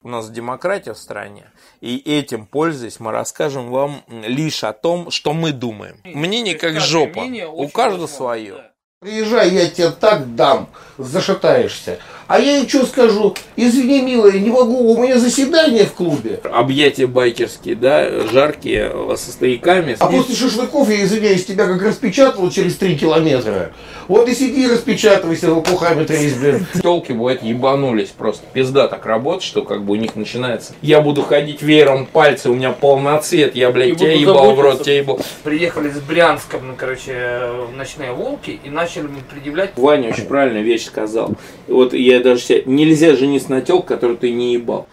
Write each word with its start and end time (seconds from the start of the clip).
У 0.00 0.08
нас 0.08 0.30
демократия 0.30 0.92
в 0.92 0.98
стране, 0.98 1.50
и 1.80 1.96
этим 1.96 2.46
пользуясь, 2.46 3.00
мы 3.00 3.10
расскажем 3.10 3.68
вам 3.68 4.04
лишь 4.06 4.62
о 4.62 4.72
том, 4.72 5.10
что 5.10 5.32
мы 5.32 5.50
думаем. 5.50 6.00
Мнение 6.04 6.54
как 6.54 6.78
жопа, 6.78 7.26
у 7.52 7.68
каждого 7.68 8.06
свое. 8.06 8.70
Приезжай, 9.00 9.50
я 9.50 9.68
тебе 9.68 9.90
так 9.90 10.36
дам, 10.36 10.68
зашатаешься. 10.98 11.98
А 12.28 12.38
я 12.38 12.58
ей 12.58 12.68
что 12.68 12.84
скажу? 12.84 13.34
Извини, 13.56 14.02
милая, 14.02 14.38
не 14.38 14.50
могу, 14.50 14.92
у 14.92 15.02
меня 15.02 15.18
заседание 15.18 15.86
в 15.86 15.94
клубе. 15.94 16.40
Объятия 16.44 17.06
байкерские, 17.06 17.74
да, 17.74 18.06
жаркие, 18.30 18.92
со 19.16 19.32
стояками. 19.32 19.96
А 19.98 20.06
после 20.08 20.34
шашлыков, 20.34 20.90
я 20.90 21.02
извиняюсь, 21.04 21.46
тебя 21.46 21.66
как 21.66 21.82
распечатал 21.82 22.50
через 22.50 22.76
три 22.76 22.98
километра. 22.98 23.72
Вот 24.08 24.28
и 24.28 24.34
сиди 24.34 24.68
распечатывайся 24.68 25.52
лопухами 25.54 26.04
тресь, 26.04 26.34
блин. 26.34 26.66
Телки, 26.82 27.12
бывает, 27.12 27.42
ебанулись 27.42 28.10
просто. 28.10 28.44
Пизда 28.52 28.88
так 28.88 29.06
работает, 29.06 29.42
что 29.42 29.62
как 29.62 29.82
бы 29.84 29.94
у 29.94 29.96
них 29.96 30.14
начинается. 30.14 30.74
Я 30.82 31.00
буду 31.00 31.22
ходить 31.22 31.62
веером 31.62 32.04
пальцы, 32.04 32.50
у 32.50 32.54
меня 32.54 32.72
полноцвет, 32.72 33.56
я, 33.56 33.70
блядь, 33.70 33.98
тебя 33.98 34.12
ебал 34.12 34.54
в 34.54 34.60
рот, 34.60 34.82
тебя 34.82 34.98
ебал. 34.98 35.20
Приехали 35.44 35.88
с 35.88 35.98
Брянска, 36.00 36.58
ну, 36.58 36.74
короче, 36.76 37.40
ночные 37.74 38.12
волки 38.12 38.60
и 38.62 38.68
начали 38.68 39.08
предъявлять. 39.30 39.70
Ваня 39.76 40.10
очень 40.10 40.26
правильную 40.26 40.64
вещь 40.64 40.84
сказал. 40.84 41.32
Вот 41.66 41.94
я 41.94 42.17
даже 42.20 42.42
себе... 42.42 42.62
Нельзя 42.66 43.16
жениться 43.16 43.50
на 43.50 43.60
телке, 43.60 43.88
которую 43.88 44.18
ты 44.18 44.30
не 44.30 44.54
ебал. 44.54 44.88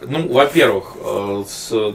Ну, 0.00 0.28
во-первых, 0.32 0.96
э, 0.96 1.44
с 1.46 1.94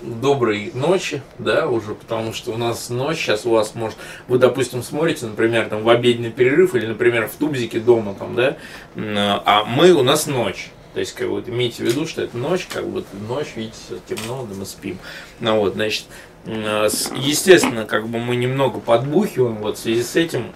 доброй 0.00 0.70
ночи, 0.74 1.22
да, 1.38 1.68
уже, 1.68 1.94
потому 1.94 2.32
что 2.32 2.52
у 2.52 2.56
нас 2.56 2.88
ночь, 2.88 3.18
сейчас 3.18 3.46
у 3.46 3.50
вас 3.50 3.74
может, 3.74 3.98
вы, 4.28 4.38
допустим, 4.38 4.82
смотрите, 4.82 5.26
например, 5.26 5.68
там 5.68 5.82
в 5.82 5.88
обеденный 5.88 6.30
перерыв 6.30 6.74
или, 6.74 6.86
например, 6.86 7.28
в 7.28 7.34
тубзике 7.34 7.80
дома 7.80 8.14
там, 8.14 8.34
да, 8.34 8.56
а 8.96 9.64
мы, 9.64 9.92
у 9.92 10.02
нас 10.02 10.26
ночь. 10.26 10.70
То 10.94 11.00
есть, 11.00 11.12
как 11.14 11.30
бы, 11.30 11.44
имейте 11.46 11.84
в 11.84 11.86
виду, 11.86 12.06
что 12.06 12.22
это 12.22 12.36
ночь, 12.36 12.66
как 12.72 12.88
бы 12.88 13.04
ночь, 13.28 13.48
видите, 13.54 13.76
темно, 14.08 14.46
да 14.48 14.56
мы 14.56 14.64
спим. 14.64 14.98
Ну 15.38 15.58
вот, 15.60 15.74
значит, 15.74 16.06
естественно, 16.46 17.84
как 17.84 18.08
бы 18.08 18.18
мы 18.18 18.36
немного 18.36 18.80
подбухиваем 18.80 19.56
вот 19.56 19.76
в 19.76 19.80
связи 19.80 20.02
с 20.02 20.16
этим, 20.16 20.52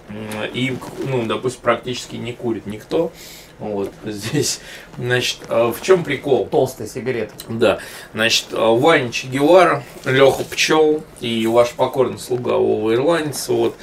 и, 0.53 0.75
ну, 1.05 1.25
допустим, 1.25 1.61
практически 1.61 2.15
не 2.15 2.33
курит 2.33 2.65
никто. 2.65 3.11
Вот 3.59 3.91
здесь, 4.05 4.59
значит, 4.97 5.39
а 5.47 5.71
в 5.71 5.81
чем 5.81 6.03
прикол? 6.03 6.47
Толстая 6.47 6.87
сигарета. 6.87 7.33
Да, 7.47 7.79
значит, 8.13 8.47
а 8.51 8.75
Ваня 8.75 9.11
Че 9.11 9.27
Гевара, 9.27 9.83
Леха 10.05 10.43
Пчел 10.43 11.03
и 11.21 11.45
ваш 11.47 11.71
покорный 11.71 12.19
слуга 12.19 12.57
Вова 12.57 12.93
Ирландец, 12.93 13.47
вот, 13.47 13.75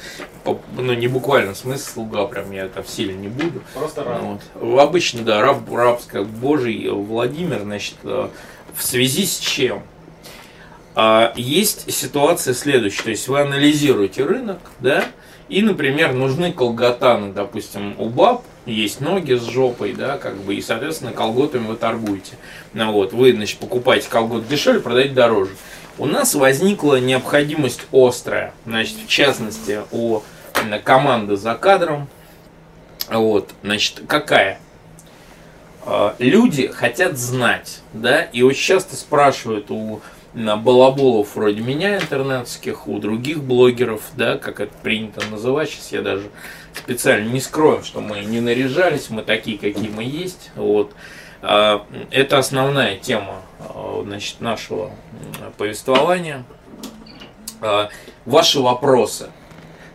ну 0.77 0.93
не 0.93 1.07
буквально 1.07 1.53
в 1.53 1.57
смысле 1.57 1.83
слуга, 1.93 2.25
прям 2.25 2.51
я 2.51 2.65
это 2.65 2.83
в 2.83 2.89
силе 2.89 3.13
не 3.13 3.27
буду. 3.27 3.61
Просто 3.73 4.03
раб. 4.03 4.21
Вот. 4.55 4.79
Обычно, 4.79 5.23
да, 5.23 5.41
раб, 5.41 5.71
рабская 5.71 6.23
божий 6.23 6.89
Владимир, 6.89 7.61
значит, 7.61 7.95
в 8.03 8.83
связи 8.83 9.25
с 9.25 9.39
чем? 9.39 9.83
Есть 11.35 11.91
ситуация 11.93 12.53
следующая, 12.53 13.03
то 13.03 13.09
есть 13.11 13.27
вы 13.27 13.39
анализируете 13.39 14.25
рынок, 14.25 14.59
да, 14.79 15.05
и, 15.47 15.61
например, 15.61 16.13
нужны 16.13 16.51
колготаны, 16.51 17.33
допустим, 17.33 17.95
у 17.97 18.09
баб, 18.09 18.43
есть 18.65 19.01
ноги 19.01 19.33
с 19.33 19.43
жопой, 19.43 19.93
да, 19.93 20.17
как 20.17 20.37
бы, 20.37 20.55
и, 20.55 20.61
соответственно, 20.61 21.11
колготами 21.11 21.67
вы 21.67 21.75
торгуете. 21.75 22.33
Ну, 22.73 22.91
вот, 22.91 23.11
вы, 23.13 23.33
значит, 23.33 23.57
покупаете 23.57 24.09
колгот 24.09 24.47
дешевле, 24.47 24.79
продаете 24.79 25.13
дороже. 25.13 25.51
У 25.97 26.05
нас 26.05 26.35
возникла 26.35 26.99
необходимость 26.99 27.81
острая, 27.91 28.53
значит, 28.65 28.95
в 29.05 29.07
частности, 29.07 29.81
у 29.91 30.21
команды 30.83 31.35
за 31.35 31.55
кадром, 31.55 32.07
вот, 33.09 33.49
значит, 33.61 34.03
какая? 34.07 34.59
А, 35.83 36.15
люди 36.19 36.67
хотят 36.67 37.17
знать, 37.17 37.81
да, 37.93 38.21
и 38.21 38.41
очень 38.41 38.63
часто 38.63 38.95
спрашивают 38.95 39.71
у 39.71 40.01
балаболов 40.33 41.35
вроде 41.35 41.61
меня 41.61 41.97
интернетских, 41.97 42.87
у 42.87 42.99
других 42.99 43.43
блогеров, 43.43 44.01
да, 44.15 44.37
как 44.37 44.59
это 44.59 44.73
принято 44.81 45.25
называть, 45.29 45.69
сейчас 45.69 45.91
я 45.91 46.01
даже 46.01 46.29
специально 46.73 47.29
не 47.29 47.39
скрою, 47.39 47.83
что 47.83 48.01
мы 48.01 48.21
не 48.21 48.39
наряжались, 48.39 49.09
мы 49.09 49.23
такие, 49.23 49.57
какие 49.57 49.89
мы 49.89 50.03
есть, 50.03 50.51
вот. 50.55 50.93
А, 51.41 51.85
это 52.11 52.37
основная 52.37 52.97
тема 52.97 53.41
а, 53.59 54.03
значит, 54.05 54.41
нашего 54.41 54.91
повествования. 55.57 56.43
А, 57.61 57.89
ваши 58.25 58.59
вопросы– 58.59 59.29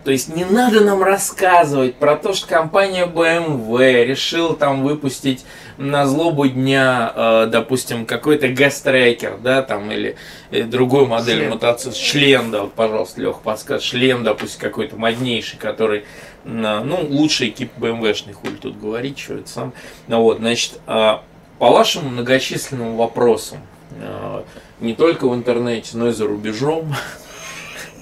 то 0.06 0.12
есть 0.12 0.28
не 0.28 0.44
надо 0.44 0.82
нам 0.82 1.02
рассказывать 1.02 1.96
про 1.96 2.14
то, 2.14 2.32
что 2.32 2.46
компания 2.46 3.06
BMW 3.06 4.04
решила 4.04 4.54
там 4.54 4.84
выпустить 4.84 5.44
на 5.78 6.06
злобу 6.06 6.46
дня, 6.46 7.12
э, 7.14 7.48
допустим, 7.50 8.06
какой-то 8.06 8.48
гастрекер, 8.48 9.36
да, 9.38 9.62
там, 9.62 9.90
или, 9.90 10.16
или 10.50 10.62
другой 10.62 11.06
модель 11.06 11.38
шлем. 11.38 11.50
мотоцикла. 11.50 11.94
Шлем, 11.94 12.50
да, 12.50 12.62
вот, 12.62 12.72
пожалуйста, 12.72 13.20
Лех, 13.20 13.40
подскажет. 13.40 13.82
Шлем, 13.82 14.24
допустим, 14.24 14.60
какой-то 14.60 14.96
моднейший, 14.96 15.58
который, 15.58 16.04
ну, 16.44 17.06
лучший 17.08 17.50
экип 17.50 17.72
BMW-шный, 17.78 18.32
хуй 18.32 18.50
тут 18.60 18.78
говорить, 18.78 19.18
что 19.18 19.34
это 19.34 19.48
сам. 19.48 19.72
Ну, 20.08 20.22
вот, 20.22 20.38
значит, 20.38 20.80
э, 20.86 21.18
по 21.58 21.70
вашим 21.70 22.08
многочисленным 22.08 22.96
вопросам, 22.96 23.58
э, 24.00 24.42
не 24.80 24.94
только 24.94 25.28
в 25.28 25.34
интернете, 25.34 25.96
но 25.96 26.08
и 26.08 26.12
за 26.12 26.26
рубежом, 26.26 26.94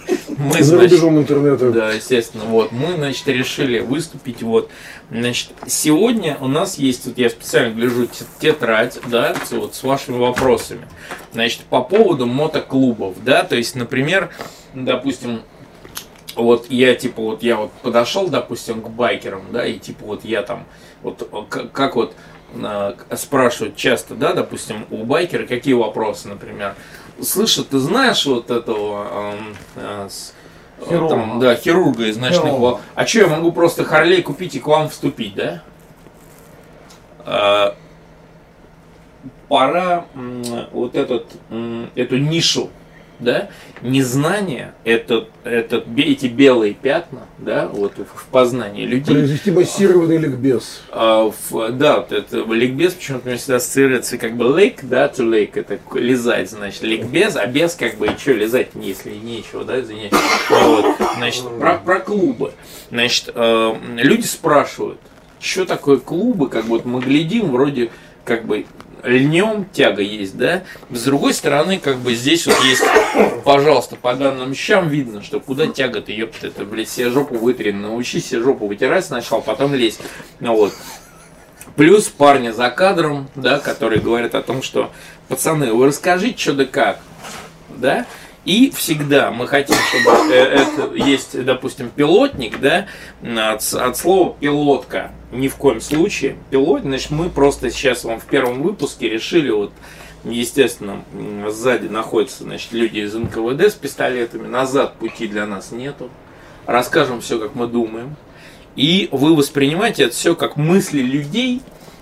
мы, 0.38 0.62
За 0.62 0.78
рубежом 0.78 1.18
интернета. 1.18 1.70
Да, 1.70 1.92
естественно. 1.92 2.44
Вот, 2.44 2.72
мы, 2.72 2.94
значит, 2.94 3.26
решили 3.28 3.80
выступить. 3.80 4.42
Вот, 4.42 4.70
значит, 5.10 5.50
сегодня 5.66 6.36
у 6.40 6.48
нас 6.48 6.78
есть, 6.78 7.06
вот 7.06 7.18
я 7.18 7.30
специально 7.30 7.74
гляжу 7.74 8.08
тетрадь, 8.40 8.98
да, 9.08 9.34
вот 9.50 9.74
с 9.74 9.82
вашими 9.82 10.18
вопросами. 10.18 10.86
Значит, 11.32 11.60
по 11.62 11.82
поводу 11.82 12.26
мотоклубов, 12.26 13.22
да, 13.22 13.44
то 13.44 13.56
есть, 13.56 13.74
например, 13.74 14.30
допустим, 14.74 15.42
вот 16.36 16.70
я 16.70 16.94
типа 16.94 17.22
вот 17.22 17.42
я 17.42 17.56
вот 17.56 17.72
подошел, 17.82 18.28
допустим, 18.28 18.82
к 18.82 18.88
байкерам, 18.88 19.42
да, 19.52 19.66
и 19.66 19.78
типа 19.78 20.04
вот 20.04 20.24
я 20.24 20.42
там 20.42 20.64
вот 21.02 21.28
как, 21.72 21.96
вот 21.96 22.14
э, 22.54 22.94
спрашивают 23.16 23.76
часто, 23.76 24.14
да, 24.14 24.32
допустим, 24.32 24.86
у 24.90 25.04
байкера 25.04 25.46
какие 25.46 25.74
вопросы, 25.74 26.28
например, 26.28 26.74
слышит, 27.22 27.68
ты 27.68 27.78
знаешь 27.78 28.26
вот 28.26 28.50
этого 28.50 29.36
э, 29.76 30.08
с, 30.10 30.34
хирурга. 30.86 31.08
Там, 31.08 31.40
да, 31.40 31.54
хирурга 31.54 32.06
из 32.06 32.16
ночных 32.16 32.52
волн. 32.52 32.80
А 32.94 33.06
что, 33.06 33.20
я 33.20 33.26
могу 33.28 33.52
просто 33.52 33.84
Харлей 33.84 34.22
купить 34.22 34.54
и 34.54 34.60
к 34.60 34.66
вам 34.66 34.88
вступить, 34.88 35.34
да? 35.34 35.62
Э, 37.26 37.74
пора 39.48 40.06
вот 40.72 40.94
этот, 40.94 41.26
эту 41.94 42.18
нишу 42.18 42.70
да, 43.24 43.48
незнание, 43.82 44.74
это, 44.84 45.28
это, 45.42 45.84
эти 45.96 46.26
белые 46.26 46.74
пятна, 46.74 47.22
да, 47.38 47.66
вот 47.66 47.94
в 47.98 48.26
познании 48.26 48.86
людей. 48.86 49.14
Произвести 49.14 49.50
массированный 49.50 50.18
ликбез. 50.18 50.82
А, 50.90 51.30
в, 51.30 51.72
да, 51.72 52.00
вот 52.00 52.12
это 52.12 52.36
ликбез 52.52 52.94
почему-то 52.94 53.28
мне 53.28 53.36
всегда 53.36 53.56
ассоциируется 53.56 54.18
как 54.18 54.36
бы 54.36 54.44
lake, 54.44 54.80
да, 54.82 55.06
to 55.06 55.28
lake, 55.28 55.52
это 55.54 55.78
лизать, 55.98 56.50
значит, 56.50 56.82
ликбез, 56.82 57.36
а 57.36 57.46
без 57.46 57.74
как 57.74 57.96
бы, 57.96 58.06
и 58.06 58.16
что 58.16 58.32
лизать, 58.32 58.68
если 58.74 59.10
нечего, 59.10 59.64
да, 59.64 59.80
извиняюсь. 59.80 60.12
Вот, 60.48 60.96
значит, 61.16 61.44
про, 61.58 61.78
про 61.78 62.00
клубы. 62.00 62.52
Значит, 62.90 63.30
э, 63.34 63.74
люди 63.96 64.26
спрашивают, 64.26 65.00
что 65.40 65.64
такое 65.64 65.98
клубы, 65.98 66.48
как 66.48 66.64
вот 66.66 66.84
мы 66.84 67.00
глядим, 67.00 67.50
вроде 67.50 67.90
как 68.24 68.46
бы 68.46 68.66
льнем 69.04 69.66
тяга 69.72 70.02
есть, 70.02 70.36
да. 70.36 70.64
С 70.90 71.04
другой 71.04 71.34
стороны, 71.34 71.78
как 71.78 71.98
бы 71.98 72.14
здесь 72.14 72.46
вот 72.46 72.58
есть, 72.64 72.82
пожалуйста, 73.44 73.96
по 73.96 74.14
данным 74.14 74.54
щам 74.54 74.88
видно, 74.88 75.22
что 75.22 75.40
куда 75.40 75.66
тяга-то, 75.66 76.12
ёпта, 76.12 76.48
это, 76.48 76.64
блядь, 76.64 76.88
себе 76.88 77.10
жопу 77.10 77.36
вытри, 77.36 77.70
научись 77.70 78.28
себе 78.28 78.40
жопу 78.40 78.66
вытирать 78.66 79.04
сначала, 79.04 79.40
потом 79.40 79.74
лезть. 79.74 80.00
Ну 80.40 80.56
вот. 80.56 80.72
Плюс 81.76 82.04
парни 82.04 82.50
за 82.50 82.70
кадром, 82.70 83.28
да, 83.34 83.58
которые 83.58 84.00
говорят 84.00 84.34
о 84.34 84.42
том, 84.42 84.62
что, 84.62 84.92
пацаны, 85.28 85.72
вы 85.72 85.86
расскажите, 85.86 86.38
что 86.38 86.52
да 86.52 86.64
как, 86.66 87.00
да, 87.70 88.06
и 88.44 88.70
всегда 88.70 89.30
мы 89.30 89.46
хотим, 89.46 89.76
чтобы 89.88 90.32
э, 90.32 90.34
это 90.34 90.94
есть, 90.94 91.44
допустим, 91.44 91.90
пилотник, 91.90 92.60
да, 92.60 92.86
от, 93.22 93.62
от 93.72 93.96
слова 93.96 94.36
пилотка, 94.38 95.12
ни 95.32 95.48
в 95.48 95.56
коем 95.56 95.80
случае. 95.80 96.36
Пилот, 96.50 96.82
значит, 96.82 97.10
мы 97.10 97.30
просто 97.30 97.70
сейчас 97.70 98.04
вам 98.04 98.20
в 98.20 98.24
первом 98.26 98.62
выпуске 98.62 99.08
решили 99.08 99.50
вот 99.50 99.72
Естественно, 100.24 101.04
сзади 101.50 101.86
находятся 101.86 102.44
значит, 102.44 102.72
люди 102.72 103.00
из 103.00 103.14
НКВД 103.14 103.70
с 103.70 103.74
пистолетами. 103.74 104.46
Назад 104.46 104.94
пути 104.94 105.26
для 105.26 105.44
нас 105.46 105.70
нету. 105.70 106.08
Расскажем 106.66 107.20
все, 107.20 107.38
как 107.38 107.54
мы 107.54 107.66
думаем. 107.66 108.16
И 108.74 109.08
вы 109.12 109.36
воспринимаете 109.36 110.04
это 110.04 110.14
все 110.14 110.34
как 110.34 110.56
мысли 110.56 111.00
людей, 111.00 111.60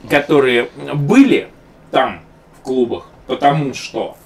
которые 0.09 0.71
были 0.95 1.49
там 1.91 2.23
в 2.59 2.63
клубах, 2.63 3.09
потому 3.27 3.75
что 3.75 4.17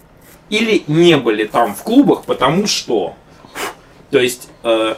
или 0.51 0.85
не 0.87 1.17
были 1.17 1.45
там 1.45 1.75
в 1.75 1.83
клубах, 1.83 2.25
потому 2.25 2.67
что. 2.67 3.15
То 4.11 4.21
есть 4.21 4.49
э, 4.63 4.95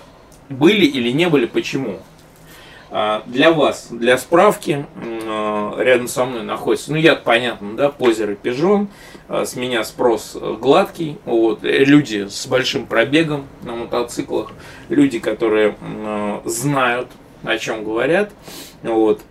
были 0.48 0.84
или 0.84 1.10
не 1.10 1.28
были, 1.28 1.46
почему. 1.46 2.00
Э, 2.90 3.22
для 3.26 3.52
вас, 3.52 3.88
для 3.90 4.18
справки, 4.18 4.86
э, 4.96 5.74
рядом 5.78 6.08
со 6.08 6.24
мной 6.24 6.42
находится, 6.42 6.92
ну 6.92 6.98
я 6.98 7.16
понятно, 7.16 7.76
да, 7.76 7.90
позер 7.90 8.30
и 8.30 8.34
пижон, 8.34 8.88
э, 9.28 9.44
с 9.44 9.56
меня 9.56 9.84
спрос 9.84 10.36
э, 10.40 10.56
гладкий, 10.60 11.18
вот, 11.24 11.64
э, 11.64 11.84
люди 11.84 12.26
с 12.28 12.46
большим 12.46 12.86
пробегом 12.86 13.46
на 13.62 13.74
мотоциклах, 13.74 14.52
люди, 14.88 15.18
которые 15.18 15.76
знают, 16.44 17.08
о 17.44 17.58
чем 17.58 17.84
говорят, 17.84 18.32
вот, 18.82 19.22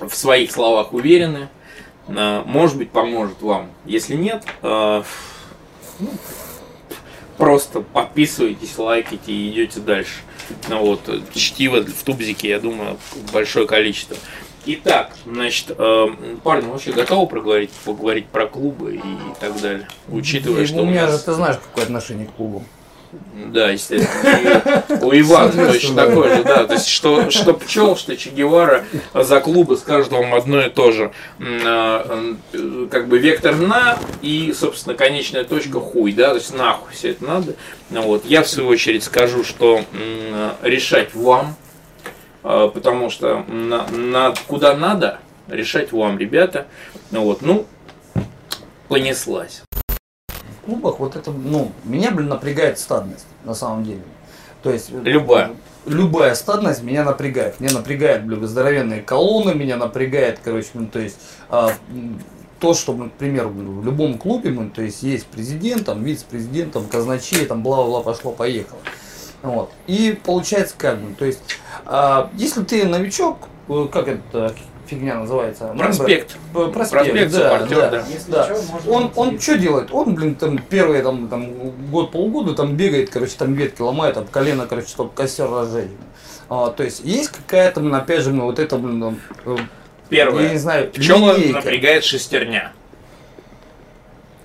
в 0.00 0.14
своих 0.14 0.52
словах 0.52 0.92
уверены, 0.92 1.48
может 2.08 2.76
быть, 2.78 2.90
поможет 2.90 3.40
вам. 3.42 3.70
Если 3.84 4.14
нет, 4.14 4.44
э, 4.62 5.02
ну, 6.00 6.08
просто 7.36 7.80
подписывайтесь, 7.80 8.76
лайкайте 8.78 9.32
и 9.32 9.50
идете 9.50 9.80
дальше. 9.80 10.20
Ну 10.68 10.80
вот, 10.84 11.00
чтиво 11.34 11.82
в 11.84 12.02
тубзике, 12.04 12.48
я 12.48 12.60
думаю, 12.60 12.96
большое 13.32 13.66
количество. 13.66 14.16
Итак, 14.66 15.12
значит, 15.24 15.70
э, 15.78 16.06
парни, 16.42 16.66
вы 16.66 16.72
вообще 16.72 16.92
готовы 16.92 17.26
проговорить, 17.26 17.70
поговорить 17.84 18.26
про 18.26 18.46
клубы 18.46 18.96
и 18.96 19.00
так 19.40 19.58
далее? 19.60 19.88
Учитывая, 20.08 20.62
И 20.62 20.66
что 20.66 20.78
у 20.78 20.82
у 20.82 20.86
меня 20.86 21.06
же 21.06 21.12
нас... 21.12 21.24
ты 21.24 21.32
знаешь, 21.32 21.56
какое 21.56 21.84
отношение 21.84 22.26
к 22.26 22.32
клубу. 22.32 22.64
Да, 23.46 23.70
естественно. 23.70 24.90
И 25.00 25.04
у 25.04 25.12
Ивана 25.12 25.72
точно 25.72 25.94
такое 26.06 26.36
же, 26.36 26.44
да. 26.44 26.66
То 26.66 26.74
есть, 26.74 26.88
что, 26.88 27.30
что 27.30 27.54
пчел, 27.54 27.96
что 27.96 28.14
Че 28.16 28.30
Гевара 28.30 28.84
за 29.14 29.40
клубы 29.40 29.76
скажут 29.78 30.12
вам 30.12 30.34
одно 30.34 30.60
и 30.60 30.68
то 30.68 30.92
же. 30.92 31.12
А, 31.40 32.34
Как 32.90 33.08
бы 33.08 33.18
вектор 33.18 33.54
на 33.56 33.96
и, 34.20 34.52
собственно, 34.54 34.94
конечная 34.94 35.44
точка 35.44 35.80
хуй, 35.80 36.12
да, 36.12 36.30
то 36.30 36.34
есть 36.36 36.54
нахуй 36.54 36.92
все 36.92 37.10
это 37.12 37.24
надо. 37.24 37.54
Вот. 37.90 38.26
Я, 38.26 38.42
в 38.42 38.48
свою 38.48 38.68
очередь, 38.68 39.04
скажу, 39.04 39.42
что 39.44 39.80
решать 40.62 41.14
вам, 41.14 41.56
а, 42.42 42.68
потому 42.68 43.08
что 43.08 43.44
на, 43.48 43.86
на- 43.88 44.34
куда 44.46 44.76
надо, 44.76 45.18
решать 45.48 45.92
вам, 45.92 46.18
ребята. 46.18 46.66
Вот. 47.10 47.40
Ну, 47.40 47.66
понеслась. 48.88 49.62
Клубах 50.68 50.98
вот 50.98 51.16
это, 51.16 51.30
ну, 51.30 51.72
меня, 51.84 52.10
блин, 52.10 52.28
напрягает 52.28 52.78
стадность, 52.78 53.24
на 53.44 53.54
самом 53.54 53.84
деле. 53.84 54.02
То 54.62 54.70
есть... 54.70 54.90
э, 54.90 55.00
Любая. 55.02 55.52
Любая 55.86 56.34
стадность 56.34 56.82
меня 56.82 57.04
напрягает. 57.04 57.58
Меня 57.58 57.72
напрягает, 57.72 58.26
блин, 58.26 58.46
здоровенные 58.46 59.00
колонны, 59.00 59.54
меня 59.54 59.78
напрягает, 59.78 60.40
короче, 60.44 60.68
ну, 60.74 60.86
то 60.86 60.98
есть... 60.98 61.18
а, 61.48 61.72
то, 62.60 62.74
что, 62.74 62.92
блин, 62.92 63.08
к 63.08 63.14
примеру, 63.14 63.48
в 63.48 63.82
любом 63.82 64.18
клубе, 64.18 64.50
блин, 64.50 64.70
то 64.70 64.82
есть 64.82 65.02
есть 65.02 65.24
президент, 65.26 65.86
там, 65.86 66.02
вице-президент, 66.02 66.72
там, 66.72 66.86
казначей, 66.86 67.46
там, 67.46 67.62
бла-бла-бла, 67.62 68.02
пошло-поехало. 68.02 68.80
Вот. 69.42 69.70
И 69.86 70.20
получается 70.22 70.74
как 70.76 70.98
бы, 70.98 71.14
то 71.14 71.24
есть, 71.24 71.40
а, 71.86 72.30
если 72.34 72.62
ты 72.62 72.84
новичок, 72.86 73.48
э, 73.68 73.88
как 73.90 74.08
это 74.08 74.52
фигня 74.88 75.16
называется? 75.16 75.74
Проспект. 75.76 76.36
Проспект, 76.52 76.90
Проспект, 76.90 77.32
да, 77.32 77.38
саппортер, 77.50 77.78
да. 77.78 77.90
да. 77.90 78.04
Если 78.08 78.30
Да. 78.30 78.56
можно 78.72 78.90
Он, 78.92 79.12
он 79.14 79.40
что 79.40 79.58
делает? 79.58 79.88
Он, 79.92 80.14
блин, 80.14 80.34
там 80.34 80.58
первые 80.58 81.02
там, 81.02 81.28
там 81.28 81.70
год 81.90 82.10
полгода 82.10 82.54
там 82.54 82.74
бегает, 82.76 83.10
короче, 83.10 83.34
там 83.38 83.54
ветки 83.54 83.80
ломает, 83.82 84.16
об 84.16 84.30
колено, 84.30 84.66
короче, 84.66 84.88
чтобы 84.88 85.10
костер 85.12 85.50
разжечь. 85.50 85.90
А, 86.48 86.70
то 86.70 86.82
есть 86.82 87.00
есть 87.04 87.30
какая-то, 87.30 87.80
блин, 87.80 87.94
опять 87.94 88.22
же, 88.22 88.30
блин, 88.30 88.42
вот 88.42 88.58
это, 88.58 88.76
блин, 88.78 89.00
там, 89.00 89.20
э, 89.44 89.56
Первое. 90.08 90.44
я 90.44 90.50
не 90.52 90.58
знаю, 90.58 90.88
Пчела 90.90 91.36
линейка. 91.36 91.56
напрягает 91.58 92.04
шестерня. 92.04 92.72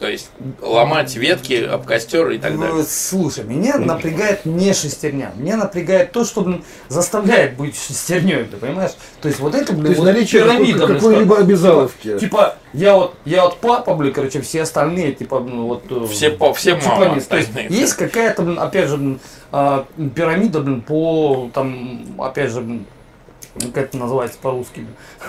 То 0.03 0.09
есть 0.09 0.31
ломать 0.61 1.15
ветки 1.15 1.63
об 1.63 1.85
костер 1.85 2.29
и 2.31 2.38
так 2.38 2.59
далее. 2.59 2.75
Ну, 2.75 2.85
Слушай, 2.85 3.45
меня 3.45 3.77
напрягает 3.77 4.45
не 4.45 4.73
шестерня, 4.73 5.31
меня 5.38 5.55
напрягает 5.55 6.11
то, 6.11 6.25
что 6.25 6.59
заставляет 6.89 7.55
быть 7.55 7.77
шестерней, 7.77 8.44
ты 8.44 8.57
понимаешь? 8.57 8.91
То 9.21 9.29
есть 9.29 9.39
вот 9.39 9.55
это, 9.55 9.67
То 9.67 9.75
блин, 9.75 9.85
есть 9.85 10.00
вот 10.00 10.05
наличие 10.07 10.44
пирамида, 10.44 10.88
какой-либо 10.88 11.38
обязаловки. 11.38 12.19
Типа, 12.19 12.57
я 12.73 12.95
вот, 12.95 13.15
я 13.23 13.45
вот 13.45 13.59
папа, 13.59 13.95
блин, 13.95 14.11
короче, 14.11 14.41
все 14.41 14.63
остальные, 14.63 15.13
типа, 15.13 15.39
ну, 15.39 15.67
вот... 15.67 15.83
э, 15.89 16.06
Все, 16.11 16.31
по, 16.31 16.53
все 16.53 16.75
типа 16.75 17.15
нет. 17.15 17.25
То 17.29 17.38
есть 17.38 17.47
остальные. 17.47 17.67
есть 17.69 17.94
какая-то, 17.94 18.61
опять 18.61 18.89
же, 18.89 19.19
а, 19.53 19.85
пирамида, 20.13 20.59
блин, 20.59 20.81
по, 20.81 21.49
там, 21.53 22.19
опять 22.19 22.51
же, 22.51 22.81
блин, 23.55 23.71
как 23.71 23.85
это 23.85 23.97
называется 23.97 24.38
по-русски? 24.41 24.85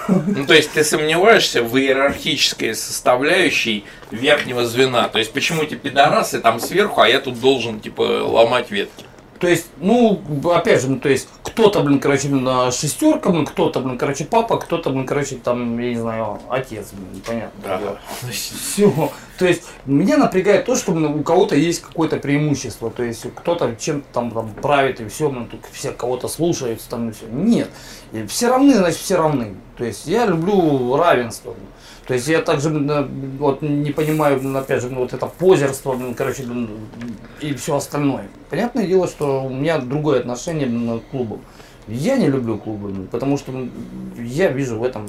Ну, 0.09 0.47
то 0.47 0.55
есть 0.55 0.73
ты 0.73 0.85
сомневаешься 0.85 1.62
в 1.62 1.76
иерархической 1.76 2.75
составляющей 2.75 3.85
верхнего 4.11 4.65
звена. 4.65 5.09
То 5.09 5.19
есть 5.19 5.32
почему 5.32 5.62
эти 5.62 5.75
пидорасы 5.75 6.41
там 6.41 6.61
сверху, 6.61 7.00
а 7.00 7.09
я 7.09 7.21
тут 7.21 7.41
должен, 7.41 7.81
типа, 7.81 8.03
ломать 8.03 8.71
ветки. 8.71 9.05
То 9.44 9.50
есть, 9.50 9.67
ну, 9.76 10.23
опять 10.55 10.81
же, 10.81 10.88
ну, 10.88 10.99
то 10.99 11.11
есть, 11.11 11.29
кто-то, 11.43 11.81
блин, 11.81 12.00
короче, 12.00 12.29
блин, 12.29 12.49
а, 12.49 12.73
шестерка, 12.73 13.29
блин, 13.29 13.44
кто-то, 13.44 13.81
блин, 13.81 13.99
короче, 13.99 14.25
папа, 14.25 14.56
кто-то, 14.56 14.88
блин, 14.88 15.05
короче, 15.05 15.37
там, 15.37 15.79
я 15.79 15.91
не 15.91 15.96
знаю, 15.96 16.38
отец, 16.49 16.93
блин, 16.93 17.23
понятно. 17.26 17.79
дело. 17.79 17.99
Все. 18.31 19.12
То 19.38 19.46
есть 19.46 19.64
меня 19.85 20.17
напрягает 20.17 20.64
то, 20.64 20.75
что 20.76 20.93
блин, 20.93 21.20
у 21.20 21.23
кого-то 21.23 21.56
есть 21.56 21.82
какое-то 21.82 22.17
преимущество. 22.17 22.91
То 22.91 23.02
есть 23.02 23.26
кто-то 23.35 23.76
чем-то 23.79 24.06
там, 24.14 24.31
там 24.31 24.49
правит 24.55 25.00
и 25.00 25.08
все, 25.08 25.29
блин, 25.29 25.46
тут 25.46 25.61
все 25.73 25.91
кого-то 25.91 26.26
слушаются 26.29 26.88
там 26.88 27.11
и 27.11 27.12
все. 27.12 27.26
Нет. 27.26 27.69
Все 28.29 28.49
равны, 28.49 28.73
значит 28.73 29.00
все 29.00 29.17
равны. 29.17 29.56
То 29.76 29.85
есть 29.85 30.06
я 30.06 30.25
люблю 30.25 30.96
равенство. 30.96 31.50
блин. 31.50 31.67
То 32.06 32.15
есть 32.15 32.29
я 32.29 32.43
также 32.43 32.69
вот 33.39 33.62
не 33.62 33.91
понимаю, 33.91 34.39
блин, 34.39 34.56
опять 34.56 34.83
же, 34.83 34.89
блин, 34.89 35.01
вот 35.01 35.12
это 35.12 35.27
позерство, 35.27 35.95
блин, 35.95 36.15
короче, 36.15 36.45
и 37.41 37.55
все 37.55 37.77
остальное. 37.77 38.29
Понятное 38.51 38.87
дело, 38.87 39.09
что 39.09 39.45
у 39.45 39.51
меня 39.51 39.79
другое 39.79 40.21
отношение 40.21 41.01
к 41.01 41.11
клубам. 41.11 41.41
Я 41.89 42.17
не 42.17 42.29
люблю 42.29 42.59
клубы, 42.59 43.06
потому 43.11 43.39
что 43.39 43.53
я 44.19 44.49
вижу 44.49 44.79
в 44.79 44.85
этом 44.85 45.06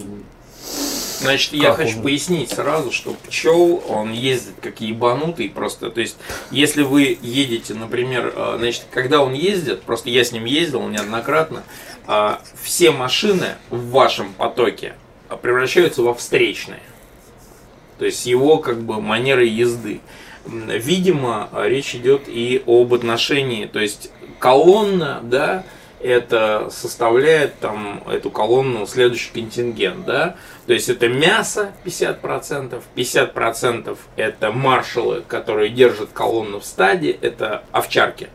Значит, 1.21 1.53
я 1.53 1.69
Как 1.69 1.77
хочу 1.77 1.97
он? 1.97 2.03
пояснить 2.03 2.51
сразу, 2.51 2.91
что 2.91 3.15
пчел, 3.27 3.81
он 3.87 4.11
ездит 4.11 4.55
как 4.61 4.81
ебанутый 4.81 5.49
просто. 5.49 5.89
То 5.89 6.01
есть, 6.01 6.17
если 6.51 6.83
вы 6.83 7.17
едете, 7.21 7.73
например, 7.73 8.33
э, 8.35 8.55
значит, 8.59 8.85
когда 8.91 9.21
он 9.21 9.33
ездит, 9.33 9.81
просто 9.83 10.09
я 10.09 10.23
с 10.23 10.31
ним 10.31 10.45
ездил 10.45 10.87
неоднократно, 10.87 11.63
а, 12.05 12.41
все 12.61 12.91
машины 12.91 13.55
в 13.69 13.89
вашем 13.91 14.33
потоке 14.33 14.93
превращаются 15.41 16.01
во 16.01 16.13
встречные. 16.13 16.79
То 17.97 18.05
есть 18.05 18.25
его 18.25 18.57
как 18.57 18.81
бы 18.81 19.01
манеры 19.01 19.45
езды. 19.45 20.01
Видимо, 20.45 21.49
а, 21.51 21.67
речь 21.67 21.95
идет 21.95 22.23
и 22.27 22.61
об 22.67 22.93
отношении, 22.93 23.65
то 23.65 23.79
есть 23.79 24.11
колонна, 24.37 25.21
да, 25.23 25.63
это 25.99 26.69
составляет 26.69 27.57
там 27.59 28.03
эту 28.07 28.29
колонну 28.29 28.85
следующий 28.85 29.31
контингент, 29.31 30.05
да, 30.05 30.35
то 30.67 30.73
есть 30.73 30.87
это 30.87 31.07
мясо 31.07 31.71
50%, 31.83 32.79
50% 32.95 33.97
это 34.17 34.51
маршалы, 34.51 35.23
которые 35.27 35.69
держат 35.69 36.09
колонну 36.13 36.59
в 36.59 36.65
стаде, 36.65 37.09
это 37.09 37.63
овчарки. 37.71 38.29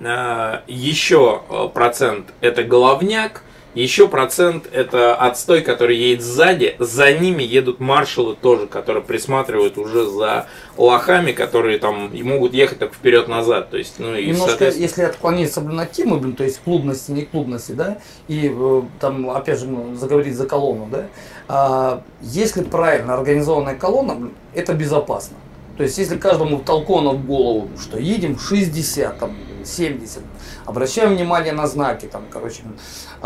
А, 0.00 0.62
Еще 0.66 1.42
процент 1.74 2.28
это 2.40 2.62
головняк, 2.62 3.42
еще 3.74 4.08
процент 4.08 4.68
это 4.72 5.14
отстой, 5.14 5.60
который 5.60 5.96
едет 5.96 6.22
сзади, 6.22 6.76
за 6.78 7.12
ними 7.12 7.42
едут 7.42 7.80
маршалы 7.80 8.36
тоже, 8.40 8.66
которые 8.66 9.02
присматривают 9.02 9.78
уже 9.78 10.06
за 10.06 10.46
лохами, 10.76 11.32
которые 11.32 11.78
там 11.78 12.12
и 12.12 12.22
могут 12.22 12.54
ехать 12.54 12.78
так 12.78 12.94
вперед-назад, 12.94 13.70
то 13.70 13.76
есть, 13.76 13.94
ну 13.98 14.14
и 14.14 14.26
Немножко, 14.26 14.50
соответственно- 14.50 14.82
если 14.84 15.02
отклониться 15.02 15.60
блин, 15.60 15.80
от 15.80 15.92
темы, 15.92 16.18
блин, 16.18 16.34
то 16.34 16.44
есть 16.44 16.60
клубности, 16.60 17.10
не 17.10 17.22
клубности, 17.22 17.72
да, 17.72 17.98
и 18.28 18.52
э, 18.54 18.82
там, 19.00 19.30
опять 19.30 19.58
же, 19.58 19.66
ну, 19.66 19.94
заговорить 19.94 20.36
за 20.36 20.46
колонну, 20.46 20.88
да, 20.90 21.06
а, 21.48 22.02
если 22.20 22.62
правильно 22.62 23.14
организованная 23.14 23.76
колонна, 23.76 24.14
блин, 24.14 24.32
это 24.54 24.72
безопасно. 24.72 25.36
То 25.76 25.82
есть, 25.82 25.98
если 25.98 26.16
каждому 26.16 26.58
втолковано 26.58 27.10
в 27.10 27.26
голову, 27.26 27.68
что 27.80 27.98
едем 27.98 28.38
60, 28.38 29.18
там, 29.18 29.36
70, 29.64 30.22
обращаем 30.66 31.16
внимание 31.16 31.52
на 31.52 31.66
знаки, 31.66 32.06
там, 32.06 32.22
короче, 32.30 32.62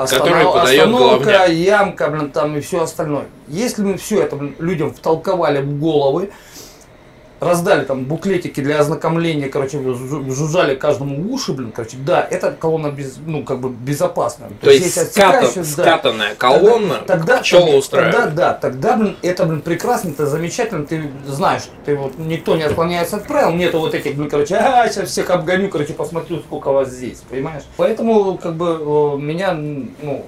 останов- 0.05 0.55
остановка, 1.27 1.47
ямка, 1.47 2.09
блин, 2.09 2.31
там 2.31 2.57
и 2.57 2.61
все 2.61 2.83
остальное. 2.83 3.25
Если 3.49 3.83
мы 3.83 3.97
все 3.97 4.23
это 4.23 4.37
блин, 4.37 4.55
людям 4.59 4.93
втолковали 4.95 5.61
в 5.61 5.79
головы, 5.81 6.31
раздали 7.41 7.85
там 7.85 8.05
буклетики 8.05 8.61
для 8.61 8.81
ознакомления, 8.81 9.49
короче, 9.49 9.79
жу- 9.79 10.29
жужжали 10.31 10.75
каждому 10.75 11.33
уши, 11.33 11.53
блин, 11.53 11.71
короче, 11.73 11.97
да, 11.99 12.27
эта 12.29 12.51
колонна 12.53 12.91
без, 12.91 13.17
ну, 13.25 13.45
как 13.45 13.61
бы 13.61 13.69
безопасная. 13.71 14.51
То 14.61 14.71
есть 14.71 14.85
если 14.87 15.01
ската- 15.11 15.39
отсекаешь, 15.41 15.67
да. 15.77 15.83
скатанная 15.85 16.35
колонна 16.35 16.97
Тогда, 17.07 17.39
пчела 17.39 17.63
тогда, 17.67 17.79
устраивает. 17.79 18.35
да, 18.35 18.53
тогда, 18.55 18.97
блин, 18.97 19.17
это, 19.23 19.45
блин, 19.45 19.61
прекрасно, 19.61 20.09
это 20.11 20.27
замечательно, 20.27 20.85
ты 20.85 21.11
знаешь, 21.27 21.63
ты 21.85 21.95
вот, 21.95 22.19
никто 22.19 22.57
не 22.57 22.65
отклоняется 22.65 23.17
от 23.17 23.27
правил, 23.29 23.53
нету 23.55 23.79
вот 23.79 23.95
этих, 23.95 24.17
блин, 24.17 24.29
короче, 24.29 24.57
а, 24.57 24.89
сейчас 24.89 25.11
всех 25.11 25.31
обгоню, 25.31 25.69
короче, 25.69 25.93
посмотрю, 25.93 26.41
сколько 26.41 26.73
вас 26.73 26.89
здесь, 26.89 27.23
понимаешь? 27.31 27.63
Поэтому, 27.77 28.37
как 28.37 28.55
бы, 28.57 28.67
э, 28.81 29.17
меня, 29.21 29.53
ну, 29.53 30.27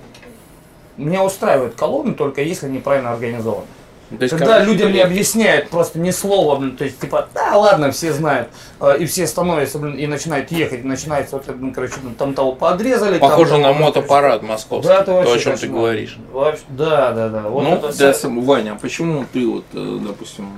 меня 0.97 1.25
устраивают 1.25 1.75
колонны, 1.75 2.15
только 2.15 2.43
если 2.43 2.69
неправильно 2.69 3.13
организованы. 3.13 3.67
То 4.11 4.25
есть, 4.25 4.31
Когда 4.37 4.55
короче, 4.55 4.71
людям 4.73 4.93
не 4.93 4.99
объясняют 5.01 5.71
просто 5.71 6.01
ни 6.01 6.11
слова, 6.11 6.57
блин, 6.57 6.77
то 6.77 6.85
есть 6.85 6.99
типа, 6.99 7.29
да 7.33 7.57
ладно, 7.57 7.93
все 7.93 8.13
знают, 8.13 8.49
э, 8.81 8.97
и 8.99 9.07
все 9.07 9.25
становятся, 9.27 9.79
блин, 9.79 9.95
и 9.95 10.07
начинают 10.09 10.51
ехать, 10.51 10.83
начинается 10.85 11.37
вот 11.37 11.45
это, 11.45 11.53
блин, 11.53 11.73
короче, 11.73 11.95
ну, 12.03 12.11
там 12.19 12.35
того 12.35 12.53
подрезали. 12.53 13.19
там 13.19 13.29
Похоже 13.31 13.51
того, 13.51 13.63
на 13.63 13.69
блин, 13.73 13.83
мотопарад 13.85 14.43
московский. 14.43 14.89
Да, 14.89 15.05
то, 15.05 15.13
вообще 15.13 15.35
о 15.35 15.39
чем 15.39 15.53
ты 15.55 15.61
кошмар. 15.61 15.79
говоришь. 15.81 16.17
Вообще, 16.33 16.63
да, 16.71 17.13
да, 17.13 17.29
да. 17.29 17.43
Вот 17.43 17.63
ну, 17.63 17.75
это 17.75 17.87
да, 17.87 17.93
вся- 17.93 18.15
сам- 18.15 18.41
Ваня, 18.43 18.73
а 18.73 18.75
почему 18.77 19.25
ты 19.33 19.47
вот, 19.47 19.65
э, 19.75 19.99
допустим, 20.05 20.49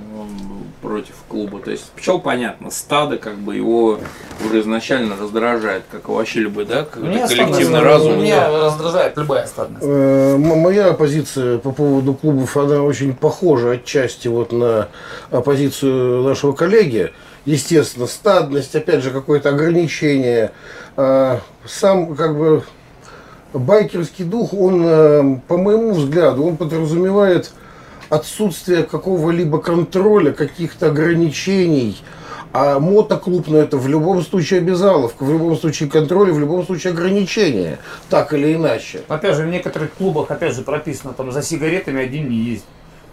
против 0.83 1.15
клуба? 1.29 1.61
То 1.61 1.71
есть 1.71 1.91
пчел, 1.93 2.19
понятно, 2.19 2.71
стадо, 2.71 3.17
как 3.17 3.37
бы 3.37 3.57
его 3.57 3.99
уже 4.45 4.61
изначально 4.61 5.17
раздражает, 5.17 5.85
как 5.91 6.09
и 6.09 6.13
вообще 6.13 6.41
любой, 6.41 6.67
да, 6.67 6.85
как 6.85 7.03
Меня 7.03 7.27
коллективный 7.27 7.81
разум. 7.81 8.19
Меня 8.23 8.49
раздражает 8.51 9.17
любая 9.17 9.47
стадность. 9.47 9.85
Э, 9.87 10.37
Моя 10.37 10.93
позиция 10.93 11.59
по 11.59 11.73
поводу 11.73 12.15
клубов, 12.15 12.57
она 12.57 12.83
очень 12.83 13.15
похожа 13.15 13.73
отчасти 13.73 14.29
вот 14.29 14.53
на 14.53 14.89
позицию 15.31 16.23
нашего 16.23 16.53
коллеги. 16.53 17.13
Естественно, 17.45 18.07
стадность, 18.07 18.75
опять 18.77 19.03
же, 19.03 19.11
какое-то 19.11 19.49
ограничение. 19.49 20.53
А, 20.97 21.41
Сам 21.67 22.15
как 22.15 22.37
бы 22.37 22.63
байкерский 23.53 24.25
дух, 24.25 24.53
он, 24.55 24.83
э, 24.85 25.39
по 25.49 25.57
моему 25.57 25.93
взгляду, 25.93 26.45
он 26.45 26.57
подразумевает 26.57 27.51
отсутствие 28.13 28.83
какого-либо 28.83 29.59
контроля, 29.59 30.33
каких-то 30.33 30.89
ограничений. 30.89 31.97
А 32.53 32.79
мотоклуб, 32.79 33.49
ну 33.49 33.57
это 33.57 33.79
в 33.79 33.89
любом 33.89 34.21
случае 34.21 34.61
обязаловка, 34.61 35.25
в 35.25 35.33
любом 35.33 35.57
случае 35.57 35.89
контроль, 35.89 36.31
в 36.31 36.39
любом 36.39 36.67
случае 36.67 36.93
ограничения, 36.93 37.79
так 38.11 38.35
или 38.35 38.55
иначе. 38.55 39.01
Опять 39.09 39.37
же, 39.37 39.45
в 39.45 39.47
некоторых 39.47 39.95
клубах, 39.95 40.31
опять 40.31 40.55
же, 40.55 40.61
прописано, 40.61 41.15
там, 41.15 41.33
за 41.33 41.43
сигаретами 41.43 42.03
один 42.03 42.29
не 42.29 42.37
есть. 42.37 42.67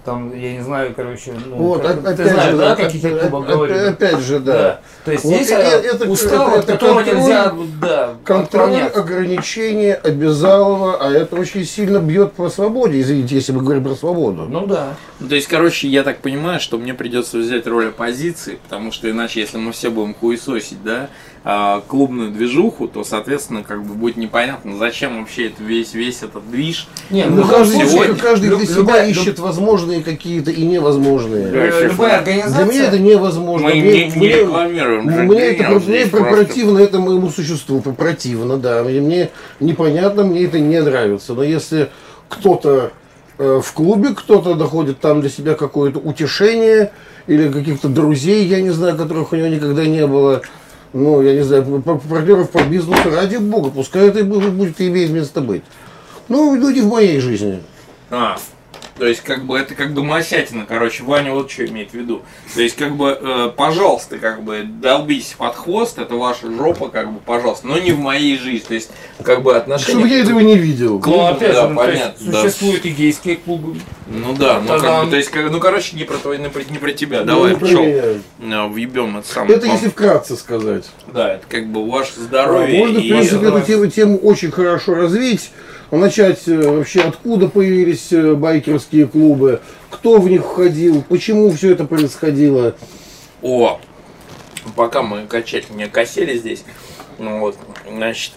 Там, 0.05 0.33
я 0.33 0.53
не 0.53 0.61
знаю, 0.63 0.93
короче, 0.95 1.33
ну, 1.45 1.57
Вот, 1.57 1.81
как- 1.81 1.99
опять 1.99 2.15
ты 2.17 2.23
же, 2.23 2.29
знаешь, 2.29 2.55
да, 2.57 2.69
да, 2.69 2.75
каких 2.75 3.03
я 3.03 3.09
опять- 3.09 3.21
клубах 3.29 3.49
говорю? 3.49 3.89
опять 3.89 4.19
же, 4.19 4.39
да. 4.39 4.79
То 5.03 5.11
есть 5.11 5.25
Вот 5.25 5.33
есть 5.33 5.51
э- 5.51 5.55
это- 5.55 6.09
устав, 6.09 6.49
это- 6.49 6.59
от 6.59 6.65
которого 6.65 6.99
контроль- 7.03 7.15
нельзя, 7.17 7.53
да, 7.81 8.13
Контроль, 8.23 8.81
ограничения, 8.95 9.93
обязалово, 9.95 10.97
а 11.01 11.11
это 11.11 11.35
очень 11.35 11.65
сильно 11.65 11.99
бьет 11.99 12.33
по 12.33 12.49
свободе, 12.49 13.01
извините, 13.01 13.35
если 13.35 13.51
мы 13.51 13.61
говорим 13.61 13.83
про 13.83 13.95
свободу. 13.95 14.45
Ну 14.49 14.65
да. 14.65 14.93
Ну, 15.19 15.27
То 15.27 15.35
есть, 15.35 15.47
короче, 15.47 15.87
я 15.89 16.03
так 16.03 16.19
понимаю, 16.19 16.59
что 16.59 16.77
мне 16.77 16.93
придется 16.93 17.37
взять 17.37 17.67
роль 17.67 17.89
оппозиции, 17.89 18.57
потому 18.63 18.91
что 18.91 19.09
иначе, 19.09 19.41
если 19.41 19.57
мы 19.57 19.73
все 19.73 19.89
будем 19.89 20.13
хуесосить, 20.15 20.81
да, 20.83 21.09
клубную 21.87 22.31
движуху, 22.31 22.87
то, 22.87 23.03
соответственно, 23.03 23.63
как 23.63 23.83
бы 23.83 23.93
будет 23.93 24.17
непонятно, 24.17 24.77
зачем 24.77 25.19
вообще 25.19 25.47
это 25.47 25.63
весь, 25.63 25.93
весь 25.93 26.21
этот 26.21 26.49
движ. 26.51 26.87
Не, 27.09 27.23
Ну, 27.25 27.31
в 27.31 27.35
любом 27.37 27.49
каждый, 27.49 27.79
человек- 27.89 28.21
каждый 28.21 28.49
для 28.49 28.65
себя 28.65 28.75
любая- 28.79 29.09
ищет 29.09 29.39
возможные 29.39 30.03
какие-то 30.03 30.51
и 30.51 30.65
невозможные. 30.65 31.49
Любая 31.83 32.17
организация... 32.19 32.65
Для 32.65 32.73
меня 32.73 32.85
это 32.87 32.99
невозможно. 32.99 33.67
Мы 33.69 33.73
мне, 33.75 33.81
не, 33.81 34.11
не 34.11 34.17
мне- 34.17 34.29
рекламируем 34.41 35.05
мне 35.05 35.39
это 35.51 35.69
мне 35.69 35.79
здесь 35.79 36.09
про- 36.09 36.19
просто- 36.19 36.35
противно, 36.35 36.79
это 36.79 36.99
моему 36.99 37.29
существу 37.29 37.79
про- 37.81 37.93
противно, 37.93 38.57
да. 38.57 38.83
Мне, 38.83 38.99
мне 38.99 39.29
непонятно, 39.61 40.23
мне 40.25 40.43
это 40.43 40.59
не 40.59 40.81
нравится. 40.81 41.33
Но 41.33 41.43
если 41.43 41.89
кто-то 42.27 42.91
э, 43.37 43.61
в 43.63 43.71
клубе, 43.73 44.09
кто-то 44.13 44.55
находит 44.55 44.99
там 44.99 45.21
для 45.21 45.29
себя 45.29 45.55
какое-то 45.55 45.99
утешение 45.99 46.91
или 47.27 47.49
каких-то 47.49 47.87
друзей, 47.87 48.45
я 48.45 48.61
не 48.61 48.71
знаю, 48.71 48.97
которых 48.97 49.31
у 49.31 49.35
него 49.37 49.47
никогда 49.47 49.85
не 49.85 50.05
было, 50.05 50.41
ну, 50.93 51.21
я 51.21 51.35
не 51.35 51.41
знаю, 51.43 51.81
партнеров 51.81 52.49
по 52.49 52.63
бизнесу, 52.63 53.09
ради 53.11 53.37
бога, 53.37 53.69
пускай 53.69 54.07
это 54.07 54.19
бу- 54.21 54.49
будет 54.51 54.79
иметь 54.81 55.09
место 55.11 55.41
быть. 55.41 55.63
Ну, 56.27 56.55
люди 56.55 56.79
в 56.79 56.87
моей 56.87 57.19
жизни. 57.19 57.61
А, 58.09 58.37
то 58.99 59.07
есть, 59.07 59.21
как 59.21 59.45
бы, 59.45 59.57
это 59.57 59.73
как 59.75 59.93
бы 59.93 60.03
масятина, 60.03 60.65
короче, 60.67 61.03
Ваня 61.03 61.31
вот 61.33 61.49
что 61.49 61.65
имеет 61.65 61.91
в 61.91 61.93
виду. 61.93 62.21
То 62.53 62.61
есть, 62.61 62.75
как 62.75 62.95
бы, 62.95 63.17
э, 63.19 63.51
пожалуйста, 63.55 64.17
как 64.17 64.43
бы, 64.43 64.63
долбись 64.63 65.35
под 65.37 65.55
хвост, 65.55 65.97
это 65.97 66.15
ваша 66.15 66.51
жопа, 66.51 66.89
как 66.89 67.11
бы, 67.11 67.19
пожалуйста, 67.19 67.65
но 67.67 67.79
не 67.79 67.91
в 67.93 67.99
моей 67.99 68.37
жизни. 68.37 68.65
То 68.67 68.73
есть, 68.73 68.91
как 69.23 69.41
бы, 69.41 69.55
отношения... 69.55 69.93
Чтобы 69.99 70.09
я 70.09 70.19
этого 70.21 70.39
не 70.39 70.57
видел. 70.57 70.99
Клуб, 70.99 71.15
Ну, 71.15 71.25
опять 71.27 71.53
да, 71.53 71.61
же, 71.63 71.69
ну, 71.69 71.75
понятно, 71.77 72.31
да. 72.31 72.41
существуют 72.41 72.85
и 72.85 72.89
гейские 72.89 73.37
клубы. 73.37 73.77
Ну 74.07 74.33
да, 74.33 74.59
ну 74.59 74.79
как 74.79 75.05
бы, 75.05 75.11
то 75.11 75.17
есть, 75.17 75.29
как- 75.29 75.49
ну 75.51 75.59
короче, 75.59 75.95
не 75.95 76.03
про 76.03 76.17
твой, 76.17 76.37
не 76.39 76.49
про, 76.49 76.63
не 76.63 76.77
про 76.77 76.91
тебя, 76.91 77.19
Ну, 77.19 77.25
давай, 77.25 77.55
про 77.55 77.65
пчел, 77.65 77.83
меня. 78.39 78.65
въебем 78.67 79.17
это 79.17 79.27
самое. 79.27 79.55
Это 79.55 79.67
если 79.67 79.89
вкратце 79.89 80.35
сказать. 80.35 80.85
Да, 81.13 81.35
это 81.35 81.45
как 81.47 81.67
бы 81.71 81.87
ваше 81.89 82.13
А, 82.17 82.21
здоровье 82.21 82.79
Можно, 82.79 82.99
в 82.99 83.03
и... 83.03 83.09
принципе, 83.09 83.37
давай. 83.45 83.61
эту 83.61 83.67
тему, 83.71 83.87
тему 83.87 84.17
очень 84.17 84.51
хорошо 84.51 84.95
развить. 84.95 85.51
Начать 85.91 86.47
э, 86.47 86.55
вообще, 86.55 87.01
откуда 87.01 87.49
появились 87.49 88.11
э, 88.13 88.35
байкерские 88.35 89.07
клубы, 89.07 89.61
кто 89.89 90.19
в 90.19 90.29
них 90.29 90.43
входил, 90.45 91.03
почему 91.07 91.49
все 91.51 91.71
это 91.71 91.85
происходило. 91.85 92.75
О, 93.41 93.79
пока 94.75 95.01
мы 95.01 95.25
качать 95.25 95.71
не 95.71 95.87
косели 95.87 96.37
здесь, 96.37 96.63
ну 97.17 97.39
вот, 97.39 97.57
значит, 97.89 98.33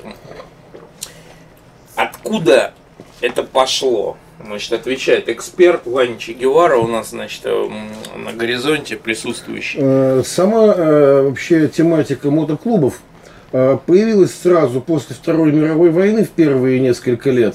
откуда 1.95 2.73
это 3.21 3.43
пошло? 3.43 4.17
Значит, 4.45 4.73
отвечает 4.73 5.29
эксперт 5.29 5.87
Ваня 5.87 6.19
Че 6.19 6.33
Гевара 6.33 6.77
у 6.77 6.89
нас, 6.89 7.11
значит, 7.11 7.47
м, 7.47 7.91
на 8.17 8.33
горизонте 8.33 8.97
присутствующий. 8.97 9.79
Э, 9.81 10.23
Сама 10.25 10.75
э, 10.77 11.23
вообще 11.29 11.69
тематика 11.69 12.31
мотоклубов 12.31 12.95
э, 12.95 13.12
появилась 13.53 14.35
сразу 14.35 14.81
после 14.81 15.15
Второй 15.15 15.53
мировой 15.53 15.91
войны 15.91 16.25
в 16.25 16.31
первые 16.31 16.81
несколько 16.81 17.31
лет. 17.31 17.55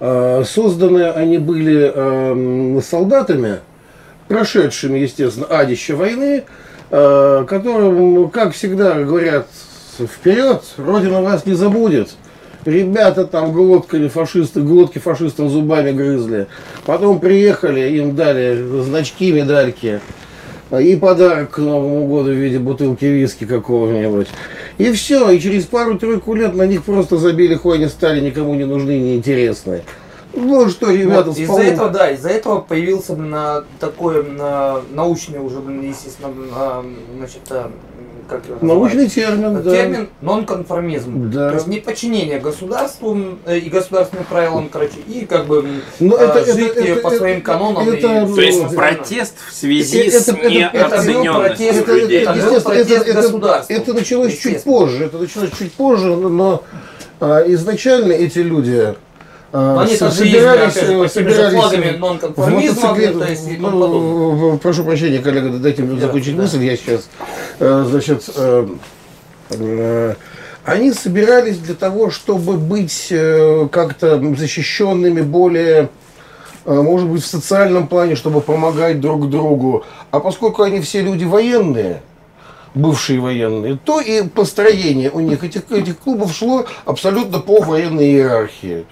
Э, 0.00 0.42
Созданы 0.46 1.10
они 1.10 1.38
были 1.38 1.90
э, 1.94 2.80
солдатами, 2.82 3.60
прошедшими, 4.28 4.98
естественно, 4.98 5.46
адище 5.48 5.94
войны, 5.94 6.44
э, 6.90 7.44
которым, 7.48 8.28
как 8.30 8.52
всегда 8.54 8.94
говорят, 9.02 9.46
вперед, 9.98 10.62
Родина 10.76 11.22
вас 11.22 11.46
не 11.46 11.54
забудет. 11.54 12.10
Ребята 12.64 13.26
там 13.26 13.52
глоткали 13.52 14.08
фашисты, 14.08 14.60
глотки 14.60 14.98
фашистов 14.98 15.50
зубами 15.50 15.92
грызли. 15.92 16.48
Потом 16.86 17.20
приехали, 17.20 17.96
им 17.96 18.16
дали 18.16 18.62
значки, 18.82 19.32
медальки. 19.32 20.00
И 20.80 20.96
подарок 20.96 21.50
к 21.52 21.58
Новому 21.58 22.06
году 22.06 22.30
в 22.30 22.34
виде 22.34 22.58
бутылки 22.58 23.04
виски 23.04 23.44
какого-нибудь. 23.44 24.28
И 24.78 24.90
все, 24.92 25.30
и 25.30 25.40
через 25.40 25.64
пару-тройку 25.64 26.34
лет 26.34 26.54
на 26.54 26.66
них 26.66 26.82
просто 26.82 27.16
забили 27.16 27.54
хуй, 27.54 27.76
они 27.76 27.86
стали 27.86 28.20
никому 28.20 28.54
не 28.54 28.64
нужны, 28.64 28.98
не 28.98 29.16
интересны. 29.16 29.82
Ну 30.36 30.68
что, 30.68 30.90
ребята, 30.90 31.30
Вот, 31.30 31.38
из-за 31.38 31.62
этого, 31.62 31.90
да, 31.90 32.10
из-за 32.10 32.30
этого 32.30 32.60
появился 32.60 33.14
на 33.14 33.64
такой 33.78 34.24
на, 34.24 34.80
научный 34.90 35.38
уже, 35.38 35.58
естественно, 35.58 36.28
блин, 36.28 36.50
а, 36.52 36.84
значит, 37.16 37.42
а, 37.50 37.70
как 38.28 38.42
его 38.46 38.58
научный 38.60 39.08
термин, 39.08 39.62
да. 39.62 39.70
термин 39.70 40.08
нонконформизм. 40.20 41.30
Да. 41.30 41.48
То 41.50 41.54
есть 41.56 41.66
неподчинение 41.66 42.38
государству 42.38 43.16
э, 43.46 43.58
и 43.58 43.68
государственным 43.70 44.24
правилам, 44.24 44.68
короче, 44.70 44.98
и 45.06 45.24
как 45.24 45.46
бы 45.46 45.58
м, 45.58 45.82
Ну, 46.00 46.16
а, 46.16 46.22
это- 46.24 46.38
это- 46.40 46.52
жить 46.54 46.72
это- 46.76 47.00
по 47.00 47.08
это- 47.08 47.16
своим 47.16 47.40
канонам. 47.42 47.88
это- 47.88 47.96
и- 47.96 48.34
То 48.34 48.40
есть 48.40 48.62
Ну, 48.62 48.70
протест 48.70 49.34
в 49.48 49.52
связи 49.52 49.98
это- 49.98 50.20
с 50.20 50.28
это- 50.28 50.38
это- 50.38 50.50
неоцененностью 50.50 51.34
протест, 51.34 51.78
Это, 51.80 51.94
людей. 51.94 52.22
это, 52.22 52.30
Это 52.32 52.60
протест 52.60 52.90
это- 52.90 53.10
это- 53.10 53.22
государства. 53.22 53.72
это 53.72 53.94
началось 53.94 54.38
чуть 54.38 54.62
позже. 54.62 55.04
Это 55.04 55.18
началось 55.18 55.50
чуть 55.58 55.72
позже, 55.72 56.14
но 56.16 56.62
а, 57.20 57.40
изначально 57.46 58.12
эти 58.12 58.38
люди 58.40 58.94
Но 59.54 59.78
они 59.78 59.92
ездили, 59.92 60.08
собирались, 60.08 60.74
же, 60.74 61.04
э, 61.04 61.08
собирались 61.08 61.54
флагами 61.60 61.96
нонконформизма, 61.96 62.88
мотоциклет- 62.88 63.18
то 63.20 63.30
есть 63.30 63.48
и 63.48 63.56
ну, 63.56 64.58
прошу 64.58 64.82
прощения, 64.82 65.20
коллега, 65.20 65.50
дайте 65.58 65.82
мне 65.82 66.00
закончить 66.00 66.34
да. 66.34 66.42
мысль, 66.42 66.64
я 66.64 66.76
сейчас, 66.76 67.08
э, 67.60 67.86
значит, 67.88 68.28
э, 68.34 70.14
они 70.64 70.92
собирались 70.92 71.58
для 71.58 71.76
того, 71.76 72.10
чтобы 72.10 72.54
быть 72.54 73.12
как-то 73.70 74.20
защищенными 74.36 75.20
более 75.20 75.90
может 76.64 77.08
быть, 77.08 77.22
в 77.22 77.26
социальном 77.26 77.86
плане, 77.86 78.16
чтобы 78.16 78.40
помогать 78.40 78.98
друг 78.98 79.28
другу. 79.28 79.84
А 80.10 80.18
поскольку 80.18 80.62
они 80.62 80.80
все 80.80 81.02
люди 81.02 81.24
военные, 81.24 82.00
бывшие 82.74 83.20
военные, 83.20 83.78
то 83.84 84.00
и 84.00 84.26
построение 84.26 85.10
у 85.10 85.20
них 85.20 85.44
этих, 85.44 85.70
этих 85.70 85.98
клубов 85.98 86.34
шло 86.34 86.64
абсолютно 86.86 87.38
по 87.38 87.60
военной 87.62 88.06
иерархии. 88.06 88.86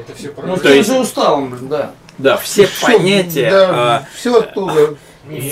Это 0.00 0.14
все 0.18 0.32
Ну, 0.42 0.56
то 0.56 0.72
есть- 0.72 0.88
же 0.88 0.98
уставом, 0.98 1.50
блин, 1.50 1.68
да. 1.68 1.92
Да, 2.18 2.36
все 2.36 2.66
Всё, 2.66 2.86
понятия, 2.86 3.50
Да, 3.50 3.70
а, 3.72 4.04
все 4.14 4.38
оттуда. 4.38 4.94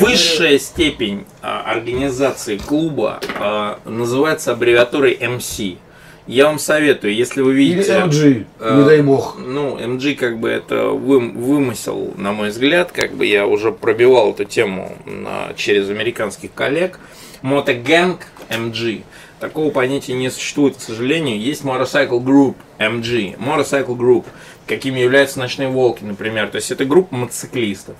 высшая 0.00 0.58
степень 0.58 1.24
а, 1.42 1.62
организации 1.70 2.58
клуба 2.58 3.20
а, 3.38 3.78
называется 3.84 4.52
аббревиатурой 4.52 5.14
MC. 5.14 5.78
Я 6.26 6.44
вам 6.44 6.58
советую, 6.58 7.14
если 7.14 7.40
вы 7.40 7.52
Или 7.54 7.58
видите... 7.74 7.92
MG, 7.92 8.44
э, 8.60 8.76
не 8.76 8.84
дай 8.84 9.00
бог. 9.00 9.36
Ну, 9.38 9.78
MG 9.78 10.14
как 10.14 10.38
бы 10.38 10.50
это 10.50 10.74
вым- 10.90 11.32
вымысел, 11.38 12.12
на 12.18 12.32
мой 12.32 12.50
взгляд, 12.50 12.92
как 12.92 13.14
бы 13.14 13.24
я 13.24 13.46
уже 13.46 13.72
пробивал 13.72 14.32
эту 14.32 14.44
тему 14.44 14.94
на- 15.06 15.54
через 15.56 15.88
американских 15.88 16.52
коллег. 16.52 16.98
Мотогэнг 17.40 18.26
MG. 18.50 19.02
Такого 19.40 19.70
понятия 19.70 20.14
не 20.14 20.30
существует, 20.30 20.76
к 20.76 20.80
сожалению. 20.80 21.40
Есть 21.40 21.62
Motorcycle 21.62 22.22
Group, 22.22 22.56
MG, 22.78 23.38
Motorcycle 23.38 23.96
Group, 23.96 24.24
какими 24.66 25.00
являются 25.00 25.38
Ночные 25.38 25.68
Волки, 25.68 26.02
например. 26.04 26.48
То 26.48 26.56
есть 26.56 26.70
это 26.70 26.84
группа 26.84 27.14
мотоциклистов. 27.14 27.96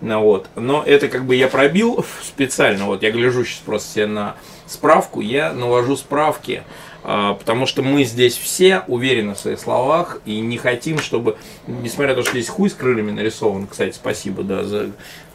Ну, 0.00 0.20
вот. 0.20 0.48
Но 0.56 0.82
это 0.84 1.08
как 1.08 1.24
бы 1.24 1.34
я 1.34 1.48
пробил 1.48 2.04
специально. 2.22 2.86
Вот 2.86 3.02
я 3.02 3.10
гляжу 3.10 3.44
сейчас 3.44 3.60
просто 3.60 3.92
себе 3.92 4.06
на 4.06 4.36
справку, 4.66 5.20
я 5.20 5.52
навожу 5.52 5.96
справки 5.96 6.62
а, 7.04 7.34
потому 7.34 7.66
что 7.66 7.82
мы 7.82 8.04
здесь 8.04 8.36
все 8.36 8.84
уверены 8.86 9.34
в 9.34 9.38
своих 9.38 9.58
словах 9.58 10.20
и 10.24 10.38
не 10.38 10.56
хотим, 10.56 10.98
чтобы, 10.98 11.36
несмотря 11.66 12.10
на 12.10 12.16
то, 12.16 12.22
что 12.22 12.32
здесь 12.32 12.48
хуй 12.48 12.70
с 12.70 12.74
крыльями 12.74 13.10
нарисован, 13.10 13.66
кстати, 13.66 13.92
спасибо, 13.94 14.44
да, 14.44 14.62
за 14.62 14.90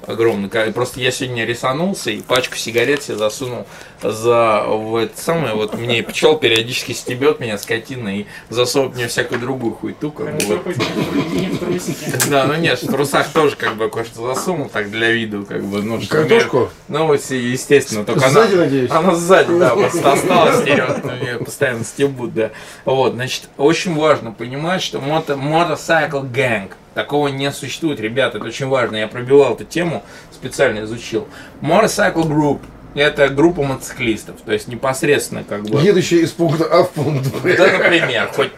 огромный. 0.08 0.50
Просто 0.72 1.00
я 1.00 1.12
сегодня 1.12 1.46
рисанулся 1.46 2.10
и 2.10 2.22
пачку 2.22 2.56
сигарет 2.56 3.04
себе 3.04 3.18
засунул 3.18 3.68
за 4.02 4.64
в 4.68 4.96
это 4.96 5.20
самое, 5.20 5.54
вот 5.54 5.78
мне 5.78 6.04
пчел 6.04 6.38
периодически 6.38 6.94
стебет 6.94 7.40
меня 7.40 7.58
скотина 7.58 8.20
и 8.20 8.26
засовывает 8.50 8.96
мне 8.96 9.08
всякую 9.08 9.40
другую 9.42 9.74
хуйту. 9.74 10.12
Как 10.12 10.36
бы, 10.38 10.62
вот. 10.64 12.30
Да, 12.30 12.46
ну 12.46 12.56
нет, 12.56 12.82
в 12.82 12.88
трусах 12.88 13.30
тоже 13.30 13.56
как 13.56 13.76
бы 13.76 13.90
кое-что 13.90 14.34
засунул, 14.34 14.70
так 14.70 14.90
для 14.92 15.12
виду, 15.12 15.46
как 15.46 15.64
бы, 15.64 15.82
ну 15.82 16.02
что. 16.02 16.18
Картошку? 16.18 16.70
Ну, 16.88 17.08
вот, 17.08 17.20
естественно, 17.30 18.06
только 18.06 18.30
сзади, 18.30 18.54
она, 18.54 18.64
надеюсь? 18.64 18.92
она 18.92 19.16
сзади, 19.16 19.58
да, 19.58 19.76
просто 19.76 20.12
осталась 20.14 20.66
ее 20.66 21.38
постоянно 21.44 21.84
стебут, 21.84 22.34
да. 22.34 22.52
Вот, 22.86 23.14
значит, 23.14 23.50
очень 23.58 23.96
важно 23.96 24.32
понимать, 24.32 24.82
что 24.82 25.00
мото, 25.00 25.36
мотоцикл 25.36 26.22
гэнг, 26.22 26.78
Такого 26.98 27.28
не 27.28 27.52
существует, 27.52 28.00
ребята, 28.00 28.40
это 28.40 28.48
очень 28.48 28.66
важно. 28.66 28.96
Я 28.96 29.08
пробивал 29.08 29.54
эту 29.54 29.66
тему, 29.66 30.04
специально 30.32 30.84
изучил. 30.84 31.28
Motorcycle 31.62 32.28
Group 32.28 32.62
это 32.96 33.30
группа 33.30 33.62
мотоциклистов, 33.62 34.42
то 34.42 34.52
есть 34.52 34.68
непосредственно 34.68 35.44
как 35.44 35.62
бы... 35.62 35.80
Едущие 35.80 36.22
из 36.22 36.32
пункта 36.32 36.66
А 36.72 36.84
в 36.86 36.90
пункт 36.90 37.32
Б. 37.44 37.56
Да, 37.56 37.68
например, 37.68 38.32
хоть, 38.34 38.50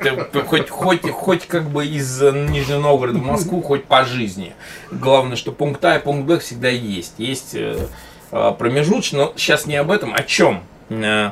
хоть, 0.48 0.69
хоть, 0.69 1.10
хоть 1.12 1.48
как 1.48 1.69
бы 1.69 1.86
из 1.86 2.22
Нижнего 2.22 2.79
Новгорода 2.79 3.19
в 3.19 3.25
Москву, 3.25 3.62
хоть 3.62 3.84
по 3.84 4.05
жизни. 4.05 4.53
Главное, 4.89 5.36
что 5.36 5.51
пункт 5.51 5.84
А 5.84 5.98
и 5.98 6.00
пункт 6.00 6.25
Б 6.25 6.39
всегда 6.39 6.69
есть. 6.69 7.15
Есть 7.17 7.55
э, 7.55 7.88
э, 8.31 8.53
промежуточно, 8.58 9.17
но 9.17 9.34
сейчас 9.36 9.65
не 9.65 9.75
об 9.75 9.91
этом, 9.91 10.13
о 10.13 10.24
чем? 10.24 10.63
Э, 10.88 11.31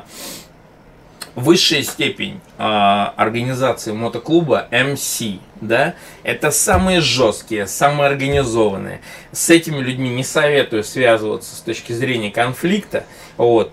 высшая 1.34 1.82
степень 1.84 2.40
э, 2.58 2.62
организации 2.62 3.92
мотоклуба 3.92 4.68
MC, 4.70 5.38
да, 5.60 5.94
это 6.22 6.50
самые 6.50 7.00
жесткие, 7.00 7.66
самые 7.66 8.08
организованные. 8.08 9.00
С 9.32 9.50
этими 9.50 9.78
людьми 9.80 10.10
не 10.10 10.24
советую 10.24 10.84
связываться 10.84 11.54
с 11.54 11.60
точки 11.60 11.92
зрения 11.92 12.30
конфликта, 12.30 13.04
вот. 13.36 13.72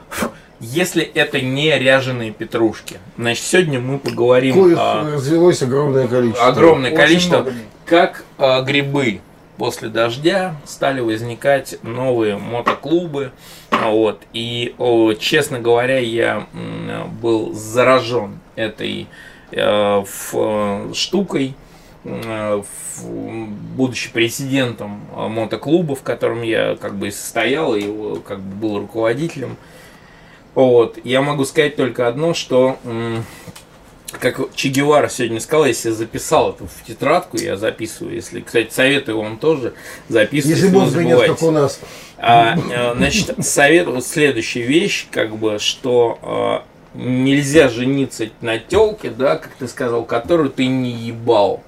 Если 0.62 1.04
это 1.04 1.42
не 1.42 1.78
ряженые 1.78 2.32
петрушки. 2.32 2.98
Значит, 3.18 3.44
сегодня 3.44 3.80
мы 3.80 4.00
поговорим... 4.00 4.54
Коих 4.54 4.78
а, 4.80 5.12
развелось 5.14 5.62
огромное 5.62 6.08
количество. 6.08 6.48
Огромное 6.48 6.92
Очень 6.92 6.98
количество. 6.98 7.38
Много. 7.42 7.54
Как 7.86 8.24
а, 8.38 8.62
грибы 8.62 9.20
после 9.58 9.90
дождя 9.90 10.56
стали 10.66 11.02
возникать 11.02 11.78
новые 11.84 12.38
мотоклубы. 12.38 13.32
Вот. 13.72 14.22
И, 14.34 14.76
о, 14.78 15.14
честно 15.14 15.60
говоря, 15.60 16.00
я 16.00 16.48
был 17.22 17.54
заражен 17.54 18.40
этой 18.56 19.08
э, 19.52 20.04
в, 20.32 20.94
штукой, 20.94 21.48
э, 21.48 21.54
в, 21.54 21.56
будучи 23.76 24.12
президентом 24.12 25.02
мотоклуба, 25.12 25.96
в 25.96 26.04
котором 26.04 26.44
я 26.44 26.78
как 26.80 26.96
бы 26.96 27.12
состоял 27.12 27.76
и 27.76 28.20
как 28.22 28.40
бы 28.40 28.56
был 28.56 28.80
руководителем. 28.80 29.58
Вот. 30.54 31.00
Я 31.04 31.22
могу 31.22 31.46
сказать 31.46 31.76
только 31.76 32.08
одно, 32.08 32.34
что 32.34 32.78
как 34.20 34.40
Че 34.56 34.70
Гевара 34.70 35.10
сегодня 35.10 35.40
сказал, 35.40 35.66
если 35.66 35.92
записал 35.92 36.52
это 36.52 36.66
в 36.66 36.84
тетрадку, 36.86 37.38
я 37.38 37.58
записываю, 37.58 38.16
если, 38.16 38.42
кстати, 38.42 38.72
советую 38.72 39.20
вам 39.20 39.38
тоже 39.38 39.74
записывать. 40.10 40.58
Если 40.58 40.70
мозга 40.70 41.04
нет, 41.04 41.20
как 41.20 41.44
у 41.44 41.52
нас. 41.52 41.80
А, 42.18 42.56
э, 42.58 42.96
значит, 42.96 43.36
совет, 43.46 43.88
вот 43.88 44.06
следующая 44.06 44.62
вещь, 44.62 45.08
как 45.12 45.36
бы, 45.36 45.60
что 45.60 46.20
а, 46.22 46.64
нельзя 46.94 47.68
жениться 47.70 48.30
на 48.42 48.58
телке, 48.58 49.10
да, 49.10 49.38
как 49.38 49.52
ты 49.56 49.68
сказал, 49.68 50.06
которую 50.06 50.50
ты 50.50 50.68
не 50.68 50.92
ебал. 50.92 51.64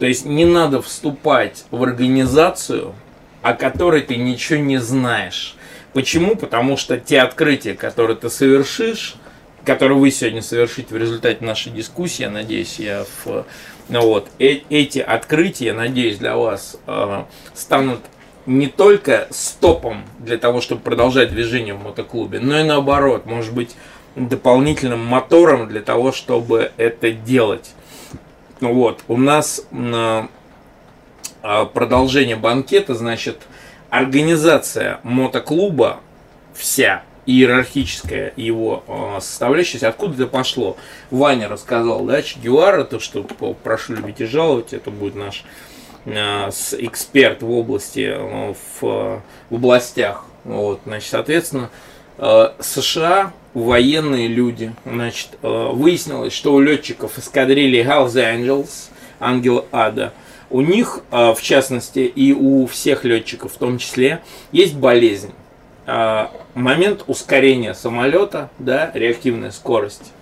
То 0.00 0.06
есть 0.06 0.24
не 0.24 0.46
надо 0.46 0.80
вступать 0.80 1.66
в 1.70 1.82
организацию, 1.82 2.94
о 3.42 3.52
которой 3.52 4.00
ты 4.00 4.16
ничего 4.16 4.58
не 4.58 4.78
знаешь. 4.78 5.54
Почему? 5.92 6.36
Потому 6.36 6.78
что 6.78 6.98
те 6.98 7.20
открытия, 7.20 7.74
которые 7.74 8.16
ты 8.16 8.30
совершишь, 8.30 9.16
который 9.64 9.98
вы 9.98 10.10
сегодня 10.10 10.40
совершите 10.40 10.94
в 10.94 10.96
результате 10.96 11.44
нашей 11.44 11.70
дискуссии, 11.70 12.22
я 12.22 12.30
надеюсь, 12.30 12.78
я 12.78 13.04
в, 13.24 13.44
ну 13.90 14.00
вот, 14.00 14.28
э, 14.38 14.60
эти 14.70 15.00
открытия, 15.00 15.74
надеюсь, 15.74 16.16
для 16.16 16.34
вас 16.34 16.78
э, 16.86 17.24
станут 17.52 18.00
не 18.46 18.68
только 18.68 19.28
стопом 19.30 20.04
для 20.18 20.38
того, 20.38 20.62
чтобы 20.62 20.80
продолжать 20.80 21.30
движение 21.30 21.74
в 21.74 21.84
мотоклубе, 21.84 22.40
но 22.40 22.58
и 22.58 22.62
наоборот, 22.62 23.26
может 23.26 23.52
быть, 23.52 23.76
дополнительным 24.16 25.04
мотором 25.04 25.68
для 25.68 25.82
того, 25.82 26.10
чтобы 26.10 26.72
это 26.78 27.12
делать. 27.12 27.74
Ну 28.60 28.74
вот, 28.74 29.02
у 29.08 29.16
нас 29.16 29.66
э, 29.72 30.26
продолжение 31.72 32.36
банкета, 32.36 32.94
значит, 32.94 33.38
организация 33.88 35.00
мотоклуба 35.02 36.00
вся 36.54 37.02
иерархическая 37.24 38.34
его 38.36 38.84
э, 38.86 39.20
составляющая, 39.20 39.86
откуда 39.86 40.24
это 40.24 40.26
пошло. 40.26 40.76
Ваня 41.10 41.48
рассказал, 41.48 42.04
да, 42.04 42.20
Че 42.20 42.38
Гевара, 42.38 42.84
то, 42.84 43.00
что 43.00 43.22
прошу 43.22 43.94
любить 43.94 44.20
и 44.20 44.26
жаловать, 44.26 44.74
это 44.74 44.90
будет 44.90 45.14
наш 45.14 45.44
э, 46.04 46.50
эксперт 46.50 47.42
в 47.42 47.50
области, 47.50 48.14
в, 48.14 48.82
в 48.82 49.54
областях. 49.54 50.26
Вот, 50.44 50.80
значит, 50.84 51.08
соответственно, 51.10 51.70
США 52.60 53.32
военные 53.54 54.28
люди, 54.28 54.72
значит, 54.84 55.30
выяснилось, 55.42 56.32
что 56.32 56.52
у 56.52 56.60
летчиков 56.60 57.18
эскадрильи 57.18 57.82
Hells 57.82 58.14
Angels, 58.14 58.90
Ангел 59.18 59.64
Ада, 59.72 60.12
у 60.50 60.60
них, 60.60 61.00
в 61.10 61.38
частности, 61.40 62.00
и 62.00 62.32
у 62.32 62.66
всех 62.66 63.04
летчиков 63.04 63.52
в 63.54 63.56
том 63.56 63.78
числе, 63.78 64.20
есть 64.52 64.74
болезнь. 64.74 65.32
Момент 66.54 67.04
ускорения 67.06 67.74
самолета, 67.74 68.50
да, 68.58 68.90
реактивная 68.94 69.50
скорость, 69.50 70.12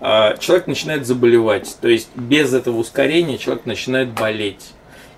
человек 0.00 0.66
начинает 0.66 1.06
заболевать. 1.06 1.76
То 1.80 1.88
есть 1.88 2.08
без 2.14 2.52
этого 2.52 2.78
ускорения 2.78 3.38
человек 3.38 3.64
начинает 3.64 4.08
болеть. 4.10 4.72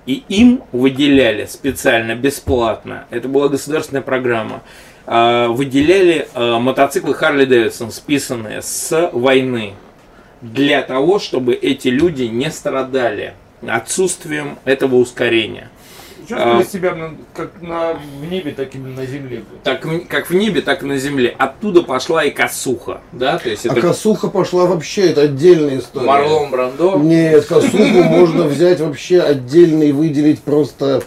И 0.05 0.22
им 0.29 0.62
выделяли 0.70 1.46
специально, 1.46 2.14
бесплатно, 2.14 3.07
это 3.11 3.29
была 3.29 3.49
государственная 3.49 4.03
программа, 4.03 4.62
выделяли 5.07 6.29
мотоциклы 6.35 7.14
Харли 7.14 7.45
Дэвидсон, 7.45 7.92
списанные 7.92 8.61
с 8.61 9.11
войны, 9.12 9.75
для 10.42 10.83
того, 10.83 11.19
чтобы 11.19 11.55
эти 11.55 11.88
люди 11.88 12.25
не 12.25 12.51
страдали 12.51 13.35
отсутствием 13.66 14.59
этого 14.64 14.97
ускорения. 14.97 15.71
Чувствовали 16.29 16.62
а, 16.62 16.64
себя 16.64 17.11
как 17.35 17.62
на, 17.62 17.95
в 17.95 18.29
небе, 18.29 18.51
так 18.51 18.75
и 18.75 18.79
на 18.79 19.07
земле. 19.07 19.45
Так, 19.62 19.87
как 20.09 20.29
в 20.29 20.35
небе, 20.35 20.61
так 20.61 20.83
и 20.83 20.87
на 20.87 20.99
земле. 20.99 21.37
Оттуда 21.38 21.83
пошла 21.83 22.25
и 22.25 22.31
косуха. 22.31 23.01
Да? 23.12 23.38
То 23.38 23.49
есть 23.49 23.64
а 23.64 23.71
это... 23.71 23.81
косуха 23.81 24.27
пошла 24.27 24.66
вообще, 24.66 25.11
это 25.11 25.23
отдельная 25.23 25.79
история. 25.79 26.07
Марлон 26.07 26.51
Брандо? 26.51 26.99
Нет, 26.99 27.45
косуху 27.45 28.03
можно 28.03 28.42
взять 28.42 28.81
вообще 28.81 29.21
отдельно 29.21 29.85
и 29.85 29.92
выделить 29.92 30.42
просто 30.42 31.05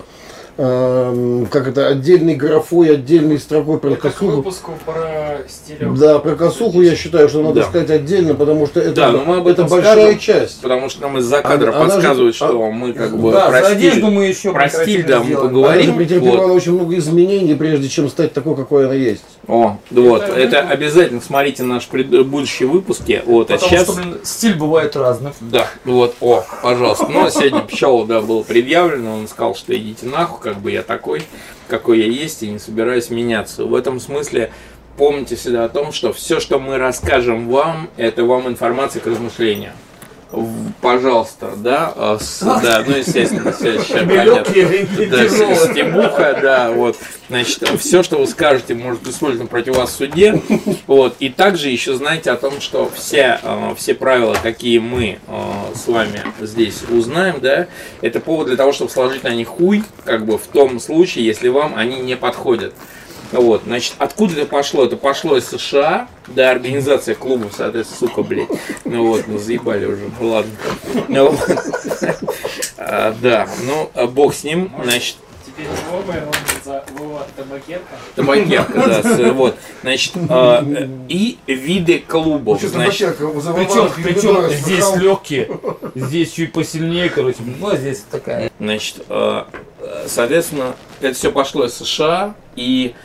Эм, 0.62 1.46
как 1.46 1.70
это, 1.70 1.88
отдельной 1.88 2.36
графой, 2.36 2.94
отдельной 2.94 3.40
строкой 3.40 3.78
про 3.78 3.92
это 3.92 4.02
косуху. 4.02 4.36
выпуску 4.36 4.74
про 4.86 5.38
стиль. 5.48 5.78
Да, 5.98 6.20
про 6.20 6.36
косуху 6.36 6.82
я 6.82 6.98
считаю, 6.98 7.30
что 7.30 7.42
надо 7.42 7.62
да. 7.62 7.64
сказать 7.64 7.90
отдельно, 7.90 8.34
потому 8.34 8.68
что 8.68 8.82
это, 8.82 8.94
да, 8.94 9.12
но 9.12 9.24
мы 9.24 9.38
об 9.38 9.48
этом 9.48 9.68
это 9.68 9.76
большая 9.76 9.96
скажем, 9.96 10.20
часть. 10.20 10.62
Потому 10.62 10.90
что 10.90 11.04
нам 11.04 11.18
из-за 11.20 11.42
кадра 11.42 11.70
она, 11.70 11.86
подсказывают, 11.86 12.20
она 12.20 12.28
же, 12.32 12.34
что 12.34 12.66
а, 12.66 12.72
мы 12.72 12.92
как 12.92 13.18
бы 13.18 13.32
да, 13.32 13.48
про 13.48 13.74
стиль, 13.74 14.04
мы 14.04 14.26
еще 14.26 14.52
про 14.52 14.68
стиль, 14.68 15.06
да, 15.06 15.24
мы 15.24 15.34
поговорим. 15.34 15.82
Она 15.82 15.84
же 15.84 15.94
претерпевала 15.94 16.48
вот. 16.48 16.56
очень 16.58 16.74
много 16.74 16.98
изменений, 16.98 17.56
прежде 17.56 17.88
чем 17.88 18.10
стать 18.10 18.34
такой, 18.34 18.58
какой 18.58 18.84
она 18.84 18.96
есть. 18.96 19.24
О, 19.48 19.78
вот, 19.92 20.24
это, 20.24 20.34
это 20.34 20.60
обязательно 20.60 21.22
смотрите 21.22 21.64
наши 21.64 21.90
пред... 21.90 22.28
будущие 22.28 22.68
выпуски. 22.68 23.24
Вот, 23.26 23.50
а 23.50 23.54
Потому 23.54 23.66
а 23.66 23.70
сейчас... 23.70 23.84
что, 23.84 23.94
блин, 23.96 24.18
стиль 24.24 24.56
бывает 24.56 24.96
разный. 24.98 25.32
Да, 25.40 25.68
вот, 25.86 26.16
о, 26.20 26.44
пожалуйста. 26.62 27.08
Ну, 27.10 27.30
сегодня 27.30 27.62
Пчелу, 27.62 28.06
да, 28.06 28.20
было 28.20 28.44
предъявлено, 28.44 29.16
он 29.16 29.28
сказал, 29.30 29.56
что 29.56 29.74
идите 29.74 30.06
нахуй, 30.06 30.49
как 30.54 30.62
бы 30.62 30.72
я 30.72 30.84
такой 30.84 31.22
какой 31.68 32.00
я 32.00 32.08
есть, 32.08 32.44
и 32.44 32.50
не 32.50 32.60
собираюсь 32.60 33.10
меняться. 33.10 33.66
В 33.66 33.76
этом 33.76 34.00
смысле 34.00 34.52
помните 34.98 35.36
всегда 35.36 35.66
о 35.66 35.70
том, 35.70 35.92
что 35.92 36.12
все, 36.12 36.40
что 36.40 36.60
мы 36.60 36.78
расскажем 36.78 37.48
вам, 37.48 37.90
это 37.96 38.26
вам 38.26 38.48
информация 38.48 39.02
к 39.02 39.08
размышлению. 39.08 39.72
Пожалуйста, 40.82 41.54
да, 41.58 41.92
а, 41.96 42.18
с- 42.20 42.40
да, 42.42 42.84
ну, 42.86 42.96
естественно, 42.96 43.50
и 43.50 45.06
Да, 45.08 45.28
стебуха, 45.28 46.34
да, 46.42 46.72
вот. 46.72 46.98
Значит, 47.30 47.68
все, 47.80 48.04
что 48.04 48.18
вы 48.18 48.28
скажете, 48.28 48.74
может 48.76 49.02
быть 49.02 49.14
использовано 49.14 49.48
против 49.50 49.76
вас 49.76 49.92
в 49.92 49.96
суде. 49.96 50.42
Вот. 50.88 51.16
И 51.20 51.30
также 51.30 51.70
еще 51.70 51.96
знаете 51.96 52.32
о 52.32 52.36
том, 52.36 52.60
что 52.62 52.92
все, 52.96 53.40
э, 53.42 53.74
все 53.78 53.94
правила, 53.94 54.36
какие 54.42 54.80
мы 54.80 55.20
э, 55.28 55.42
с 55.76 55.88
вами 55.88 56.22
здесь 56.42 56.82
узнаем, 56.90 57.40
да, 57.40 57.68
это 58.02 58.20
повод 58.20 58.48
для 58.48 58.56
того, 58.58 58.72
чтобы 58.72 58.90
сложить 58.92 59.24
на 59.24 59.34
них 59.34 59.48
хуй, 59.48 59.84
как 60.06 60.26
бы 60.26 60.38
в 60.38 60.48
том 60.48 60.80
случае, 60.80 61.26
если 61.26 61.50
вам 61.50 61.74
они 61.76 62.00
не 62.00 62.16
подходят. 62.16 62.74
Вот, 63.32 63.64
значит, 63.66 63.94
откуда 64.00 64.34
это 64.34 64.46
пошло? 64.46 64.86
Это 64.86 64.98
пошло 64.98 65.38
из 65.38 65.48
США, 65.48 66.08
да, 66.28 66.52
организация 66.52 67.16
клубов, 67.16 67.54
соответственно, 67.56 68.10
сука, 68.10 68.24
блядь. 68.24 68.50
Ну 68.86 69.08
вот, 69.08 69.28
ну 69.28 69.38
заебали 69.38 69.86
уже, 69.86 70.10
ну 70.20 70.28
ладно. 70.28 70.52
Ну 71.08 71.32
вот. 71.32 71.50
А, 72.78 73.16
Да, 73.22 73.48
ну, 73.66 73.92
а 73.94 74.08
бог 74.08 74.34
с 74.34 74.44
ним, 74.44 74.72
значит, 74.84 75.18
табакерка. 78.16 78.74
Да, 78.74 79.34
вот, 79.34 79.56
значит, 79.82 80.14
э, 80.16 80.88
и 81.08 81.38
виды 81.48 82.00
клубов, 82.00 82.62
значит, 82.62 83.18
Причем, 83.18 83.92
причем 84.04 84.50
здесь 84.50 84.96
легкие, 84.96 85.50
здесь 85.96 86.32
чуть 86.32 86.54
посильнее, 86.54 87.10
короче. 87.10 87.38
Ну, 87.40 87.68
а 87.68 87.76
здесь 87.76 88.04
такая. 88.10 88.52
значит, 88.60 89.04
э, 89.10 89.44
соответственно, 90.08 90.76
это 91.02 91.14
все 91.16 91.32
пошло 91.32 91.66
из 91.66 91.74
США, 91.74 92.36
и 92.56 92.96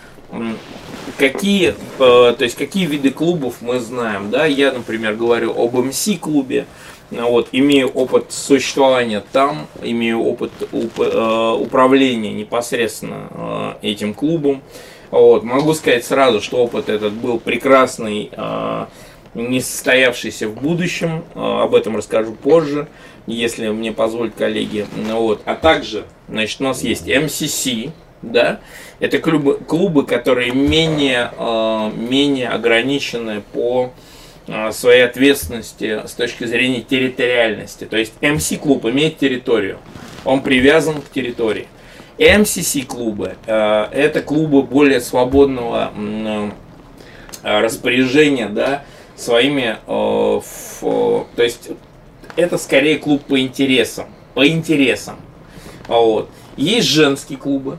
какие, 1.18 1.70
э, 1.70 1.75
то 1.99 2.44
есть, 2.44 2.57
какие 2.57 2.87
виды 2.87 3.11
клубов 3.11 3.57
мы 3.61 3.81
знаем, 3.81 4.31
да, 4.31 4.47
я, 4.47 4.73
например, 4.73 5.14
говорю 5.14 5.53
об 5.57 5.75
МС-клубе, 5.77 6.66
вот, 7.11 7.49
имею 7.53 7.88
опыт 7.88 8.33
существования 8.33 9.23
там, 9.33 9.66
имею 9.83 10.20
опыт 10.23 10.51
уп- 10.73 10.92
э, 10.99 11.62
управления 11.62 12.33
непосредственно 12.33 13.29
э, 13.31 13.88
этим 13.90 14.14
клубом. 14.14 14.62
Вот, 15.11 15.44
могу 15.44 15.75
сказать 15.75 16.05
сразу, 16.05 16.40
что 16.40 16.57
опыт 16.57 16.88
этот 16.88 17.12
был 17.12 17.38
прекрасный, 17.38 18.31
э, 18.33 18.87
не 19.35 19.61
состоявшийся 19.61 20.49
в 20.49 20.55
будущем. 20.55 21.25
Э, 21.35 21.62
об 21.62 21.75
этом 21.75 21.97
расскажу 21.97 22.33
позже, 22.33 22.88
если 23.27 23.68
мне 23.68 23.92
позволят 23.92 24.35
коллеги. 24.35 24.87
Вот. 25.11 25.42
А 25.44 25.55
также, 25.55 26.05
значит, 26.29 26.61
у 26.61 26.64
нас 26.64 26.83
есть 26.83 27.07
MCC, 27.07 27.92
да, 28.32 28.60
это 29.00 29.18
клубы, 29.18 29.54
клубы 29.58 30.06
которые 30.06 30.52
менее, 30.52 31.30
э, 31.37 31.90
менее 31.96 32.48
ограничены 32.48 33.42
по 33.52 33.92
э, 34.46 34.72
своей 34.72 35.02
ответственности 35.04 36.06
с 36.06 36.12
точки 36.12 36.44
зрения 36.44 36.80
территориальности. 36.82 37.84
То 37.84 37.96
есть 37.96 38.12
MC-клуб 38.20 38.84
имеет 38.87 39.18
территорию, 39.18 39.78
он 40.24 40.42
привязан 40.42 41.00
к 41.02 41.10
территории. 41.10 41.68
MCC-клубы 42.18 43.34
э, 43.46 43.87
это 43.92 44.22
клубы 44.22 44.62
более 44.62 45.00
свободного 45.00 45.92
э, 45.96 46.50
распоряжения, 47.42 48.48
да, 48.48 48.84
своими, 49.16 49.76
э, 49.87 50.38
ф- 50.38 50.80
то 50.80 51.42
есть 51.42 51.70
это 52.37 52.58
скорее 52.58 52.98
клуб 52.98 53.24
по 53.24 53.38
интересам, 53.40 54.06
по 54.34 54.46
интересам. 54.46 55.16
Вот. 55.88 56.30
Есть 56.56 56.88
женские 56.88 57.38
клубы, 57.38 57.78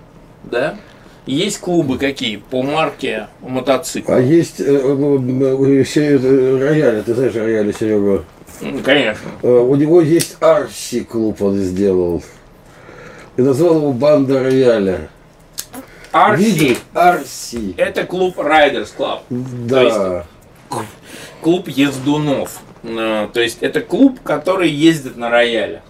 да, 0.51 0.75
есть 1.25 1.59
клубы 1.59 1.97
какие 1.97 2.37
по 2.37 2.61
марке 2.61 3.27
мотоцикла. 3.41 4.15
А 4.17 4.19
есть 4.19 4.59
э, 4.59 4.63
э, 4.65 5.81
э, 5.81 5.85
се- 5.85 6.19
э, 6.21 6.57
рояль, 6.59 7.03
ты 7.03 7.13
знаешь 7.13 7.35
рояль, 7.35 7.73
Серега? 7.73 8.23
Ну, 8.61 8.79
Конечно. 8.83 9.27
Э, 9.41 9.47
У 9.49 9.75
него 9.75 10.01
есть 10.01 10.37
Арси 10.41 11.03
клуб 11.03 11.41
он 11.41 11.57
сделал. 11.57 12.23
И 13.37 13.41
назвал 13.41 13.77
его 13.77 13.91
Банда 13.91 14.43
Рояля. 14.43 15.09
Видел? 16.37 16.77
Арси. 16.93 17.73
это 17.75 18.05
клуб 18.05 18.37
Riders 18.39 18.93
Club, 18.97 19.19
Да. 19.29 20.25
клуб 21.41 21.67
ездунов. 21.67 22.59
Э, 22.83 23.27
То 23.33 23.41
есть 23.41 23.57
это 23.61 23.81
клуб, 23.81 24.19
который 24.23 24.69
ездит 24.69 25.17
на 25.17 25.29
рояле. 25.29 25.81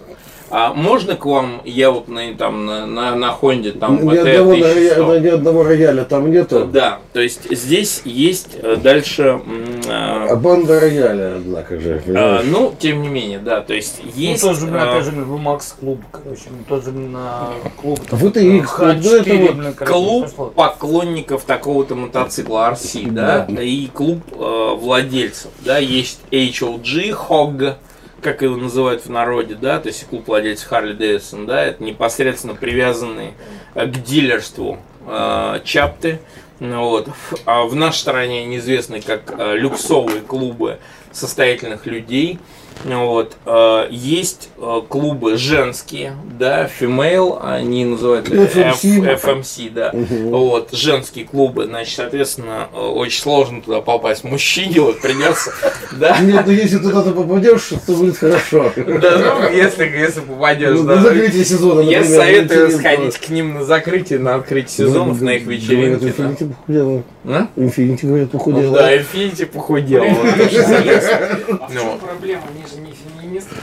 А 0.48 0.72
можно 0.72 1.16
к 1.16 1.24
вам, 1.26 1.60
я 1.64 1.90
вот 1.90 2.06
на, 2.08 2.32
там, 2.34 2.66
на, 2.66 2.86
на, 2.86 3.16
на 3.16 3.30
Хонде, 3.32 3.72
там, 3.72 3.96
ни, 4.06 4.16
одного, 4.16 4.52
1100. 4.52 5.02
роя- 5.02 5.20
ни 5.20 5.26
одного 5.28 5.64
рояля 5.64 6.04
там 6.04 6.30
нету. 6.30 6.64
Да, 6.66 7.00
то 7.12 7.20
есть 7.20 7.50
здесь 7.50 8.02
есть 8.04 8.50
э, 8.62 8.76
дальше, 8.76 9.22
м, 9.44 9.80
А 9.88 10.28
э, 10.28 10.36
банда 10.36 10.78
рояля, 10.80 11.36
однако 11.36 11.80
же. 11.80 12.00
э, 12.06 12.42
ну, 12.44 12.72
тем 12.78 13.02
не 13.02 13.08
менее, 13.08 13.40
да, 13.40 13.60
то 13.60 13.74
есть 13.74 14.00
есть... 14.14 14.42
ну, 14.44 14.50
тоже, 14.50 14.66
блин, 14.66 14.76
э, 14.76 14.88
опять 14.90 15.04
же, 15.04 15.10
блин, 15.10 15.26
Макс 15.26 15.72
клуб, 15.80 16.00
короче. 16.12 16.42
Ну, 16.50 16.58
тоже, 16.68 16.92
на 16.92 17.48
клуб. 17.80 17.98
Вот 18.10 18.36
и 18.36 18.40
э, 18.40 18.56
их 18.58 18.76
клуб, 18.76 18.88
Х4, 18.88 19.02
да, 19.02 19.16
это 19.18 19.62
вот 19.62 19.88
клуб 19.88 20.54
поклонников 20.54 21.42
такого-то 21.44 21.94
мотоцикла 21.96 22.70
RC, 22.72 23.10
да, 23.10 23.46
и 23.60 23.88
клуб 23.88 24.20
э, 24.32 24.74
владельцев, 24.76 25.50
да, 25.64 25.78
есть 25.78 26.20
HOG, 26.30 27.16
HOG, 27.28 27.74
как 28.22 28.42
его 28.42 28.56
называют 28.56 29.04
в 29.04 29.10
народе, 29.10 29.54
да, 29.54 29.78
то 29.78 29.88
есть 29.88 30.06
клуб 30.06 30.26
владельцев 30.28 30.68
Харли 30.68 30.94
Дэвидсон, 30.94 31.46
да, 31.46 31.64
это 31.64 31.82
непосредственно 31.82 32.54
привязанные 32.54 33.34
э, 33.74 33.86
к 33.86 34.02
дилерству 34.02 34.78
э, 35.06 35.60
чапты, 35.64 36.20
вот, 36.58 37.08
а 37.44 37.64
в 37.64 37.74
нашей 37.74 37.98
стране 37.98 38.42
они 38.42 38.58
известны 38.58 39.00
как 39.00 39.34
э, 39.38 39.56
люксовые 39.56 40.22
клубы 40.22 40.78
состоятельных 41.12 41.86
людей, 41.86 42.38
вот, 42.84 43.36
э, 43.46 43.86
есть 43.90 44.50
э, 44.58 44.80
клубы 44.88 45.36
женские, 45.36 46.12
да, 46.38 46.68
female, 46.80 47.38
они 47.42 47.84
называют 47.84 48.28
FMC. 48.28 49.04
F- 49.06 49.24
FMC, 49.24 49.70
да, 49.70 49.90
вот, 49.92 50.70
женские 50.72 51.24
клубы, 51.24 51.64
значит, 51.64 51.96
соответственно, 51.96 52.68
э, 52.72 52.78
очень 52.78 53.20
сложно 53.22 53.62
туда 53.62 53.80
попасть 53.80 54.24
мужчине, 54.24 54.80
вот 54.80 55.00
придется, 55.00 55.52
да, 55.92 56.18
Нет, 56.20 56.44
ну 56.46 56.52
если 56.52 56.78
туда 56.78 57.02
ты 57.02 57.12
попадешь, 57.12 57.70
то 57.86 57.92
будет 57.94 58.18
хорошо. 58.18 58.70
да, 58.76 59.38
ну, 59.40 59.50
если, 59.56 59.84
если 59.86 60.20
попадешь, 60.20 60.78
Ну, 60.78 60.84
да. 60.84 60.96
На 60.96 61.02
закрытие 61.02 61.44
сезона, 61.44 61.80
Я 61.80 62.04
советую 62.04 62.70
сходить 62.70 63.16
к 63.18 63.28
ним 63.30 63.54
на 63.54 63.64
закрытие, 63.64 64.18
на 64.18 64.34
открытие 64.36 64.86
сезонов, 64.86 65.20
на 65.20 65.30
их 65.30 65.46
вечеринки. 65.46 66.04
да. 66.04 66.08
Инфинити 66.36 66.44
похудела. 66.44 67.02
А? 67.24 67.46
Инфинити, 67.56 68.06
говорят, 68.06 68.28
Ну 68.32 68.38
похудела. 68.38 68.74
да, 68.76 68.96
Infinity 68.96 69.46
похудел. 69.46 70.04
вот, 70.04 70.34
тоже 70.36 70.66
Они 72.74 72.74
же 72.74 72.88
не 72.88 72.92
феминисты 72.92 73.54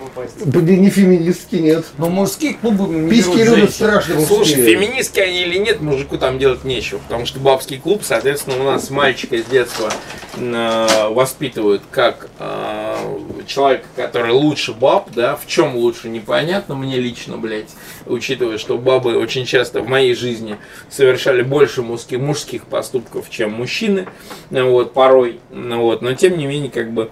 попасть. 0.00 0.46
Блин, 0.46 0.82
не 0.82 0.90
феминистки, 0.90 1.56
нет. 1.56 1.84
Но 1.96 2.08
мужские 2.08 2.54
клубы 2.54 3.08
Письки 3.08 3.38
любят 3.38 3.70
страшно 3.70 4.20
Слушай, 4.20 4.56
мужские. 4.56 4.76
феминистки 4.78 5.20
они 5.20 5.42
или 5.42 5.58
нет, 5.58 5.80
мужику 5.80 6.18
там 6.18 6.38
делать 6.38 6.64
нечего, 6.64 6.98
потому 6.98 7.26
что 7.26 7.38
бабский 7.38 7.78
клуб, 7.78 8.02
соответственно, 8.04 8.60
у 8.60 8.64
нас 8.64 8.90
мальчика 8.90 9.38
с 9.38 9.44
детства 9.44 9.92
э, 10.36 11.08
воспитывают 11.10 11.82
как 11.90 12.30
э, 12.38 13.18
человека, 13.46 13.86
который 13.96 14.32
лучше 14.32 14.72
баб, 14.72 15.10
да, 15.14 15.36
в 15.36 15.46
чем 15.46 15.76
лучше 15.76 16.08
непонятно 16.08 16.74
мне 16.74 16.98
лично, 16.98 17.36
блядь, 17.36 17.70
учитывая, 18.06 18.58
что 18.58 18.78
бабы 18.78 19.16
очень 19.16 19.44
часто 19.44 19.82
в 19.82 19.88
моей 19.88 20.14
жизни 20.14 20.56
совершали 20.90 21.42
больше 21.42 21.82
мужских, 21.82 22.18
мужских 22.18 22.66
поступков, 22.66 23.30
чем 23.30 23.52
мужчины, 23.52 24.06
вот, 24.50 24.92
порой, 24.92 25.40
ну 25.50 25.82
вот, 25.82 26.02
но 26.02 26.14
тем 26.14 26.36
не 26.36 26.46
менее, 26.46 26.70
как 26.70 26.92
бы, 26.92 27.10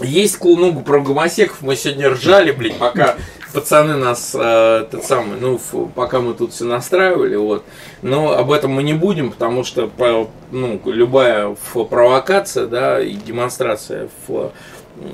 есть 0.00 0.36
клуб, 0.38 0.58
ну, 0.60 0.80
про 0.82 1.00
гомосеков 1.00 1.62
мы 1.62 1.76
сегодня 1.76 2.10
ржали, 2.10 2.52
блядь, 2.52 2.76
пока 2.76 3.16
пацаны 3.52 3.94
нас, 3.96 4.34
э, 4.38 4.86
тот 4.90 5.04
самый, 5.04 5.38
ну, 5.40 5.56
ф- 5.56 5.90
пока 5.94 6.20
мы 6.20 6.34
тут 6.34 6.52
все 6.52 6.64
настраивали, 6.64 7.36
вот. 7.36 7.64
Но 8.02 8.32
об 8.32 8.52
этом 8.52 8.72
мы 8.72 8.82
не 8.82 8.92
будем, 8.94 9.30
потому 9.30 9.64
что, 9.64 9.90
ну, 10.52 10.80
любая 10.84 11.56
провокация, 11.90 12.66
да, 12.66 13.00
и 13.00 13.12
демонстрация 13.14 14.08
в 14.26 14.52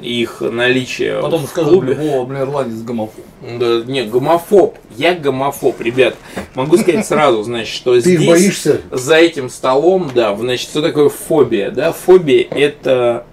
их 0.03 0.40
наличие 0.40 1.20
Потом 1.20 1.47
в 1.47 1.49
скажут, 1.49 1.73
клубе. 1.73 1.92
о, 1.94 2.25
блин, 2.25 2.42
ирландец 2.42 2.81
гомофоб. 2.83 3.25
Да, 3.42 3.83
не, 3.87 4.05
гомофоб. 4.05 4.77
Я 4.97 5.14
гомофоб, 5.14 5.81
ребят. 5.81 6.16
Могу 6.55 6.77
сказать 6.77 7.07
сразу, 7.07 7.42
значит, 7.42 7.75
что 7.75 7.94
Ты 7.94 8.01
здесь 8.01 8.20
их 8.20 8.29
боишься? 8.29 8.81
за 8.90 9.16
этим 9.16 9.49
столом, 9.51 10.11
да, 10.14 10.35
значит, 10.37 10.68
что 10.70 10.83
такое 10.83 11.09
фобия? 11.09 11.70
Да, 11.70 11.92
фобия 11.92 12.47
это 12.51 13.27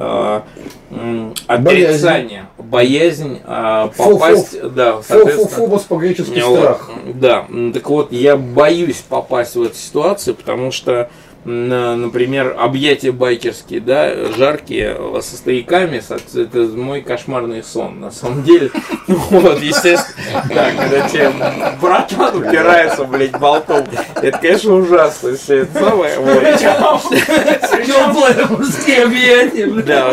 э, 0.89 1.31
отрицание, 1.47 2.47
боязнь, 2.57 3.39
э, 3.45 3.89
попасть, 3.95 4.61
да, 4.73 5.01
соответственно. 5.03 5.47
Фобос 5.49 5.83
по-гречески 5.83 6.39
Вот, 6.39 6.57
страх. 6.59 6.89
Да, 7.13 7.45
так 7.73 7.89
вот, 7.89 8.11
я 8.11 8.35
боюсь 8.37 9.03
попасть 9.07 9.55
в 9.55 9.61
эту 9.61 9.75
ситуацию, 9.75 10.35
потому 10.35 10.71
что, 10.71 11.09
например, 11.45 12.55
объятия 12.59 13.11
байкерские, 13.11 13.79
да, 13.79 14.11
жаркие, 14.37 14.95
э, 14.97 15.21
со 15.21 15.35
стояками, 15.37 15.99
со- 15.99 16.15
это 16.39 16.59
мой 16.75 17.01
кошмарный 17.01 17.63
сон, 17.63 17.99
на 17.99 18.11
самом 18.11 18.43
деле. 18.43 18.69
Ну 19.07 19.15
Вот, 19.31 19.61
естественно, 19.61 20.45
да, 20.53 20.71
когда 20.71 21.09
тебе 21.09 21.31
братан 21.81 22.37
упирается, 22.37 23.03
блядь, 23.03 23.37
болтом, 23.37 23.85
это, 24.21 24.37
конечно, 24.37 24.75
ужасно, 24.75 25.35
все 25.35 25.57
это 25.63 25.79
самое, 25.79 26.17
вот. 26.19 26.43
Теплые 27.85 28.45
мужские 28.49 29.03
объятия. 29.05 29.65
Да, 29.81 30.09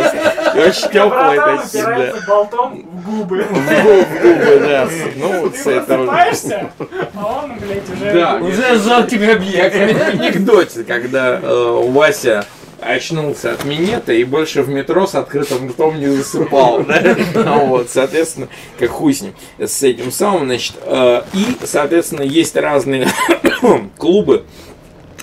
очень 0.57 1.09
Братан 1.09 1.59
такие, 1.61 1.83
да. 1.85 1.89
упирается 1.91 2.25
болтом 2.27 2.85
губы. 3.09 3.43
В 3.43 3.53
губы, 3.53 4.05
в 4.05 4.23
губы, 4.23 4.59
да. 4.61 4.89
Ну, 5.17 5.51
Ты 5.51 5.59
с 5.59 5.67
этого... 5.67 6.07
просыпаешься, 6.07 6.71
а 7.15 7.43
он, 7.43 7.59
блядь, 7.59 7.91
уже... 7.91 8.13
Да. 8.13 8.37
Уже 8.37 8.79
с 8.79 8.85
жалкими 8.85 9.35
объектами. 9.35 9.93
в 9.93 10.03
анекдоте, 10.21 10.85
когда 10.85 11.41
э, 11.43 11.83
Вася 11.91 12.47
очнулся 12.81 13.53
от 13.53 13.65
минета 13.65 14.13
и 14.13 14.25
больше 14.25 14.63
в 14.63 14.69
метро 14.69 15.07
с 15.07 15.15
открытым 15.15 15.69
ртом 15.71 15.99
не 15.99 16.07
засыпал, 16.09 16.85
да? 16.85 17.17
Ну 17.35 17.67
Вот, 17.67 17.91
соответственно, 17.91 18.49
как 18.79 18.91
хуй 18.91 19.15
с 19.15 19.23
ним, 19.23 19.35
с 19.59 19.83
этим 19.83 20.13
самым, 20.13 20.47
значит, 20.47 20.75
э, 20.83 21.23
и, 21.35 21.45
соответственно, 21.65 22.23
есть 22.23 22.57
разные 22.57 23.09
клубы, 23.99 24.45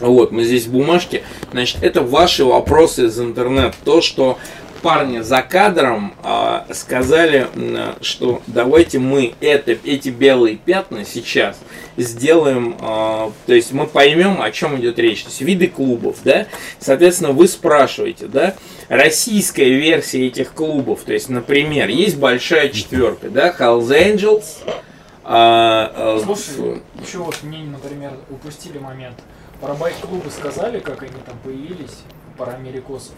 вот, 0.01 0.31
мы 0.31 0.43
здесь 0.43 0.65
в 0.65 0.71
бумажке, 0.71 1.23
значит, 1.51 1.81
это 1.81 2.01
ваши 2.01 2.43
вопросы 2.43 3.05
из 3.05 3.19
интернета, 3.19 3.75
то, 3.85 4.01
что 4.01 4.37
парни 4.85 5.21
за 5.21 5.41
кадром 5.41 6.13
а, 6.21 6.67
сказали, 6.71 7.47
что 8.01 8.43
давайте 8.45 8.99
мы 8.99 9.33
это, 9.41 9.71
эти 9.71 10.09
белые 10.09 10.57
пятна 10.57 11.05
сейчас 11.05 11.57
сделаем, 11.97 12.77
а, 12.79 13.31
то 13.47 13.55
есть 13.55 13.71
мы 13.71 13.87
поймем, 13.87 14.43
о 14.43 14.51
чем 14.51 14.79
идет 14.79 14.99
речь. 14.99 15.23
То 15.23 15.29
есть 15.29 15.41
виды 15.41 15.69
клубов, 15.69 16.17
да? 16.23 16.45
Соответственно, 16.77 17.31
вы 17.31 17.47
спрашиваете, 17.47 18.27
да? 18.27 18.53
Российская 18.87 19.71
версия 19.71 20.27
этих 20.27 20.53
клубов, 20.53 21.01
то 21.01 21.13
есть, 21.13 21.29
например, 21.29 21.89
есть 21.89 22.17
большая 22.17 22.69
четверка, 22.69 23.31
да? 23.31 23.55
Hells 23.57 23.87
Angels, 23.87 24.43
а, 25.23 25.91
а, 25.95 26.21
Слушай, 26.23 26.83
еще 27.01 27.17
вот 27.17 27.41
мне, 27.41 27.63
например, 27.63 28.11
упустили 28.29 28.77
момент. 28.77 29.17
Про 29.59 29.73
байк-клубы 29.73 30.29
сказали, 30.29 30.77
как 30.77 31.01
они 31.01 31.15
там 31.25 31.39
появились, 31.43 32.03
про 32.37 32.51
америкосов. 32.53 33.15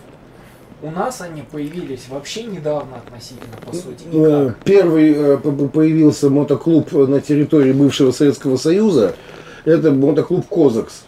У 0.81 0.91
нас 0.91 1.21
они 1.21 1.41
появились 1.41 2.05
вообще 2.07 2.43
недавно 2.43 2.97
относительно, 2.97 3.57
по 3.65 3.73
сути, 3.73 4.03
Э, 4.13 4.43
никак. 4.45 4.57
Первый 4.63 5.11
э, 5.15 5.37
появился 5.37 6.29
мотоклуб 6.29 6.91
на 6.91 7.19
территории 7.19 7.71
бывшего 7.71 8.11
Советского 8.11 8.57
Союза. 8.57 9.15
Это 9.65 9.91
мотоклуб 9.91 10.47
Козакс. 10.47 11.03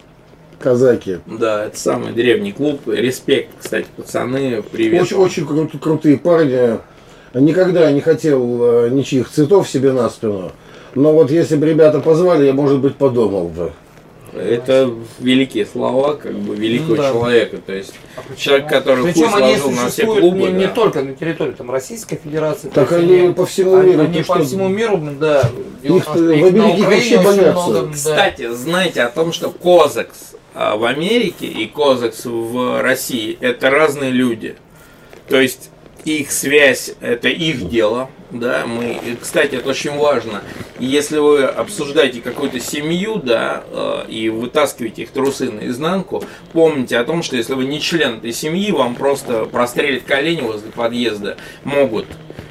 Казаки. 0.59 1.19
да, 1.25 1.65
это 1.67 1.79
самый 1.79 2.11
древний 2.11 2.51
клуб. 2.51 2.81
Респект, 2.87 3.51
кстати, 3.59 3.87
пацаны, 3.95 4.61
привет. 4.61 5.03
Очень, 5.03 5.17
очень 5.17 5.43
кру- 5.43 5.79
крутые 5.79 6.17
парни. 6.17 6.79
Никогда 7.33 7.89
не 7.91 8.01
хотел 8.01 8.85
э, 8.85 8.89
ничьих 8.89 9.29
цветов 9.29 9.69
себе 9.69 9.93
на 9.93 10.09
спину. 10.09 10.51
Но 10.95 11.13
вот 11.13 11.29
если 11.31 11.55
бы 11.55 11.65
ребята 11.67 11.99
позвали, 11.99 12.45
я, 12.47 12.53
может 12.53 12.79
быть, 12.79 12.95
подумал 12.95 13.47
бы. 13.47 13.71
Это 14.33 14.93
великие 15.19 15.65
слова, 15.65 16.13
как 16.15 16.33
бы 16.33 16.55
великого 16.55 16.89
Ну 16.89 16.95
да. 16.95 17.11
человека. 17.11 17.57
То 17.57 17.73
есть 17.73 17.93
А 18.15 18.35
человек, 18.35 18.67
который 18.69 19.03
хуй 19.03 19.13
Причем 19.13 19.35
они 19.35 19.55
сложил 19.57 19.71
на 19.71 19.89
все 19.89 20.05
клубы. 20.05 20.37
не, 20.37 20.47
не 20.51 20.65
да. 20.67 20.73
только 20.73 21.01
на 21.03 21.13
территории 21.13 21.51
там, 21.51 21.71
Российской 21.71 22.17
Федерации. 22.17 22.69
Так 22.69 22.89
то 22.89 22.97
есть 22.97 23.11
они 23.11 23.33
по 23.33 23.45
всему 23.45 23.75
они, 23.77 23.91
миру. 23.91 24.03
они 24.03 24.23
по 24.23 24.35
что, 24.35 24.43
всему 24.43 24.67
миру, 24.67 24.97
да. 25.19 25.49
Их, 25.83 26.05
в 26.07 26.17
Америке 26.17 26.85
вообще 26.85 27.17
боятся. 27.19 27.51
много, 27.51 27.81
да. 27.87 27.93
Кстати, 27.93 28.49
знаете 28.53 29.01
о 29.03 29.09
том, 29.09 29.31
что 29.33 29.49
Козакс 29.51 30.35
а, 30.53 30.75
в 30.75 30.83
Америке 30.85 31.45
и 31.45 31.67
Козакс 31.67 32.25
в 32.25 32.81
России 32.81 33.37
это 33.41 33.69
разные 33.69 34.11
люди. 34.11 34.55
То 35.27 35.39
есть 35.39 35.69
их 36.05 36.31
связь 36.31 36.93
это 37.01 37.27
их 37.29 37.69
дело, 37.69 38.09
да, 38.31 38.65
мы, 38.67 38.99
кстати, 39.19 39.55
это 39.55 39.69
очень 39.69 39.97
важно. 39.97 40.41
Если 40.79 41.17
вы 41.17 41.43
обсуждаете 41.45 42.21
какую-то 42.21 42.59
семью, 42.59 43.17
да, 43.17 43.63
э, 43.67 44.05
и 44.07 44.29
вытаскиваете 44.29 45.03
их 45.03 45.11
трусы 45.11 45.51
наизнанку, 45.51 46.23
помните 46.53 46.97
о 46.97 47.03
том, 47.03 47.23
что 47.23 47.37
если 47.37 47.53
вы 47.53 47.65
не 47.65 47.81
член 47.81 48.17
этой 48.17 48.33
семьи, 48.33 48.71
вам 48.71 48.95
просто 48.95 49.45
прострелить 49.45 50.05
колени 50.05 50.41
возле 50.41 50.71
подъезда 50.71 51.37
могут. 51.63 52.05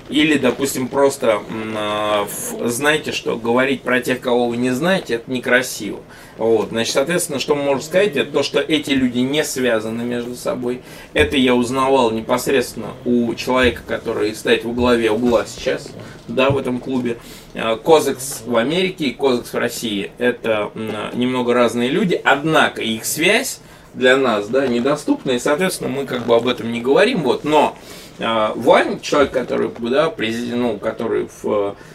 Или, 0.09 0.39
допустим, 0.39 0.89
просто 0.89 1.43
а, 1.77 2.27
знаете, 2.65 3.13
что 3.13 3.37
говорить 3.37 3.83
про 3.83 4.01
тех, 4.01 4.21
кого 4.21 4.49
вы 4.49 4.57
не 4.57 4.71
знаете, 4.71 5.15
это 5.15 5.31
некрасиво. 5.31 6.01
Вот, 6.39 6.69
значит, 6.71 6.95
соответственно, 6.95 7.41
что 7.41 7.55
можем 7.55 7.83
сказать, 7.83 8.17
это 8.17 8.31
то, 8.31 8.43
что 8.43 8.61
эти 8.61 8.91
люди 8.91 9.19
не 9.19 9.45
связаны 9.45 10.03
между 10.05 10.35
собой. 10.35 10.83
Это 11.13 11.37
я 11.37 11.55
узнавал 11.55 12.11
непосредственно 12.11 12.91
у 13.05 13.35
человека, 13.35 13.83
который 13.87 14.35
стоит 14.35 14.65
в 14.65 14.73
главе 14.73 15.11
угла 15.11 15.45
сейчас, 15.47 15.91
да, 16.27 16.51
в 16.51 16.57
этом 16.57 16.79
клубе. 16.79 17.19
А, 17.55 17.77
Козакс 17.77 18.43
в 18.47 18.57
Америке 18.57 19.07
и 19.07 19.15
Козакс 19.15 19.53
в 19.53 19.59
России. 19.59 20.13
Это 20.19 20.71
немного 21.13 21.53
разные 21.53 21.91
люди, 21.91 22.21
однако 22.25 22.83
их 22.83 23.05
связь 23.05 23.61
для 23.95 24.17
нас, 24.17 24.49
да, 24.49 24.67
недоступна, 24.67 25.33
и, 25.33 25.39
соответственно, 25.39 25.91
мы 25.91 26.07
как 26.07 26.27
бы 26.27 26.35
об 26.35 26.47
этом 26.47 26.73
не 26.73 26.81
говорим, 26.81 27.23
вот, 27.23 27.45
но 27.45 27.77
а, 28.21 28.53
Вань, 28.57 29.01
человек, 29.01 29.31
который, 29.33 29.71
да, 29.91 30.11
президент, 30.11 30.61
ну, 30.61 30.79
который 30.79 31.29
в, 31.43 31.45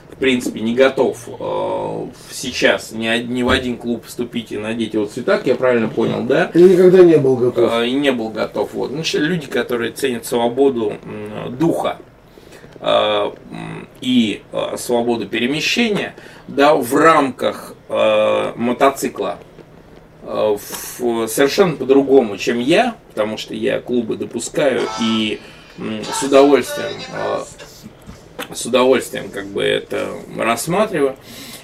в 0.09 0.15
принципе 0.19 0.61
не 0.61 0.73
готов 0.75 1.27
э, 1.27 2.05
сейчас 2.31 2.91
ни, 2.91 3.07
ни 3.23 3.43
в 3.43 3.49
один 3.49 3.77
клуб 3.77 4.05
вступить 4.05 4.51
и 4.51 4.57
надеть 4.57 4.93
его 4.93 5.05
цвета, 5.05 5.41
я 5.43 5.55
правильно 5.55 5.89
понял, 5.89 6.23
да? 6.23 6.51
Я 6.53 6.67
никогда 6.67 7.03
не 7.03 7.17
был 7.17 7.35
готов. 7.35 7.71
Э, 7.73 7.87
и 7.87 7.91
не 7.93 8.11
был 8.11 8.29
готов. 8.29 8.73
Вот. 8.73 8.91
Значит, 8.91 9.21
люди, 9.21 9.47
которые 9.47 9.91
ценят 9.91 10.25
свободу 10.25 10.93
м, 11.03 11.55
духа 11.57 11.97
э, 12.79 13.31
и 14.01 14.41
э, 14.51 14.75
свободу 14.77 15.27
перемещения, 15.27 16.13
да, 16.47 16.75
в 16.75 16.95
рамках 16.95 17.75
э, 17.89 18.53
мотоцикла 18.55 19.39
э, 20.23 20.55
в- 20.99 21.27
совершенно 21.27 21.75
по-другому, 21.75 22.37
чем 22.37 22.59
я, 22.59 22.95
потому 23.09 23.37
что 23.37 23.53
я 23.55 23.79
клубы 23.79 24.15
допускаю 24.15 24.81
и 25.01 25.39
с 25.77 26.23
удовольствием 26.23 26.91
э, 27.13 27.43
с 28.53 28.65
удовольствием 28.65 29.29
как 29.29 29.47
бы 29.47 29.63
это 29.63 30.09
рассматриваю. 30.37 31.15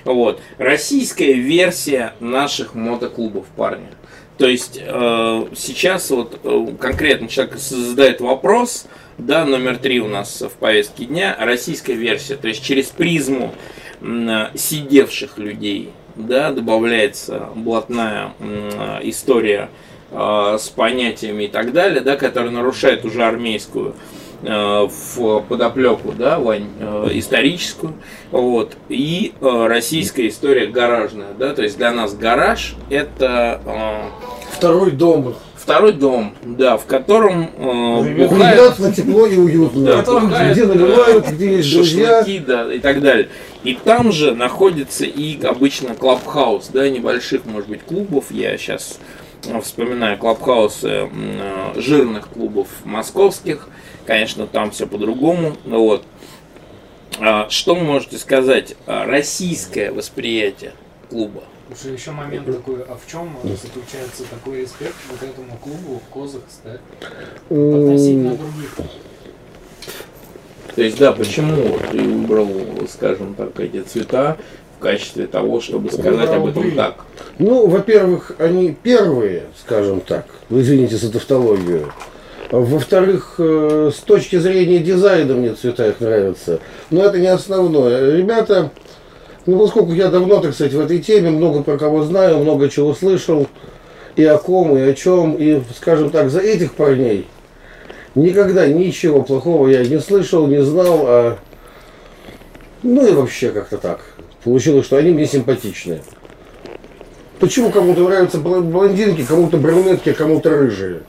Вот. 0.05 0.41
Российская 0.57 1.33
версия 1.33 2.13
наших 2.19 2.73
мотоклубов, 2.73 3.45
парни. 3.55 3.87
То 4.37 4.47
есть 4.47 4.79
э, 4.81 5.45
сейчас 5.55 6.09
вот 6.09 6.39
э, 6.43 6.67
конкретно 6.79 7.27
человек 7.27 7.57
задает 7.57 8.21
вопрос, 8.21 8.87
да, 9.17 9.45
номер 9.45 9.77
три 9.77 9.99
у 9.99 10.07
нас 10.07 10.41
в 10.41 10.51
повестке 10.51 11.05
дня, 11.05 11.35
российская 11.37 11.95
версия, 11.95 12.37
то 12.37 12.47
есть 12.47 12.63
через 12.63 12.87
призму 12.87 13.53
сидевших 14.01 15.37
людей, 15.37 15.91
да, 16.15 16.53
добавляется 16.53 17.49
блатная 17.53 18.31
история 19.03 19.69
с 20.11 20.69
понятиями 20.69 21.43
и 21.43 21.47
так 21.47 21.71
далее, 21.73 22.01
да, 22.01 22.15
которая 22.15 22.51
нарушает 22.51 23.05
уже 23.05 23.23
армейскую 23.23 23.95
э, 24.43 24.87
в 25.15 25.41
подоплеку, 25.47 26.13
да, 26.17 26.39
Вань, 26.39 26.67
э, 26.79 27.09
историческую, 27.13 27.93
вот, 28.31 28.75
и 28.89 29.33
э, 29.39 29.65
российская 29.67 30.27
история 30.27 30.67
гаражная, 30.67 31.33
да, 31.37 31.53
то 31.53 31.61
есть 31.61 31.77
для 31.77 31.91
нас 31.91 32.13
гараж 32.15 32.75
это 32.89 33.61
э, 33.65 34.55
Второй 34.57 34.91
дом. 34.91 35.35
второй 35.55 35.93
дом, 35.93 36.33
да, 36.43 36.77
в 36.77 36.85
котором 36.85 37.51
э, 37.55 38.15
бухают, 38.17 38.29
Приятно, 38.77 38.91
тепло 38.93 39.25
и 39.27 39.37
уютно. 39.37 39.85
да, 39.85 40.01
бухают, 40.01 40.51
где 40.53 40.65
наливают, 40.65 41.27
где 41.27 41.55
есть 41.57 41.71
друзья. 41.73 42.19
шашлыки, 42.19 42.39
да, 42.39 42.73
и 42.73 42.79
так 42.79 43.01
далее. 43.01 43.29
И 43.63 43.75
там 43.75 44.11
же 44.11 44.33
находится 44.33 45.05
и 45.05 45.41
обычно 45.45 45.93
клабхаус, 45.93 46.69
да, 46.73 46.89
небольших, 46.89 47.45
может 47.45 47.69
быть, 47.69 47.83
клубов. 47.83 48.25
Я 48.31 48.57
сейчас 48.57 48.99
вспоминаю 49.63 50.17
клабхаусы 50.17 51.09
э, 51.11 51.73
жирных 51.75 52.29
клубов 52.29 52.67
московских. 52.83 53.67
Конечно, 54.05 54.47
там 54.47 54.71
все 54.71 54.87
по-другому. 54.87 55.55
Вот. 55.65 56.03
А, 57.19 57.49
Что 57.49 57.75
вы 57.75 57.81
можете 57.81 58.17
сказать? 58.17 58.75
а, 58.87 59.05
Российское 59.05 59.91
восприятие 59.91 60.73
клуба. 61.09 61.43
Слушай, 61.67 61.95
еще 61.95 62.11
момент 62.11 62.45
такой, 62.47 62.81
а 62.81 62.97
в 62.97 63.09
чем 63.09 63.29
заключается 63.43 64.23
такой 64.29 64.61
респект 64.61 64.95
вот 65.11 65.21
этому 65.21 65.55
клубу 65.57 66.01
Козакс, 66.11 66.61
да? 66.63 66.79
Относительно 67.49 68.35
других. 68.35 68.75
То 70.75 70.81
есть, 70.81 70.97
да, 70.97 71.11
почему 71.11 71.77
ты 71.91 71.99
выбрал, 71.99 72.49
скажем 72.87 73.35
так, 73.35 73.59
эти 73.59 73.81
цвета 73.81 74.37
в 74.79 74.81
качестве 74.81 75.27
того, 75.27 75.59
чтобы 75.59 75.91
сказать 75.91 76.29
об 76.29 76.47
этом 76.47 76.71
так? 76.71 77.05
Ну, 77.37 77.67
во-первых, 77.67 78.31
они 78.39 78.73
первые, 78.81 79.43
скажем 79.59 79.99
так. 79.99 80.25
Вы 80.49 80.61
извините 80.61 80.95
за 80.95 81.11
тавтологию. 81.11 81.91
Во-вторых, 82.49 83.35
э, 83.39 83.91
с 83.93 83.99
точки 83.99 84.37
зрения 84.37 84.79
дизайна 84.79 85.33
мне 85.33 85.53
цвета 85.53 85.89
их 85.89 85.99
нравятся. 85.99 86.61
Но 86.91 87.03
это 87.03 87.19
не 87.19 87.27
основное. 87.27 88.15
Ребята, 88.15 88.71
ну 89.45 89.59
поскольку 89.59 89.91
я 89.91 90.07
давно, 90.07 90.39
так 90.39 90.53
сказать, 90.53 90.73
в 90.73 90.79
этой 90.79 90.99
теме, 90.99 91.29
много 91.29 91.61
про 91.61 91.77
кого 91.77 92.03
знаю, 92.03 92.39
много 92.39 92.69
чего 92.69 92.93
слышал, 92.93 93.47
и 94.15 94.23
о 94.23 94.37
ком, 94.37 94.77
и 94.77 94.81
о 94.81 94.93
чем, 94.93 95.35
и, 95.35 95.61
скажем 95.75 96.09
так, 96.09 96.29
за 96.29 96.39
этих 96.39 96.73
парней 96.73 97.27
никогда 98.15 98.65
ничего 98.65 99.23
плохого 99.23 99.67
я 99.67 99.85
не 99.85 99.99
слышал, 99.99 100.47
не 100.47 100.63
знал, 100.63 101.03
а 101.05 101.37
ну 102.81 103.05
и 103.05 103.11
вообще 103.11 103.49
как-то 103.49 103.77
так. 103.77 103.99
Получилось, 104.49 104.87
что 104.87 104.97
они 104.97 105.11
мне 105.11 105.27
симпатичные. 105.27 106.01
Почему 107.39 107.69
кому-то 107.69 108.01
нравятся 108.09 108.39
бл- 108.39 108.61
блондинки, 108.61 109.23
кому-то 109.23 109.57
брюнетки, 109.57 110.09
а 110.09 110.13
кому-то 110.15 110.49
рыжие? 110.49 111.01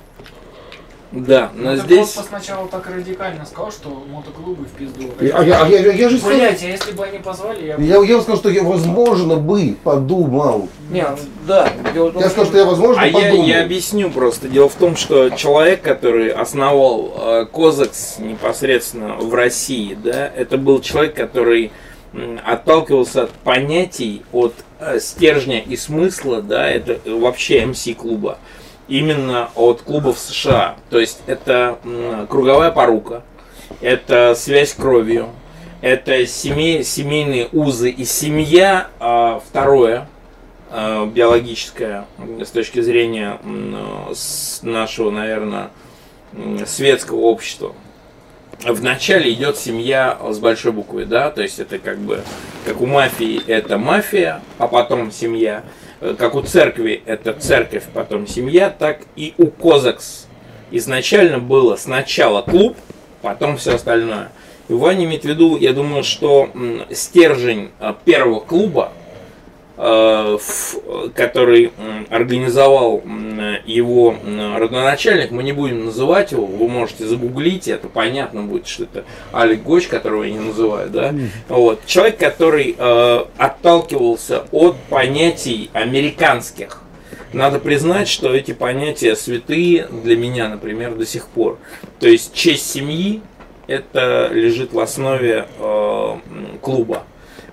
Да, 1.11 1.51
но 1.55 1.71
Ну, 1.71 1.77
ты 1.79 1.83
здесь... 1.87 2.11
просто 2.11 2.23
сначала 2.29 2.69
так 2.69 2.87
радикально 2.95 3.47
сказал, 3.47 3.73
что 3.73 4.05
мотоклубы 4.13 4.67
в 4.67 4.69
пизду. 4.73 5.05
Я, 5.23 5.39
а 5.39 5.43
я, 5.45 5.63
а 5.65 5.69
я- 5.69 5.91
я 5.93 6.09
же 6.11 6.19
сказал, 6.19 6.37
Блять, 6.37 6.63
а 6.63 6.67
если 6.67 6.93
бы 6.93 7.03
они 7.03 7.19
позвали, 7.19 7.67
я 7.67 7.79
бы... 7.79 7.83
я, 7.83 7.97
я 8.03 8.21
сказал, 8.21 8.37
что 8.37 8.51
я, 8.51 8.63
возможно, 8.63 9.37
бы 9.37 9.75
подумал. 9.83 10.69
Не, 10.91 11.07
да. 11.49 11.73
дело 11.95 12.13
том, 12.13 12.21
Я 12.23 12.29
сказал, 12.29 12.45
что 12.47 12.59
я, 12.59 12.65
возможно, 12.67 13.03
А 13.03 13.07
я, 13.07 13.13
подумал. 13.31 13.47
я 13.47 13.63
объясню 13.65 14.11
просто. 14.11 14.49
Дело 14.49 14.69
в 14.69 14.75
том, 14.75 14.97
что 14.97 15.31
человек, 15.31 15.81
который 15.81 16.29
основал 16.29 17.15
э, 17.17 17.47
Козакс 17.51 18.19
непосредственно 18.19 19.15
в 19.15 19.33
России, 19.35 19.95
да, 20.05 20.31
это 20.37 20.59
был 20.59 20.81
человек, 20.83 21.15
который 21.15 21.73
отталкивался 22.45 23.25
от 23.25 23.31
понятий, 23.31 24.23
от 24.33 24.55
э, 24.79 24.99
стержня 24.99 25.61
и 25.61 25.77
смысла, 25.77 26.43
да, 26.43 26.69
это 26.69 26.99
вообще 27.11 27.65
МС-клуба, 27.65 28.39
именно 28.89 29.51
от 29.55 29.83
клубов 29.83 30.19
США. 30.19 30.77
То 30.91 30.99
есть 30.99 31.21
это 31.27 31.79
круговая 32.29 32.71
порука, 32.71 33.23
это 33.81 34.35
связь 34.37 34.75
кровью, 34.75 35.31
это 35.81 36.27
семей, 36.27 36.85
семейные 36.85 37.49
узы 37.53 37.91
и 37.91 38.05
семья, 38.05 38.89
а, 38.99 39.41
второе, 39.49 40.09
э, 40.71 41.07
биологическое 41.07 42.07
с 42.45 42.51
точки 42.51 42.81
зрения 42.81 43.39
э, 43.43 44.15
нашего, 44.63 45.11
наверное, 45.11 45.71
светского 46.67 47.21
общества. 47.21 47.75
Вначале 48.65 49.33
идет 49.33 49.57
семья 49.57 50.19
с 50.29 50.39
большой 50.39 50.73
буквы, 50.73 51.07
да, 51.07 51.31
то 51.31 51.41
есть 51.41 51.59
это 51.59 51.79
как 51.79 51.99
бы, 51.99 52.23
как 52.67 52.81
у 52.81 52.87
мафии 52.87 53.43
это 53.47 53.79
мафия, 53.79 54.43
а 54.59 54.69
потом 54.69 55.11
семья, 55.11 55.65
Э, 56.01 56.15
как 56.19 56.35
у 56.35 56.43
церкви 56.43 57.03
это 57.05 57.35
церковь, 57.35 57.85
потом 57.93 58.27
семья, 58.27 58.71
так 58.71 59.03
и 59.17 59.35
у 59.37 59.49
Козакс. 59.49 60.27
Изначально 60.71 61.39
было 61.39 61.77
сначала 61.77 62.43
клуб, 62.43 62.77
потом 63.23 63.59
все 63.59 63.75
остальное. 63.75 64.31
И 64.69 64.73
Ваня 64.73 65.05
имеет 65.05 65.23
в 65.23 65.29
виду, 65.29 65.59
я 65.59 65.73
думаю, 65.73 66.05
что 66.05 66.49
стержень 66.91 67.71
э, 67.81 67.93
первого 68.05 68.41
клуба, 68.41 68.93
который 71.15 71.73
м, 71.79 72.07
организовал 72.11 73.03
его 73.65 74.15
родоначальник, 74.59 75.31
мы 75.31 75.43
не 75.43 75.53
будем 75.53 75.87
называть 75.87 76.33
его, 76.33 76.45
вы 76.45 76.69
можете 76.69 77.07
загуглить, 77.07 77.67
это 77.67 77.89
понятно 77.89 78.43
будет, 78.43 78.67
что 78.67 78.85
это 78.85 79.05
Алик 79.33 79.63
Гоч, 79.63 79.87
которого 79.87 80.25
я 80.25 80.33
не 80.33 80.39
называю, 80.39 80.91
да, 80.91 81.15
вот. 81.49 81.81
Человек, 81.87 82.19
который 82.19 82.77
э, 82.77 83.25
отталкивался 83.39 84.45
от 84.53 84.77
понятий 84.91 85.71
американских. 85.73 86.83
Надо 87.33 87.59
признать, 87.59 88.09
что 88.09 88.35
эти 88.35 88.53
понятия 88.53 89.17
святые 89.17 89.87
для 89.87 90.17
меня, 90.17 90.49
например, 90.49 90.95
до 90.95 91.07
сих 91.07 91.29
пор. 91.29 91.59
То 92.01 92.09
есть 92.09 92.35
честь 92.35 92.71
семьи 92.71 93.23
это 93.67 94.29
лежит 94.33 94.73
в 94.73 94.81
основе 94.81 95.47
э, 95.59 96.17
клуба. 96.61 97.05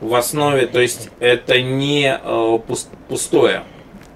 В 0.01 0.13
основе, 0.15 0.67
то 0.67 0.79
есть 0.79 1.09
это 1.19 1.61
не 1.61 2.05
э, 2.07 2.19
пус- 2.67 2.87
пустое, 3.07 3.63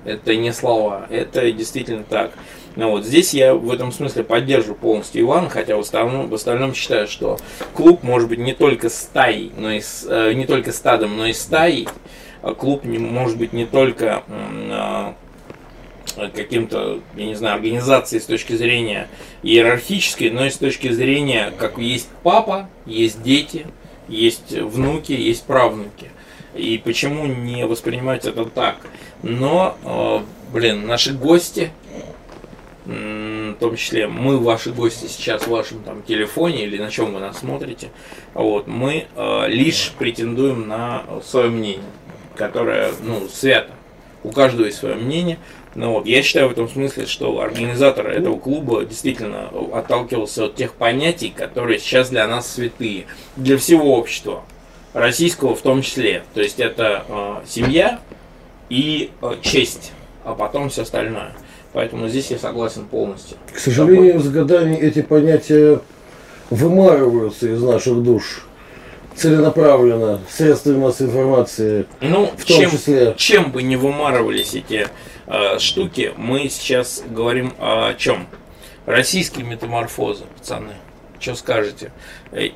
это 0.05 0.35
не 0.35 0.51
слова, 0.53 1.07
это 1.09 1.51
действительно 1.51 2.03
так. 2.03 2.31
Ну 2.75 2.91
вот 2.91 3.05
здесь 3.05 3.33
я 3.33 3.53
в 3.53 3.69
этом 3.71 3.91
смысле 3.91 4.23
поддерживаю 4.23 4.75
полностью 4.75 5.21
Ивана, 5.21 5.49
хотя 5.49 5.75
в 5.75 5.79
остальном, 5.81 6.29
в 6.29 6.33
остальном 6.33 6.73
считаю, 6.73 7.07
что 7.07 7.37
клуб 7.73 8.03
может 8.03 8.29
быть 8.29 8.39
не 8.39 8.53
только 8.53 8.89
стаей, 8.89 9.51
но 9.57 9.71
и 9.71 9.81
с- 9.81 10.05
э, 10.09 10.33
не 10.33 10.45
только 10.45 10.71
стадом, 10.71 11.17
но 11.17 11.25
и 11.25 11.33
стаей. 11.33 11.87
А 12.43 12.55
Клуб 12.55 12.85
не, 12.85 12.97
может 12.97 13.37
быть 13.37 13.53
не 13.53 13.65
только 13.67 14.23
а, 14.71 15.13
каким-то, 16.35 16.99
я 17.15 17.25
не 17.25 17.35
знаю, 17.35 17.55
организацией 17.55 18.19
с 18.19 18.25
точки 18.25 18.53
зрения 18.53 19.07
иерархической, 19.43 20.31
но 20.31 20.45
и 20.45 20.49
с 20.49 20.57
точки 20.57 20.89
зрения, 20.91 21.53
как 21.57 21.77
есть 21.77 22.09
папа, 22.23 22.67
есть 22.87 23.21
дети, 23.21 23.67
есть 24.11 24.51
внуки, 24.51 25.13
есть 25.13 25.43
правнуки. 25.45 26.11
И 26.53 26.81
почему 26.83 27.25
не 27.25 27.65
воспринимать 27.65 28.25
это 28.25 28.45
так? 28.45 28.77
Но, 29.23 29.77
э, 29.83 30.19
блин, 30.53 30.85
наши 30.85 31.13
гости, 31.13 31.71
в 32.85 33.55
том 33.59 33.75
числе 33.75 34.07
мы, 34.07 34.39
ваши 34.39 34.71
гости 34.71 35.05
сейчас 35.07 35.43
в 35.43 35.47
вашем 35.47 35.83
там 35.83 36.01
телефоне 36.01 36.65
или 36.65 36.77
на 36.77 36.89
чем 36.89 37.13
вы 37.13 37.19
нас 37.19 37.39
смотрите, 37.39 37.89
вот, 38.33 38.67
мы 38.67 39.05
э, 39.15 39.47
лишь 39.47 39.93
претендуем 39.97 40.67
на 40.67 41.03
свое 41.23 41.49
мнение, 41.49 41.83
которое, 42.35 42.91
ну, 43.03 43.27
свято. 43.29 43.71
У 44.23 44.31
каждого 44.31 44.65
есть 44.65 44.79
свое 44.79 44.95
мнение. 44.95 45.39
Ну 45.73 45.93
вот, 45.93 46.05
я 46.05 46.21
считаю 46.21 46.49
в 46.49 46.51
этом 46.51 46.67
смысле, 46.67 47.05
что 47.05 47.39
организатор 47.39 48.07
этого 48.07 48.37
клуба 48.37 48.83
действительно 48.83 49.49
отталкивался 49.73 50.45
от 50.45 50.55
тех 50.55 50.73
понятий, 50.73 51.29
которые 51.35 51.79
сейчас 51.79 52.09
для 52.09 52.27
нас 52.27 52.51
святые, 52.51 53.05
для 53.37 53.57
всего 53.57 53.95
общества, 53.97 54.43
российского 54.93 55.55
в 55.55 55.61
том 55.61 55.81
числе. 55.81 56.23
То 56.33 56.41
есть 56.41 56.59
это 56.59 57.05
э, 57.07 57.35
семья 57.47 57.99
и 58.69 59.11
э, 59.21 59.35
честь, 59.41 59.93
а 60.25 60.33
потом 60.35 60.69
все 60.69 60.81
остальное. 60.81 61.31
Поэтому 61.71 62.09
здесь 62.09 62.31
я 62.31 62.37
согласен 62.37 62.85
полностью. 62.85 63.37
К 63.53 63.57
сожалению, 63.57 64.19
с 64.19 64.29
годами 64.29 64.75
эти 64.75 65.01
понятия 65.01 65.79
вымарываются 66.49 67.47
из 67.47 67.63
наших 67.63 68.03
душ 68.03 68.45
целенаправленно, 69.15 70.21
средствами 70.29 70.79
массовой 70.79 71.09
информации, 71.09 71.85
Ну, 72.01 72.31
в 72.37 72.45
том 72.45 72.57
чем, 72.61 72.71
числе. 72.71 73.13
чем 73.17 73.51
бы 73.51 73.61
не 73.61 73.75
вымарывались 73.75 74.53
эти 74.53 74.87
штуки, 75.59 76.13
мы 76.17 76.49
сейчас 76.49 77.03
говорим 77.09 77.53
о 77.59 77.93
чем? 77.93 78.27
Российские 78.85 79.45
метаморфозы, 79.45 80.23
пацаны. 80.37 80.73
Что 81.19 81.35
скажете? 81.35 81.91
Э, 82.31 82.49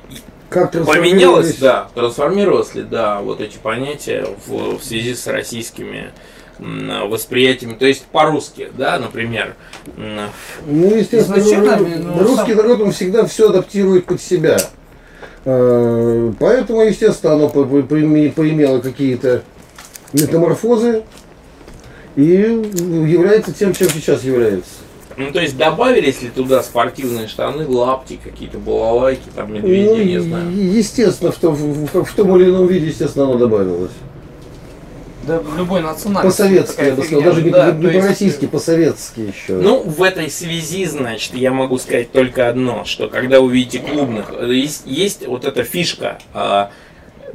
Как 0.50 0.72
Поменялось, 0.72 1.56
да, 1.58 1.88
трансформировалось 1.94 2.74
ли, 2.74 2.82
да, 2.82 3.20
вот 3.20 3.40
эти 3.40 3.56
понятия 3.58 4.26
в, 4.46 4.78
в 4.78 4.84
связи 4.84 5.14
с 5.14 5.26
российскими 5.26 6.10
восприятиями, 6.58 7.74
то 7.74 7.84
есть 7.86 8.06
по-русски, 8.06 8.70
да, 8.76 8.98
например, 8.98 9.54
Ну, 9.96 10.94
естественно, 10.96 11.38
Изначально, 11.38 11.76
ну, 11.98 12.18
русский 12.22 12.54
сам- 12.54 12.56
народ 12.56 12.80
он 12.80 12.92
всегда 12.92 13.26
все 13.26 13.50
адаптирует 13.50 14.06
под 14.06 14.20
себя. 14.22 14.56
Э, 15.44 16.32
Поэтому, 16.40 16.80
естественно, 16.82 17.34
оно 17.34 17.48
по- 17.50 17.64
по- 17.64 17.76
поиме- 17.82 18.32
поимело 18.32 18.80
какие-то 18.80 19.42
метаморфозы 20.12 21.04
и 22.16 22.22
является 22.22 23.52
тем, 23.52 23.74
чем 23.74 23.88
сейчас 23.88 24.24
является. 24.24 24.70
ну, 25.16 25.30
то 25.32 25.40
есть 25.40 25.56
добавились 25.56 26.22
ли 26.22 26.28
туда 26.28 26.62
спортивные 26.62 27.28
штаны, 27.28 27.66
лапти, 27.68 28.18
какие-то 28.22 28.58
балалайки, 28.58 29.28
там, 29.34 29.52
медведи, 29.52 29.88
Ну, 29.88 30.02
не 30.02 30.18
знаю. 30.20 30.50
Естественно, 30.52 31.30
в 31.32 31.36
том, 31.36 31.54
в, 31.54 31.86
в- 31.92 32.04
в 32.04 32.12
том 32.14 32.36
или 32.36 32.50
ином 32.50 32.66
виде, 32.66 32.86
естественно, 32.86 33.26
оно 33.26 33.36
добавилось. 33.38 33.92
Да, 35.26 35.42
любой 35.58 35.80
национальности. 35.82 36.38
По-советски, 36.42 36.80
я 36.82 36.94
бы 36.94 37.02
сказал, 37.02 37.22
даже 37.22 37.42
не, 37.42 37.50
Да, 37.50 37.72
не 37.72 37.82
есть, 37.86 38.00
по-российски, 38.00 38.46
по-советски 38.46 39.20
еще. 39.20 39.54
Ну, 39.54 39.80
в 39.82 40.00
этой 40.04 40.30
связи, 40.30 40.84
значит, 40.84 41.34
я 41.34 41.52
могу 41.52 41.78
сказать 41.78 42.12
только 42.12 42.48
одно, 42.48 42.84
что 42.84 43.08
когда 43.08 43.40
увидите 43.40 43.80
клубных, 43.80 44.32
э, 44.38 44.54
есть, 44.54 44.82
есть 44.86 45.26
вот 45.26 45.44
эта 45.44 45.64
фишка, 45.64 46.18
а, 46.32 46.70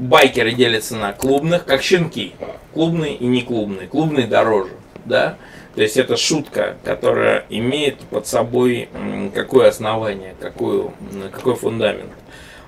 байкеры 0.02 0.54
делятся 0.54 0.96
на 0.96 1.14
клубных, 1.14 1.66
как 1.66 1.84
щенки, 1.84 2.34
клубные 2.74 3.16
и 3.16 3.26
не 3.26 3.44
клубные, 3.44 3.88
клубные 3.88 4.26
дороже, 4.26 4.74
да, 5.06 5.38
то 5.76 5.82
есть 5.82 5.96
это 5.96 6.18
шутка, 6.18 6.76
которая 6.84 7.46
имеет 7.50 8.00
под 8.00 8.26
собой 8.26 8.90
какое 9.34 9.70
основание, 9.70 10.36
какую, 10.40 10.94
какой 11.32 11.56
фундамент. 11.56 12.10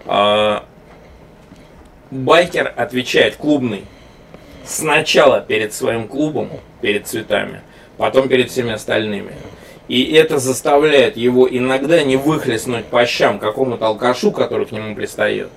А, 0.05 0.65
Байкер 2.11 2.71
отвечает 2.77 3.35
клубный 3.35 3.83
сначала 4.63 5.41
перед 5.41 5.73
своим 5.73 6.07
клубом, 6.07 6.49
перед 6.81 7.07
цветами, 7.07 7.61
потом 7.97 8.29
перед 8.29 8.51
всеми 8.51 8.73
остальными. 8.73 9.33
И 9.87 10.13
это 10.13 10.37
заставляет 10.37 11.17
его 11.17 11.49
иногда 11.49 12.03
не 12.03 12.15
выхлестнуть 12.15 12.85
по 12.85 13.05
щам 13.05 13.39
какому-то 13.39 13.87
алкашу, 13.87 14.31
который 14.31 14.67
к 14.67 14.71
нему 14.71 14.95
пристает. 14.95 15.49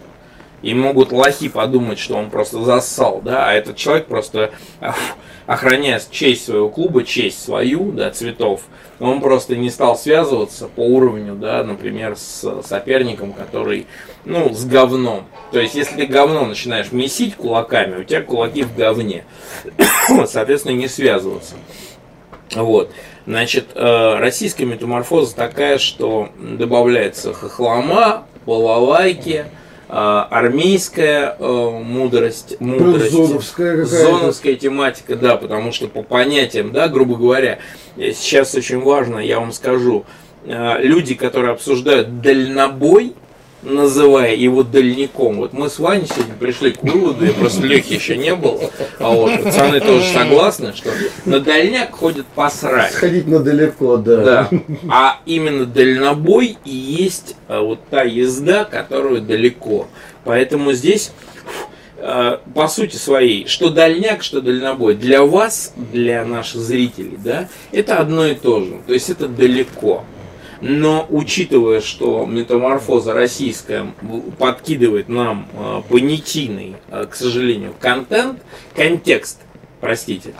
И 0.67 0.75
могут 0.75 1.13
лохи 1.13 1.49
подумать, 1.49 2.01
что 2.01 2.17
он 2.17 2.29
просто 2.29 2.61
зассал, 2.65 3.21
да, 3.25 3.49
а 3.49 3.53
этот 3.53 3.77
человек 3.77 4.07
просто 4.07 4.51
охраняя 5.47 6.03
честь 6.11 6.47
своего 6.47 6.69
клуба, 6.69 7.05
честь 7.05 7.41
свою, 7.41 7.93
да, 7.93 8.11
цветов, 8.11 8.63
он 8.99 9.21
просто 9.21 9.55
не 9.55 9.71
стал 9.71 9.97
связываться 9.97 10.67
по 10.67 10.81
уровню, 10.81 11.37
да, 11.37 11.63
например, 11.63 12.17
с 12.17 12.63
соперником, 12.65 13.33
который, 13.33 13.87
ну, 14.25 14.53
с 14.53 14.65
говном. 14.65 15.29
То 15.53 15.61
есть, 15.61 15.77
если 15.77 15.99
ты 15.99 16.07
говно 16.07 16.45
начинаешь 16.47 16.91
месить 16.91 17.37
кулаками, 17.37 18.01
у 18.01 18.03
тебя 18.03 18.23
кулаки 18.23 18.65
в 18.65 18.75
говне. 18.75 19.25
Соответственно, 20.27 20.73
не 20.73 20.89
связываться. 20.89 21.55
Вот. 22.57 22.91
Значит, 23.25 23.67
э, 23.77 24.17
российская 24.19 24.65
метаморфоза 24.65 25.37
такая, 25.37 25.79
что 25.79 26.31
добавляется 26.37 27.33
хохлома, 27.33 28.27
балалайки, 28.47 29.47
армейская 29.89 31.37
э, 31.39 31.81
мудрость, 31.83 32.61
мудрость. 32.61 33.13
зоновская 33.13 33.85
зоновская 33.85 34.57
тематика, 34.57 35.15
да, 35.17 35.37
потому 35.37 35.73
что 35.73 35.87
по 35.87 36.03
понятиям, 36.03 36.73
да, 36.73 36.89
грубо 36.89 37.17
говоря, 37.17 37.61
э, 37.97 38.13
сейчас 38.13 38.55
очень 38.55 38.81
важно, 38.81 39.19
я 39.19 39.39
вам 39.39 39.53
скажу, 39.53 40.05
э, 40.45 40.83
люди, 40.83 41.15
которые 41.15 41.53
обсуждают 41.53 42.21
дальнобой, 42.21 43.15
называя 43.67 44.35
его 44.35 44.63
дальником. 44.63 45.39
Вот 45.39 45.53
мы 45.53 45.69
с 45.69 45.79
Ваней 45.79 46.07
сегодня 46.07 46.35
пришли 46.35 46.73
к 46.73 46.83
выводу, 46.83 47.25
я 47.25 47.33
просто 47.33 47.67
Лехи 47.67 47.95
еще 47.95 48.17
не 48.17 48.35
был, 48.35 48.71
а 48.99 49.11
вот 49.11 49.43
пацаны 49.43 49.81
тоже 49.81 50.05
согласны, 50.13 50.73
что 50.75 50.91
на 51.25 51.41
дальняк 51.41 51.93
ходят 51.93 52.27
посрать. 52.27 52.93
Сходить 52.93 53.27
на 53.27 53.41
далеко, 53.41 53.97
да. 53.97 54.17
Да. 54.17 54.51
А 54.89 55.21
именно 55.27 55.67
дальнобой 55.67 56.57
и 56.65 56.75
есть 56.75 57.37
а, 57.49 57.61
вот 57.61 57.81
та 57.91 58.03
езда, 58.03 58.65
которую 58.65 59.21
далеко. 59.21 59.89
Поэтому 60.25 60.73
здесь 60.73 61.13
а, 61.99 62.41
по 62.55 62.69
сути 62.69 62.97
своей, 62.97 63.47
что 63.47 63.71
дальняк, 63.71 64.23
что 64.23 64.41
дальнобой, 64.41 64.95
для 64.95 65.25
вас, 65.25 65.73
для 65.77 66.25
наших 66.25 66.61
зрителей, 66.61 67.19
да, 67.23 67.49
это 67.73 67.99
одно 67.99 68.27
и 68.27 68.35
то 68.35 68.61
же. 68.61 68.77
То 68.87 68.95
есть 68.95 69.11
это 69.11 69.29
далеко. 69.29 70.05
Но 70.61 71.07
учитывая, 71.11 71.81
что 71.81 72.25
метаморфоза 72.27 73.13
российская 73.13 73.93
подкидывает 74.39 75.09
нам 75.09 75.49
э, 75.53 75.83
понятийный, 75.89 76.77
э, 76.89 77.07
к 77.11 77.15
сожалению, 77.15 77.75
контент, 77.79 78.41
контекст, 78.75 79.41
простите, 79.81 80.35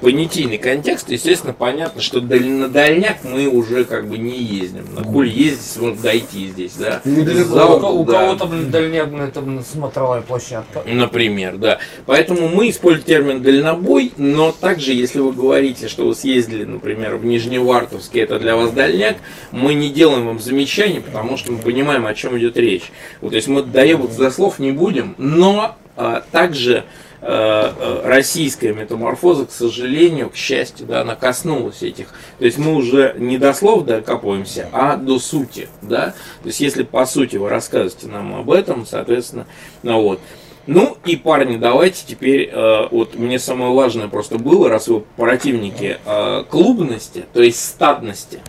понятийный 0.00 0.58
контекст, 0.58 1.10
естественно, 1.10 1.52
понятно, 1.52 2.00
что 2.00 2.20
на 2.20 2.68
дальняк 2.68 3.18
мы 3.24 3.46
уже 3.46 3.84
как 3.84 4.08
бы 4.08 4.18
не 4.18 4.38
ездим. 4.38 4.86
На 4.94 5.04
хуй 5.04 5.28
ездить, 5.28 5.80
можно 5.80 6.02
дойти 6.02 6.48
здесь, 6.48 6.74
да. 6.74 7.00
Зал, 7.04 8.00
у, 8.00 8.04
да. 8.04 8.34
кого-то, 8.36 8.46
дальняк, 8.46 9.12
это 9.12 9.42
смотровая 9.62 10.22
площадка. 10.22 10.82
Например, 10.86 11.56
да. 11.56 11.78
Поэтому 12.06 12.48
мы 12.48 12.70
используем 12.70 13.06
термин 13.06 13.42
дальнобой, 13.42 14.12
но 14.16 14.52
также, 14.52 14.92
если 14.92 15.20
вы 15.20 15.32
говорите, 15.32 15.88
что 15.88 16.06
вы 16.06 16.14
съездили, 16.14 16.64
например, 16.64 17.16
в 17.16 17.24
Нижневартовске, 17.24 18.20
это 18.20 18.38
для 18.38 18.56
вас 18.56 18.72
дальняк, 18.72 19.16
мы 19.50 19.74
не 19.74 19.90
делаем 19.90 20.26
вам 20.26 20.40
замечаний, 20.40 21.00
потому 21.00 21.36
что 21.36 21.52
мы 21.52 21.58
понимаем, 21.58 22.06
о 22.06 22.14
чем 22.14 22.38
идет 22.38 22.56
речь. 22.56 22.90
Вот, 23.20 23.30
то 23.30 23.36
есть 23.36 23.48
мы 23.48 23.62
доебаться 23.62 24.18
до 24.18 24.30
слов 24.30 24.58
не 24.58 24.72
будем, 24.72 25.14
но 25.18 25.76
а, 25.96 26.22
также 26.32 26.76
Э, 26.76 26.82
э, 26.82 26.84
российская 27.20 28.72
метаморфоза, 28.72 29.46
к 29.46 29.50
сожалению, 29.50 30.30
к 30.30 30.36
счастью, 30.36 30.86
да, 30.86 31.00
она 31.00 31.14
коснулась 31.14 31.82
этих. 31.82 32.08
То 32.38 32.44
есть 32.44 32.58
мы 32.58 32.74
уже 32.74 33.14
не 33.18 33.38
до 33.38 33.52
слов 33.52 33.84
докапываемся, 33.84 34.68
а 34.72 34.96
до 34.96 35.18
сути. 35.18 35.68
Да? 35.82 36.14
То 36.42 36.48
есть 36.48 36.60
если 36.60 36.82
по 36.82 37.06
сути 37.06 37.36
вы 37.36 37.48
рассказываете 37.48 38.08
нам 38.08 38.34
об 38.34 38.50
этом, 38.50 38.86
соответственно, 38.86 39.46
ну 39.82 40.02
вот. 40.02 40.20
Ну 40.66 40.96
и 41.04 41.14
парни, 41.14 41.58
давайте 41.58 42.02
теперь, 42.04 42.50
э, 42.52 42.88
вот 42.90 43.14
мне 43.14 43.38
самое 43.38 43.72
важное 43.72 44.08
просто 44.08 44.36
было, 44.36 44.68
раз 44.68 44.88
вы 44.88 45.00
противники 45.16 45.98
э, 46.04 46.44
клубности, 46.50 47.24
то 47.32 47.40
есть 47.40 47.64
стадности. 47.64 48.40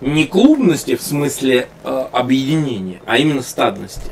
Не 0.00 0.26
клубности 0.26 0.96
в 0.96 1.02
смысле 1.02 1.68
э, 1.84 2.04
объединения, 2.12 3.00
а 3.06 3.16
именно 3.18 3.42
стадности 3.42 4.10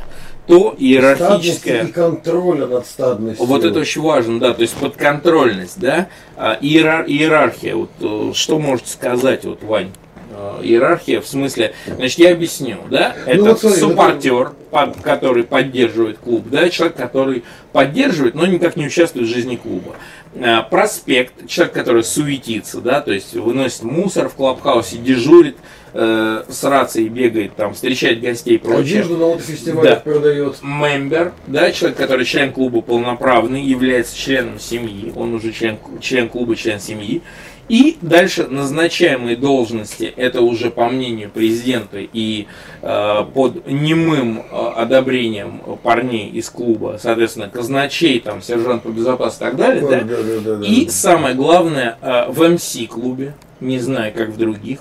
то 0.51 0.75
иерархическое... 0.77 1.85
и 1.85 1.93
контроля 1.93 2.67
над 2.67 2.87
стадностью. 2.87 3.47
Вот 3.47 3.65
это 3.65 3.79
очень 3.79 4.03
важно, 4.03 4.41
да, 4.41 4.53
то 4.53 4.63
есть 4.63 4.75
подконтрольность, 4.75 5.79
да, 5.79 6.09
а, 6.37 6.59
иерар, 6.61 7.05
иерархия, 7.07 7.77
вот 7.77 7.91
э, 8.01 8.33
что 8.35 8.59
можете 8.59 8.91
сказать, 8.91 9.45
вот, 9.45 9.63
Вань? 9.63 9.91
Э, 10.33 10.61
иерархия 10.63 11.21
в 11.21 11.27
смысле, 11.27 11.73
значит, 11.87 12.19
я 12.19 12.33
объясню, 12.33 12.79
да, 12.91 13.15
ну, 13.27 13.33
это 13.33 13.45
вот, 13.45 13.61
смотри, 13.61 13.81
суппортер, 13.81 14.53
под, 14.71 15.01
который 15.03 15.45
поддерживает 15.45 16.19
клуб, 16.19 16.45
да, 16.51 16.69
человек, 16.69 16.97
который 16.97 17.45
поддерживает, 17.73 18.35
но 18.35 18.47
никак 18.47 18.77
не 18.77 18.87
участвует 18.87 19.29
в 19.29 19.31
жизни 19.31 19.57
клуба. 19.57 19.95
Э, 20.35 20.63
проспект, 20.69 21.47
человек, 21.49 21.75
который 21.75 22.03
суетится, 22.03 22.81
да, 22.81 23.01
то 23.01 23.13
есть 23.13 23.35
выносит 23.35 23.83
мусор 23.83 24.29
в 24.29 24.35
клубхаусе, 24.35 24.97
дежурит, 24.97 25.57
э, 25.93 26.45
с 26.49 26.65
рацией 26.65 27.09
бегает, 27.09 27.55
там, 27.57 27.75
встречает 27.75 28.21
гостей 28.21 28.55
и 28.55 28.59
прочее. 28.59 29.01
Одежду 29.01 29.17
на 29.17 29.39
фестивале 29.39 29.91
да. 29.91 29.97
продает. 29.97 30.57
Мембер, 30.63 31.33
да, 31.47 31.73
человек, 31.73 31.99
который 31.99 32.25
член 32.25 32.53
клуба 32.53 32.81
полноправный, 32.81 33.63
является 33.63 34.17
членом 34.17 34.59
семьи, 34.59 35.13
он 35.15 35.35
уже 35.35 35.53
член, 35.53 35.79
член 36.01 36.29
клуба, 36.29 36.57
член 36.57 36.81
семьи. 36.81 37.23
И 37.71 37.99
дальше 38.03 38.49
назначаемые 38.49 39.37
должности, 39.37 40.13
это 40.17 40.41
уже 40.41 40.73
по 40.73 40.89
мнению 40.89 41.31
президента 41.31 41.99
и 42.01 42.47
э, 42.83 43.25
под 43.33 43.65
немым 43.69 44.41
э, 44.41 44.73
одобрением 44.75 45.61
парней 45.81 46.31
из 46.31 46.51
клуба, 46.51 46.99
соответственно, 47.01 47.49
казначей, 47.49 48.19
там, 48.19 48.43
сержант 48.43 48.83
по 48.83 48.89
безопасности 48.89 49.43
и 49.43 49.47
так 49.47 49.57
далее. 49.57 49.83
да? 49.83 50.01
Да, 50.01 50.17
да, 50.45 50.57
да, 50.57 50.67
и 50.67 50.89
самое 50.89 51.37
главное, 51.37 51.97
э, 52.03 52.25
в 52.29 52.43
МС-клубе, 52.43 53.35
не 53.61 53.79
знаю, 53.79 54.13
как 54.17 54.31
в 54.31 54.37
других, 54.37 54.81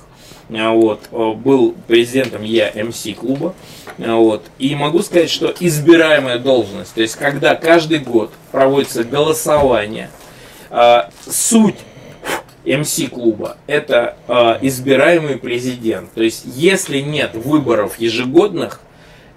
вот, 0.49 1.01
э, 1.11 1.33
был 1.33 1.75
президентом 1.87 2.43
я 2.43 2.71
МС 2.75 3.07
клуба, 3.17 3.53
а, 3.99 4.15
вот, 4.15 4.45
и 4.57 4.75
могу 4.75 5.01
сказать, 5.01 5.29
что 5.29 5.53
избираемая 5.59 6.39
должность, 6.39 6.93
то 6.93 7.01
есть 7.01 7.15
когда 7.15 7.55
каждый 7.55 7.99
год 7.99 8.31
проводится 8.51 9.03
голосование, 9.03 10.09
а, 10.71 11.09
суть 11.27 11.75
МС 12.65 12.99
клуба 13.09 13.57
это 13.67 14.17
избираемый 14.61 15.37
президент, 15.37 16.11
то 16.13 16.21
есть 16.21 16.43
если 16.45 16.99
нет 16.99 17.31
выборов 17.33 17.99
ежегодных, 17.99 18.81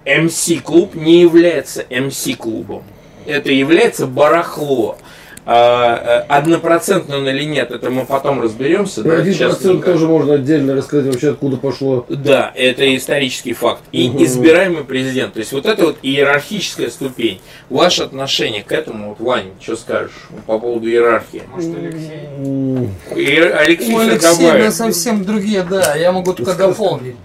МС 0.05 0.51
клуб 0.63 0.95
не 0.95 1.21
является 1.21 1.85
МС 1.89 2.27
клубом, 2.37 2.83
это 3.25 3.51
является 3.51 4.07
барахло. 4.07 4.97
А, 5.45 5.95
э, 5.95 6.25
однопроцентный 6.29 7.17
он 7.17 7.27
или 7.27 7.43
нет, 7.43 7.71
это 7.71 7.89
мы 7.89 8.05
потом 8.05 8.41
разберемся. 8.41 9.03
Про 9.03 9.17
один 9.17 9.37
процент 9.37 9.85
тоже 9.85 10.07
можно 10.07 10.35
отдельно 10.35 10.73
рассказать 10.73 11.11
вообще, 11.11 11.31
откуда 11.31 11.57
пошло. 11.57 12.05
Да, 12.07 12.51
это 12.55 12.95
исторический 12.95 13.51
факт. 13.51 13.81
И 13.91 14.07
угу. 14.07 14.23
избираемый 14.23 14.85
президент. 14.85 15.33
То 15.33 15.39
есть 15.39 15.51
вот 15.51 15.65
это 15.65 15.87
вот 15.87 15.97
иерархическая 16.01 16.89
ступень. 16.89 17.41
Ваше 17.69 18.03
отношение 18.03 18.63
к 18.63 18.71
этому, 18.71 19.09
вот, 19.09 19.19
Вань, 19.19 19.51
что 19.59 19.75
скажешь 19.75 20.11
по 20.45 20.59
поводу 20.59 20.87
иерархии? 20.87 21.43
Может, 21.51 21.75
Алексей? 21.75 22.89
И 23.15 23.39
Алексей, 23.39 23.93
У 23.93 23.99
Алексея 23.99 24.71
совсем 24.71 25.25
другие, 25.25 25.63
да, 25.63 25.95
я 25.95 26.13
могу 26.13 26.33
только 26.33 26.53
дополнить. 26.53 27.15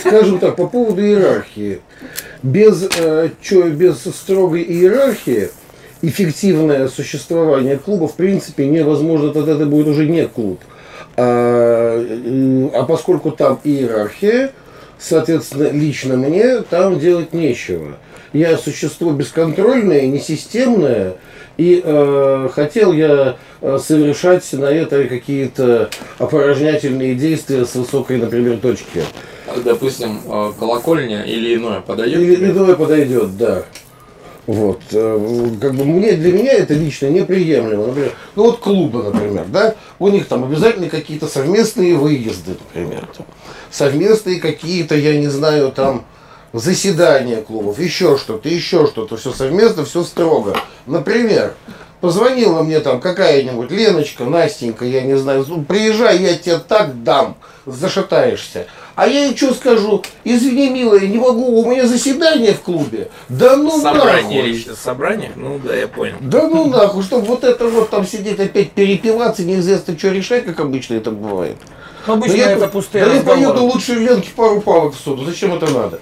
Скажем 0.00 0.38
так, 0.38 0.56
по 0.56 0.66
поводу 0.66 1.02
иерархии. 1.02 1.80
Без, 2.42 2.88
э, 2.96 3.28
чё, 3.42 3.68
без 3.68 3.98
строгой 4.04 4.62
иерархии 4.62 5.50
эффективное 6.02 6.88
существование 6.88 7.76
клуба 7.76 8.08
в 8.08 8.14
принципе 8.14 8.66
невозможно, 8.66 9.32
тогда 9.32 9.52
это 9.52 9.66
будет 9.66 9.88
уже 9.88 10.06
не 10.06 10.26
клуб. 10.26 10.60
А, 11.16 12.70
а 12.74 12.82
поскольку 12.84 13.30
там 13.30 13.60
иерархия, 13.64 14.52
соответственно, 14.98 15.70
лично 15.70 16.16
мне 16.16 16.60
там 16.62 16.98
делать 16.98 17.32
нечего. 17.32 17.96
Я 18.32 18.56
существо 18.56 19.10
бесконтрольное, 19.10 20.06
несистемное, 20.06 21.16
и 21.56 21.82
э, 21.84 22.48
хотел 22.54 22.92
я 22.92 23.36
э, 23.60 23.78
совершать 23.78 24.50
на 24.52 24.66
это 24.66 25.04
какие-то 25.04 25.90
опорожнительные 26.18 27.14
действия 27.16 27.66
с 27.66 27.74
высокой, 27.74 28.18
например, 28.18 28.58
точки. 28.58 29.02
Допустим, 29.64 30.20
э, 30.24 30.52
колокольня 30.58 31.22
или 31.24 31.56
иное 31.56 31.80
подойдет? 31.80 32.20
Или 32.20 32.50
иное 32.50 32.76
подойдет, 32.76 33.36
да. 33.36 33.64
Вот. 34.50 34.80
Э, 34.90 35.48
как 35.60 35.76
бы 35.76 35.84
мне, 35.84 36.14
для 36.14 36.32
меня 36.32 36.54
это 36.54 36.74
лично 36.74 37.06
неприемлемо. 37.06 37.86
Например, 37.86 38.12
ну 38.34 38.42
вот 38.46 38.58
клубы, 38.58 39.04
например, 39.04 39.44
да, 39.46 39.76
у 40.00 40.08
них 40.08 40.26
там 40.26 40.42
обязательно 40.42 40.88
какие-то 40.88 41.28
совместные 41.28 41.94
выезды, 41.94 42.56
например. 42.58 43.06
Там, 43.16 43.26
совместные 43.70 44.40
какие-то, 44.40 44.96
я 44.96 45.16
не 45.16 45.28
знаю, 45.28 45.70
там 45.70 46.04
заседания 46.52 47.42
клубов, 47.42 47.78
еще 47.78 48.18
что-то, 48.18 48.48
еще 48.48 48.88
что-то, 48.88 49.16
все 49.16 49.30
совместно, 49.32 49.84
все 49.84 50.02
строго. 50.02 50.56
Например, 50.84 51.54
позвонила 52.00 52.64
мне 52.64 52.80
там 52.80 53.00
какая-нибудь 53.00 53.70
Леночка, 53.70 54.24
Настенька, 54.24 54.84
я 54.84 55.02
не 55.02 55.16
знаю, 55.16 55.44
приезжай, 55.68 56.18
я 56.18 56.36
тебе 56.36 56.58
так 56.58 57.04
дам, 57.04 57.36
зашатаешься. 57.66 58.66
А 59.00 59.06
я 59.06 59.28
ей 59.28 59.34
что 59.34 59.54
скажу? 59.54 60.02
Извини, 60.24 60.68
милая, 60.68 61.00
не 61.06 61.16
могу, 61.16 61.62
у 61.62 61.70
меня 61.70 61.86
заседание 61.86 62.52
в 62.52 62.60
клубе. 62.60 63.08
Да 63.30 63.56
ну 63.56 63.80
собрание, 63.80 64.42
нахуй. 64.42 64.76
Собрание? 64.76 65.32
Ну 65.36 65.58
да, 65.58 65.74
я 65.74 65.88
понял. 65.88 66.16
Да 66.20 66.46
ну 66.46 66.66
нахуй, 66.66 67.02
чтобы 67.02 67.24
вот 67.24 67.42
это 67.42 67.66
вот 67.66 67.88
там 67.88 68.06
сидеть 68.06 68.38
опять 68.38 68.72
перепиваться, 68.72 69.42
неизвестно 69.42 69.96
что 69.96 70.10
решать, 70.10 70.44
как 70.44 70.60
обычно 70.60 70.96
это 70.96 71.12
бывает. 71.12 71.56
Ну, 72.06 72.12
обычно 72.12 72.36
да 72.36 72.42
это 72.50 72.60
я, 72.60 72.68
пустые 72.68 73.06
Да 73.06 73.14
я 73.14 73.22
поеду 73.22 73.64
лучше 73.64 73.94
в 73.94 74.02
Ленке 74.02 74.32
пару 74.36 74.60
палок 74.60 74.94
в 74.94 74.98
суду. 74.98 75.24
Зачем 75.24 75.54
это 75.54 75.72
надо? 75.72 75.98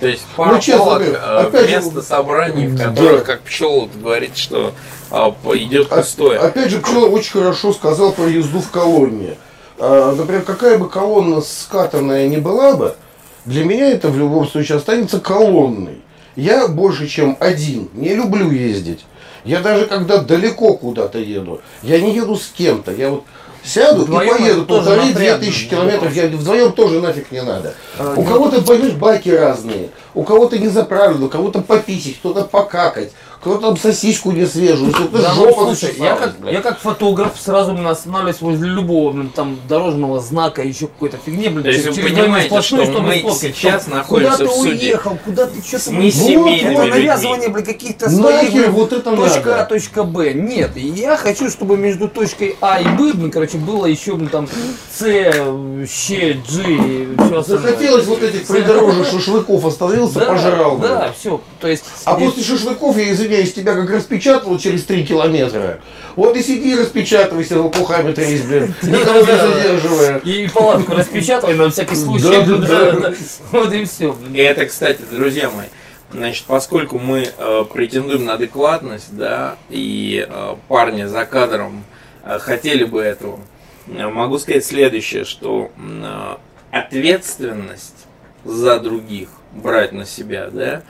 То 0.00 0.08
есть 0.08 0.24
пару 0.34 0.54
ну, 0.54 0.60
честно, 0.62 0.84
палок, 0.86 1.02
э, 1.02 1.14
опять 1.14 1.66
вместо 1.66 2.00
же, 2.00 2.02
собраний, 2.02 2.68
в 2.68 2.78
которых, 2.78 3.18
да. 3.18 3.24
как 3.34 3.42
пчел 3.42 3.86
говорит, 4.00 4.34
что 4.34 4.72
а, 5.10 5.34
идет 5.52 5.90
пустое. 5.90 6.38
Опять 6.38 6.70
же, 6.70 6.80
пчел 6.80 7.12
очень 7.12 7.32
хорошо 7.32 7.74
сказал 7.74 8.12
про 8.12 8.28
езду 8.28 8.60
в 8.60 8.70
колонне. 8.70 9.36
А, 9.78 10.14
например, 10.14 10.42
какая 10.42 10.78
бы 10.78 10.88
колонна 10.88 11.40
скатанная 11.40 12.28
не 12.28 12.38
была 12.38 12.74
бы, 12.74 12.96
для 13.44 13.64
меня 13.64 13.90
это 13.90 14.08
в 14.08 14.18
любом 14.18 14.48
случае 14.48 14.78
останется 14.78 15.20
колонной. 15.20 16.00
Я 16.36 16.68
больше, 16.68 17.08
чем 17.08 17.36
один, 17.40 17.88
не 17.94 18.14
люблю 18.14 18.50
ездить. 18.50 19.04
Я 19.44 19.60
даже 19.60 19.86
когда 19.86 20.18
далеко 20.18 20.74
куда-то 20.74 21.18
еду, 21.18 21.60
я 21.82 22.00
не 22.00 22.14
еду 22.14 22.36
с 22.36 22.48
кем-то. 22.48 22.92
Я 22.92 23.10
вот 23.10 23.24
Сяду 23.64 24.02
Вдвоем 24.02 24.36
и 24.36 24.38
поеду 24.38 24.64
напряжно. 24.66 25.38
тысячи 25.38 25.68
километров, 25.68 26.14
я 26.14 26.26
вдвоем 26.28 26.72
тоже 26.72 27.00
нафиг 27.00 27.32
не 27.32 27.42
надо. 27.42 27.74
А, 27.98 28.14
У 28.16 28.22
кого-то, 28.22 28.62
понимаешь, 28.62 28.94
байки 28.94 29.28
разные, 29.30 29.90
у 30.14 30.22
кого-то 30.22 30.58
не 30.58 30.68
заправлено, 30.68 31.26
у 31.26 31.28
кого-то 31.28 31.60
пописить, 31.60 32.18
кто-то 32.18 32.44
покакать, 32.44 33.12
кто-то 33.40 33.68
там 33.68 33.76
сосиску 33.76 34.32
не 34.32 34.46
свежую, 34.46 34.92
кто-то 34.92 35.22
Да, 35.22 35.32
ну, 35.34 35.44
жопа 35.46 35.62
слушай, 35.74 35.94
я 35.98 36.16
как, 36.16 36.34
я 36.50 36.60
как 36.60 36.78
фотограф 36.80 37.32
сразу 37.38 37.72
блин, 37.72 37.86
останавливаюсь 37.86 38.40
возле 38.40 38.68
любого 38.68 39.12
блин, 39.12 39.30
там 39.34 39.58
дорожного 39.68 40.20
знака, 40.20 40.62
еще 40.62 40.88
какой-то 40.88 41.18
фигни, 41.24 41.48
блин, 41.48 41.66
есть 41.66 41.84
через- 41.84 41.96
вы 41.96 42.02
понимаете, 42.02 42.48
сплошную, 42.48 42.84
что 42.84 42.92
чтобы 42.94 43.06
мы 43.08 43.18
сфоткать, 43.18 43.56
сейчас 43.56 43.82
что 43.82 43.90
находимся 43.94 44.36
Куда 44.38 44.44
в 44.44 44.48
ты 44.48 44.54
суде. 44.56 44.70
уехал, 44.70 45.18
куда 45.24 45.46
ты 45.46 45.62
что-то... 45.62 45.92
Несемейными 45.94 46.74
вот, 46.74 46.76
вот, 46.78 46.84
людьми. 46.86 47.00
навязывание, 47.00 47.48
блин, 47.48 47.64
каких-то 47.64 48.10
своих, 48.10 48.52
блин, 48.52 48.70
вот 48.72 48.92
это 48.92 49.16
точка 49.16 49.38
надо. 49.38 49.62
А, 49.62 49.64
точка 49.66 50.04
Б. 50.04 50.32
Нет, 50.34 50.76
я 50.76 51.16
хочу, 51.16 51.48
чтобы 51.50 51.76
между 51.76 52.08
точкой 52.08 52.56
А 52.60 52.80
и 52.80 52.84
Б, 52.84 53.12
блин, 53.14 53.30
короче, 53.30 53.58
было 53.58 53.86
еще, 53.86 54.14
блин, 54.16 54.28
там, 54.28 54.48
С, 54.92 55.00
Щ, 55.02 56.34
G 56.48 56.62
и 56.62 57.08
все 57.16 57.38
остальное. 57.38 57.42
Захотелось 57.42 58.06
вот 58.06 58.22
этих 58.22 58.46
придорожных 58.46 59.06
шашлыков, 59.08 59.64
остановился, 59.64 60.18
Да, 60.20 60.26
пожрал. 60.26 60.78
Да, 60.78 61.12
все, 61.18 61.40
то 61.60 61.68
есть... 61.68 61.84
А 62.04 62.14
после 62.14 62.42
шашлыков, 62.42 62.96
я 62.96 63.12
извиняюсь, 63.12 63.52
тебя 63.52 63.74
как 63.74 63.90
распечатало 63.90 64.58
через 64.58 64.84
три 64.84 65.04
километра. 65.04 65.80
Вот 66.16 66.36
и 66.36 66.42
сиди 66.42 66.76
распечатывайся, 66.76 67.60
лопухами 67.60 68.12
тресь, 68.12 68.42
блин, 68.42 68.74
никого 68.82 69.20
не 69.20 69.24
задерживая. 69.24 70.18
И 70.18 70.48
палатку 70.48 70.92
распечатывай 70.94 71.54
на 71.54 71.70
всякий 71.70 71.96
случай. 71.96 72.28
Да, 72.28 72.44
да, 72.44 72.56
да. 72.56 72.92
да. 72.92 73.14
Вот 73.52 73.72
и 73.72 73.84
все. 73.84 74.16
И 74.32 74.38
это, 74.38 74.66
кстати, 74.66 75.00
друзья 75.10 75.50
мои, 75.50 75.66
значит, 76.12 76.44
поскольку 76.46 76.98
мы 76.98 77.28
э, 77.36 77.64
претендуем 77.72 78.24
на 78.24 78.34
адекватность, 78.34 79.16
да, 79.16 79.56
и 79.68 80.26
э, 80.28 80.56
парни 80.68 81.04
за 81.04 81.24
кадром 81.24 81.84
э, 82.24 82.38
хотели 82.38 82.84
бы 82.84 83.00
этого, 83.00 83.40
э, 83.86 84.08
могу 84.08 84.38
сказать 84.38 84.64
следующее, 84.64 85.24
что 85.24 85.70
э, 85.76 86.36
ответственность 86.70 88.06
за 88.44 88.78
других 88.80 89.28
брать 89.52 89.92
на 89.92 90.04
себя, 90.04 90.48
да, 90.50 90.82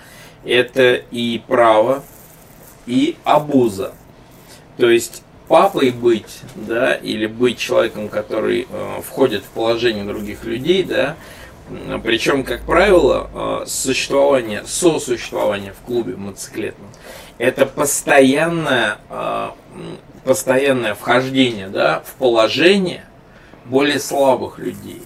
это 0.45 0.95
и 0.95 1.43
право, 1.47 2.03
и 2.87 3.17
обуза. 3.25 3.93
То 4.77 4.89
есть 4.89 5.23
папой 5.49 5.91
быть, 5.91 6.41
да, 6.55 6.95
или 6.95 7.27
быть 7.27 7.59
человеком, 7.59 8.09
который 8.09 8.67
э, 8.71 9.01
входит 9.05 9.43
в 9.43 9.49
положение 9.49 10.05
других 10.05 10.45
людей, 10.45 10.85
да, 10.85 11.17
причем, 12.03 12.45
как 12.45 12.63
правило, 12.63 13.63
э, 13.63 13.67
существование, 13.67 14.63
сосуществование 14.67 15.75
в 15.75 15.85
клубе 15.85 16.17
мотоциклетном, 16.17 16.89
это 17.37 17.67
постоянное, 17.67 18.99
э, 19.11 19.49
постоянное 20.25 20.95
вхождение, 20.95 21.69
да, 21.69 22.03
в 22.07 22.15
положение 22.15 23.05
более 23.67 24.01
слабых 24.01 24.59
людей. 24.59 25.03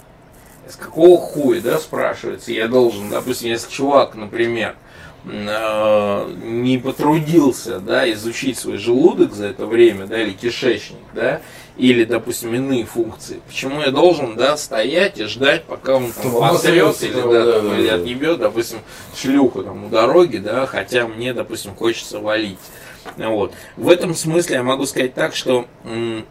С 0.69 0.77
какого 0.77 1.19
хуя, 1.19 1.61
да, 1.61 1.79
спрашивается, 1.79 2.53
я 2.53 2.69
должен, 2.69 3.11
допустим, 3.11 3.49
если 3.49 3.71
чувак, 3.71 4.15
например, 4.15 4.77
не 5.25 6.79
потрудился, 6.79 7.79
да, 7.79 8.11
изучить 8.13 8.59
свой 8.59 8.77
желудок 8.79 9.33
за 9.35 9.47
это 9.47 9.67
время, 9.67 10.07
да, 10.07 10.21
или 10.21 10.33
кишечник, 10.33 10.99
да, 11.15 11.41
или, 11.77 12.05
допустим, 12.05 12.55
иные 12.55 12.85
функции. 12.85 13.41
Почему 13.47 13.81
я 13.81 13.91
должен, 13.91 14.37
да, 14.37 14.57
стоять 14.57 15.19
и 15.19 15.25
ждать, 15.25 15.65
пока 15.65 15.97
он 15.97 16.13
там 16.13 16.33
Ну, 16.33 16.41
посрет 16.41 16.83
обосрется 16.83 17.07
или, 17.07 17.15
да, 17.15 17.45
да, 17.45 17.53
там, 17.53 17.69
да, 17.71 17.79
или 17.79 17.89
да. 17.89 17.95
отъебет, 17.95 18.39
допустим, 18.39 18.79
шлюху 19.17 19.63
там 19.63 19.85
у 19.85 19.89
дороги, 19.89 20.39
да, 20.39 20.67
хотя 20.67 21.07
мне, 21.07 21.33
допустим, 21.33 21.75
хочется 21.75 22.19
валить. 22.19 22.59
Вот. 23.17 23.53
В 23.77 23.89
этом 23.89 24.15
смысле 24.15 24.57
я 24.57 24.63
могу 24.63 24.87
сказать 24.87 25.15
так, 25.15 25.35
что 25.35 25.67
м, 25.85 26.25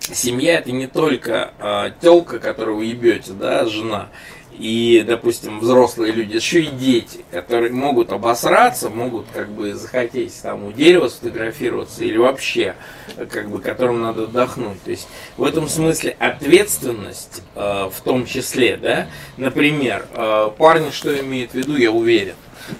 семья 0.00 0.58
это 0.58 0.72
не 0.72 0.86
только 0.86 1.52
э, 1.58 1.90
телка, 2.00 2.38
которую 2.38 2.78
вы 2.78 2.84
ебете, 2.86 3.32
да, 3.32 3.64
жена, 3.66 4.08
и, 4.58 5.04
допустим, 5.06 5.60
взрослые 5.60 6.12
люди, 6.12 6.36
еще 6.36 6.62
и 6.62 6.68
дети, 6.68 7.24
которые 7.30 7.72
могут 7.72 8.12
обосраться, 8.12 8.90
могут 8.90 9.26
как 9.32 9.50
бы 9.50 9.74
захотеть 9.74 10.40
там 10.42 10.64
у 10.64 10.72
дерева 10.72 11.08
сфотографироваться 11.08 12.04
или 12.04 12.16
вообще, 12.16 12.74
как 13.30 13.50
бы, 13.50 13.60
которым 13.60 14.02
надо 14.02 14.24
отдохнуть. 14.24 14.82
То 14.82 14.90
есть 14.90 15.08
в 15.36 15.44
этом 15.44 15.68
смысле 15.68 16.16
ответственность 16.18 17.42
э, 17.54 17.88
в 17.92 18.00
том 18.02 18.26
числе, 18.26 18.76
да, 18.76 19.06
например, 19.36 20.06
э, 20.12 20.50
парни 20.56 20.90
что 20.90 21.18
имеют 21.18 21.52
в 21.52 21.54
виду, 21.54 21.76
я 21.76 21.90
уверен, 21.90 22.34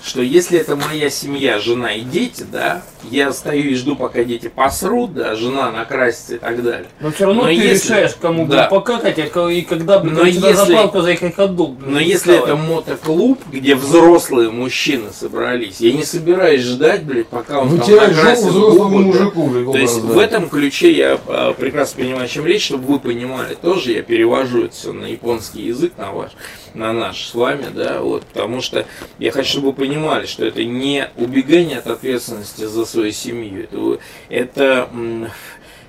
что 0.04 0.22
если 0.22 0.58
это 0.58 0.76
моя 0.76 1.10
семья, 1.10 1.58
жена 1.58 1.92
и 1.92 2.00
дети, 2.02 2.44
да, 2.50 2.82
я 3.10 3.32
стою 3.32 3.70
и 3.70 3.74
жду, 3.74 3.96
пока 3.96 4.24
дети 4.24 4.48
посрут, 4.48 5.14
да, 5.14 5.34
жена 5.36 5.70
накрасится 5.70 6.36
и 6.36 6.38
так 6.38 6.62
далее. 6.62 6.86
Но 7.00 7.10
все 7.12 7.26
равно 7.26 7.42
Но 7.42 7.48
ты 7.48 7.54
если- 7.54 7.84
решаешь, 7.88 8.14
кому 8.20 8.46
Да. 8.46 8.66
покакать, 8.66 9.18
а 9.18 9.48
и 9.48 9.62
когда 9.62 10.02
Но 10.02 10.24
если- 10.24 10.52
заправку 10.52 11.00
заехать 11.02 11.34
ходок. 11.34 11.72
блин, 11.78 11.92
Но 11.94 12.00
если 12.00 12.36
это 12.36 12.56
мотоклуб, 12.56 13.40
где 13.52 13.74
взрослые 13.74 14.50
мужчины 14.50 15.10
собрались, 15.12 15.80
я 15.80 15.92
не 15.92 16.04
собираюсь 16.04 16.62
ждать, 16.62 17.04
блядь, 17.04 17.28
пока 17.28 17.60
он 17.60 17.68
там 17.68 17.78
Вытирать 17.78 18.14
накрасит 18.16 18.52
губы, 18.52 18.78
да. 18.78 18.84
мужику, 18.88 19.46
блин, 19.46 19.72
То 19.72 19.78
есть 19.78 19.98
образно. 19.98 20.14
в 20.14 20.18
этом 20.18 20.48
ключе 20.48 20.92
я 20.92 21.18
э, 21.26 21.54
прекрасно 21.58 22.02
понимаю, 22.02 22.24
о 22.24 22.28
чем 22.28 22.46
речь, 22.46 22.64
чтобы 22.66 22.84
вы 22.94 22.98
понимали. 22.98 23.54
Тоже 23.54 23.92
я 23.92 24.02
перевожу 24.02 24.64
это 24.64 24.74
все 24.74 24.92
на 24.92 25.06
японский 25.06 25.62
язык, 25.62 25.92
на 25.98 26.12
ваш, 26.12 26.32
на 26.74 26.92
наш 26.92 27.26
с 27.28 27.34
вами, 27.34 27.66
да, 27.74 28.00
вот, 28.00 28.24
потому 28.26 28.60
что 28.60 28.84
я 29.18 29.30
хочу, 29.30 29.50
чтобы 29.50 29.68
вы 29.68 29.72
понимали, 29.76 30.26
что 30.26 30.44
это 30.44 30.64
не 30.64 31.08
убегание 31.16 31.78
от 31.78 31.86
ответственности 31.86 32.64
за 32.64 32.84
свою 32.86 33.12
семью, 33.12 33.64
это, 33.64 34.00
это 34.28 34.88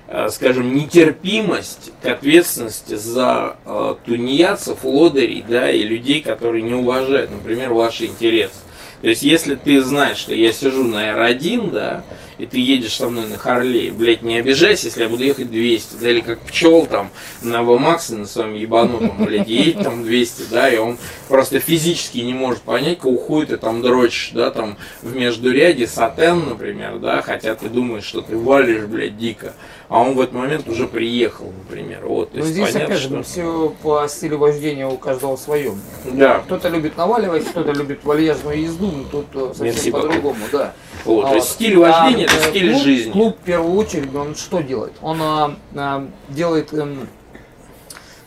э, 0.06 0.28
скажем, 0.30 0.74
нетерпимость 0.74 1.92
к 2.02 2.06
ответственности 2.06 2.94
за 2.94 3.56
э, 3.64 3.94
тунеядцев, 4.04 4.84
лодырей, 4.84 5.44
да, 5.48 5.70
и 5.70 5.82
людей, 5.82 6.20
которые 6.20 6.62
не 6.62 6.74
уважают, 6.74 7.30
например, 7.30 7.72
ваши 7.72 8.06
интересы. 8.06 8.54
То 9.00 9.08
есть, 9.08 9.22
если 9.22 9.54
ты 9.54 9.82
знаешь, 9.82 10.18
что 10.18 10.34
я 10.34 10.52
сижу 10.52 10.84
на 10.84 11.10
R1, 11.10 11.70
да, 11.70 12.04
и 12.38 12.46
ты 12.46 12.58
едешь 12.58 12.96
со 12.96 13.08
мной 13.08 13.26
на 13.26 13.36
Харлее, 13.36 13.90
блядь, 13.92 14.22
не 14.22 14.38
обижайся, 14.38 14.86
если 14.86 15.02
я 15.02 15.08
буду 15.08 15.24
ехать 15.24 15.50
200, 15.50 15.96
да, 16.00 16.10
или 16.10 16.20
как 16.20 16.40
пчел 16.40 16.86
там 16.86 17.10
на 17.42 17.56
VMAX 17.62 18.14
на 18.16 18.26
своем 18.26 18.54
ебанутом, 18.54 19.24
блядь, 19.24 19.48
едет 19.48 19.82
там 19.82 20.04
200, 20.04 20.44
да, 20.50 20.68
и 20.70 20.76
он 20.78 20.98
просто 21.28 21.58
физически 21.58 22.18
не 22.18 22.34
может 22.34 22.62
понять, 22.62 23.00
хуя 23.00 23.46
ты 23.46 23.56
там 23.56 23.82
дрочишь, 23.82 24.30
да, 24.34 24.50
там 24.50 24.76
в 25.02 25.14
междуряде 25.14 25.86
сатен, 25.86 26.48
например, 26.48 26.98
да, 26.98 27.22
хотя 27.22 27.54
ты 27.54 27.68
думаешь, 27.68 28.04
что 28.04 28.20
ты 28.20 28.36
валишь, 28.36 28.84
блядь, 28.84 29.18
дико, 29.18 29.54
а 29.88 30.00
он 30.02 30.14
в 30.14 30.20
этот 30.20 30.34
момент 30.34 30.68
уже 30.68 30.86
приехал, 30.86 31.52
например, 31.64 32.06
вот, 32.06 32.30
то 32.30 32.38
Ну, 32.38 32.44
есть 32.44 32.52
здесь 32.52 32.72
понятно, 32.72 32.94
опять 32.94 33.02
же 33.02 33.08
что... 33.08 33.22
все 33.22 33.74
по 33.82 34.06
стилю 34.08 34.38
вождения 34.38 34.86
у 34.86 34.96
каждого 34.96 35.36
свое. 35.36 35.74
Да, 36.04 36.40
Кто-то 36.40 36.68
любит 36.68 36.96
наваливать, 36.96 37.46
кто-то 37.46 37.72
любит 37.72 38.04
вальяжную 38.04 38.62
езду, 38.62 38.86
ну, 38.86 39.04
тут 39.10 39.26
э, 39.34 39.54
совсем 39.54 39.92
по-другому, 39.92 40.38
да. 40.52 40.74
Вот, 41.04 41.22
то 41.22 41.28
Вот. 41.28 41.34
есть 41.36 41.50
стиль 41.50 41.76
вождения 41.76 42.26
А, 42.30 42.34
это 42.34 42.48
стиль 42.50 42.72
клуб, 42.72 42.82
жизни. 42.82 43.10
Клуб 43.10 43.36
в 43.40 43.44
первую 43.44 43.74
очередь, 43.74 44.14
он 44.14 44.34
что 44.34 44.60
делает? 44.60 44.92
Он 45.00 45.18
а, 45.22 45.56
а, 45.74 46.08
делает 46.28 46.72
эм, 46.72 47.08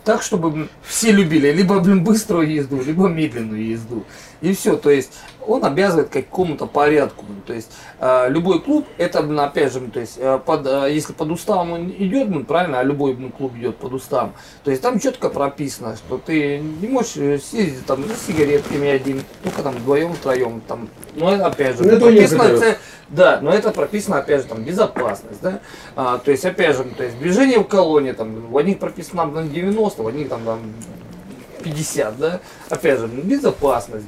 так, 0.04 0.22
чтобы 0.22 0.70
все 0.84 1.12
любили 1.12 1.52
либо 1.52 1.80
блин, 1.80 2.04
быструю 2.04 2.52
езду, 2.52 2.82
либо 2.82 3.08
медленную 3.08 3.66
езду. 3.66 4.04
И 4.42 4.54
все, 4.54 4.76
то 4.76 4.90
есть 4.90 5.14
он 5.48 5.66
обязывает 5.66 6.10
какому-то 6.10 6.66
порядку. 6.68 7.26
блин. 7.26 7.42
То 7.46 7.54
есть 7.54 7.72
а, 8.00 8.28
любой 8.28 8.62
клуб, 8.62 8.86
это, 8.98 9.22
блин, 9.22 9.40
опять 9.40 9.74
же, 9.74 9.80
блин, 9.80 9.92
то 9.92 10.00
есть, 10.00 10.18
а, 10.20 10.38
под, 10.38 10.66
а, 10.68 10.88
если 10.88 11.14
под 11.14 11.30
уставом 11.32 11.72
он 11.72 11.90
идет, 11.90 12.30
блин, 12.30 12.46
правильно, 12.46 12.80
а 12.80 12.84
любой 12.84 13.16
клуб 13.38 13.56
идет 13.56 13.78
под 13.78 13.94
уставом, 13.94 14.34
то 14.64 14.72
есть 14.72 14.84
там 14.84 15.00
четко 15.00 15.30
прописано, 15.30 15.96
что 15.96 16.18
ты 16.18 16.60
не 16.60 16.88
можешь 16.88 17.18
э, 17.18 17.40
съездить 17.40 17.86
там 17.86 18.04
с 18.06 18.28
сигаретками 18.28 18.90
один, 18.90 19.22
только 19.44 19.62
там 19.62 19.76
вдвоем, 19.76 20.14
втроем, 20.14 20.62
там, 20.68 20.90
ну 21.16 21.30
это 21.30 21.46
опять 21.48 21.78
же, 21.78 21.84
Ну, 21.84 21.90
это 21.92 22.00
прописано, 22.00 22.58
це- 22.60 22.78
да, 23.10 23.40
но 23.42 23.52
это 23.52 23.72
прописано, 23.72 24.18
опять 24.18 24.42
же, 24.42 24.48
там, 24.48 24.64
безопасность, 24.64 25.42
да, 25.42 25.60
а, 25.96 26.18
то 26.18 26.32
есть, 26.32 26.46
опять 26.46 26.76
же, 26.76 26.84
то 26.84 27.04
есть, 27.04 27.20
движение 27.20 27.60
в 27.60 27.68
колонне, 27.68 28.14
там, 28.14 28.48
в 28.50 28.58
одних 28.58 28.80
прописано 28.80 29.24
там, 29.24 29.50
90, 29.50 30.04
в 30.04 30.08
одних 30.08 30.30
там, 30.30 30.42
там 30.46 30.60
50, 31.64 32.18
да, 32.18 32.40
опять 32.70 33.00
же, 33.00 33.08
безопасность, 33.08 34.06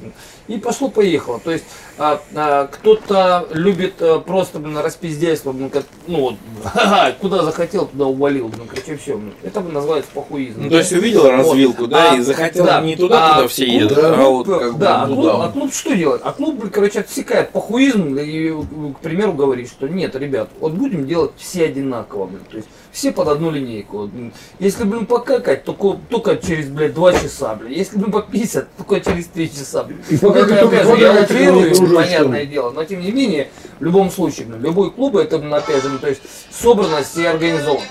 и 0.48 0.58
пошло-поехало, 0.58 1.40
то 1.42 1.50
есть, 1.50 1.64
а, 1.96 2.20
а, 2.34 2.66
кто-то 2.66 3.46
любит 3.52 3.94
а, 4.00 4.18
просто, 4.20 4.58
блин, 4.58 4.76
распиздяйство, 4.78 5.52
блин, 5.52 5.70
как, 5.70 5.84
ну, 6.06 6.20
вот, 6.20 6.34
ха-ха, 6.64 7.12
куда 7.20 7.42
захотел, 7.42 7.86
туда 7.86 8.06
увалил, 8.06 8.48
блин, 8.48 8.68
короче, 8.68 8.96
все, 8.96 9.20
это 9.42 9.60
блин, 9.60 9.74
называется 9.74 10.10
похуизм. 10.12 10.64
Ну, 10.64 10.70
то 10.70 10.78
есть 10.78 10.92
увидел 10.92 11.30
развилку, 11.30 11.86
да, 11.86 12.12
А, 12.12 12.16
и 12.16 12.20
захотел 12.20 12.66
да. 12.66 12.80
не 12.82 12.96
туда, 12.96 13.30
А 13.30 13.34
куда 13.36 13.48
все 13.48 13.64
клуб- 13.66 13.80
едут, 13.80 13.96
да, 13.96 14.14
а 14.14 14.28
вот 14.28 14.44
клуб, 14.46 14.58
как 14.58 14.78
да, 14.78 15.02
а 15.02 15.06
бы 15.06 15.14
клуб, 15.14 15.24
туда. 15.32 15.44
а 15.44 15.48
клуб 15.50 15.72
что 15.74 15.94
делает? 15.96 16.20
А 16.24 16.32
клуб, 16.32 16.56
блин, 16.58 16.70
короче, 16.70 17.00
отсекает 17.00 17.50
похуизм 17.50 18.16
и, 18.18 18.50
к 18.92 18.98
примеру, 19.00 19.32
говорит, 19.32 19.68
что 19.68 19.88
нет, 19.88 20.14
ребят, 20.16 20.50
вот 20.60 20.72
будем 20.72 21.06
делать 21.06 21.32
все 21.38 21.64
одинаково, 21.64 22.26
блин, 22.26 22.42
то 22.50 22.56
есть 22.56 22.68
все 22.92 23.10
под 23.10 23.26
одну 23.26 23.50
линейку. 23.50 23.98
вот, 23.98 24.10
блин. 24.10 24.32
Если, 24.60 24.84
блин, 24.84 25.06
покакать, 25.06 25.64
только, 25.64 25.98
только 26.08 26.36
через, 26.36 26.68
блядь, 26.68 26.94
два 26.94 27.12
часа, 27.12 27.56
блин. 27.56 27.72
Если, 27.72 27.98
блин, 27.98 28.12
пописать, 28.12 28.66
только 28.76 29.00
через 29.00 29.26
три 29.26 29.50
часа, 29.50 29.82
блин. 29.82 30.00
Покакать 30.34 30.58
это, 30.58 30.60
только 30.60 30.80
опять 30.80 30.96
же, 30.96 31.02
я 31.02 31.22
утрирую, 31.22 31.94
понятное 31.94 32.46
дело, 32.46 32.70
но 32.70 32.84
тем 32.84 33.00
не 33.00 33.12
менее, 33.12 33.50
в 33.78 33.84
любом 33.84 34.10
случае, 34.10 34.46
блин, 34.46 34.62
любой 34.62 34.90
клуб, 34.90 35.16
это, 35.16 35.38
блин, 35.38 35.54
опять 35.54 35.82
же, 35.82 35.98
то 35.98 36.08
есть 36.08 36.22
собранность 36.50 37.16
и 37.16 37.24
организованность. 37.24 37.90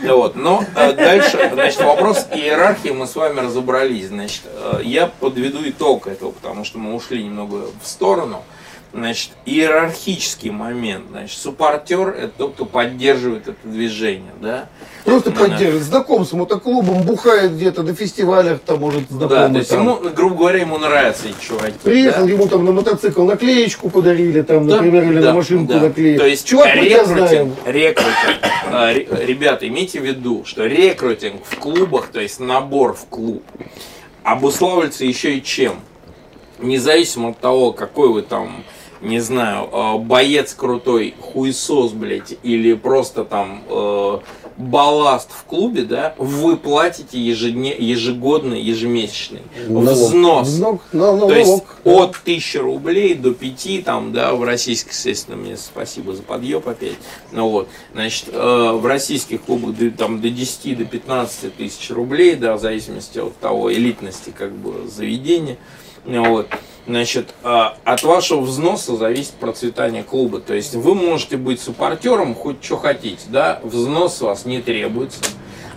Вот. 0.00 0.36
Но 0.36 0.64
э, 0.76 0.92
дальше, 0.92 1.50
значит, 1.52 1.82
вопрос 1.82 2.26
иерархии 2.32 2.90
мы 2.90 3.06
с 3.06 3.14
вами 3.16 3.40
разобрались. 3.40 4.08
Значит, 4.08 4.42
э, 4.46 4.80
я 4.82 5.08
подведу 5.08 5.58
итог 5.68 6.06
этого, 6.06 6.30
потому 6.30 6.64
что 6.64 6.78
мы 6.78 6.94
ушли 6.94 7.22
немного 7.22 7.66
в 7.82 7.86
сторону. 7.86 8.42
Значит, 8.92 9.30
иерархический 9.46 10.50
момент. 10.50 11.04
Значит, 11.10 11.38
суппортер– 11.38 12.08
это 12.18 12.32
тот, 12.36 12.54
кто 12.54 12.64
поддерживает 12.64 13.46
это 13.46 13.56
движение, 13.62 14.32
да? 14.42 14.68
Просто 15.04 15.30
поддерживает. 15.30 15.84
Знаком 15.84 16.24
с 16.26 16.32
мотоклубом, 16.32 17.02
бухает 17.02 17.54
где-то 17.54 17.84
на 17.84 17.94
фестивалях, 17.94 18.58
там 18.66 18.80
может 18.80 19.04
Да, 19.08 19.28
знакомый 19.28 19.52
то 19.52 19.58
есть 19.58 19.70
там. 19.70 19.80
ему, 19.82 19.96
грубо 20.10 20.34
говоря, 20.36 20.58
ему 20.58 20.76
нравятся 20.78 21.28
эти 21.28 21.40
чуваки. 21.40 21.74
Приехал, 21.84 22.24
да? 22.26 22.32
ему 22.32 22.48
там 22.48 22.64
на 22.64 22.72
мотоцикл 22.72 23.22
наклеечку 23.24 23.90
подарили, 23.90 24.42
там, 24.42 24.66
Да, 24.66 24.76
например, 24.76 25.04
или 25.04 25.20
да, 25.20 25.28
на 25.28 25.34
машинку 25.34 25.72
да. 25.72 25.80
наклеили. 25.82 26.18
То 26.18 26.26
есть 26.26 26.44
Чувак, 26.48 26.74
рекрутинг, 26.74 27.54
рекрутинг. 27.66 28.38
А, 28.72 28.92
ре- 28.92 29.06
Ребята, 29.24 29.68
имейте 29.68 30.00
в 30.00 30.04
виду, 30.04 30.42
что 30.44 30.66
рекрутинг 30.66 31.44
в 31.44 31.56
клубах, 31.58 32.08
то 32.08 32.18
есть 32.20 32.40
набор 32.40 32.94
в 32.94 33.04
клуб, 33.06 33.44
обуславливается 34.24 35.04
еще 35.04 35.36
и 35.36 35.42
чем? 35.42 35.76
Независимо 36.58 37.30
от 37.30 37.38
того, 37.38 37.72
какой 37.72 38.08
вы 38.10 38.22
там, 38.22 38.64
не 39.00 39.20
знаю, 39.20 39.68
э, 39.72 39.98
боец 39.98 40.54
крутой, 40.54 41.14
хуесос, 41.20 41.92
блядь, 41.92 42.34
или 42.42 42.74
просто 42.74 43.24
там 43.24 43.62
э, 43.68 44.18
балласт 44.58 45.30
в 45.32 45.44
клубе, 45.44 45.82
да, 45.84 46.14
вы 46.18 46.56
платите 46.58 47.18
ежедне, 47.18 47.74
ежегодно, 47.78 48.52
ежемесячный 48.54 49.40
Налог. 49.68 49.88
взнос. 49.94 50.48
Взнос, 50.48 50.80
на- 50.92 51.18
То 51.18 51.32
есть 51.34 51.48
налог. 51.48 51.76
от 51.84 52.16
1000 52.16 52.60
рублей 52.60 53.14
до 53.14 53.32
5, 53.32 53.82
там, 53.84 54.12
да, 54.12 54.34
в 54.34 54.44
российских, 54.44 54.92
естественно, 54.92 55.36
мне 55.38 55.56
спасибо 55.56 56.12
за 56.12 56.22
подъеб 56.22 56.68
опять. 56.68 56.98
Ну 57.32 57.48
вот, 57.48 57.68
значит, 57.94 58.26
э, 58.28 58.72
в 58.74 58.84
российских 58.84 59.40
клубах 59.42 59.76
до, 59.76 59.90
там, 59.90 60.20
до 60.20 60.28
10, 60.28 60.74
до 60.74 60.84
15 60.84 61.56
тысяч 61.56 61.90
рублей, 61.90 62.34
да, 62.34 62.56
в 62.56 62.60
зависимости 62.60 63.18
от 63.18 63.34
того, 63.38 63.72
элитности, 63.72 64.30
как 64.36 64.52
бы, 64.54 64.86
заведения. 64.88 65.56
Вот. 66.04 66.48
Значит, 66.86 67.34
э, 67.44 67.64
от 67.84 68.02
вашего 68.02 68.40
взноса 68.40 68.96
зависит 68.96 69.34
процветание 69.34 70.02
клуба. 70.02 70.40
То 70.40 70.54
есть 70.54 70.74
вы 70.74 70.94
можете 70.94 71.36
быть 71.36 71.60
суппортером, 71.60 72.34
хоть 72.34 72.64
что 72.64 72.78
хотите, 72.78 73.22
да, 73.28 73.60
взнос 73.62 74.16
с 74.16 74.20
вас 74.22 74.44
не 74.44 74.60
требуется. 74.60 75.20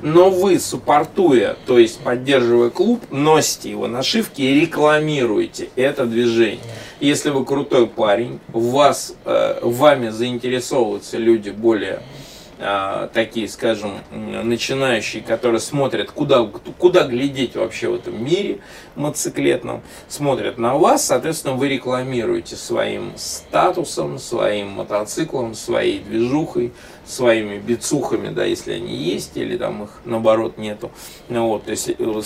Но 0.01 0.29
вы, 0.29 0.59
суппортуя, 0.59 1.55
то 1.65 1.77
есть 1.79 1.99
поддерживая 1.99 2.69
клуб, 2.69 3.01
носите 3.09 3.69
его 3.69 3.87
нашивки 3.87 4.41
и 4.41 4.59
рекламируете 4.59 5.69
это 5.77 6.05
движение. 6.05 6.59
Если 6.99 7.29
вы 7.29 7.45
крутой 7.45 7.87
парень, 7.87 8.39
вас, 8.49 9.15
э, 9.23 9.59
вами 9.61 10.09
заинтересовываются 10.09 11.17
люди 11.17 11.51
более 11.51 12.01
такие, 13.13 13.47
скажем, 13.49 13.99
начинающие, 14.11 15.21
которые 15.21 15.59
смотрят, 15.59 16.11
куда, 16.11 16.45
куда 16.77 17.03
глядеть 17.03 17.55
вообще 17.55 17.89
в 17.89 17.95
этом 17.95 18.23
мире 18.23 18.59
мотоциклетном, 18.95 19.81
смотрят 20.07 20.57
на 20.57 20.75
вас, 20.75 21.05
соответственно, 21.05 21.55
вы 21.55 21.67
рекламируете 21.67 22.55
своим 22.55 23.13
статусом, 23.17 24.17
своим 24.19 24.69
мотоциклом, 24.69 25.55
своей 25.55 25.99
движухой, 25.99 26.71
своими 27.05 27.57
бицухами, 27.57 28.29
да, 28.29 28.45
если 28.45 28.73
они 28.73 28.95
есть, 28.95 29.35
или 29.35 29.57
там 29.57 29.83
их 29.83 29.89
наоборот 30.05 30.57
нету. 30.57 30.91
Ну 31.29 31.47
вот, 31.47 31.65
то 31.65 31.71
есть 31.71 31.89
э, 31.89 32.21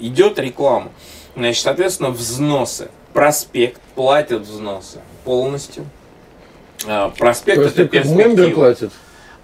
идет 0.00 0.38
реклама. 0.38 0.90
Значит, 1.36 1.62
соответственно, 1.62 2.10
взносы. 2.10 2.90
Проспект 3.12 3.80
платит 3.94 4.42
взносы 4.42 5.00
полностью. 5.24 5.84
А, 6.86 7.10
Проспект 7.10 7.58
есть 7.58 7.74
это 7.74 7.88
перспектива. 7.88 8.50
платит. 8.50 8.90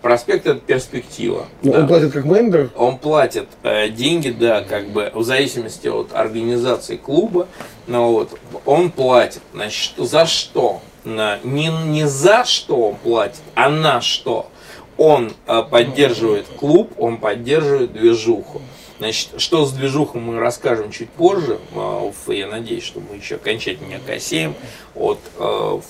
Проспект 0.07 0.47
это 0.47 0.61
перспектива. 0.61 1.47
Ну, 1.65 1.73
да. 1.73 1.81
Он 1.81 1.89
платит 1.89 2.13
как 2.13 2.25
мембер. 2.27 2.71
Он 2.77 2.97
платит 2.97 3.49
э, 3.65 3.89
деньги, 3.89 4.31
да, 4.31 4.63
как 4.63 4.91
бы 4.91 5.11
в 5.13 5.25
зависимости 5.25 5.89
от 5.89 6.15
организации 6.15 6.97
клуба. 6.97 7.49
Ну, 7.89 8.13
вот, 8.13 8.39
он 8.67 8.93
платит. 8.93 9.43
Значит, 9.53 9.95
за 9.97 10.25
что? 10.27 10.81
Не, 11.05 11.89
не 11.89 12.07
за 12.07 12.45
что 12.45 12.91
он 12.91 12.95
платит, 12.95 13.41
а 13.57 13.69
на 13.69 14.01
что. 14.01 14.49
Он 14.97 15.33
э, 15.49 15.63
поддерживает 15.69 16.47
клуб, 16.57 16.93
он 16.99 17.17
поддерживает 17.17 17.93
движуху. 17.93 18.63
Значит, 18.99 19.40
что 19.40 19.66
с 19.66 19.72
движухой 19.72 20.20
мы 20.20 20.38
расскажем 20.38 20.90
чуть 20.90 21.11
позже. 21.11 21.59
А, 21.74 22.11
Я 22.28 22.47
надеюсь, 22.47 22.84
что 22.84 23.01
мы 23.01 23.16
еще 23.16 23.34
окончательно 23.34 23.88
не 23.88 23.94
окосеем 23.97 24.55
от 24.94 25.18
э, 25.38 25.80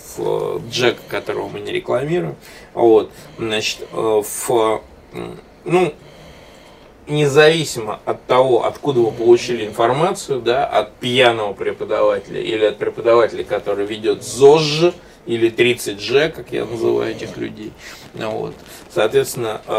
Джека, 0.71 1.03
которого 1.09 1.49
мы 1.49 1.61
не 1.61 1.71
рекламируем. 1.71 2.35
Вот, 2.75 3.11
значит, 3.39 3.79
э, 3.93 4.23
в, 4.25 4.83
м, 5.13 5.39
ну, 5.65 5.95
независимо 7.07 8.01
от 8.05 8.25
того, 8.27 8.65
откуда 8.65 9.01
вы 9.01 9.13
получили 9.13 9.65
информацию, 9.65 10.41
да, 10.41 10.67
от 10.67 10.93
пьяного 10.97 11.53
преподавателя 11.53 12.41
или 12.41 12.65
от 12.65 12.79
преподавателя, 12.79 13.45
который 13.45 13.87
ведет 13.87 14.25
ЗОЖ 14.25 14.93
или 15.27 15.51
30G, 15.51 16.31
как 16.31 16.53
я 16.53 16.65
называю 16.65 17.13
этих 17.13 17.37
людей. 17.37 17.73
Ну 18.15 18.31
Вот. 18.31 18.55
Соответственно, 18.93 19.61
э, 19.67 19.73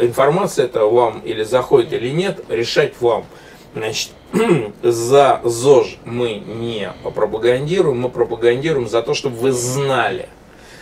информация 0.00 0.64
это 0.64 0.84
вам 0.84 1.20
или 1.20 1.44
заходит 1.44 1.92
или 1.92 2.08
нет, 2.08 2.44
решать 2.48 3.00
вам. 3.00 3.26
Значит, 3.74 4.10
за 4.82 5.40
ЗОЖ 5.44 5.98
мы 6.04 6.34
не 6.34 6.92
пропагандируем, 7.14 8.00
мы 8.00 8.08
пропагандируем 8.08 8.88
за 8.88 9.02
то, 9.02 9.14
чтобы 9.14 9.36
вы 9.36 9.52
знали, 9.52 10.28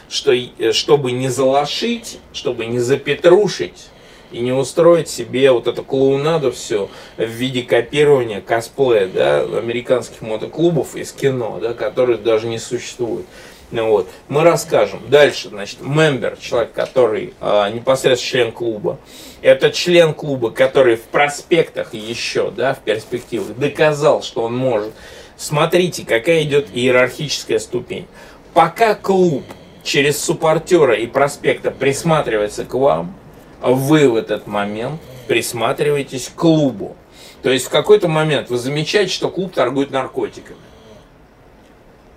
что 0.09 0.33
э, 0.33 0.73
чтобы 0.73 1.13
не 1.13 1.29
залошить, 1.29 2.19
чтобы 2.33 2.67
не 2.67 2.79
запетрушить 2.79 3.89
и 4.33 4.41
не 4.41 4.53
устроить 4.53 5.09
себе 5.09 5.51
вот 5.53 5.67
эту 5.67 5.83
клоунаду 5.83 6.53
все 6.53 6.89
в 7.17 7.25
виде 7.25 7.63
копирования 7.63 8.41
косплея, 8.41 9.07
да, 9.07 9.41
американских 9.41 10.23
мотоклубов 10.23 10.97
из 10.97 11.13
кино, 11.13 11.59
да, 11.61 11.75
которые 11.75 12.19
даже 12.19 12.47
не 12.49 12.59
существуют. 12.59 13.27
Ну 13.71 13.91
вот, 13.91 14.09
мы 14.29 14.45
расскажем. 14.45 15.01
Дальше, 15.09 15.49
значит, 15.49 15.81
мембер, 15.81 16.37
человек, 16.41 16.73
который 16.73 17.35
а, 17.41 17.69
непосредственно 17.69 18.31
член 18.31 18.53
клуба. 18.53 18.99
Это 19.43 19.71
член 19.71 20.14
клуба, 20.14 20.51
который 20.51 20.97
в 20.97 21.03
проспектах 21.03 21.93
еще, 21.93 22.51
да, 22.51 22.75
в 22.75 22.79
перспективах 22.81 23.57
доказал, 23.57 24.23
что 24.23 24.43
он 24.43 24.57
может. 24.57 24.93
Смотрите, 25.37 26.05
какая 26.07 26.43
идет 26.45 26.69
иерархическая 26.73 27.59
ступень. 27.59 28.07
Пока 28.55 28.95
клуб 28.95 29.45
через 29.83 30.23
суппортера 30.23 30.95
и 30.95 31.07
проспекта 31.07 31.71
присматривается 31.71 32.64
к 32.64 32.75
вам, 32.75 33.14
вы 33.61 34.09
в 34.09 34.17
этот 34.17 34.47
момент 34.47 35.01
присматриваетесь 35.27 36.29
к 36.29 36.35
клубу. 36.35 36.97
То 37.43 37.51
есть 37.51 37.67
в 37.67 37.71
какой-то 37.71 38.09
момент 38.09 38.49
вы 38.49 38.59
замечаете, 38.59 39.12
что 39.12 39.29
клуб 39.29 39.53
торгует 39.53 39.91
наркотиками. 39.91 40.59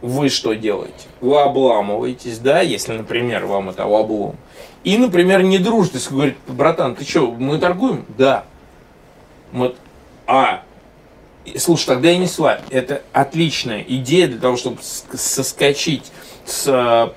Вы 0.02 0.30
что 0.30 0.54
делаете? 0.54 0.94
Вы 1.20 1.42
обламываетесь, 1.42 2.40
да, 2.40 2.62
если, 2.62 2.94
например, 2.94 3.46
вам 3.46 3.70
это 3.70 3.84
облом. 3.84 4.36
И, 4.86 4.98
например, 4.98 5.44
не 5.44 5.58
дружите, 5.58 5.98
если 5.98 6.14
говорит, 6.14 6.38
братан, 6.48 6.96
ты 6.96 7.04
что, 7.04 7.32
мы 7.32 7.58
торгуем? 7.58 8.06
Да. 8.18 8.46
Мы... 9.52 9.76
А, 10.26 10.62
слушай, 11.58 11.86
тогда 11.88 12.10
я 12.12 12.18
не 12.18 12.28
с 12.28 12.40
вами. 12.40 12.62
Это 12.70 13.02
отличная 13.12 13.82
идея 13.86 14.28
для 14.28 14.40
того, 14.40 14.56
чтобы 14.56 14.78
ск- 14.78 15.18
соскочить 15.18 16.12
с 16.46 16.64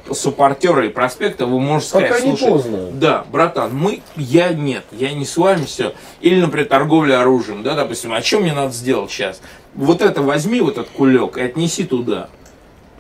э, 0.08 0.12
суппортера 0.12 0.84
и 0.84 0.88
проспекта. 0.88 1.46
Вы 1.46 1.60
можете 1.60 1.90
сказать, 1.90 2.08
Пока 2.10 2.20
не 2.20 2.36
слушай, 2.36 2.48
поздно. 2.52 2.90
да, 2.92 3.24
братан, 3.30 3.72
мы, 3.74 4.02
я 4.16 4.48
нет, 4.48 4.84
я 4.90 5.12
не 5.12 5.24
с 5.24 5.36
вами 5.36 5.64
все. 5.66 5.94
Или, 6.20 6.40
например, 6.40 6.66
торговля 6.68 7.20
оружием, 7.20 7.62
да, 7.62 7.74
допустим, 7.76 8.12
а 8.12 8.20
что 8.22 8.40
мне 8.40 8.52
надо 8.52 8.72
сделать 8.72 9.10
сейчас? 9.10 9.40
Вот 9.74 10.02
это 10.02 10.20
возьми, 10.20 10.60
вот 10.60 10.72
этот 10.78 10.88
кулек, 10.90 11.36
и 11.38 11.42
отнеси 11.42 11.84
туда. 11.84 12.28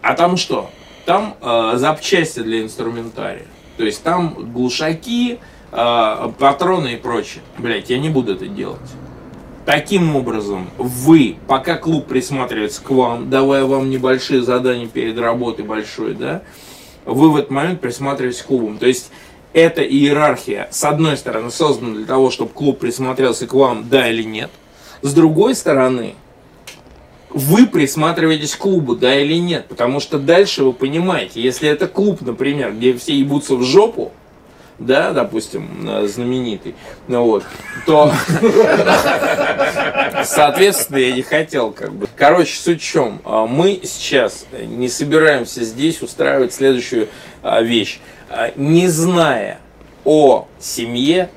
А 0.02 0.14
там 0.14 0.36
что? 0.36 0.70
Там 1.06 1.36
э, 1.40 1.72
запчасти 1.76 2.40
для 2.40 2.62
инструментария. 2.62 3.46
То 3.76 3.84
есть 3.84 4.02
там 4.02 4.52
глушаки, 4.52 5.38
э, 5.70 6.32
патроны 6.38 6.94
и 6.94 6.96
прочее. 6.96 7.42
Блять, 7.58 7.88
я 7.90 7.98
не 7.98 8.10
буду 8.10 8.34
это 8.34 8.46
делать. 8.46 8.80
Таким 9.64 10.16
образом, 10.16 10.68
вы, 10.76 11.36
пока 11.46 11.76
клуб 11.76 12.06
присматривается 12.06 12.82
к 12.82 12.90
вам, 12.90 13.30
давая 13.30 13.64
вам 13.64 13.90
небольшие 13.90 14.42
задания 14.42 14.88
перед 14.88 15.16
работой 15.18 15.64
большой, 15.64 16.14
да, 16.14 16.42
вы 17.04 17.30
в 17.30 17.36
этот 17.36 17.52
момент 17.52 17.80
присматриваетесь 17.80 18.42
к 18.42 18.46
клубам. 18.46 18.78
То 18.78 18.86
есть 18.86 19.12
эта 19.52 19.82
иерархия, 19.82 20.68
с 20.72 20.82
одной 20.82 21.16
стороны, 21.16 21.50
создана 21.50 21.94
для 21.94 22.06
того, 22.06 22.30
чтобы 22.30 22.52
клуб 22.52 22.80
присмотрелся 22.80 23.46
к 23.46 23.52
вам, 23.52 23.88
да 23.88 24.08
или 24.08 24.24
нет. 24.24 24.50
С 25.02 25.14
другой 25.14 25.54
стороны, 25.54 26.14
вы 27.34 27.66
присматриваетесь 27.66 28.54
к 28.54 28.58
клубу, 28.58 28.94
да 28.94 29.14
или 29.14 29.34
нет. 29.34 29.66
Потому 29.68 30.00
что 30.00 30.18
дальше 30.18 30.64
вы 30.64 30.72
понимаете, 30.72 31.40
если 31.40 31.68
это 31.68 31.88
клуб, 31.88 32.20
например, 32.20 32.72
где 32.72 32.96
все 32.96 33.14
ебутся 33.16 33.54
в 33.56 33.62
жопу, 33.62 34.12
да, 34.78 35.12
допустим, 35.12 35.88
э, 35.88 36.06
знаменитый, 36.06 36.74
ну 37.06 37.24
вот, 37.24 37.44
то, 37.86 38.12
соответственно, 40.24 40.98
я 40.98 41.12
не 41.12 41.22
хотел, 41.22 41.70
как 41.70 41.92
бы. 41.92 42.08
Короче, 42.16 42.56
суть 42.56 42.82
в 42.82 42.84
чем? 42.84 43.20
А, 43.24 43.46
Мы 43.46 43.80
сейчас 43.84 44.46
не 44.52 44.88
собираемся 44.88 45.62
здесь 45.64 46.02
устраивать 46.02 46.52
следующую 46.52 47.08
а, 47.42 47.62
вещь. 47.62 48.00
А, 48.28 48.52
Не 48.56 48.88
зная 48.88 49.60
о 50.04 50.46
семье, 50.58 51.30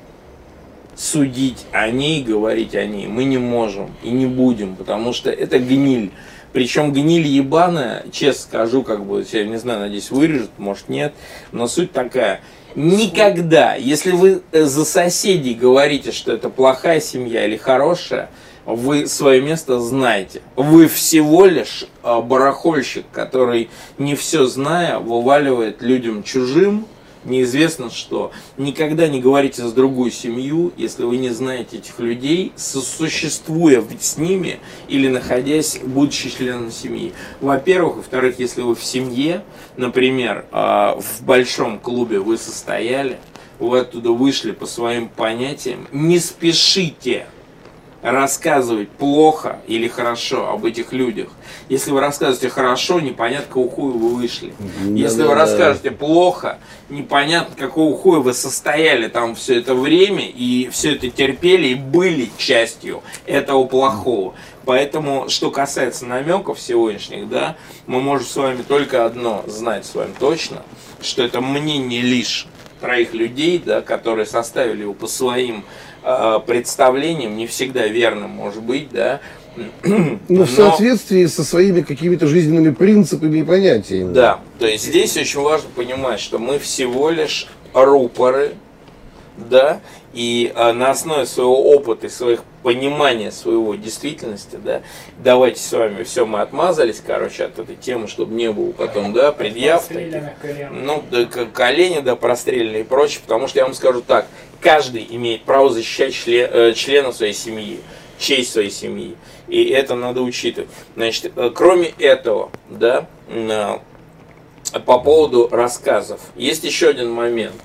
судить 0.96 1.66
о 1.72 1.90
ней, 1.90 2.24
говорить 2.24 2.74
о 2.74 2.84
ней 2.86 3.06
мы 3.06 3.24
не 3.24 3.38
можем 3.38 3.94
и 4.02 4.10
не 4.10 4.26
будем, 4.26 4.74
потому 4.76 5.12
что 5.12 5.30
это 5.30 5.58
гниль. 5.58 6.10
Причем 6.52 6.92
гниль 6.92 7.26
ебаная, 7.26 8.06
честно 8.10 8.42
скажу, 8.42 8.82
как 8.82 9.04
бы, 9.04 9.24
я 9.30 9.44
не 9.44 9.58
знаю, 9.58 9.80
надеюсь, 9.80 10.10
вырежут, 10.10 10.50
может 10.56 10.88
нет, 10.88 11.12
но 11.52 11.66
суть 11.66 11.92
такая. 11.92 12.40
Никогда, 12.74 13.74
если 13.74 14.12
вы 14.12 14.42
э, 14.52 14.64
за 14.64 14.86
соседей 14.86 15.54
говорите, 15.54 16.12
что 16.12 16.32
это 16.32 16.48
плохая 16.48 17.00
семья 17.00 17.44
или 17.44 17.56
хорошая, 17.56 18.30
вы 18.64 19.06
свое 19.06 19.40
место 19.40 19.78
знаете. 19.80 20.42
Вы 20.56 20.88
всего 20.88 21.46
лишь 21.46 21.86
а, 22.02 22.20
барахольщик, 22.20 23.04
который 23.12 23.70
не 23.98 24.14
все 24.14 24.44
зная, 24.46 24.98
вываливает 24.98 25.82
людям 25.82 26.22
чужим 26.22 26.86
неизвестно 27.26 27.90
что. 27.90 28.32
Никогда 28.56 29.08
не 29.08 29.20
говорите 29.20 29.62
за 29.62 29.74
другую 29.74 30.10
семью, 30.10 30.72
если 30.76 31.04
вы 31.04 31.18
не 31.18 31.30
знаете 31.30 31.78
этих 31.78 31.98
людей, 31.98 32.52
сосуществуя 32.56 33.82
с 34.00 34.16
ними 34.16 34.60
или 34.88 35.08
находясь, 35.08 35.78
будучи 35.82 36.30
членом 36.30 36.70
семьи. 36.70 37.12
Во-первых. 37.40 37.96
Во-вторых, 37.96 38.38
если 38.38 38.62
вы 38.62 38.74
в 38.74 38.84
семье, 38.84 39.42
например, 39.76 40.46
а, 40.52 40.98
в 41.00 41.24
большом 41.24 41.78
клубе 41.78 42.20
вы 42.20 42.36
состояли, 42.38 43.18
вы 43.58 43.80
оттуда 43.80 44.10
вышли 44.10 44.52
по 44.52 44.66
своим 44.66 45.08
понятиям, 45.08 45.88
не 45.92 46.18
спешите 46.18 47.26
рассказывать 48.06 48.88
плохо 48.88 49.58
или 49.66 49.88
хорошо 49.88 50.48
об 50.50 50.64
этих 50.64 50.92
людях. 50.92 51.28
Если 51.68 51.90
вы 51.90 52.00
рассказываете 52.00 52.48
хорошо, 52.48 53.00
непонятно, 53.00 53.48
какого 53.48 53.68
хуя 53.68 53.92
вы 53.94 54.14
вышли. 54.14 54.54
Да, 54.60 54.92
Если 54.92 55.22
да, 55.22 55.24
вы 55.24 55.34
да. 55.34 55.40
расскажете 55.42 55.90
плохо, 55.90 56.58
непонятно, 56.88 57.56
какого 57.56 57.98
хуя 57.98 58.20
вы 58.20 58.32
состояли 58.32 59.08
там 59.08 59.34
все 59.34 59.58
это 59.58 59.74
время 59.74 60.24
и 60.24 60.68
все 60.70 60.94
это 60.94 61.10
терпели 61.10 61.68
и 61.68 61.74
были 61.74 62.30
частью 62.38 63.02
этого 63.26 63.64
плохого. 63.64 64.34
Поэтому, 64.64 65.28
что 65.28 65.50
касается 65.50 66.06
намеков 66.06 66.60
сегодняшних, 66.60 67.28
да, 67.28 67.56
мы 67.88 68.00
можем 68.00 68.26
с 68.28 68.36
вами 68.36 68.62
только 68.62 69.04
одно 69.04 69.42
знать 69.48 69.84
с 69.84 69.96
вами 69.96 70.14
точно, 70.16 70.62
что 71.02 71.24
это 71.24 71.40
мнение 71.40 72.02
лишь 72.02 72.46
троих 72.80 73.14
людей, 73.14 73.60
да, 73.64 73.80
которые 73.80 74.26
составили 74.26 74.82
его 74.82 74.94
по 74.94 75.08
своим 75.08 75.64
представлением, 76.46 77.36
не 77.36 77.46
всегда 77.46 77.86
верным, 77.86 78.30
может 78.30 78.62
быть, 78.62 78.90
да. 78.90 79.20
Но 80.28 80.44
в 80.44 80.50
соответствии 80.50 81.26
со 81.26 81.42
своими 81.42 81.80
какими-то 81.80 82.26
жизненными 82.26 82.72
принципами 82.72 83.38
и 83.38 83.42
понятиями. 83.42 84.12
Да, 84.12 84.40
то 84.58 84.66
есть 84.66 84.84
здесь 84.84 85.16
очень 85.16 85.40
важно 85.40 85.68
понимать, 85.74 86.20
что 86.20 86.38
мы 86.38 86.58
всего 86.58 87.10
лишь 87.10 87.48
рупоры, 87.72 88.52
да, 89.36 89.80
и 90.12 90.52
а, 90.54 90.72
на 90.72 90.90
основе 90.90 91.26
своего 91.26 91.72
опыта 91.72 92.06
и 92.06 92.10
своих 92.10 92.42
понимания 92.66 93.30
своего 93.30 93.76
действительности, 93.76 94.56
да, 94.56 94.82
давайте 95.18 95.60
с 95.60 95.70
вами 95.70 96.02
все 96.02 96.26
мы 96.26 96.40
отмазались, 96.40 97.00
короче, 97.06 97.44
от 97.44 97.60
этой 97.60 97.76
темы, 97.76 98.08
чтобы 98.08 98.34
не 98.34 98.50
было 98.50 98.72
потом, 98.72 99.12
да, 99.12 99.30
предъяв 99.30 99.86
таких, 99.86 100.24
ну, 100.72 101.04
да, 101.08 101.26
колени, 101.26 102.00
да, 102.00 102.16
простреленные 102.16 102.80
и 102.80 102.82
прочее, 102.82 103.20
потому 103.22 103.46
что 103.46 103.60
я 103.60 103.66
вам 103.66 103.74
скажу 103.74 104.02
так, 104.02 104.26
каждый 104.60 105.06
имеет 105.08 105.44
право 105.44 105.70
защищать 105.70 106.12
член, 106.12 106.50
э, 106.52 106.72
члена 106.74 107.12
своей 107.12 107.34
семьи, 107.34 107.78
честь 108.18 108.50
своей 108.50 108.72
семьи, 108.72 109.14
и 109.46 109.66
это 109.66 109.94
надо 109.94 110.22
учитывать. 110.22 110.68
Значит, 110.96 111.34
э, 111.36 111.52
кроме 111.54 111.90
этого, 112.00 112.50
да, 112.68 113.06
э, 113.28 113.78
по 114.84 114.98
поводу 114.98 115.46
рассказов, 115.52 116.20
есть 116.34 116.64
еще 116.64 116.88
один 116.88 117.12
момент– 117.12 117.54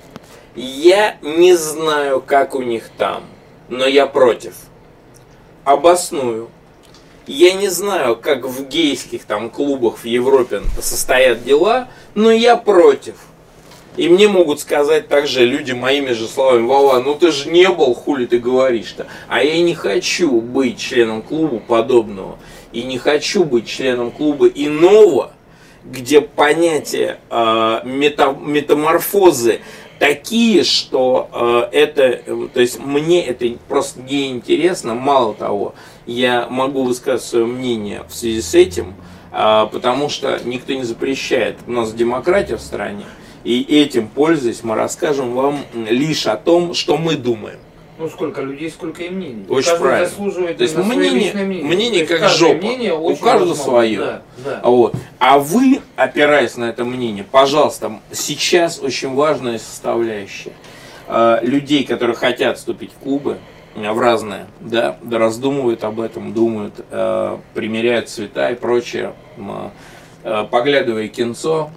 я 0.54 1.16
не 1.22 1.54
знаю, 1.54 2.20
как 2.20 2.54
у 2.54 2.62
них 2.62 2.90
там, 2.98 3.24
но 3.68 3.86
я 3.86 4.06
против. 4.06 4.54
Обосную. 5.64 6.48
Я 7.26 7.52
не 7.52 7.68
знаю, 7.68 8.16
как 8.16 8.44
в 8.44 8.66
гейских 8.66 9.24
там 9.24 9.48
клубах 9.48 9.98
в 9.98 10.04
Европе 10.04 10.62
состоят 10.80 11.44
дела, 11.44 11.88
но 12.14 12.32
я 12.32 12.56
против. 12.56 13.14
И 13.96 14.08
мне 14.08 14.26
могут 14.26 14.58
сказать 14.58 15.08
также 15.08 15.44
люди 15.44 15.72
моими 15.72 16.12
же 16.12 16.26
словами, 16.26 16.66
Вова, 16.66 16.98
ну 17.00 17.14
ты 17.14 17.30
же 17.30 17.50
не 17.50 17.68
был, 17.68 17.94
хули 17.94 18.26
ты 18.26 18.38
говоришь-то. 18.38 19.06
А 19.28 19.44
я 19.44 19.60
не 19.62 19.74
хочу 19.74 20.40
быть 20.40 20.80
членом 20.80 21.22
клуба 21.22 21.58
подобного. 21.58 22.38
И 22.72 22.82
не 22.82 22.98
хочу 22.98 23.44
быть 23.44 23.68
членом 23.68 24.10
клуба 24.10 24.46
иного, 24.46 25.32
где 25.84 26.22
понятие 26.22 27.18
э, 27.30 27.80
мета, 27.84 28.32
метаморфозы 28.32 29.60
такие, 30.02 30.64
что 30.64 31.70
э, 31.70 31.76
это, 31.78 32.48
то 32.52 32.60
есть 32.60 32.80
мне 32.80 33.24
это 33.24 33.46
просто 33.68 34.00
не 34.02 34.32
интересно. 34.32 34.96
Мало 34.96 35.32
того, 35.32 35.76
я 36.06 36.48
могу 36.50 36.82
высказать 36.82 37.22
свое 37.22 37.46
мнение 37.46 38.02
в 38.08 38.12
связи 38.12 38.42
с 38.42 38.52
этим, 38.52 38.94
э, 39.30 39.66
потому 39.70 40.08
что 40.08 40.40
никто 40.44 40.72
не 40.72 40.82
запрещает. 40.82 41.58
У 41.68 41.70
нас 41.70 41.92
демократия 41.92 42.56
в 42.56 42.60
стране, 42.60 43.04
и 43.44 43.62
этим 43.62 44.08
пользуясь, 44.08 44.64
мы 44.64 44.74
расскажем 44.74 45.34
вам 45.34 45.60
лишь 45.72 46.26
о 46.26 46.36
том, 46.36 46.74
что 46.74 46.96
мы 46.96 47.14
думаем. 47.14 47.60
Ну, 48.02 48.08
сколько 48.08 48.40
людей, 48.42 48.68
сколько 48.68 49.04
и 49.04 49.10
мнений. 49.10 49.46
Очень 49.48 49.68
Каждый 49.70 49.82
правильно. 49.82 50.08
заслуживает 50.08 50.56
То 50.56 50.64
есть 50.64 50.76
мнение, 50.76 51.32
мнение. 51.32 51.64
мнение 51.64 52.04
как 52.04 52.28
жопа. 52.28 52.56
Мнение 52.56 52.94
у 52.94 53.14
каждого 53.14 53.54
свое. 53.54 53.98
Да, 53.98 54.22
да. 54.38 54.60
Вот. 54.64 54.96
А 55.20 55.38
вы, 55.38 55.80
опираясь 55.94 56.56
на 56.56 56.64
это 56.64 56.84
мнение, 56.84 57.22
пожалуйста, 57.22 58.00
сейчас 58.10 58.80
очень 58.80 59.14
важная 59.14 59.58
составляющая. 59.58 60.52
Э, 61.06 61.38
людей, 61.42 61.84
которые 61.84 62.16
хотят 62.16 62.58
вступить 62.58 62.90
в 62.90 63.00
клубы, 63.04 63.38
в 63.76 63.98
разные, 64.00 64.46
да, 64.58 64.98
да 65.00 65.18
раздумывают 65.18 65.84
об 65.84 66.00
этом, 66.00 66.34
думают, 66.34 66.74
примеряют 67.54 68.08
цвета 68.10 68.50
и 68.50 68.54
прочее, 68.54 69.14
поглядывая 70.50 71.08
кинцо, 71.08 71.70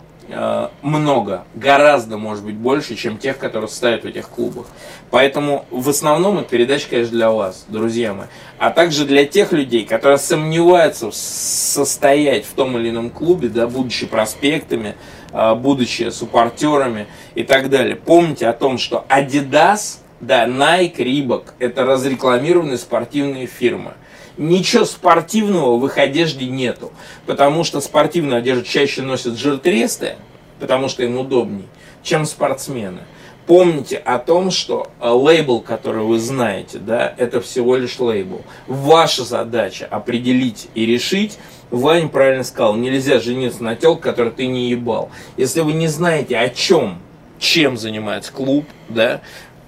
много, 0.82 1.44
гораздо, 1.54 2.18
может 2.18 2.44
быть, 2.44 2.56
больше, 2.56 2.96
чем 2.96 3.18
тех, 3.18 3.38
которые 3.38 3.70
стоят 3.70 4.04
в 4.04 4.08
этих 4.08 4.30
клубах. 4.30 4.66
Поэтому 5.12 5.66
в 5.70 5.88
основном 5.90 6.40
эта 6.40 6.50
передача, 6.50 6.90
конечно, 6.90 7.16
для 7.16 7.30
вас, 7.30 7.66
друзья 7.68 8.14
мои. 8.14 8.28
А 8.58 8.72
также 8.72 9.06
для 9.06 9.26
тех 9.26 9.52
людей, 9.52 9.86
которые 9.86 10.18
сомневаются 10.18 11.12
состоять 11.12 12.46
в 12.46 12.54
том 12.54 12.78
или 12.78 12.90
ином 12.90 13.10
клубе, 13.10 13.50
да, 13.50 13.68
будучи 13.68 14.08
проспектами, 14.08 14.96
э, 15.32 15.56
будучи 15.56 16.10
суппортерами 16.10 17.08
и 17.36 17.44
так 17.44 17.70
далее. 17.70 17.96
Помните 17.96 18.48
о 18.48 18.54
том, 18.54 18.78
что 18.78 19.06
Adidas, 19.10 20.00
да, 20.22 20.48
Nike, 20.48 20.98
Reebok– 20.98 21.54
это 21.60 21.86
разрекламированные 21.86 22.78
спортивные 22.78 23.46
фирмы– 23.46 23.94
ничего 24.38 24.86
спортивного 24.86 25.78
в 25.78 25.86
их 25.86 25.98
одежде 25.98 26.46
нету. 26.46 26.92
Потому 27.26 27.64
что 27.64 27.82
спортивную 27.82 28.40
одежду 28.40 28.64
чаще 28.64 29.02
носят 29.02 29.38
жиртресты, 29.38 30.16
потому 30.60 30.90
что 30.90 31.04
им 31.04 31.18
удобней, 31.18 31.68
чем 32.04 32.26
спортсмены. 32.26 33.02
Помните 33.48 33.98
о 33.98 34.18
том, 34.18 34.50
что 34.50 34.88
э, 35.00 35.08
лейбл, 35.08 35.62
который 35.62 36.04
вы 36.04 36.20
знаете, 36.20 36.80
да, 36.80 37.14
это 37.18 37.42
всего 37.42 37.76
лишь 37.76 38.00
лейбл. 38.00 38.42
Ваша 38.66 39.24
задача 39.24 39.86
определить 39.86 40.68
и 40.74 40.88
решить, 40.88 41.38
Вань 41.70 42.10
правильно 42.10 42.44
сказал, 42.44 42.76
нельзя 42.76 43.20
жениться 43.20 43.64
на 43.64 43.76
телке, 43.76 44.02
которую 44.02 44.34
ты 44.34 44.48
не 44.48 44.70
ебал. 44.70 45.10
Если 45.38 45.62
вы 45.62 45.74
не 45.74 45.88
знаете, 45.88 46.38
о 46.38 46.50
чем, 46.50 47.00
чем 47.38 47.78
занимается 47.78 48.32
клуб, 48.32 48.66
да, 48.90 49.22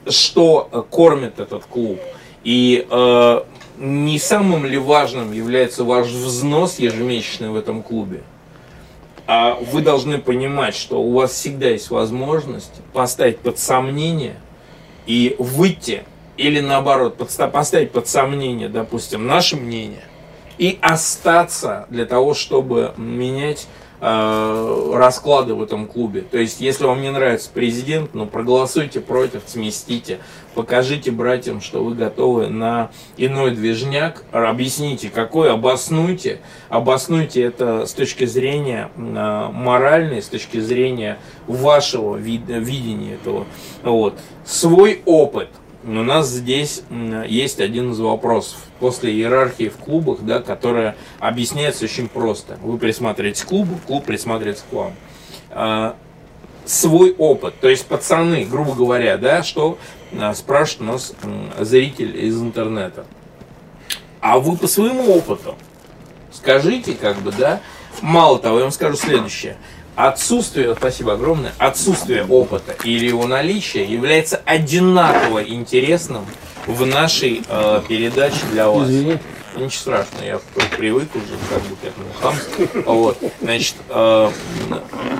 что 0.07 0.69
э, 0.71 0.81
кормит 0.89 1.39
этот 1.39 1.65
клуб, 1.65 1.99
и 2.43 2.87
э, 2.89 3.41
не 3.77 4.19
самым 4.19 4.65
ли 4.65 4.77
важным 4.77 5.31
является 5.31 5.83
ваш 5.83 6.07
взнос 6.07 6.79
ежемесячный 6.79 7.49
в 7.49 7.55
этом 7.55 7.83
клубе? 7.83 8.23
А 9.27 9.55
вы 9.55 9.81
должны 9.81 10.19
понимать, 10.19 10.75
что 10.75 11.01
у 11.01 11.13
вас 11.13 11.31
всегда 11.31 11.67
есть 11.67 11.89
возможность 11.89 12.81
поставить 12.93 13.39
под 13.39 13.59
сомнение 13.59 14.37
и 15.05 15.35
выйти, 15.37 16.03
или 16.37 16.59
наоборот, 16.59 17.17
поставить 17.51 17.91
под 17.91 18.07
сомнение, 18.07 18.69
допустим, 18.69 19.27
наше 19.27 19.57
мнение, 19.57 20.03
и 20.57 20.79
остаться 20.81 21.87
для 21.89 22.05
того, 22.05 22.33
чтобы 22.33 22.93
менять 22.97 23.67
Э, 23.99 24.91
расклады 24.93 25.55
в 25.55 25.63
этом 25.63 25.87
клубе. 25.87 26.21
То 26.21 26.37
есть, 26.37 26.61
если 26.61 26.85
вам 26.85 27.01
не 27.01 27.09
нравится 27.09 27.49
президент, 27.51 28.13
ну 28.13 28.27
проголосуйте 28.27 28.99
против, 28.99 29.41
сместите, 29.47 30.19
покажите 30.57 31.11
братьям, 31.11 31.61
что 31.61 31.83
вы 31.83 31.93
готовы 31.93 32.47
на 32.47 32.89
иной 33.15 33.51
движняк, 33.51 34.23
объясните, 34.31 35.11
какой, 35.11 35.51
обоснуйте, 35.53 36.39
обоснуйте 36.67 37.43
это 37.43 37.85
с 37.85 37.93
точки 37.93 38.25
зрения 38.25 38.89
э, 38.97 39.49
моральной, 39.53 40.19
с 40.19 40.27
точки 40.27 40.59
зрения 40.59 41.19
вашего 41.45 42.17
вид, 42.17 42.41
видения 42.47 43.13
этого. 43.13 43.45
Вот. 43.83 44.15
Свой 44.45 45.03
опыт– 45.05 45.49
у 45.83 45.91
нас 45.91 46.27
здесь 46.27 46.81
есть 47.27 47.61
один 47.61 47.91
из 47.91 47.99
вопросов 47.99 48.57
после 48.79 49.13
иерархии 49.13 49.69
в 49.69 49.77
клубах, 49.77 50.19
да, 50.21 50.41
которая 50.41 50.97
объясняется 51.19 51.85
очень 51.85 52.09
просто. 52.09 52.57
Вы 52.61 52.77
присматриваетесь 52.77 53.43
к 53.43 53.47
клубу, 53.47 53.79
клуб 53.87 54.03
присматривается 54.03 54.65
к 54.69 54.73
вам. 54.73 54.93
А, 55.51 55.95
свой 56.65 57.15
опыт, 57.17 57.55
то 57.61 57.69
есть 57.69 57.85
пацаны, 57.85 58.45
грубо 58.45 58.73
говоря, 58.73 59.17
да, 59.17 59.43
что 59.43 59.77
а, 59.77 59.96
спрашивает 60.35 60.91
нас 60.91 61.13
зритель 61.59 62.17
из 62.25 62.41
интернета. 62.41 63.05
А 64.19 64.39
вы 64.39 64.57
по 64.57 64.67
своему 64.67 65.13
опыту 65.15 65.55
скажите, 66.31 66.93
как 66.93 67.17
бы, 67.17 67.31
да, 67.31 67.61
мало 68.01 68.39
того, 68.39 68.57
я 68.57 68.63
вам 68.63 68.71
скажу 68.71 68.95
следующее. 68.97 69.57
Отсутствие, 69.95 70.75
спасибо 70.75 71.13
огромное, 71.13 71.53
отсутствие 71.57 72.23
опыта 72.23 72.75
или 72.83 73.07
его 73.07 73.25
наличие 73.25 73.85
является 73.85 74.39
одинаково 74.45 75.43
интересным 75.43 76.25
в 76.67 76.85
нашей 76.85 77.41
э, 77.47 77.81
передаче 77.87 78.37
для 78.51 78.69
вас. 78.69 78.87
Извини. 78.89 79.17
Ничего 79.55 79.69
страшного, 79.71 80.23
я 80.23 80.39
при- 80.53 80.77
привык 80.77 81.15
уже 81.15 81.33
как 81.49 81.61
бы 81.63 81.75
к 81.77 81.83
этому 81.83 82.07
хамству. 82.21 82.83
Вот, 82.93 83.17
значит, 83.41 83.75
э, 83.89 84.31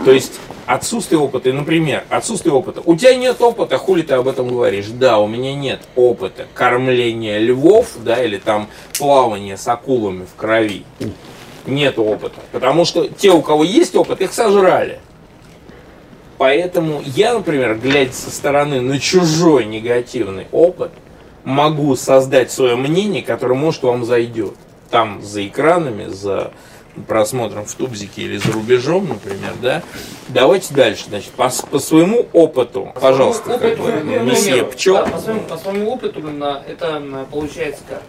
то 0.06 0.12
есть 0.12 0.34
отсутствие 0.68 1.20
опыта, 1.20 1.52
например, 1.52 2.04
отсутствие 2.10 2.54
опыта. 2.54 2.82
У 2.86 2.96
тебя 2.96 3.16
нет 3.16 3.42
опыта, 3.42 3.78
хули 3.78 4.04
ты 4.04 4.14
об 4.14 4.28
этом 4.28 4.50
говоришь? 4.50 4.88
Да, 4.88 5.18
у 5.18 5.28
меня 5.28 5.56
нет 5.56 5.80
опыта 5.96 6.46
кормления 6.54 7.40
львов, 7.40 7.88
да, 8.04 8.24
или 8.24 8.38
там 8.38 8.68
плавания 9.00 9.58
с 9.58 9.68
акулами 9.68 10.26
в 10.26 10.36
крови. 10.36 10.84
Нет 11.66 11.98
опыта. 11.98 12.40
Потому 12.52 12.86
что 12.86 13.08
те, 13.08 13.32
у 13.32 13.42
кого 13.42 13.64
есть 13.64 13.96
опыт, 13.96 14.22
их 14.22 14.34
сожрали. 14.34 15.00
Поэтому 16.38 17.02
я, 17.04 17.34
например, 17.34 17.76
глядя 17.76 18.14
со 18.14 18.30
стороны 18.30 18.80
на 18.80 19.00
чужой 19.00 19.66
негативный 19.66 20.48
опыт, 20.52 20.92
могу 21.44 21.96
создать 21.96 22.52
свое 22.52 22.76
мнение, 22.76 23.24
которое 23.24 23.56
может 23.56 23.84
вам 23.84 24.06
зайдет. 24.06 24.54
Там 24.92 25.22
за 25.22 25.48
экранами, 25.48 26.08
за 26.08 26.52
просмотром 27.08 27.66
в 27.66 27.74
Тубзике 27.74 28.24
или 28.24 28.38
за 28.38 28.52
рубежом, 28.52 29.08
например, 29.10 29.54
да. 29.62 29.84
Давайте 30.30 30.74
дальше, 30.74 31.06
значит, 31.08 31.32
по, 31.32 31.50
по 31.70 31.80
своему 31.80 32.28
опыту, 32.34 32.92
пожалуйста, 33.00 33.52
По 33.52 33.58
как 33.58 33.78
своему 33.78 33.84
бы, 33.84 34.16
опыту, 34.16 34.24
месье 34.26 34.52
например, 34.56 34.72
Пчел. 34.72 34.94
да, 34.96 35.06
по, 35.06 35.20
своему, 35.20 35.42
по 35.42 35.58
своему 35.58 35.92
опыту, 35.92 36.20
блин, 36.22 36.44
это 36.44 37.28
получается 37.32 37.82
как. 37.88 38.02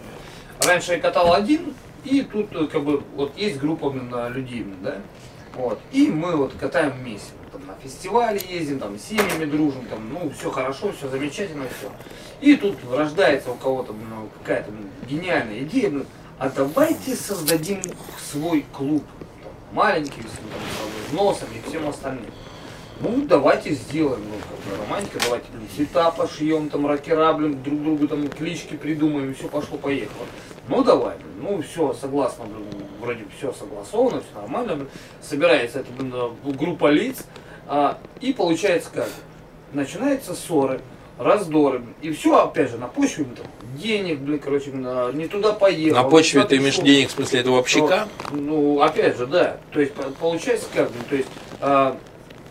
Раньше 0.65 0.93
я 0.93 0.99
катал 0.99 1.33
один, 1.33 1.73
и 2.03 2.21
тут 2.21 2.47
э, 2.53 2.67
как 2.67 2.83
бы 2.83 3.03
вот 3.15 3.31
есть 3.37 3.59
группа 3.59 3.89
блин, 3.89 4.13
людей, 4.33 4.63
блин, 4.63 4.77
да. 4.81 4.97
Вот. 5.55 5.79
И 5.91 6.07
мы 6.07 6.35
вот 6.35 6.53
катаем 6.59 6.91
вместе. 6.91 7.31
Там, 7.51 7.65
на 7.65 7.75
фестивале 7.83 8.39
ездим, 8.47 8.79
там 8.79 8.97
с 8.97 9.03
семьями 9.03 9.45
дружим, 9.45 9.85
там, 9.89 10.07
ну, 10.13 10.31
все 10.37 10.51
хорошо, 10.51 10.91
все 10.97 11.09
замечательно, 11.09 11.65
все. 11.77 11.89
И 12.41 12.55
тут 12.55 12.75
рождается 12.91 13.51
у 13.51 13.55
кого-то 13.55 13.93
ну, 13.93 14.29
какая-то 14.39 14.71
блин, 14.71 14.89
гениальная 15.09 15.59
идея, 15.59 15.89
блин, 15.89 16.05
а 16.39 16.49
давайте 16.49 17.15
создадим 17.15 17.81
свой 18.31 18.65
клуб. 18.73 19.03
Там, 19.43 19.51
маленький, 19.73 20.21
с, 20.21 20.25
там, 20.25 21.05
с 21.05 21.09
взносом 21.09 21.49
и 21.53 21.69
всем 21.69 21.87
остальным. 21.87 22.31
Ну, 23.01 23.25
давайте 23.25 23.73
сделаем, 23.73 24.21
ну, 24.25 24.35
как 24.39 24.77
бы 24.77 24.83
романтика, 24.83 25.19
давайте, 25.23 25.47
блин, 25.51 25.67
цвета 25.73 26.11
пошьем, 26.11 26.69
там, 26.69 26.87
ракера, 26.87 27.31
блин, 27.33 27.61
друг 27.63 27.81
другу 27.81 28.07
там 28.07 28.27
клички 28.27 28.75
придумаем, 28.75 29.31
и 29.31 29.33
все 29.33 29.47
пошло-поехало. 29.47 30.25
Ну, 30.67 30.83
давай, 30.83 31.15
блин, 31.17 31.57
ну, 31.57 31.61
все, 31.61 31.93
согласно, 31.93 32.45
блин, 32.45 32.65
вроде 33.01 33.25
все 33.37 33.53
согласовано, 33.53 34.21
все 34.21 34.41
нормально, 34.41 34.75
блин. 34.75 34.89
Собирается 35.21 35.79
эта, 35.79 35.91
блин, 35.91 36.13
э, 36.13 36.53
группа 36.53 36.89
лиц, 36.89 37.25
а, 37.67 37.99
и 38.19 38.33
получается 38.33 38.89
как? 38.93 39.09
Начинаются 39.71 40.33
ссоры, 40.33 40.81
раздоры, 41.19 41.83
и 42.01 42.11
все, 42.11 42.43
опять 42.45 42.71
же, 42.71 42.77
на 42.77 42.87
почве, 42.87 43.25
там, 43.25 43.45
денег, 43.77 44.19
блин, 44.19 44.39
короче, 44.39 44.71
блин, 44.71 44.85
а, 44.87 45.11
не 45.11 45.27
туда 45.27 45.51
поехал. 45.51 46.01
На 46.01 46.09
почве 46.09 46.43
ты 46.45 46.55
имеешь 46.57 46.77
денег 46.77 47.09
в 47.09 47.11
смысле 47.11 47.41
этого 47.41 47.59
общака? 47.59 48.07
Ну, 48.31 48.81
опять 48.81 49.17
же, 49.17 49.27
да. 49.27 49.57
То 49.73 49.81
есть 49.81 49.93
по- 49.93 50.03
получается 50.03 50.67
как 50.73 50.87
бы, 50.89 50.97
то 51.09 51.15
есть 51.17 51.27
а, 51.59 51.97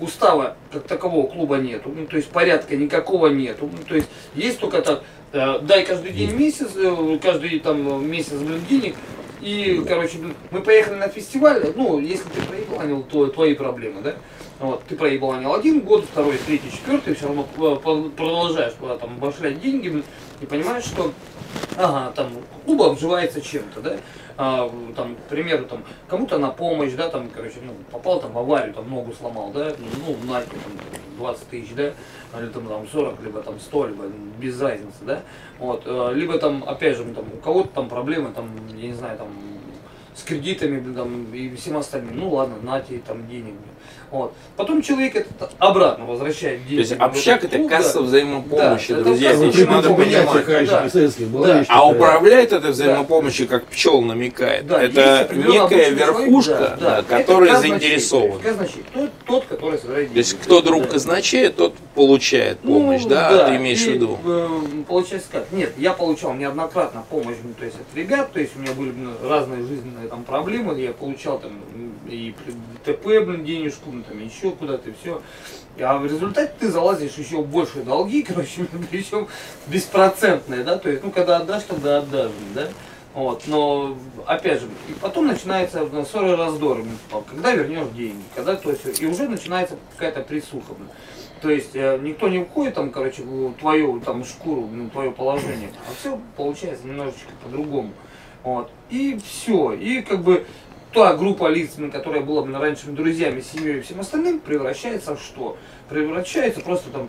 устава 0.01 0.57
как 0.71 0.85
такового 0.85 1.29
клуба 1.29 1.57
нету, 1.57 1.91
ну, 1.95 2.07
то 2.07 2.17
есть 2.19 2.29
порядка 2.29 2.77
никакого 2.77 3.29
нету, 3.29 3.71
ну, 3.73 3.79
то 3.89 3.97
есть 3.97 4.09
есть 4.35 4.61
только 4.61 4.83
так, 4.83 5.03
э, 5.33 5.59
дай 5.63 5.85
каждый 5.85 6.13
день 6.13 6.35
месяц, 6.37 6.69
э, 6.77 7.19
каждый 7.21 7.59
там 7.59 8.07
месяц, 8.09 8.35
блин, 8.35 8.63
денег, 8.69 8.95
и, 9.41 9.83
короче, 9.89 10.19
мы 10.51 10.61
поехали 10.61 10.97
на 10.97 11.09
фестиваль, 11.09 11.73
ну, 11.75 11.99
если 11.99 12.29
ты 12.29 12.43
проебанил, 12.43 13.03
то 13.03 13.27
твои 13.29 13.55
проблемы, 13.55 14.03
да? 14.03 14.15
Вот, 14.59 14.83
ты 14.85 14.97
проебанил 14.97 15.55
один 15.55 15.81
год, 15.81 16.05
второй, 16.05 16.37
третий, 16.39 16.71
четвертый, 16.71 17.15
все 17.15 17.27
равно 17.27 17.47
э, 17.57 17.77
продолжаешь 18.17 18.75
э, 18.81 18.99
там 19.01 19.19
башлять 19.19 19.61
деньги, 19.61 20.03
и 20.41 20.47
понимаешь, 20.47 20.85
что 20.85 21.13
Ага, 21.77 22.13
там 22.15 22.33
клуб 22.65 22.83
обживается 22.83 23.41
чем-то, 23.41 23.81
да, 23.81 23.97
а, 24.37 24.69
там, 24.97 25.15
к 25.15 25.29
примеру, 25.29 25.65
там, 25.65 25.85
кому-то 26.09 26.39
на 26.39 26.51
помощь, 26.51 26.93
да, 26.93 27.09
там, 27.09 27.31
короче, 27.31 27.59
ну, 27.63 27.73
попал 27.93 28.21
там 28.21 28.33
в 28.33 28.39
аварию, 28.39 28.75
там, 28.75 28.91
ногу 28.91 29.13
сломал, 29.13 29.53
да, 29.53 29.73
ну, 29.79 30.17
на 30.27 30.41
там, 30.41 30.59
20 31.19 31.49
тысяч, 31.49 31.75
да, 31.75 31.93
или 32.39 32.49
там, 32.49 32.67
там 32.67 32.87
40, 32.89 33.23
либо 33.23 33.43
там 33.43 33.61
100, 33.61 33.87
либо 33.87 34.05
без 34.41 34.61
разницы, 34.61 34.99
да, 35.03 35.23
вот, 35.61 35.83
э, 35.87 36.13
либо 36.15 36.37
там, 36.39 36.65
опять 36.67 36.97
же, 36.97 37.05
там, 37.05 37.25
у 37.33 37.37
кого-то 37.37 37.69
там 37.69 37.89
проблемы, 37.89 38.33
там, 38.33 38.51
я 38.77 38.89
не 38.89 38.95
знаю, 38.95 39.17
там, 39.19 39.29
с 40.17 40.23
кредитами, 40.25 40.95
там, 40.95 41.33
и 41.33 41.55
всем 41.55 41.77
остальным, 41.77 42.19
ну, 42.19 42.31
ладно, 42.31 42.57
на 42.61 42.81
тебе 42.81 42.99
там 43.07 43.29
денег, 43.29 43.55
блин. 43.55 43.78
Вот. 44.11 44.33
Потом 44.57 44.83
человек 44.83 45.17
это 45.17 45.51
обратно 45.59 46.05
возвращает 46.07 46.61
деньги. 46.67 46.83
То 46.83 46.89
есть 46.89 46.93
общак 47.01 47.39
этот 47.45 47.53
это 47.53 47.59
клуб, 47.59 47.71
касса 47.71 47.99
да. 47.99 48.01
взаимопомощи, 48.05 48.95
Да, 48.95 49.03
друзья, 49.03 49.31
это 49.33 49.45
еще 49.45 49.65
надо 49.67 49.93
взаимопомощи. 49.95 50.25
понимать. 50.25 50.69
Да. 51.19 51.27
была 51.27 51.47
Да. 51.47 51.61
А 51.61 51.63
такая. 51.65 51.83
управляет 51.85 52.53
этой 52.53 52.71
взаимопомощью, 52.71 53.49
как 53.49 53.67
пчел 53.67 54.03
намекает. 54.03 54.67
Да, 54.67 54.83
это 54.83 55.29
некая 55.35 55.61
обычный 55.63 55.97
человек, 55.97 55.99
верхушка, 55.99 56.59
да, 56.59 56.77
да, 56.81 57.03
да. 57.03 57.19
которая 57.19 57.51
казначей, 57.53 57.71
заинтересована. 57.81 58.41
Казначей. 58.43 58.85
Тот, 58.95 59.11
тот, 59.27 59.45
который 59.47 59.79
собирает 59.79 60.13
То 60.13 60.19
есть 60.19 60.31
деньги. 60.33 60.45
кто 60.45 60.63
друг 60.63 60.83
Да. 60.83 60.89
казначея, 60.89 61.51
тот 61.51 61.75
получает 61.95 62.59
помощь, 62.61 63.03
Ну, 63.03 63.09
да? 63.11 63.49
Ты 63.49 63.57
имеешь 63.57 63.83
и, 63.83 63.91
в 63.91 63.95
виду? 63.95 64.19
э, 64.25 64.49
получается 64.89 65.29
как? 65.33 65.53
Нет, 65.53 65.73
я 65.77 65.93
получал 65.93 66.35
неоднократно 66.35 67.05
помощь, 67.11 67.37
ну, 67.43 67.51
то 67.59 67.65
есть 67.65 67.77
от 67.77 67.97
ребят, 67.97 68.33
то 68.33 68.41
есть 68.41 68.57
у 68.57 68.61
меня 68.61 68.73
были 68.73 68.93
ну, 68.97 69.11
разные 69.29 69.63
жизненные 69.67 70.09
там 70.09 70.25
проблемы, 70.25 70.79
я 70.81 70.93
получал 70.93 71.39
там 71.39 71.53
и 72.09 72.35
ТП, 72.85 73.05
блин, 73.05 73.45
денежку, 73.45 73.91
ну, 73.91 74.03
там 74.03 74.25
еще 74.25 74.51
куда-то, 74.51 74.91
все. 75.01 75.23
А 75.81 75.99
в 75.99 76.07
результате 76.07 76.53
ты 76.59 76.71
залазишь 76.71 77.15
еще 77.15 77.39
в 77.39 77.49
большие 77.49 77.85
долги, 77.85 78.23
короче, 78.29 78.67
причем 78.91 79.29
беспроцентные, 79.67 80.65
да, 80.65 80.79
то 80.79 80.91
есть, 80.91 81.05
ну, 81.05 81.11
когда 81.11 81.37
отдашь, 81.37 81.65
тогда 81.65 81.99
отдашь, 81.99 82.33
да. 82.55 82.69
Вот, 83.15 83.45
но 83.47 83.97
опять 84.27 84.61
же, 84.61 84.67
и 84.89 84.93
потом 85.01 85.27
начинается 85.27 85.89
ну, 85.91 86.05
ссоры 86.05 86.37
раздоры, 86.37 86.83
блин, 86.83 86.99
типа, 87.07 87.25
когда 87.29 87.53
вернешь 87.53 87.89
деньги, 87.95 88.23
когда 88.35 88.55
то 88.55 88.71
есть, 88.71 89.01
и 89.01 89.07
уже 89.07 89.29
начинается 89.29 89.77
какая-то 89.95 90.21
присуха. 90.21 90.75
То 91.41 91.51
есть 91.51 91.75
э, 91.75 91.99
никто 92.03 92.29
не 92.29 92.41
уходит 92.41 92.75
там, 92.75 92.91
короче, 92.91 93.23
твою 93.59 94.01
там 94.01 94.25
шкуру, 94.25 94.69
ну, 94.71 94.91
твое 94.91 95.11
положение, 95.11 95.71
а 95.89 95.93
все 95.99 96.21
получается 96.37 96.87
немножечко 96.87 97.33
по-другому. 97.43 97.93
Вот. 98.43 98.71
И 98.91 99.19
все. 99.25 99.73
И 99.73 100.03
как 100.03 100.23
бы 100.23 100.47
та 100.93 101.15
группа 101.15 101.49
лиц, 101.49 101.73
которая 101.93 102.23
была 102.23 102.43
блин, 102.43 102.57
раньше 102.57 102.87
друзьями, 102.87 103.41
семьей 103.41 103.79
и 103.79 103.81
всем 103.81 104.01
остальным, 104.01 104.41
превращается 104.41 105.17
в 105.17 105.21
что? 105.21 105.57
Превращается 105.89 106.61
просто 106.61 106.91
там 106.91 107.09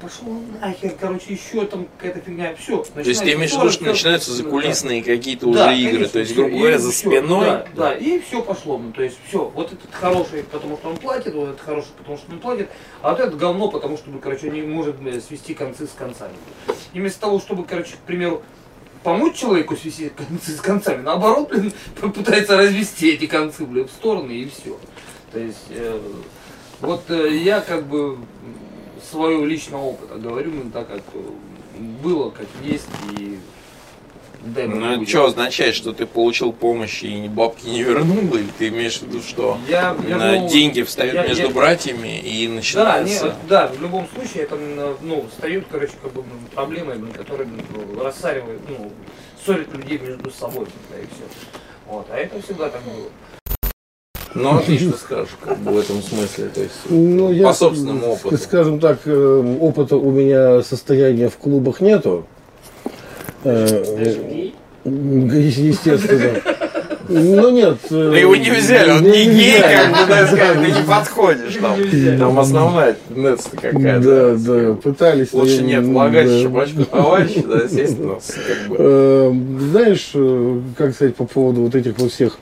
пошло 0.00 0.40
нахер, 0.60 0.92
короче, 0.98 1.32
еще 1.34 1.64
там 1.66 1.86
какая-то 1.96 2.20
фигня, 2.20 2.54
все. 2.56 2.82
То 2.82 3.00
есть 3.00 3.22
ты 3.22 3.32
имеешь 3.32 3.52
в 3.52 3.58
виду, 3.58 3.70
что 3.70 3.84
начинаются 3.84 4.32
закулисные 4.32 5.02
какие-то 5.02 5.50
Да, 5.52 5.66
уже 5.66 5.78
игры, 5.78 5.92
конечно, 5.92 6.12
то 6.12 6.18
есть, 6.20 6.34
грубо 6.34 6.56
говоря, 6.56 6.78
за 6.78 6.92
всё, 6.92 7.10
спиной. 7.10 7.46
Да, 7.46 7.66
да, 7.74 7.94
и 7.94 8.20
все 8.20 8.42
пошло. 8.42 8.78
Ну, 8.78 8.92
то 8.92 9.02
есть 9.02 9.18
все. 9.28 9.50
Вот 9.54 9.72
этот 9.72 9.92
хороший, 9.92 10.44
потому 10.44 10.76
что 10.76 10.90
он 10.90 10.96
платит, 10.96 11.34
вот 11.34 11.50
этот 11.50 11.60
хороший, 11.60 11.90
потому 11.98 12.16
что 12.16 12.32
он 12.32 12.38
платит, 12.38 12.68
а 13.02 13.10
вот 13.10 13.20
этот 13.20 13.36
говно, 13.36 13.68
потому 13.70 13.96
что, 13.96 14.10
ну, 14.10 14.18
короче, 14.18 14.50
не 14.50 14.62
может 14.62 14.96
бля, 14.96 15.20
свести 15.20 15.54
концы 15.54 15.86
с 15.86 15.90
концами. 15.90 16.34
И 16.92 17.00
вместо 17.00 17.20
того, 17.20 17.40
чтобы, 17.40 17.64
короче, 17.64 17.94
к 17.94 18.06
примеру, 18.06 18.42
помочь 19.08 19.36
человеку 19.36 19.74
свести 19.74 20.10
концы 20.10 20.52
с 20.52 20.60
концами, 20.60 21.00
наоборот, 21.00 21.48
блин, 21.48 21.72
пытается 22.12 22.58
развести 22.58 23.12
эти 23.12 23.26
концы, 23.26 23.64
блин, 23.64 23.88
в 23.88 23.90
стороны 23.90 24.32
и 24.32 24.48
все. 24.50 24.78
То 25.32 25.38
есть, 25.38 25.66
э, 25.70 25.98
вот 26.80 27.04
э, 27.08 27.34
я 27.38 27.62
как 27.62 27.86
бы 27.86 28.18
своего 29.10 29.46
личного 29.46 29.82
опыта 29.82 30.16
говорю, 30.16 30.52
ну, 30.52 30.70
так 30.70 30.88
как 30.88 31.00
э, 31.14 31.20
было, 32.02 32.28
как 32.28 32.46
есть, 32.62 32.86
и 33.16 33.38
дай 34.44 34.66
Ну, 34.66 34.92
это 35.02 35.06
что 35.08 35.26
означает, 35.26 35.74
что 35.74 35.92
ты 35.92 36.06
получил 36.06 36.52
помощь 36.52 37.02
и 37.02 37.28
бабки 37.28 37.66
не 37.66 37.82
вернул? 37.82 38.34
Или 38.34 38.48
ты 38.58 38.68
имеешь 38.68 38.98
в 38.98 39.02
виду, 39.02 39.20
что 39.22 39.58
Я 39.68 39.94
на 39.94 40.34
вернул- 40.36 40.48
деньги 40.48 40.82
встают 40.82 41.14
я- 41.14 41.26
между 41.26 41.44
я- 41.44 41.50
братьями 41.50 42.18
и 42.18 42.46
Да, 42.46 42.50
не, 42.52 42.56
начинается... 42.56 43.34
да, 43.48 43.66
в 43.68 43.80
любом 43.82 44.06
случае 44.14 44.44
это, 44.44 44.56
ну, 45.02 45.24
встают, 45.30 45.64
короче, 45.70 45.92
как 46.02 46.12
бы 46.12 46.24
проблемы, 46.54 46.94
которые 47.16 47.48
рассаривают, 48.02 48.62
ну, 48.68 48.90
ссорят 49.44 49.72
людей 49.74 49.98
между 49.98 50.30
собой, 50.30 50.66
да, 50.90 50.98
и 50.98 51.02
все. 51.02 51.24
Вот, 51.88 52.06
а 52.10 52.16
это 52.16 52.40
всегда 52.42 52.68
так 52.68 52.82
было. 52.82 53.08
Ну, 54.34 54.58
а 54.58 54.62
ты 54.62 54.78
что 54.78 54.92
скажешь, 54.98 55.30
как 55.42 55.58
бы 55.58 55.72
в 55.72 55.78
этом 55.78 56.02
смысле? 56.02 56.48
То 56.54 56.60
есть, 56.60 56.74
Ну, 56.90 57.32
я, 57.32 57.46
по 57.48 57.54
собственному 57.54 58.12
опыту. 58.12 58.36
Скажем 58.36 58.78
так, 58.78 59.00
э, 59.06 59.56
опыта 59.60 59.96
у 59.96 60.10
меня 60.10 60.62
состояния 60.62 61.28
в 61.30 61.36
клубах 61.38 61.80
нету. 61.80 62.26
Э, 62.84 62.88
Даже 62.88 62.90
гей? 62.90 63.26
э, 63.26 63.27
Естественно. 64.84 66.40
Ну 67.10 67.50
нет. 67.50 67.78
э, 67.90 68.10
Да 68.12 68.18
его 68.18 68.36
не 68.36 68.50
взяли, 68.50 68.90
он 68.90 69.02
не 69.02 69.24
гей, 69.24 69.62
как 69.62 69.88
бы, 69.92 69.96
да, 70.08 70.26
сказать, 70.26 70.60
ты 70.62 70.66
не 70.72 70.82
подходишь 70.86 71.54
там. 71.58 72.18
Там 72.18 72.38
основная 72.38 72.96
тенденция 73.08 73.50
Да, 73.54 73.58
какая-то. 73.70 74.36
да, 74.36 74.74
пытались. 74.74 75.32
Лучше 75.32 75.62
но- 75.62 75.66
не 75.68 75.74
отлагать 75.76 76.26
да. 76.28 76.38
шибачку 76.42 76.84
товарища, 76.84 77.42
да, 77.46 77.56
естественно. 77.62 78.18
Э, 78.78 79.32
Знаешь, 79.70 80.10
э, 80.12 80.60
как 80.76 80.94
сказать 80.94 81.16
по 81.16 81.24
поводу 81.24 81.62
вот 81.62 81.74
этих 81.74 81.96
вот 81.98 82.12
всех 82.12 82.38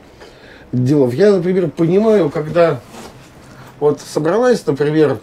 делов. 0.72 1.14
Я, 1.14 1.30
например, 1.32 1.70
понимаю, 1.70 2.28
когда 2.28 2.80
вот 3.78 4.01
собралась, 4.01 4.66
например, 4.66 5.18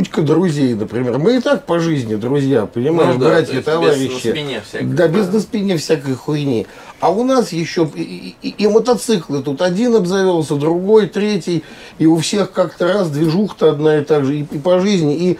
кучка 0.00 0.22
друзей, 0.22 0.72
например. 0.74 1.18
Мы 1.18 1.36
и 1.36 1.40
так 1.40 1.66
по 1.66 1.78
жизни 1.78 2.14
друзья, 2.14 2.64
понимаешь, 2.64 3.14
Ну 3.16 3.20
да, 3.20 3.26
братья, 3.28 3.52
есть 3.52 3.66
без 3.66 3.74
товарищи. 3.74 4.08
на 4.12 4.18
спине 4.32 4.62
всякой. 4.66 4.86
Да, 4.86 5.08
без 5.08 5.28
на 5.28 5.40
спине 5.40 5.76
всякой 5.76 6.14
хуйни. 6.14 6.66
А 7.00 7.10
у 7.10 7.22
нас 7.22 7.52
еще 7.52 7.88
и, 7.94 8.34
и- 8.40 8.48
и 8.48 8.66
мотоциклы. 8.66 9.42
Тут 9.42 9.60
один 9.60 9.94
обзавелся, 9.96 10.54
другой, 10.54 11.06
третий. 11.06 11.64
И 11.98 12.06
у 12.06 12.16
всех 12.16 12.50
как-то 12.52 12.90
раз 12.90 13.10
движуха-то 13.10 13.70
одна 13.72 13.98
и 13.98 14.04
та 14.04 14.22
же. 14.24 14.36
И, 14.38 14.40
и 14.40 14.58
по 14.58 14.80
жизни. 14.80 15.14
И, 15.16 15.38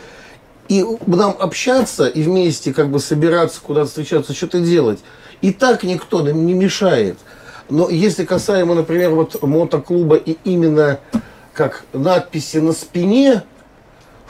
и 0.69 0.85
нам 1.07 1.35
общаться 1.39 2.07
и 2.07 2.23
вместе 2.23 2.75
как 2.75 2.91
бы 2.91 3.01
собираться, 3.01 3.61
куда-то 3.63 3.89
встречаться, 3.89 4.35
что-то 4.35 4.61
делать. 4.61 4.99
И 5.41 5.53
так 5.55 5.85
никто 5.85 6.23
нам 6.23 6.45
не 6.45 6.53
мешает. 6.53 7.17
Но 7.71 7.89
если 7.89 8.27
касаемо, 8.27 8.75
например, 8.75 9.11
вот 9.15 9.41
мотоклуба 9.43 10.17
и 10.17 10.37
именно 10.45 10.99
как 11.55 11.85
надписи 11.95 12.59
на 12.59 12.73
спине, 12.73 13.43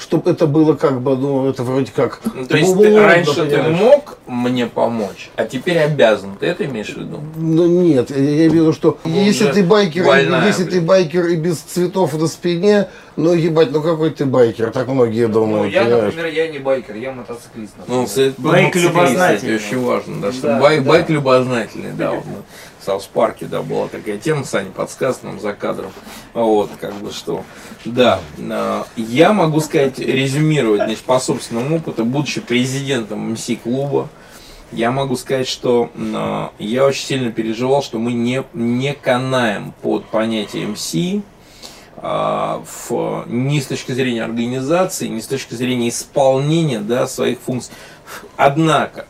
чтобы 0.01 0.30
это 0.30 0.46
было 0.46 0.74
как 0.74 1.01
бы, 1.03 1.16
ну, 1.16 1.48
это 1.48 1.62
вроде 1.62 1.92
как... 1.94 2.20
Ну, 2.34 2.46
то 2.46 2.57
есть 2.57 2.74
ты, 2.76 2.98
раньше 2.98 3.34
ты 3.34 3.57
понимаешь? 3.59 3.78
мог 3.78 4.18
мне 4.26 4.66
помочь, 4.66 5.30
а 5.36 5.44
теперь 5.44 5.78
обязан. 5.78 6.36
Ты 6.40 6.46
это 6.46 6.64
имеешь 6.64 6.88
в 6.94 6.96
виду? 6.98 7.20
Ну 7.36 7.66
нет, 7.66 8.11
я 8.11 8.16
имею 8.16 8.51
в 8.51 8.55
виду, 8.55 8.72
что 8.72 8.98
Ну, 9.05 9.14
если 9.22 9.53
ты 9.53 9.62
байкер, 9.62 10.05
больная, 10.07 10.46
если 10.46 10.64
блин. 10.64 10.80
ты 10.80 10.86
байкер 10.86 11.26
и 11.26 11.36
без 11.36 11.59
цветов 11.59 12.14
на 12.18 12.26
спине, 12.28 12.88
ну 13.16 13.34
ебать, 13.34 13.70
ну 13.72 13.82
какой 13.82 14.11
ты 14.11 14.24
байкер, 14.24 14.70
так 14.70 14.88
многие 14.88 15.26
Ну, 15.26 15.34
думают, 15.34 15.72
я, 15.72 15.84
понимаешь? 15.84 16.05
например, 16.14 16.32
я 16.32 16.48
не 16.48 16.59
байкер, 16.59 16.96
я 16.96 17.12
мотоциклист. 17.12 17.74
Ну, 17.86 18.03
например. 18.03 18.32
с- 18.32 18.40
Байк 18.40 18.76
любознательный. 18.76 19.57
Это 19.57 19.64
очень 19.66 19.84
важно, 19.84 20.20
да, 20.22 20.32
что 20.32 20.46
Да, 20.46 20.61
байк, 20.61 20.82
да. 20.82 20.88
байк 20.90 21.11
любознательный, 21.11 21.92
да, 21.92 22.12
вот, 22.12 22.24
ну, 22.26 22.32
в 22.81 22.85
South 22.84 23.07
Park 23.07 23.33
е, 23.33 23.47
да, 23.47 23.62
была 23.62 23.89
такая 23.89 24.18
тема, 24.18 24.45
Саня 24.45 24.70
подсказывает 24.70 25.24
нам 25.24 25.41
за 25.41 25.53
кадром, 25.53 25.93
вот, 26.33 26.70
как 26.81 26.95
бы 26.95 27.12
что, 27.12 27.45
да, 27.85 28.20
а, 28.39 28.87
я 28.97 29.33
могу 29.33 29.61
сказать, 29.61 29.99
резюмировать, 29.99 30.83
значит, 30.85 31.05
по 31.05 31.20
собственному 31.20 31.76
опыту, 31.76 32.05
будучи 32.05 32.41
президентом 32.41 33.33
MC-клуба, 33.32 34.09
я 34.72 34.93
могу 34.93 35.16
сказать, 35.16 35.49
что 35.49 35.91
а, 36.14 36.53
я 36.59 36.87
очень 36.87 37.05
сильно 37.05 37.33
переживал, 37.33 37.83
что 37.83 37.99
мы 37.99 38.12
не, 38.12 38.45
не 38.55 38.95
канаем 38.95 39.72
под 39.83 40.07
понятие 40.07 40.66
MC, 40.66 40.95
а, 41.97 42.62
в, 42.64 43.24
ни 43.28 43.61
с 43.61 43.66
точки 43.66 43.93
зрения 43.93 44.24
организации, 44.24 45.09
ни 45.09 45.20
с 45.20 45.26
точки 45.26 45.55
зрения 45.55 45.91
исполнения 45.91 46.81
да, 46.81 47.07
своих 47.07 47.41
функций. 47.41 47.74
Однако, 48.37 49.07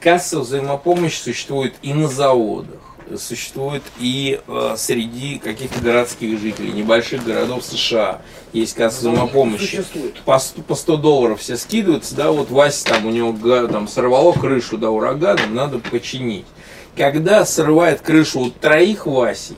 касса 0.00 0.40
взаимопомощи 0.40 1.20
существует 1.20 1.74
и 1.82 1.94
на 1.94 2.08
заводах, 2.08 2.81
существует 3.18 3.82
и 3.98 4.40
э, 4.46 4.74
среди 4.76 5.38
каких-то 5.38 5.80
городских 5.80 6.38
жителей, 6.40 6.72
небольших 6.72 7.24
городов 7.24 7.64
США. 7.64 8.20
Есть 8.52 8.74
касса 8.74 9.00
взаимопомощи 9.00 9.84
по 10.24 10.38
100, 10.38 10.62
по 10.62 10.74
100 10.74 10.96
долларов 10.96 11.40
все 11.40 11.56
скидываются, 11.56 12.14
да, 12.14 12.30
вот 12.30 12.50
Вася 12.50 12.84
там 12.84 13.06
у 13.06 13.10
него 13.10 13.66
там 13.68 13.88
сорвало 13.88 14.32
крышу, 14.32 14.78
да, 14.78 14.90
ураганом, 14.90 15.54
надо 15.54 15.78
починить. 15.78 16.46
Когда 16.96 17.46
срывает 17.46 18.02
крышу 18.02 18.40
у 18.40 18.50
троих 18.50 19.06
Васей, 19.06 19.56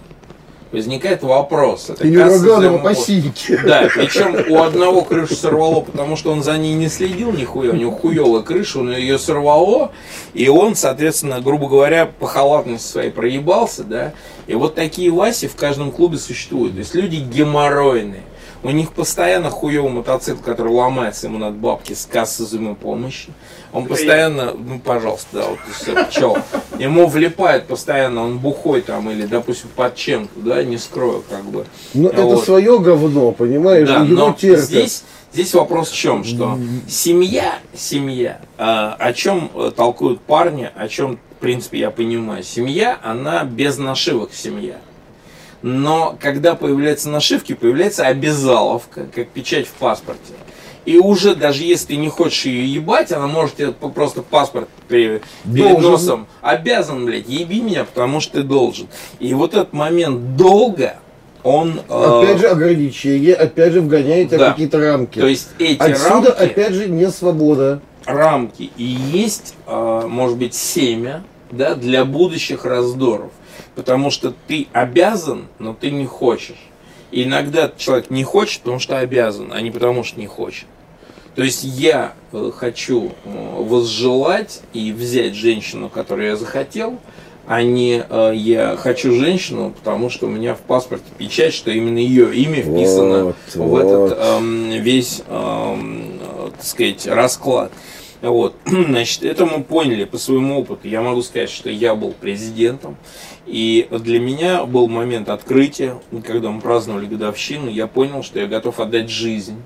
возникает 0.75 1.23
вопрос. 1.23 1.91
Это 1.91 2.07
И 2.07 2.11
не 2.11 2.17
касса 2.17 2.41
ураганова 2.41 2.79
по 2.79 2.95
синьке. 2.95 3.59
Да, 3.65 3.89
причем 3.95 4.53
у 4.53 4.63
одного 4.63 5.03
крышу 5.03 5.35
сорвало, 5.35 5.81
потому 5.81 6.17
что 6.17 6.33
он 6.33 6.43
за 6.43 6.59
ней 6.59 6.75
не 6.75 6.89
следил 6.89 7.33
нихуя, 7.33 7.71
у 7.71 7.77
него 7.77 7.93
хуевая 7.93 8.43
крыша, 8.43 8.81
он 8.81 8.93
ее 8.93 9.19
сорвало, 9.19 9.93
и 10.35 10.49
он, 10.49 10.75
соответственно, 10.75 11.41
грубо 11.41 11.69
говоря, 11.69 12.07
по 12.07 12.27
халатности 12.27 12.87
своей 12.87 13.11
проебался, 13.11 13.85
да, 13.85 14.13
и 14.47 14.55
вот 14.55 14.75
такие 14.75 15.11
Васи 15.11 15.47
в 15.47 15.57
каждом 15.57 15.91
клубе 15.91 16.19
существуют, 16.19 16.75
то 16.75 16.81
есть 16.81 16.95
люди 16.95 17.17
геморройные, 17.17 18.23
у 18.65 18.71
них 18.71 18.93
постоянно 18.93 19.51
хуевый 19.51 19.91
мотоцикл, 19.93 20.43
который 20.43 20.73
ломается, 20.73 21.27
ему 21.27 21.39
надо 21.39 21.57
бабки 21.57 21.93
с 21.93 22.07
кассы 22.11 22.45
взаимопомощи. 22.45 23.29
Он 23.73 23.87
постоянно, 23.87 24.55
ну, 24.55 24.79
пожалуйста, 24.79 25.29
да, 25.33 25.45
вот 25.49 25.59
все, 25.77 26.07
чё, 26.11 26.37
ему 26.79 27.07
влипает 27.07 27.67
постоянно, 27.67 28.23
он 28.25 28.39
бухой 28.39 28.81
там, 28.81 29.11
или, 29.11 29.27
допустим, 29.27 29.69
под 29.77 29.95
чем-то, 29.97 30.41
да, 30.41 30.65
не 30.65 30.79
скрою, 30.79 31.23
как 31.29 31.45
бы. 31.45 31.67
Ну 31.93 32.09
это 32.09 32.23
Вот. 32.23 32.45
свое 32.45 32.79
говно, 32.79 33.33
понимаешь, 33.33 33.89
Да, 33.89 33.97
его 34.01 34.15
но 34.15 34.33
терпят. 34.33 34.65
здесь, 34.65 35.05
здесь 35.33 35.53
вопрос 35.55 35.91
в 35.91 35.95
чем, 35.95 36.25
что 36.25 36.59
семья, 36.89 37.59
семья, 37.77 38.41
а, 38.57 38.97
о 38.99 39.13
чем 39.13 39.51
э, 39.55 39.73
толкуют 39.77 40.21
парни, 40.21 40.71
о 40.75 40.89
чем, 40.89 41.19
в 41.37 41.41
принципе, 41.41 41.81
я 41.81 41.91
понимаю, 41.91 42.43
семья, 42.43 42.99
она 43.03 43.45
без 43.45 43.77
нашивок 43.77 44.33
семья. 44.33 44.77
Но 45.67 46.15
когда 46.21 46.55
появляются 46.57 47.09
нашивки, 47.09 47.55
появляется 47.55 48.07
обязаловка, 48.07 49.07
как 49.07 49.29
печать 49.29 49.67
в 49.67 49.71
паспорте. 49.71 50.35
И 50.85 50.99
уже 50.99 51.35
даже 51.35 51.63
если 51.65 51.87
ты 51.87 51.97
не 51.97 52.11
хочешь 52.11 52.45
ее 52.45 52.71
ебать, 52.75 53.11
она 53.13 53.27
может 53.29 53.57
тебе 53.57 53.73
просто 53.73 54.21
паспорт 54.21 54.69
пере- 54.89 55.23
перед 55.51 55.71
Должен. 55.81 55.91
носом 55.91 56.27
обязан, 56.43 57.07
блядь, 57.07 57.27
еби 57.31 57.63
меня, 57.63 57.85
потому 57.85 58.21
что 58.21 58.35
ты 58.35 58.43
должен. 58.43 58.89
И 59.21 59.33
вот 59.33 59.55
этот 59.55 59.73
момент 59.73 60.37
долга, 60.37 60.97
он... 61.43 61.81
э, 61.89 62.21
Опять 62.23 62.41
же 62.41 62.49
ограничения, 62.49 63.33
опять 63.33 63.73
же 63.73 63.81
вгоняет 63.81 64.29
Да. 64.29 64.51
какие-то 64.51 64.79
рамки. 64.81 65.19
то 65.19 65.27
есть 65.27 65.49
эти 65.59 65.79
Отсюда, 65.81 66.11
рамки, 66.11 66.43
опять 66.43 66.75
же, 66.75 66.91
не 66.91 67.09
свобода. 67.11 67.81
рамки 68.05 68.71
и 68.77 68.83
есть, 68.85 69.55
э, 69.67 70.03
может 70.07 70.37
быть, 70.37 70.53
семя 70.55 71.23
да, 71.57 71.75
для 71.75 72.05
будущих 72.05 72.65
раздоров. 72.65 73.33
Потому 73.75 74.11
что 74.11 74.35
ты 74.47 74.69
обязан, 74.73 75.47
но 75.59 75.75
ты 75.75 75.91
не 75.91 76.07
хочешь. 76.07 76.69
И 77.11 77.25
иногда 77.25 77.71
человек 77.77 78.11
не 78.11 78.25
хочет, 78.25 78.61
потому 78.63 78.81
что 78.81 78.99
обязан, 78.99 79.53
а 79.53 79.61
не 79.61 79.71
потому 79.71 80.05
что 80.05 80.19
не 80.19 80.27
хочет. 80.27 80.67
То 81.35 81.43
есть 81.43 81.65
я 81.65 82.13
э, 82.33 82.51
хочу 82.55 83.13
э, 83.25 83.57
возжелать 83.59 84.61
и 84.73 84.93
взять 84.93 85.35
женщину, 85.35 85.89
которую 85.89 86.29
я 86.29 86.37
захотел, 86.37 86.99
а 87.47 87.63
не 87.63 88.05
э, 88.09 88.33
я 88.35 88.77
хочу 88.77 89.13
женщину, 89.13 89.73
потому 89.77 90.11
что 90.11 90.27
у 90.27 90.31
меня 90.31 90.55
в 90.55 90.61
паспорте 90.61 91.05
печать, 91.19 91.53
что 91.53 91.71
именно 91.71 91.99
ее 91.99 92.35
имя 92.35 92.63
вписано 92.63 93.25
Вот, 93.25 93.37
в 93.53 93.57
вот. 93.57 93.81
этот 93.81 94.19
эм, 94.19 94.71
весь, 94.71 95.23
эм, 95.29 96.21
э, 96.21 96.51
так 96.57 96.65
сказать, 96.65 97.07
расклад. 97.07 97.73
Вот, 98.23 98.57
значит, 98.67 99.25
это 99.25 99.47
мы 99.47 99.63
поняли 99.63 100.05
по 100.05 100.19
своему 100.19 100.61
опыту. 100.61 100.89
Я 100.89 101.03
могу 101.03 101.23
сказать, 101.23 101.51
что 101.51 101.71
я 101.71 101.95
был 101.95 102.13
президентом, 102.13 102.97
и 103.47 103.87
для 103.91 104.19
меня 104.19 104.65
был 104.65 104.89
момент 104.89 105.29
открытия, 105.29 106.01
когда 106.27 106.51
мы 106.51 106.61
праздновали 106.61 107.07
годовщину, 107.07 107.69
я 107.69 107.87
понял, 107.87 108.23
что 108.23 108.41
я 108.41 108.47
готов 108.47 108.81
отдать 108.81 109.11
жизнь 109.11 109.63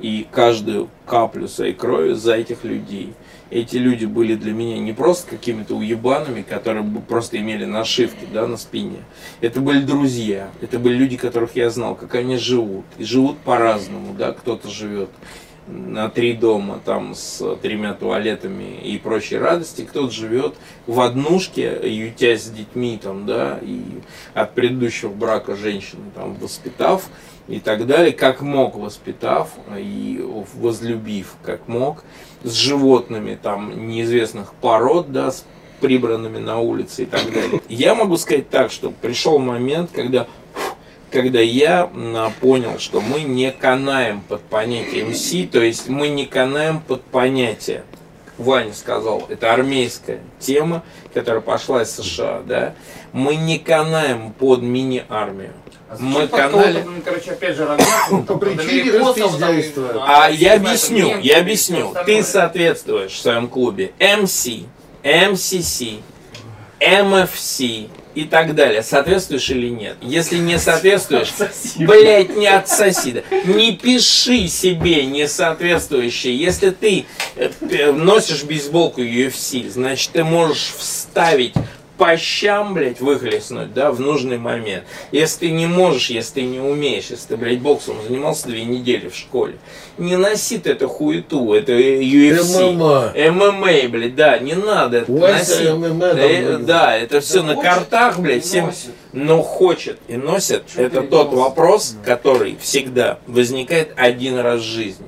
и 0.00 0.26
каждую 0.30 0.88
каплю 1.06 1.48
своей 1.48 1.74
крови 1.74 2.12
за 2.12 2.34
этих 2.34 2.64
людей. 2.64 3.14
Эти 3.50 3.76
люди 3.76 4.04
были 4.04 4.34
для 4.34 4.52
меня 4.52 4.78
не 4.78 4.92
просто 4.92 5.30
какими-то 5.30 5.74
уебанами, 5.74 6.42
которые 6.42 6.84
просто 7.08 7.38
имели 7.38 7.64
нашивки 7.64 8.26
да, 8.32 8.46
на 8.46 8.58
спине. 8.58 8.98
Это 9.40 9.60
были 9.60 9.80
друзья, 9.80 10.50
это 10.60 10.78
были 10.78 10.94
люди, 10.94 11.16
которых 11.16 11.56
я 11.56 11.70
знал, 11.70 11.94
как 11.94 12.14
они 12.14 12.36
живут. 12.36 12.84
И 12.98 13.04
живут 13.04 13.38
по-разному, 13.38 14.14
да, 14.14 14.32
кто-то 14.32 14.68
живет 14.68 15.08
на 15.68 16.08
три 16.08 16.32
дома, 16.32 16.80
там 16.84 17.14
с 17.14 17.56
тремя 17.56 17.94
туалетами 17.94 18.80
и 18.82 18.98
прочей 18.98 19.38
радости, 19.38 19.82
кто-то 19.82 20.10
живет 20.10 20.54
в 20.86 21.00
однушке, 21.00 21.78
ютясь 21.82 22.44
с 22.44 22.50
детьми, 22.50 22.98
там, 23.02 23.26
да, 23.26 23.58
и 23.62 23.82
от 24.34 24.54
предыдущего 24.54 25.10
брака 25.10 25.56
женщины, 25.56 26.02
там, 26.14 26.34
воспитав, 26.34 27.08
и 27.48 27.60
так 27.60 27.86
далее, 27.86 28.12
как 28.12 28.42
мог 28.42 28.76
воспитав 28.76 29.50
и 29.76 30.22
возлюбив, 30.54 31.34
как 31.42 31.66
мог, 31.66 32.04
с 32.42 32.52
животными 32.52 33.38
там 33.40 33.88
неизвестных 33.88 34.52
пород, 34.54 35.12
да, 35.12 35.32
с 35.32 35.44
прибранными 35.80 36.38
на 36.38 36.58
улице 36.58 37.04
и 37.04 37.06
так 37.06 37.24
далее. 37.32 37.60
Я 37.68 37.94
могу 37.94 38.16
сказать 38.16 38.50
так, 38.50 38.70
что 38.70 38.90
пришел 38.90 39.38
момент, 39.38 39.90
когда 39.92 40.26
когда 41.10 41.40
я 41.40 41.90
м, 41.92 42.32
понял, 42.40 42.78
что 42.78 43.00
мы 43.00 43.20
не 43.20 43.50
канаем 43.50 44.20
под 44.20 44.42
понятие 44.42 45.04
МС, 45.04 45.50
то 45.50 45.60
есть 45.60 45.88
мы 45.88 46.08
не 46.08 46.26
канаем 46.26 46.80
под 46.80 47.02
понятие, 47.02 47.84
Ваня 48.36 48.72
сказал, 48.72 49.26
это 49.28 49.52
армейская 49.52 50.20
тема, 50.38 50.84
которая 51.12 51.40
пошла 51.40 51.82
из 51.82 51.90
США, 51.90 52.42
да, 52.46 52.74
мы 53.12 53.34
не 53.34 53.58
канаем 53.58 54.32
под 54.32 54.62
мини-армию. 54.62 55.52
Мы 55.98 56.26
Зачем 56.26 56.28
канали... 56.28 56.82
ну, 56.84 57.00
короче, 57.02 57.30
опять 57.32 57.56
же, 57.56 57.66
По 58.26 58.36
причине 58.36 58.98
распиздяйства. 58.98 60.04
А 60.06 60.28
я 60.28 60.54
объясню, 60.54 61.18
я 61.20 61.38
объясню. 61.38 61.94
Ты 62.04 62.22
соответствуешь 62.22 63.12
в 63.12 63.20
своем 63.20 63.48
клубе 63.48 63.92
MC, 63.98 64.66
MCC, 65.02 66.00
MFC 66.78 67.88
и 68.18 68.24
так 68.24 68.56
далее. 68.56 68.82
Соответствуешь 68.82 69.48
или 69.50 69.68
нет? 69.68 69.96
Если 70.00 70.38
не 70.38 70.58
соответствуешь, 70.58 71.32
блять, 71.76 72.36
не 72.36 72.48
отсоси. 72.48 73.12
да. 73.12 73.52
Не 73.52 73.76
пиши 73.76 74.48
себе 74.48 75.06
несоответствующее. 75.06 76.36
Если 76.36 76.70
ты 76.70 77.06
э, 77.36 77.92
носишь 77.92 78.42
бейсболку 78.42 79.02
UFC, 79.02 79.70
значит 79.70 80.10
ты 80.12 80.24
можешь 80.24 80.74
вставить 80.76 81.54
по 81.98 82.16
щам, 82.16 82.74
блядь, 82.74 83.00
выхлестнуть, 83.00 83.74
да, 83.74 83.90
в 83.90 84.00
нужный 84.00 84.38
момент. 84.38 84.84
Если 85.10 85.40
ты 85.40 85.50
не 85.50 85.66
можешь, 85.66 86.10
если 86.10 86.34
ты 86.34 86.42
не 86.42 86.60
умеешь, 86.60 87.06
если 87.10 87.28
ты, 87.28 87.36
блядь, 87.36 87.60
боксом 87.60 87.96
занимался 88.06 88.46
две 88.46 88.64
недели 88.64 89.08
в 89.08 89.16
школе, 89.16 89.56
не 89.98 90.16
носи 90.16 90.58
ты 90.58 90.70
эту 90.70 90.88
хуету, 90.88 91.52
это 91.52 91.72
UFC. 91.72 92.72
ММА. 92.72 93.12
ММА, 93.32 93.88
блядь, 93.88 94.14
да, 94.14 94.38
не 94.38 94.54
надо 94.54 94.98
это 94.98 95.12
носить. 95.12 95.70
ММА 95.70 96.06
Э. 96.06 96.58
Да, 96.58 96.96
это 96.96 97.20
все 97.20 97.42
на 97.42 97.56
хочет 97.56 97.68
картах, 97.68 98.18
блядь, 98.20 98.44
всем, 98.44 98.66
носит. 98.66 98.90
но 99.12 99.42
хочет 99.42 99.98
и 100.06 100.16
носят, 100.16 100.64
Чё 100.72 100.82
это 100.82 101.02
тот 101.02 101.32
вопрос, 101.32 101.96
который 102.04 102.56
всегда 102.60 103.18
возникает 103.26 103.92
один 103.96 104.38
раз 104.38 104.60
в 104.60 104.64
жизни. 104.64 105.06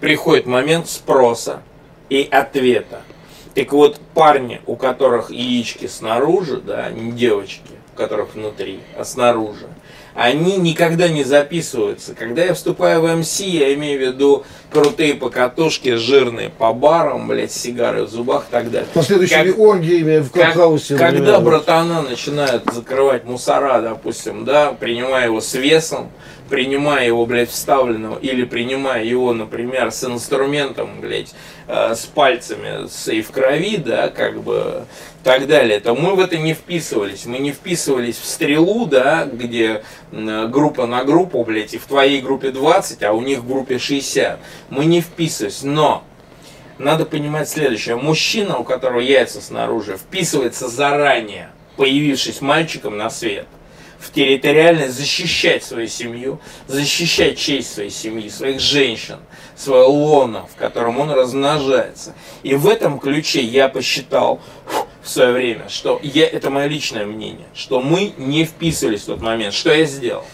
Приходит 0.00 0.46
момент 0.46 0.88
спроса 0.88 1.62
и 2.10 2.26
ответа. 2.28 3.02
Так 3.54 3.72
вот, 3.72 4.00
парни, 4.14 4.60
у 4.66 4.76
которых 4.76 5.30
яички 5.30 5.86
снаружи, 5.86 6.56
да, 6.60 6.90
не 6.90 7.12
девочки, 7.12 7.60
у 7.94 7.98
которых 7.98 8.34
внутри, 8.34 8.80
а 8.96 9.04
снаружи, 9.04 9.66
они 10.14 10.56
никогда 10.56 11.08
не 11.08 11.22
записываются. 11.24 12.14
Когда 12.14 12.44
я 12.44 12.54
вступаю 12.54 13.02
в 13.02 13.14
МС, 13.14 13.40
я 13.40 13.72
имею 13.74 13.98
в 13.98 14.02
виду 14.14 14.44
крутые 14.70 15.14
покатушки, 15.14 15.94
жирные 15.96 16.48
по 16.50 16.72
барам, 16.72 17.28
блядь, 17.28 17.52
сигары 17.52 18.04
в 18.04 18.08
зубах 18.10 18.44
и 18.48 18.52
так 18.52 18.70
далее. 18.70 18.88
Последующими 18.94 19.50
Как- 19.50 19.58
оргиями 19.58 20.18
в 20.20 20.30
Как- 20.30 20.44
клабхаусе. 20.54 20.96
когда 20.96 21.10
например, 21.18 21.34
вот. 21.40 21.44
братана 21.44 22.02
начинают 22.02 22.64
закрывать 22.72 23.24
мусора, 23.24 23.80
допустим, 23.82 24.44
да, 24.46 24.72
принимая 24.72 25.26
его 25.26 25.40
с 25.42 25.52
весом, 25.54 26.10
принимая 26.52 27.06
его, 27.06 27.24
блядь, 27.24 27.48
вставленного, 27.48 28.18
или 28.18 28.44
принимая 28.44 29.02
его, 29.02 29.32
например, 29.32 29.90
с 29.90 30.04
инструментом, 30.04 31.00
блядь, 31.00 31.32
э, 31.66 31.94
с 31.94 32.04
пальцами, 32.04 32.88
с 32.88 33.08
и 33.10 33.22
в 33.22 33.30
крови, 33.30 33.78
да, 33.78 34.10
как 34.10 34.42
бы, 34.42 34.84
так 35.24 35.46
далее, 35.46 35.80
то 35.80 35.94
мы 35.94 36.14
в 36.14 36.20
это 36.20 36.36
не 36.36 36.52
вписывались. 36.52 37.24
Мы 37.24 37.38
не 37.38 37.52
вписывались 37.52 38.18
в 38.18 38.26
стрелу, 38.26 38.84
да, 38.84 39.24
где 39.24 39.82
м, 40.12 40.50
группа 40.50 40.84
на 40.84 41.04
группу, 41.04 41.42
блядь, 41.42 41.72
и 41.72 41.78
в 41.78 41.86
твоей 41.86 42.20
группе 42.20 42.50
20, 42.50 43.02
а 43.02 43.14
у 43.14 43.22
них 43.22 43.38
в 43.38 43.48
группе 43.48 43.78
60. 43.78 44.38
Мы 44.68 44.84
не 44.84 45.00
вписывались, 45.00 45.62
но 45.62 46.04
надо 46.76 47.06
понимать 47.06 47.48
следующее. 47.48 47.96
Мужчина, 47.96 48.58
у 48.58 48.64
которого 48.64 49.00
яйца 49.00 49.40
снаружи, 49.40 49.96
вписывается 49.96 50.68
заранее, 50.68 51.48
появившись 51.78 52.42
мальчиком 52.42 52.98
на 52.98 53.08
свет, 53.08 53.46
в 54.02 54.10
территориальность 54.10 54.94
защищать 54.98 55.62
свою 55.62 55.86
семью, 55.86 56.40
защищать 56.66 57.38
честь 57.38 57.72
своей 57.72 57.90
семьи, 57.90 58.28
своих 58.28 58.60
женщин, 58.60 59.18
свое 59.54 59.84
лоно, 59.84 60.46
в 60.52 60.56
котором 60.56 60.98
он 60.98 61.10
размножается. 61.12 62.14
И 62.42 62.54
в 62.56 62.68
этом 62.68 62.98
ключе 62.98 63.42
я 63.42 63.68
посчитал 63.68 64.40
в 65.02 65.08
свое 65.08 65.32
время, 65.32 65.68
что 65.68 66.00
я, 66.02 66.26
это 66.26 66.50
мое 66.50 66.66
личное 66.66 67.06
мнение, 67.06 67.46
что 67.54 67.80
мы 67.80 68.12
не 68.18 68.44
вписывались 68.44 69.02
в 69.02 69.06
тот 69.06 69.20
момент. 69.20 69.54
Что 69.54 69.72
я 69.72 69.84
сделал? 69.84 70.24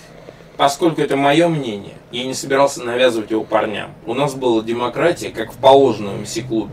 Поскольку 0.56 1.02
это 1.02 1.16
мое 1.16 1.46
мнение, 1.48 1.94
я 2.10 2.24
не 2.24 2.34
собирался 2.34 2.82
навязывать 2.82 3.30
его 3.30 3.44
парням. 3.44 3.92
У 4.06 4.14
нас 4.14 4.34
была 4.34 4.62
демократия, 4.62 5.28
как 5.28 5.52
в 5.52 5.56
положенном 5.58 6.22
МС-клубе. 6.22 6.72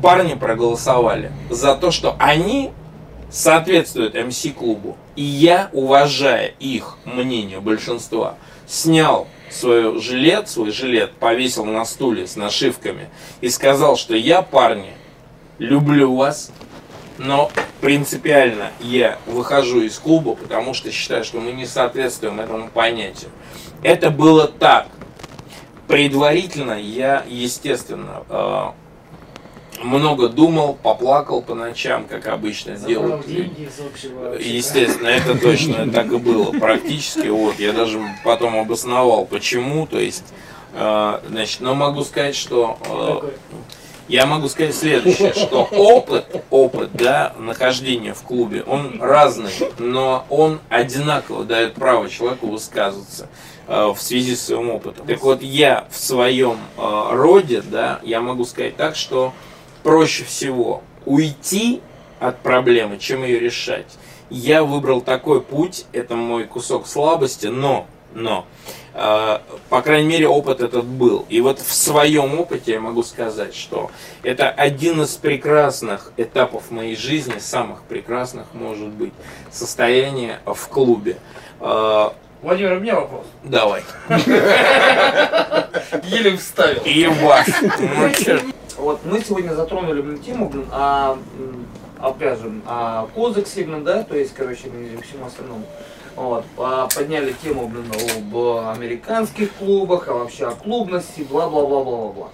Парни 0.00 0.34
проголосовали 0.34 1.32
за 1.50 1.74
то, 1.74 1.90
что 1.90 2.14
они 2.18 2.70
соответствуют 3.30 4.14
МС-клубу. 4.14 4.96
И 5.16 5.22
я, 5.22 5.70
уважая 5.72 6.54
их 6.58 6.96
мнение 7.04 7.60
большинства, 7.60 8.36
снял 8.66 9.28
свой 9.50 10.00
жилет, 10.00 10.48
свой 10.48 10.70
жилет, 10.70 11.12
повесил 11.12 11.64
на 11.64 11.84
стуле 11.84 12.26
с 12.26 12.36
нашивками 12.36 13.08
и 13.40 13.48
сказал, 13.48 13.96
что 13.96 14.14
я, 14.14 14.42
парни, 14.42 14.92
люблю 15.58 16.14
вас, 16.14 16.50
но 17.18 17.50
принципиально 17.80 18.72
я 18.80 19.18
выхожу 19.26 19.82
из 19.82 19.98
клуба, 19.98 20.34
потому 20.34 20.74
что 20.74 20.90
считаю, 20.90 21.24
что 21.24 21.40
мы 21.40 21.52
не 21.52 21.66
соответствуем 21.66 22.40
этому 22.40 22.68
понятию. 22.68 23.30
Это 23.82 24.10
было 24.10 24.48
так. 24.48 24.88
Предварительно 25.88 26.72
я, 26.72 27.24
естественно, 27.28 28.24
э, 28.28 28.66
много 29.82 30.28
думал, 30.28 30.76
поплакал 30.82 31.42
по 31.42 31.54
ночам, 31.54 32.06
как 32.06 32.26
обычно 32.26 32.76
Забрал 32.76 32.88
делают 32.88 33.26
деньги 33.26 33.62
из 33.62 33.80
общего 33.80 34.34
Естественно, 34.34 35.08
это 35.08 35.38
точно 35.38 35.90
так 35.90 36.12
и 36.12 36.16
было 36.16 36.52
практически. 36.52 37.28
Вот, 37.28 37.58
я 37.58 37.72
даже 37.72 38.00
потом 38.24 38.56
обосновал, 38.56 39.26
почему. 39.26 39.86
То 39.86 39.98
есть, 39.98 40.24
э, 40.74 41.20
значит, 41.28 41.60
но 41.60 41.74
могу 41.74 42.04
сказать, 42.04 42.36
что 42.36 42.78
э, 43.22 43.30
я 44.08 44.26
могу 44.26 44.48
сказать 44.48 44.74
следующее, 44.74 45.32
что 45.32 45.64
опыт, 45.64 46.44
опыт, 46.50 46.90
да, 46.92 47.32
нахождения 47.38 48.14
в 48.14 48.22
клубе, 48.22 48.62
он 48.62 49.00
разный, 49.00 49.50
но 49.78 50.24
он 50.28 50.60
одинаково 50.68 51.44
дает 51.44 51.74
право 51.74 52.08
человеку 52.08 52.46
высказываться 52.46 53.28
э, 53.66 53.86
в 53.86 54.00
связи 54.00 54.36
с 54.36 54.46
своим 54.46 54.70
опытом. 54.70 55.06
Так 55.06 55.22
вот, 55.22 55.42
я 55.42 55.86
в 55.90 55.98
своем 55.98 56.58
э, 56.76 57.08
роде, 57.12 57.62
да, 57.62 58.00
я 58.04 58.20
могу 58.20 58.44
сказать 58.44 58.76
так, 58.76 58.94
что 58.94 59.32
проще 59.86 60.24
всего 60.24 60.82
уйти 61.04 61.80
от 62.18 62.40
проблемы, 62.40 62.98
чем 62.98 63.22
ее 63.22 63.38
решать. 63.38 63.86
Я 64.30 64.64
выбрал 64.64 65.00
такой 65.00 65.40
путь, 65.40 65.86
это 65.92 66.16
мой 66.16 66.42
кусок 66.42 66.88
слабости, 66.88 67.46
но, 67.46 67.86
но, 68.12 68.46
э, 68.94 69.38
по 69.68 69.82
крайней 69.82 70.08
мере, 70.08 70.26
опыт 70.26 70.60
этот 70.60 70.86
был. 70.86 71.24
И 71.28 71.40
вот 71.40 71.60
в 71.60 71.72
своем 71.72 72.36
опыте 72.40 72.72
я 72.72 72.80
могу 72.80 73.04
сказать, 73.04 73.54
что 73.54 73.92
это 74.24 74.50
один 74.50 75.02
из 75.02 75.10
прекрасных 75.10 76.10
этапов 76.16 76.72
моей 76.72 76.96
жизни, 76.96 77.38
самых 77.38 77.82
прекрасных, 77.84 78.46
может 78.54 78.88
быть, 78.88 79.12
состояние 79.52 80.40
в 80.44 80.66
клубе. 80.66 81.16
Э, 81.60 82.10
Владимир, 82.42 82.72
у 82.72 82.80
меня 82.80 82.96
вопрос. 82.96 83.26
давай. 83.44 83.84
Еле 86.08 86.36
вставил. 86.36 86.82
Ебать. 86.84 87.54
Вот 88.78 89.00
мы 89.04 89.22
сегодня 89.22 89.54
затронули 89.54 90.16
тему, 90.18 90.52
м, 90.52 91.66
опять 91.98 92.38
же, 92.40 92.52
о 92.66 93.06
кодексе, 93.14 93.64
блин, 93.64 93.84
да, 93.84 94.02
то 94.02 94.14
есть, 94.16 94.34
короче, 94.34 94.68
и 94.68 95.00
всему 95.02 95.26
остальному. 95.26 95.64
Вот, 96.14 96.44
а, 96.58 96.88
подняли 96.94 97.34
тему, 97.42 97.68
блин, 97.68 97.90
об 97.92 98.36
американских 98.68 99.52
клубах, 99.54 100.08
а 100.08 100.14
вообще 100.14 100.48
о 100.48 100.52
клубности, 100.52 101.22
бла-бла-бла-бла-бла. 101.22 102.28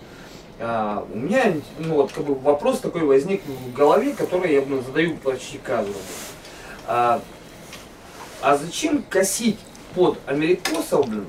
А, 0.59 1.07
у 1.13 1.17
меня, 1.17 1.55
ну 1.79 1.95
вот, 1.95 2.13
как 2.13 2.25
бы 2.25 2.35
вопрос 2.35 2.81
такой 2.81 3.03
возник 3.03 3.43
в 3.45 3.73
голове, 3.73 4.13
который 4.13 4.53
я, 4.53 4.63
блин, 4.63 4.83
задаю 4.85 5.17
почти 5.19 5.59
каждому. 5.59 5.95
А, 6.87 7.21
а 8.41 8.57
зачем 8.57 9.05
косить 9.09 9.59
под 9.95 10.19
америкосов, 10.27 11.09
блин, 11.09 11.27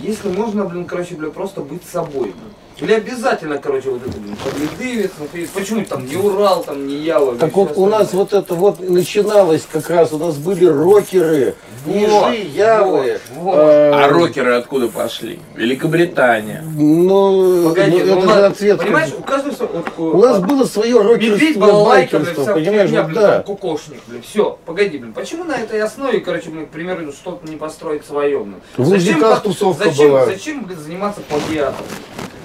если 0.00 0.28
можно, 0.28 0.64
блин, 0.64 0.86
короче, 0.86 1.14
блин, 1.14 1.32
просто 1.32 1.60
быть 1.60 1.84
собой, 1.84 2.32
блин. 2.32 2.53
Или 2.80 2.92
обязательно, 2.94 3.58
короче, 3.58 3.90
вот 3.90 4.02
это, 4.06 4.18
блин, 4.18 4.36
подвидывец, 4.42 5.10
почему 5.54 5.84
там 5.84 6.06
не 6.06 6.16
Урал, 6.16 6.64
там 6.64 6.86
не 6.88 6.96
Ява, 6.96 7.30
блин, 7.30 7.38
Так 7.38 7.54
вот 7.54 7.72
у 7.76 7.86
нас 7.86 8.12
вот 8.12 8.32
это 8.32 8.54
вот 8.54 8.80
начиналось 8.80 9.66
как 9.70 9.88
раз, 9.90 10.12
у 10.12 10.18
нас 10.18 10.36
были 10.36 10.66
рокеры, 10.66 11.54
нижи, 11.86 12.48
явы. 12.52 13.20
вот, 13.32 13.42
вот. 13.42 13.54
А 13.58 14.08
рокеры 14.08 14.54
откуда 14.54 14.88
пошли? 14.88 15.38
Великобритания. 15.54 16.64
Ну, 16.76 17.68
Погоди, 17.68 18.02
ну, 18.02 18.14
ну, 18.16 18.20
это 18.22 18.34
же 18.34 18.44
ответ. 18.46 18.78
понимаешь, 18.78 19.10
у 19.16 19.22
каждого 19.22 19.54
вот, 19.96 20.14
У 20.14 20.18
нас 20.20 20.40
было 20.40 20.64
свое 20.64 20.98
Медведь, 21.00 21.30
рокерство, 21.32 21.60
балалайка, 21.60 22.18
блин, 22.18 22.24
байкерство, 22.26 22.42
вся 22.44 22.54
понимаешь, 22.54 22.90
блин, 22.90 23.14
да. 23.14 23.42
кукошник, 23.42 24.00
блин, 24.08 24.22
все, 24.22 24.58
погоди, 24.66 24.98
блин, 24.98 25.12
почему 25.12 25.44
на 25.44 25.56
этой 25.56 25.80
основе, 25.80 26.18
короче, 26.20 26.50
блин, 26.50 26.66
к 26.66 26.70
примеру, 26.70 27.12
что-то 27.12 27.48
не 27.48 27.56
построить 27.56 28.04
свое, 28.04 28.40
блин? 28.40 28.56
В 28.76 29.20
по- 29.20 29.40
тусовка 29.40 29.84
зачем, 29.84 30.08
была. 30.08 30.26
зачем, 30.26 30.64
блин, 30.64 30.78
заниматься 30.80 31.20
плагиатом? 31.20 31.86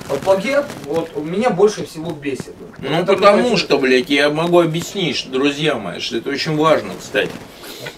Вот 0.09 0.21
плагиат, 0.21 0.65
вот, 0.85 1.11
у 1.15 1.21
меня 1.21 1.51
больше 1.51 1.85
всего 1.85 2.11
бесит. 2.11 2.55
Ну, 2.79 2.89
Это, 2.89 3.13
потому 3.13 3.43
блин, 3.43 3.57
что, 3.57 3.77
блядь, 3.77 4.09
я 4.09 4.29
могу 4.31 4.59
объяснить, 4.59 5.15
что, 5.15 5.29
друзья 5.29 5.75
мои, 5.75 5.99
что 5.99 6.17
это 6.17 6.31
очень 6.31 6.57
важно, 6.57 6.93
кстати. 6.99 7.31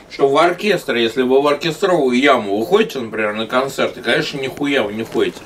Что 0.09 0.27
в 0.27 0.38
оркестр, 0.38 0.95
если 0.95 1.21
вы 1.21 1.41
в 1.41 1.47
оркестровую 1.47 2.19
яму 2.19 2.59
выходите, 2.59 2.99
например, 2.99 3.33
на 3.33 3.47
концерты, 3.47 4.01
конечно, 4.01 4.38
нихуя 4.39 4.83
вы 4.83 4.91
не 4.93 5.05
ходите. 5.05 5.39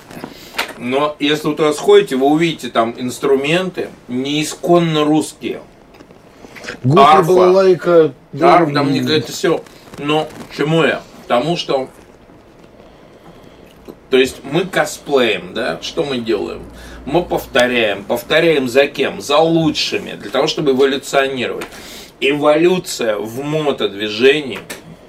Но 0.80 1.16
если 1.20 1.50
вот 1.50 1.60
раз 1.60 1.78
ходите, 1.78 2.16
вы 2.16 2.26
увидите 2.26 2.70
там 2.70 2.96
инструменты 2.98 3.90
не 4.08 4.42
исконно 4.42 5.04
русские. 5.06 5.62
Арфа. 6.98 7.28
балалайка. 7.28 8.14
Да, 8.34 8.66
ну, 8.66 8.74
там 8.74 8.92
не 8.92 9.00
это 9.00 9.32
все. 9.32 9.64
Но 10.00 10.28
чему 10.58 10.84
я? 10.84 11.04
Тому 11.28 11.58
что 11.58 11.90
то 14.10 14.18
есть 14.18 14.38
мы 14.44 14.66
косплеем, 14.66 15.54
да? 15.54 15.80
Что 15.82 16.04
мы 16.04 16.18
делаем? 16.20 16.62
Мы 17.06 17.24
повторяем. 17.24 18.04
Повторяем 18.04 18.68
за 18.68 18.88
кем? 18.88 19.22
За 19.22 19.38
лучшими, 19.38 20.14
для 20.14 20.30
того, 20.32 20.48
чтобы 20.48 20.72
эволюционировать. 20.72 21.66
эволюция 22.22 23.18
в 23.18 23.44
мотодвижении, 23.44 24.60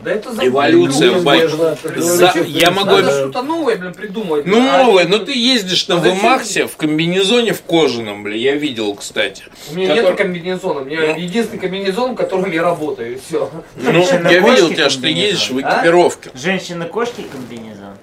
Да 0.02 0.12
это 0.12 0.32
за 0.32 0.46
эволюция 0.46 1.10
в 1.12 1.24
байке. 1.24 1.46
Неизбежно. 1.46 1.76
За- 2.02 2.32
я 2.46 2.70
могу 2.70 2.90
Надо 2.90 3.10
что-то 3.10 3.42
новое, 3.42 3.76
блин, 3.76 3.92
придумывать. 3.94 4.46
Ну, 4.46 4.58
А 4.68 4.84
новое, 4.84 5.06
ну 5.08 5.18
ты 5.18 5.32
ездишь 5.36 5.88
на 5.88 5.96
А 5.96 6.38
зачем? 6.38 6.68
В 6.68 6.76
комбинезоне 6.76 7.52
в 7.52 7.62
кожаном, 7.62 8.22
бля, 8.22 8.36
я 8.36 8.54
видел, 8.54 8.94
кстати. 8.94 9.44
У 9.70 9.74
меня 9.74 9.88
который- 9.96 10.08
нет 10.10 10.16
комбинезона. 10.18 10.80
У 10.80 10.84
меня 10.84 11.00
Ну. 11.00 11.18
единственный 11.18 11.58
комбинезон, 11.58 12.12
в 12.12 12.14
котором 12.16 12.50
я 12.52 12.62
работаю, 12.62 13.14
и 13.14 13.18
все. 13.26 13.50
Ну, 13.76 14.04
я 14.30 14.38
видел 14.40 14.68
тебя, 14.70 14.90
что 14.90 15.02
ты 15.02 15.08
ездишь 15.08 15.50
в 15.50 15.58
А? 15.58 15.60
экипировке. 15.62 16.30
Женщина-кошки 16.34 17.24
комбинезон. 17.32 17.96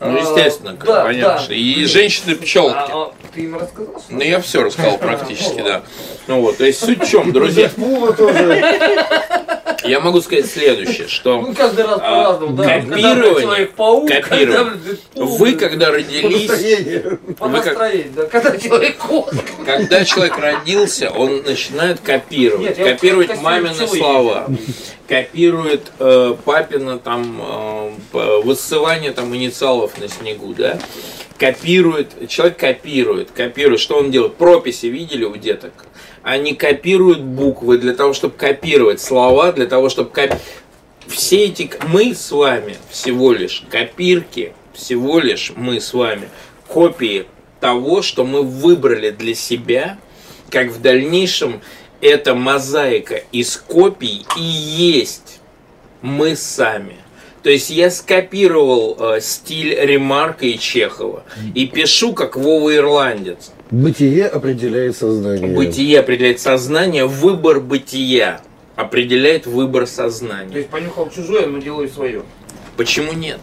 Ну, 0.00 0.16
естественно, 0.18 0.76
как 0.76 0.86
да, 0.86 1.04
понятно. 1.04 1.46
да. 1.48 1.54
И 1.54 1.84
женщины-пчелки. 1.86 2.74
А, 2.76 2.88
а, 2.92 3.12
ты 3.34 3.40
им 3.42 3.54
рассказал? 3.56 3.94
что 4.00 4.12
Ну, 4.12 4.20
я 4.22 4.40
все 4.40 4.62
рассказал 4.62 4.98
практически, 4.98 5.62
да. 5.62 5.82
Ну 6.26 6.40
вот, 6.42 6.58
то 6.58 6.64
есть 6.64 6.84
суть 6.84 7.02
в 7.02 7.08
чем, 7.10 7.32
друзья, 7.32 7.70
я 9.84 10.00
могу 10.00 10.20
сказать 10.20 10.46
следующее, 10.46 11.06
что 11.08 11.40
Ну, 11.40 11.54
каждый 11.54 11.84
раз 11.84 12.00
А, 12.02 12.38
да. 12.50 12.64
копирование, 12.80 13.66
копирование. 13.66 14.20
когда, 14.20 14.70
вы, 15.14 15.52
когда 15.52 15.90
родились, 15.92 16.48
Настроение. 16.48 17.18
по 17.38 17.46
вы 17.46 17.56
как- 17.60 17.66
настроению, 17.66 18.12
да. 18.16 18.26
Когда 19.64 20.04
человек 20.04 20.38
родился, 20.38 21.10
он 21.10 21.42
начинает 21.44 22.00
копировать, 22.00 22.78
Нет, 22.78 22.88
копировать 22.92 23.40
мамины 23.40 23.86
слова, 23.86 24.48
копирует 25.08 25.92
э, 25.98 26.34
папина 26.44 26.98
там 26.98 27.40
э, 28.12 28.40
высывание 28.44 29.12
там 29.12 29.34
инициалов 29.34 29.98
на 30.00 30.08
снегу, 30.08 30.54
да, 30.54 30.78
копирует, 31.38 32.28
человек 32.28 32.58
копирует, 32.58 33.30
копирует, 33.30 33.80
что 33.80 33.98
он 33.98 34.10
делает, 34.10 34.34
прописи 34.34 34.86
видели 34.86 35.24
у 35.24 35.36
деток? 35.36 35.72
Они 36.22 36.54
копируют 36.54 37.20
буквы 37.20 37.78
для 37.78 37.94
того, 37.94 38.12
чтобы 38.12 38.34
копировать 38.34 39.00
слова, 39.00 39.52
для 39.52 39.66
того, 39.66 39.88
чтобы 39.88 40.10
копировать. 40.10 40.42
Все 41.06 41.44
эти, 41.44 41.70
мы 41.86 42.14
с 42.14 42.32
вами 42.32 42.76
всего 42.90 43.32
лишь 43.32 43.64
копирки, 43.70 44.52
всего 44.74 45.20
лишь 45.20 45.52
мы 45.54 45.80
с 45.80 45.94
вами 45.94 46.28
копии 46.66 47.26
того, 47.60 48.02
что 48.02 48.24
мы 48.24 48.42
выбрали 48.42 49.10
для 49.10 49.34
себя, 49.34 49.98
как 50.50 50.68
в 50.68 50.80
дальнейшем 50.80 51.60
эта 52.00 52.34
мозаика 52.34 53.22
из 53.32 53.56
копий 53.56 54.26
и 54.36 54.42
есть 54.42 55.40
мы 56.02 56.36
сами. 56.36 56.96
То 57.42 57.50
есть 57.50 57.70
я 57.70 57.90
скопировал 57.90 58.96
э, 58.98 59.20
стиль 59.20 59.74
Ремарка 59.78 60.46
и 60.46 60.58
Чехова 60.58 61.22
и 61.54 61.66
пишу 61.66 62.12
как 62.12 62.36
Вова 62.36 62.74
Ирландец. 62.74 63.52
Бытие 63.70 64.26
определяет 64.26 64.96
сознание. 64.96 65.54
Бытие 65.54 66.00
определяет 66.00 66.40
сознание, 66.40 67.06
выбор 67.06 67.60
бытия 67.60 68.40
определяет 68.74 69.46
выбор 69.46 69.86
То 69.86 69.92
сознания. 69.92 70.56
есть 70.56 70.68
понюхал 70.68 71.08
чужое, 71.10 71.46
но 71.46 71.58
делаю 71.58 71.88
свое. 71.88 72.22
Почему 72.76 73.12
нет? 73.12 73.38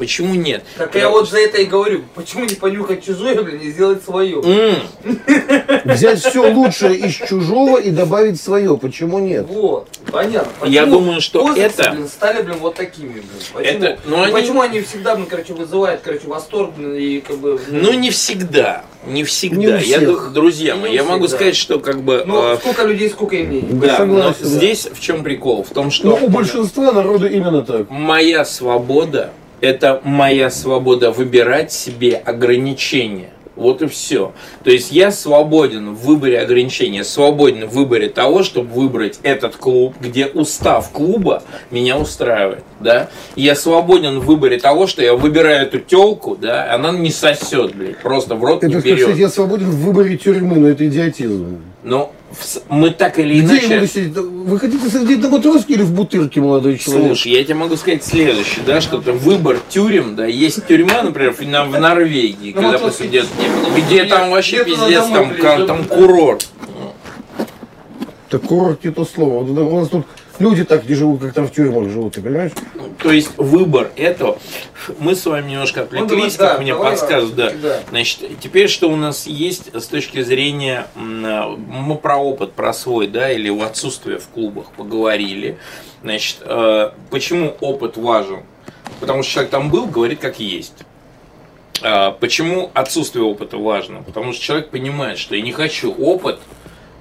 Почему 0.00 0.34
нет? 0.34 0.64
Так 0.78 0.94
я 0.94 1.10
вот 1.10 1.28
за 1.28 1.40
это 1.40 1.60
и 1.60 1.66
говорю, 1.66 2.00
почему 2.14 2.46
не 2.46 2.54
понюхать 2.54 3.04
чужое, 3.04 3.42
блин, 3.42 3.58
не 3.58 3.70
сделать 3.70 4.02
свое? 4.02 4.40
Взять 5.84 6.20
все 6.24 6.50
лучшее 6.54 6.96
из 6.96 7.14
чужого 7.14 7.78
и 7.78 7.90
добавить 7.90 8.40
свое. 8.40 8.78
Почему 8.78 9.18
нет? 9.18 9.44
Вот, 9.46 9.88
понятно. 10.10 10.66
Я 10.66 10.82
Почему 10.84 11.00
думаю, 11.00 11.20
что 11.20 11.46
козырцы, 11.48 11.82
это- 11.82 11.90
блин, 11.92 12.08
стали, 12.08 12.42
блин, 12.42 12.56
вот 12.60 12.76
такими, 12.76 13.08
блин. 13.12 13.24
Почему? 13.52 13.62
Это- 13.84 13.98
ну, 14.06 14.16
И 14.16 14.20
они- 14.24 14.32
почему 14.32 14.60
они 14.62 14.80
всегда, 14.80 15.14
блин, 15.16 15.26
короче, 15.28 15.52
вызывают, 15.52 16.00
короче, 16.02 16.26
восторг, 16.28 16.70
блин, 16.74 16.94
и 16.94 17.20
как 17.20 17.36
бы... 17.36 17.60
Ну, 17.68 17.92
не 17.92 18.10
всегда. 18.10 18.84
Не 19.06 19.22
всегда. 19.24 19.56
Не 19.58 19.66
у 19.68 19.78
я, 19.78 20.00
друзья 20.32 20.74
Не 20.76 20.80
мои, 20.80 20.94
я 20.94 21.00
всех, 21.02 21.12
могу 21.12 21.26
да. 21.26 21.34
сказать, 21.36 21.56
что 21.56 21.78
как 21.78 22.00
бы... 22.02 22.24
Ну, 22.26 22.54
э, 22.54 22.56
сколько 22.56 22.84
людей, 22.84 23.10
сколько 23.10 23.36
и 23.36 23.42
мнений. 23.42 23.68
да, 23.72 23.98
Согласен, 23.98 24.08
но 24.14 24.22
да. 24.30 24.34
здесь 24.40 24.88
в 24.90 24.98
чем 25.00 25.22
прикол? 25.22 25.62
В 25.64 25.70
том, 25.74 25.86
Ну, 25.86 25.90
что 25.90 26.16
у 26.16 26.28
большинства 26.28 26.90
народа 26.90 27.26
именно 27.26 27.62
так. 27.62 27.90
моя 27.90 28.46
свобода– 28.46 29.32
это 29.60 30.00
моя 30.04 30.50
свобода 30.50 31.10
выбирать 31.10 31.72
себе 31.72 32.16
ограничения. 32.16 33.30
Вот 33.56 33.82
и 33.82 33.88
все. 33.88 34.32
То 34.64 34.70
есть 34.70 34.90
я 34.90 35.10
свободен 35.10 35.94
в 35.94 36.06
выборе 36.06 36.40
ограничения, 36.40 37.04
свободен 37.04 37.66
в 37.68 37.72
выборе 37.74 38.08
того, 38.08 38.42
чтобы 38.42 38.70
выбрать 38.72 39.18
этот 39.22 39.56
клуб, 39.56 39.96
где 40.00 40.26
устав 40.26 40.90
клуба 40.92 41.42
меня 41.70 41.98
устраивает. 41.98 42.64
Да? 42.78 43.10
Я 43.36 43.54
свободен 43.54 44.20
в 44.20 44.24
выборе 44.24 44.58
того, 44.58 44.86
что 44.86 45.02
я 45.02 45.14
выбираю 45.14 45.66
эту 45.66 45.78
телку, 45.78 46.36
да, 46.40 46.72
она 46.72 46.90
не 46.92 47.10
сосет, 47.10 47.74
блядь, 47.74 47.98
просто 47.98 48.34
в 48.34 48.42
рот 48.44 48.62
не 48.62 48.70
Это, 48.72 48.76
как 48.82 48.84
берет. 48.96 49.16
я 49.16 49.28
свободен 49.28 49.68
в 49.70 49.76
выборе 49.84 50.16
тюрьмы, 50.16 50.56
но 50.56 50.68
это 50.68 50.86
идиотизм. 50.86 51.58
С- 51.84 52.10
мы 52.68 52.90
так 52.90 53.18
или 53.18 53.40
Где 53.40 53.54
иначе... 53.58 53.74
буду 53.74 53.86
сидеть? 53.86 54.16
Вы 54.16 54.58
хотите 54.58 54.88
сидеть 54.88 55.20
на 55.20 55.28
матроске 55.30 55.74
или 55.74 55.82
в 55.82 55.92
бутырке, 55.92 56.40
молодой 56.40 56.78
человек? 56.78 57.06
Слушай, 57.08 57.32
я 57.32 57.44
тебе 57.44 57.54
могу 57.54 57.76
сказать 57.76 58.04
следующее, 58.04 58.64
да, 58.66 58.80
что 58.80 59.00
то 59.00 59.12
выбор 59.12 59.58
тюрем, 59.68 60.14
да, 60.16 60.26
есть 60.26 60.66
тюрьма, 60.66 61.02
например, 61.02 61.32
в, 61.32 61.40
на- 61.42 61.64
в 61.64 61.78
Норвегии, 61.78 62.52
Ну, 62.54 62.62
когда 62.62 62.78
после 62.78 63.08
вот 63.10 63.28
где, 63.76 64.04
там 64.04 64.30
вообще 64.30 64.64
пиздец, 64.64 65.04
там, 65.08 65.66
там 65.66 65.84
курорт. 65.84 66.48
Так 68.28 68.42
курорт 68.42 68.84
не 68.84 68.92
то 68.92 69.04
слово. 69.04 69.42
У 69.44 69.80
нас 69.80 69.88
тут 69.88 70.06
люди 70.40 70.64
так 70.64 70.88
не 70.88 70.94
живут, 70.94 71.20
как 71.20 71.32
там 71.32 71.46
в 71.46 71.52
тюрьмах 71.52 71.88
живут, 71.88 72.14
ты 72.14 72.22
понимаешь? 72.22 72.52
То 72.98 73.12
есть 73.12 73.30
выбор 73.36 73.90
этого, 73.96 74.38
мы 74.98 75.14
с 75.14 75.24
вами 75.24 75.52
немножко 75.52 75.82
отвлеклись, 75.82 76.38
Ну, 76.38 76.38
да, 76.38 76.50
как 76.50 76.60
мне 76.60 76.72
давай, 76.72 76.90
подсказывают, 76.90 77.36
да. 77.36 77.50
да. 77.62 77.80
Значит, 77.90 78.20
теперь 78.40 78.68
что 78.68 78.90
у 78.90 78.96
нас 78.96 79.26
есть 79.26 79.74
с 79.74 79.86
точки 79.86 80.22
зрения, 80.22 80.86
мы 80.96 81.96
про 81.96 82.16
опыт, 82.16 82.52
про 82.52 82.72
свой, 82.72 83.06
да, 83.06 83.30
или 83.30 83.48
в 83.50 83.62
отсутствие 83.62 84.18
в 84.18 84.28
клубах 84.28 84.72
поговорили. 84.72 85.58
Значит, 86.02 86.38
э, 86.40 86.90
почему 87.10 87.54
опыт 87.60 87.96
важен? 87.96 88.40
Потому 89.00 89.22
что 89.22 89.32
человек 89.32 89.50
там 89.50 89.70
был, 89.70 89.86
говорит 89.86 90.20
как 90.20 90.40
есть. 90.40 90.74
А, 91.82 92.12
Почему 92.12 92.70
отсутствие 92.74 93.24
опыта 93.24 93.56
важно? 93.56 94.02
Потому 94.02 94.32
что 94.32 94.42
человек 94.42 94.68
понимает, 94.70 95.18
что 95.18 95.34
я 95.34 95.42
не 95.42 95.52
хочу 95.52 95.92
опыт 95.92 96.38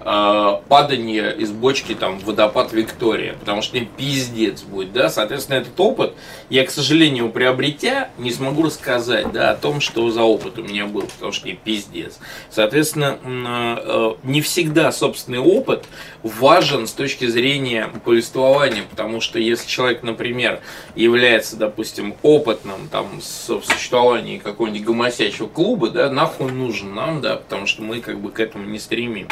а, 0.02 0.62
падания 0.70 1.30
из 1.30 1.52
бочки 1.52 1.94
там 1.94 2.20
водопад 2.20 2.72
Виктория, 2.72 3.34
потому 3.34 3.62
что 3.62 3.76
мне 3.78 3.86
пиздец 3.98 4.62
будет, 4.62 4.94
да, 4.94 5.10
соответственно, 5.10 5.58
этот 5.58 5.78
опыт 5.80 6.14
я, 6.50 6.66
к 6.66 6.72
сожалению, 6.72 7.30
приобретя, 7.30 8.10
не 8.18 8.32
смогу 8.32 8.64
рассказать, 8.64 9.32
да, 9.34 9.52
о 9.52 9.56
том, 9.56 9.82
что 9.82 10.10
за 10.10 10.24
опыт 10.24 10.58
у 10.58 10.64
меня 10.64 10.86
был, 10.86 11.02
потому 11.02 11.32
что 11.34 11.48
мне 11.48 11.56
пиздец. 11.56 12.18
Соответственно, 12.50 13.18
м, 13.24 13.46
э, 13.48 14.16
не 14.24 14.42
всегда 14.42 14.92
собственный 14.92 15.40
опыт 15.40 15.86
важен 16.24 16.88
с 16.88 16.94
точки 16.94 17.26
зрения 17.26 17.90
повествования, 18.06 18.84
потому 18.90 19.20
что 19.20 19.38
если 19.38 19.68
человек, 19.68 20.04
например, 20.04 20.62
является, 20.96 21.58
допустим, 21.58 22.16
опытным 22.22 22.88
там 22.90 23.20
в 23.20 23.24
существовании 23.24 24.38
какого-нибудь 24.38 24.86
гомосячего 24.86 25.48
клуба, 25.48 25.90
да, 25.90 26.10
нахуй 26.10 26.52
нужен 26.52 26.96
нам, 26.96 27.22
да, 27.22 27.36
потому 27.36 27.68
что 27.68 27.82
мы 27.82 28.00
как 28.00 28.20
бы 28.20 28.32
к 28.32 28.40
этому 28.40 28.66
не 28.66 28.80
стремим. 28.80 29.28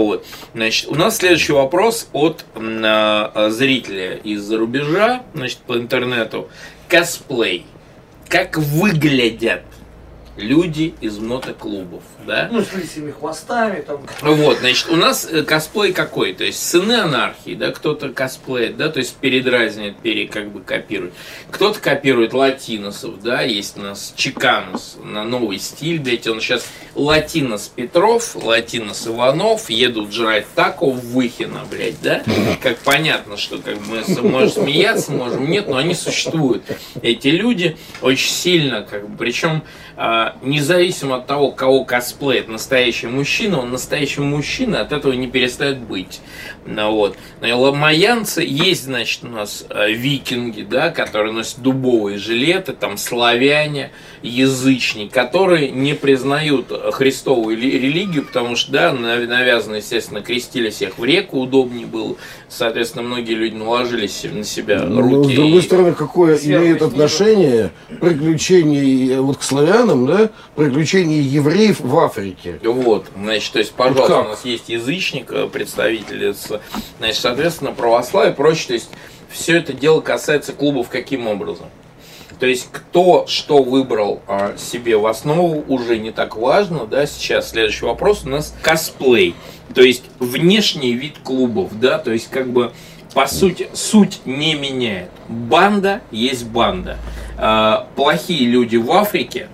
Вот, 0.00 0.24
значит, 0.54 0.88
у 0.88 0.94
нас 0.94 1.18
следующий 1.18 1.52
вопрос 1.52 2.08
от 2.14 2.46
м, 2.54 2.80
а, 2.82 3.50
зрителя 3.50 4.14
из-за 4.16 4.56
рубежа, 4.56 5.22
значит, 5.34 5.58
по 5.58 5.74
интернету. 5.74 6.48
Косплей. 6.88 7.66
Как 8.28 8.56
выглядят 8.56 9.62
люди 10.40 10.94
из 11.00 11.18
мотоклубов, 11.18 12.02
да? 12.26 12.48
Ну, 12.50 12.62
с 12.62 12.72
лысыми 12.72 13.12
хвостами, 13.12 13.82
там. 13.82 14.06
Вот, 14.22 14.58
значит, 14.58 14.88
у 14.88 14.96
нас 14.96 15.28
э, 15.30 15.42
косплей 15.42 15.92
какой? 15.92 16.32
То 16.32 16.44
есть 16.44 16.62
сыны 16.62 16.94
анархии, 16.94 17.54
да, 17.54 17.70
кто-то 17.70 18.08
косплеит, 18.10 18.76
да, 18.76 18.88
то 18.88 18.98
есть 18.98 19.16
передразнивает, 19.16 19.98
пере, 19.98 20.26
как 20.26 20.50
бы 20.50 20.60
копирует. 20.60 21.12
Кто-то 21.50 21.80
копирует 21.80 22.32
латиносов, 22.32 23.22
да, 23.22 23.42
есть 23.42 23.78
у 23.78 23.82
нас 23.82 24.12
Чиканос 24.16 24.98
на 25.02 25.24
новый 25.24 25.58
стиль, 25.58 26.00
блядь, 26.00 26.26
он 26.26 26.40
сейчас 26.40 26.66
латинос 26.94 27.68
Петров, 27.68 28.34
латинос 28.36 29.06
Иванов 29.06 29.70
едут 29.70 30.12
жрать 30.12 30.46
тако 30.54 30.90
в 30.90 31.00
Выхино, 31.10 31.66
блядь, 31.70 32.00
да? 32.02 32.22
Как 32.62 32.78
понятно, 32.78 33.36
что 33.36 33.58
как 33.58 33.76
мы 33.86 34.02
можем 34.28 34.50
смеяться, 34.50 35.12
можем 35.12 35.50
нет, 35.50 35.68
но 35.68 35.76
они 35.76 35.94
существуют. 35.94 36.62
Эти 37.02 37.28
люди 37.28 37.76
очень 38.00 38.30
сильно, 38.30 38.82
как 38.82 39.08
бы, 39.08 39.16
причем 39.16 39.62
а, 39.96 40.29
независимо 40.42 41.16
от 41.16 41.26
того, 41.26 41.52
кого 41.52 41.84
косплеит 41.84 42.48
настоящий 42.48 43.06
мужчина, 43.06 43.60
он 43.60 43.70
настоящий 43.70 44.20
мужчина 44.20 44.80
от 44.80 44.92
этого 44.92 45.12
не 45.12 45.26
перестает 45.26 45.78
быть. 45.78 46.20
Ну, 46.66 46.92
вот. 46.92 47.16
Но 47.40 47.72
Майянцы 47.72 48.42
есть, 48.46 48.84
значит, 48.84 49.24
у 49.24 49.28
нас 49.28 49.64
э, 49.70 49.92
викинги, 49.92 50.62
да, 50.62 50.90
которые 50.90 51.32
носят 51.32 51.60
дубовые 51.60 52.18
жилеты, 52.18 52.72
там 52.72 52.96
славяне, 52.98 53.90
язычники, 54.22 55.10
которые 55.12 55.70
не 55.70 55.94
признают 55.94 56.70
христовую 56.92 57.56
ли- 57.56 57.78
религию, 57.78 58.24
потому 58.26 58.56
что, 58.56 58.72
да, 58.72 58.92
нав- 58.92 59.26
навязано, 59.26 59.76
естественно, 59.76 60.20
крестили 60.20 60.70
всех 60.70 60.98
в 60.98 61.04
реку, 61.04 61.38
удобнее 61.40 61.86
было. 61.86 62.16
Соответственно, 62.48 63.04
многие 63.04 63.34
люди 63.34 63.54
наложили 63.54 64.06
се- 64.06 64.28
на 64.28 64.44
себя 64.44 64.82
Но, 64.82 65.00
руки. 65.00 65.32
с 65.32 65.36
другой 65.36 65.58
и- 65.60 65.62
стороны, 65.62 65.92
какое 65.92 66.36
имеет 66.38 66.82
отношение 66.82 67.70
приключений 68.00 69.12
э, 69.14 69.20
вот 69.20 69.38
к 69.38 69.42
славянам, 69.42 70.06
да, 70.06 70.19
да? 70.24 70.30
Приключения 70.56 71.20
евреев 71.20 71.80
в 71.80 71.98
Африке. 71.98 72.58
Вот, 72.62 73.06
значит, 73.16 73.52
то 73.52 73.58
есть, 73.58 73.72
пожалуйста, 73.72 74.06
как? 74.16 74.26
у 74.26 74.28
нас 74.30 74.44
есть 74.44 74.68
язычник, 74.68 75.30
э, 75.32 75.48
представитель, 75.48 76.34
с- 76.34 76.60
значит, 76.98 77.20
соответственно, 77.20 77.72
православие 77.72 78.32
и 78.32 78.36
прочее, 78.36 78.66
то 78.68 78.74
есть, 78.74 78.90
все 79.30 79.58
это 79.58 79.72
дело 79.72 80.00
касается 80.00 80.52
клубов 80.52 80.88
каким 80.88 81.26
образом? 81.28 81.66
То 82.38 82.46
есть, 82.46 82.68
кто 82.72 83.26
что 83.26 83.62
выбрал 83.62 84.22
а, 84.26 84.56
себе 84.56 84.96
в 84.96 85.06
основу, 85.06 85.62
уже 85.68 85.98
не 85.98 86.10
так 86.10 86.36
важно, 86.36 86.86
да, 86.86 87.04
сейчас 87.06 87.50
следующий 87.50 87.84
вопрос 87.84 88.22
у 88.24 88.30
нас 88.30 88.54
косплей, 88.62 89.34
то 89.74 89.82
есть, 89.82 90.04
внешний 90.18 90.94
вид 90.94 91.18
клубов, 91.22 91.78
да, 91.78 91.98
то 91.98 92.10
есть, 92.10 92.30
как 92.30 92.48
бы, 92.50 92.72
по 93.14 93.26
сути, 93.26 93.68
суть 93.74 94.20
не 94.24 94.54
меняет. 94.54 95.10
Банда 95.28 96.00
есть 96.10 96.46
банда. 96.46 96.96
А, 97.36 97.88
плохие 97.94 98.46
люди 98.46 98.76
в 98.76 98.90
Африке, 98.92 99.48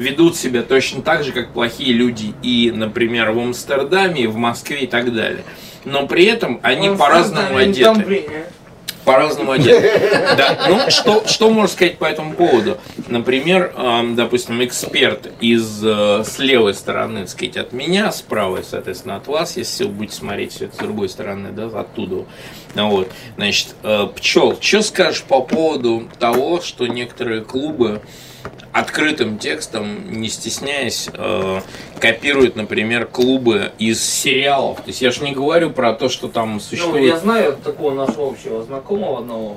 ведут 0.00 0.36
себя 0.36 0.62
точно 0.62 1.02
так 1.02 1.22
же, 1.22 1.32
как 1.32 1.52
плохие 1.52 1.92
люди 1.92 2.34
и, 2.42 2.72
например, 2.74 3.32
в 3.32 3.38
Амстердаме, 3.38 4.28
в 4.28 4.36
Москве 4.36 4.80
и 4.80 4.86
так 4.86 5.12
далее. 5.14 5.44
Но 5.84 6.06
при 6.06 6.24
этом 6.24 6.58
они 6.62 6.90
по-разному 6.90 7.56
одеты. 7.56 8.24
По-разному 9.04 9.52
одеты. 9.52 9.90
Да, 10.36 10.58
ну, 10.68 10.90
что, 10.90 11.26
что 11.26 11.50
можно 11.50 11.68
сказать 11.68 11.98
по 11.98 12.06
этому 12.06 12.34
поводу? 12.34 12.78
Например, 13.08 13.72
допустим, 14.14 14.62
эксперт 14.64 15.30
из 15.40 15.82
э, 15.84 16.22
с 16.24 16.38
левой 16.38 16.74
стороны, 16.74 17.20
так 17.20 17.30
сказать, 17.30 17.56
от 17.56 17.72
меня, 17.72 18.12
с 18.12 18.22
правой, 18.22 18.62
соответственно, 18.62 19.16
от 19.16 19.26
вас, 19.26 19.56
если 19.56 19.84
вы 19.84 19.90
будете 19.90 20.16
смотреть 20.16 20.52
все 20.52 20.66
это 20.66 20.76
с 20.76 20.78
другой 20.78 21.08
стороны, 21.08 21.50
да, 21.50 21.66
оттуда. 21.66 22.24
Вот. 22.74 23.10
Значит, 23.36 23.68
э, 23.82 24.08
пчел, 24.16 24.56
что 24.60 24.82
скажешь 24.82 25.22
по 25.22 25.42
поводу 25.42 26.08
того, 26.18 26.60
что 26.60 26.86
некоторые 26.86 27.42
клубы 27.42 28.02
открытым 28.72 29.38
текстом, 29.38 30.20
не 30.20 30.28
стесняясь, 30.28 31.08
э, 31.12 31.60
копируют, 31.98 32.56
например, 32.56 33.06
клубы 33.06 33.72
из 33.78 34.02
сериалов. 34.02 34.78
То 34.78 34.88
есть 34.88 35.02
я 35.02 35.10
же 35.10 35.24
не 35.24 35.32
говорю 35.32 35.70
про 35.70 35.92
то, 35.92 36.08
что 36.08 36.28
там 36.28 36.54
Ну, 36.54 36.60
существует... 36.60 37.04
я 37.12 37.18
знаю 37.18 37.56
такого 37.62 37.92
нашего 37.94 38.28
общего 38.30 38.62
знакомого 38.62 39.18
одного. 39.18 39.56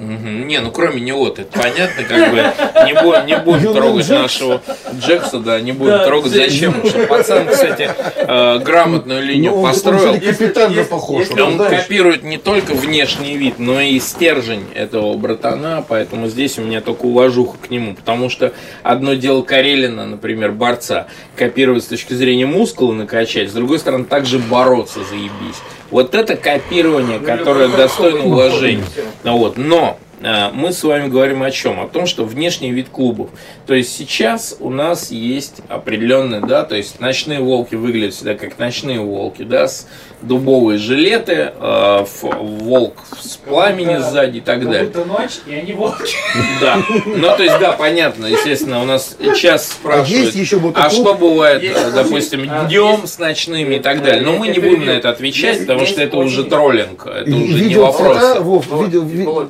Мгм. 0.00 0.46
Не, 0.48 0.60
ну 0.60 0.70
кроме 0.72 1.00
него, 1.00 1.28
это 1.28 1.42
понятно, 1.44 2.02
как 2.04 2.30
бы 2.30 2.86
не 2.86 2.94
будем, 3.02 3.26
не 3.26 3.36
будем 3.38 3.74
трогать 3.74 4.08
нашего 4.08 4.62
Джекса, 4.98 5.38
да, 5.38 5.60
не 5.60 5.72
будем 5.72 5.92
Да, 5.92 6.06
трогать. 6.06 6.32
Джекс. 6.32 6.52
Зачем? 6.52 6.72
Потому 6.72 6.90
что 6.90 7.06
пацан, 7.06 7.46
кстати, 7.48 7.90
э, 8.16 8.58
грамотную 8.60 9.22
линию 9.22 9.50
Ну, 9.52 9.58
он- 9.58 9.64
он 9.66 9.70
построил. 9.72 10.14
же 10.14 10.20
капитально 10.20 10.76
Если- 10.78 10.90
похож. 10.90 11.20
если 11.26 11.40
он, 11.40 11.48
Он 11.48 11.54
знаешь. 11.56 11.82
копирует 11.82 12.22
не 12.22 12.38
только 12.38 12.72
внешний 12.72 13.36
вид, 13.36 13.58
но 13.58 13.80
и 13.80 13.98
стержень 14.00 14.64
этого 14.74 15.14
братана, 15.16 15.84
поэтому 15.86 16.28
здесь 16.28 16.58
у 16.58 16.62
меня 16.62 16.80
только 16.80 17.04
уважуха 17.04 17.58
к 17.58 17.70
нему, 17.70 17.94
потому 17.94 18.30
что 18.30 18.52
одно 18.82 19.14
дело 19.14 19.42
Карелина, 19.42 20.06
например, 20.06 20.52
борца, 20.52 21.08
копировать 21.36 21.84
с 21.84 21.86
точки 21.86 22.14
зрения 22.14 22.46
мускула 22.46 22.92
накачать, 22.94 23.50
с 23.50 23.52
другой 23.52 23.78
стороны 23.78 24.04
также 24.04 24.38
бороться 24.38 25.00
заебись. 25.04 25.58
Вот 25.90 26.14
это 26.14 26.36
копирование, 26.36 27.18
Ну, 27.18 27.26
которое 27.26 27.68
достойно 27.68 28.24
уважения. 28.24 28.84
Вот. 29.24 29.56
Но 29.56 29.98
мы 30.20 30.72
с 30.72 30.82
вами 30.84 31.08
говорим 31.08 31.42
о 31.42 31.50
чем? 31.50 31.80
О 31.80 31.88
том, 31.88 32.06
что 32.06 32.24
внешний 32.24 32.70
вид 32.72 32.88
клубов. 32.90 33.30
То 33.66 33.74
есть 33.74 33.96
сейчас 33.96 34.56
у 34.60 34.68
нас 34.70 35.10
есть 35.10 35.62
определенные, 35.68 36.40
да, 36.40 36.64
то 36.64 36.76
есть 36.76 37.00
ночные 37.00 37.40
волки 37.40 37.74
выглядят 37.74 38.14
всегда 38.14 38.34
как 38.34 38.58
ночные 38.58 39.00
волки, 39.00 39.42
да, 39.42 39.66
с 39.68 39.86
дубовые 40.20 40.78
жилеты, 40.78 41.52
э, 41.58 42.04
волк 42.22 42.96
с 43.18 43.36
пламени 43.38 43.94
Да. 43.94 44.10
сзади 44.10 44.38
и 44.38 44.40
так 44.42 44.60
Как 44.60 44.70
далее. 44.70 44.84
будто 44.90 45.04
ночь, 45.06 45.38
и 45.46 45.54
они 45.54 45.72
волки. 45.72 46.14
Да. 46.60 46.78
Ну, 47.06 47.28
то 47.36 47.42
есть, 47.42 47.58
да, 47.58 47.72
понятно, 47.72 48.26
естественно, 48.26 48.82
у 48.82 48.84
нас 48.84 49.16
сейчас 49.18 49.40
А 49.40 49.46
есть 49.54 49.72
спрашивают, 49.72 50.34
еще 50.34 50.56
вот 50.58 50.74
а 50.76 50.90
что 50.90 51.14
бывает, 51.14 51.62
Есть, 51.62 51.94
допустим, 51.94 52.46
а, 52.50 52.66
днем 52.66 53.00
есть- 53.02 53.14
с 53.14 53.18
ночными 53.18 53.76
и 53.76 53.80
так 53.80 54.02
далее. 54.02 54.20
Но 54.22 54.34
Я 54.34 54.38
мы 54.38 54.48
не 54.48 54.58
будем 54.58 54.84
на 54.84 54.90
это 54.90 55.08
отвечать, 55.08 55.54
Есть- 55.54 55.60
потому 55.62 55.80
есть 55.80 55.92
что 55.92 56.02
это 56.02 56.16
уже 56.18 56.44
троллинг, 56.44 57.06
это 57.06 57.30
уже 57.34 57.64
не 57.64 57.76
вопрос. 57.76 58.38
Вов, 58.40 58.66
Вот, 58.68 58.84
видел, 58.86 59.48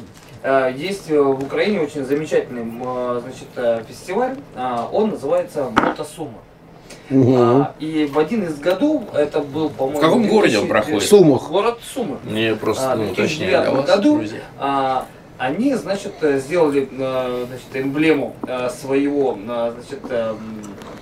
Есть 0.74 1.10
э, 1.10 1.20
в 1.20 1.44
Украине 1.44 1.80
очень 1.80 2.04
замечательный 2.04 2.62
э, 2.62 3.20
значит, 3.22 3.48
э, 3.56 3.82
фестиваль, 3.86 4.36
он 4.90 5.10
называется 5.10 5.68
Мотосума. 5.70 6.38
Мгм. 7.10 7.34
А, 7.36 7.74
И 7.80 8.06
в 8.06 8.18
один 8.18 8.44
из 8.44 8.58
годов, 8.58 9.02
это 9.14 9.40
был, 9.40 9.68
по-моему... 9.68 9.98
В 9.98 10.00
каком 10.00 10.28
городе 10.28 10.58
он 10.58 10.66
2000 10.66 10.68
проходит? 10.68 11.02
В 11.02 11.08
Сумах. 11.08 11.48
Город 11.50 11.78
Сумы. 11.92 12.18
Мне 12.24 12.54
просто 12.54 12.92
А, 12.92 12.96
ну, 12.96 13.04
в 13.04 13.12
уточняю 13.12 13.50
для 13.50 13.70
2009 13.70 13.76
вас, 13.76 13.96
году. 13.96 14.22
А, 14.58 15.06
они, 15.38 15.74
значит, 15.74 16.12
э, 16.20 16.38
сделали 16.38 16.88
э, 16.90 17.46
значит, 17.48 17.86
эмблему 17.86 18.36
э, 18.46 18.68
своего 18.70 19.36
э, 19.36 19.72
значит, 19.74 20.04
э, 20.08 20.34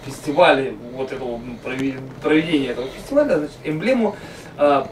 фестиваля, 0.06 0.72
вот 0.94 1.12
этого 1.12 1.40
проведения 2.22 2.68
этого 2.68 2.86
фестиваля, 2.88 3.38
значит, 3.38 3.56
эмблему 3.64 4.16
э, 4.56 4.84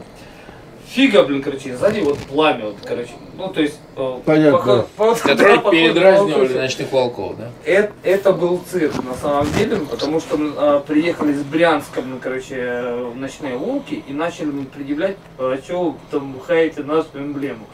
фига, 0.89 1.23
блин, 1.23 1.41
короче, 1.43 1.75
сзади 1.75 1.99
вот 1.99 2.17
пламя, 2.19 2.65
вот, 2.65 2.77
короче, 2.83 3.11
ну, 3.37 3.49
то 3.49 3.61
есть... 3.61 3.79
э, 3.95 4.19
Понятно. 4.25 4.57
пока- 4.57 4.85
по- 4.95 5.15
Которые 5.15 5.57
да, 5.57 5.69
передразнивали 5.71 6.53
ночных 6.57 6.91
волков, 6.91 7.35
да? 7.37 7.49
Это, 7.65 7.91
это 8.03 8.33
был 8.33 8.61
цирк 8.71 8.93
на 9.03 9.13
самом 9.15 9.47
деле, 9.53 9.77
потому 9.77 10.19
что 10.19 10.37
э, 10.37 10.81
приехали 10.87 11.33
из 11.33 11.43
Брянска, 11.43 12.01
ну, 12.01 12.17
короче, 12.21 12.55
э, 12.57 13.11
ночные 13.15 13.57
волки 13.57 14.03
и 14.07 14.13
начали 14.13 14.45
мне 14.47 14.65
предъявлять, 14.65 15.17
а 15.37 15.57
что 15.63 15.95
там 16.09 16.39
хаете 16.39 16.83
нашу 16.83 17.07
эмблему. 17.15 17.65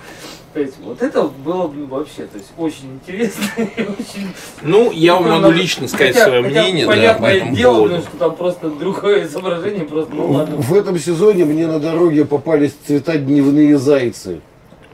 То 0.54 0.60
есть 0.60 0.76
вот 0.84 1.02
это 1.02 1.24
было 1.24 1.68
блин, 1.68 1.88
вообще, 1.88 2.24
то 2.28 2.38
есть 2.38 2.52
очень 2.58 2.94
интересно 2.94 3.44
очень... 3.58 4.28
Ну, 4.62 4.92
я 4.92 5.16
вам 5.16 5.24
Ну, 5.24 5.30
могу 5.32 5.42
надо- 5.42 5.56
лично 5.56 5.88
сказать 5.88 6.14
хотя- 6.14 6.26
свое 6.26 6.44
хотя 6.44 6.62
мнение, 6.62 6.86
да, 6.86 6.92
по 6.92 6.96
понятное 6.96 7.36
этому 7.38 7.56
дело, 7.56 7.74
поводу. 7.74 7.96
потому 7.96 8.08
что 8.10 8.18
там 8.18 8.36
просто 8.36 8.70
другое 8.70 9.24
изображение, 9.26 9.86
просто, 9.86 10.14
ну 10.14 10.32
ладно. 10.32 10.56
В 10.58 10.74
этом 10.76 11.00
сезоне 11.00 11.46
мне 11.46 11.66
на 11.66 11.80
дороге 11.80 12.26
попались 12.26 12.74
цвета 12.86 13.18
дневные 13.18 13.78
зайцы. 13.80 14.42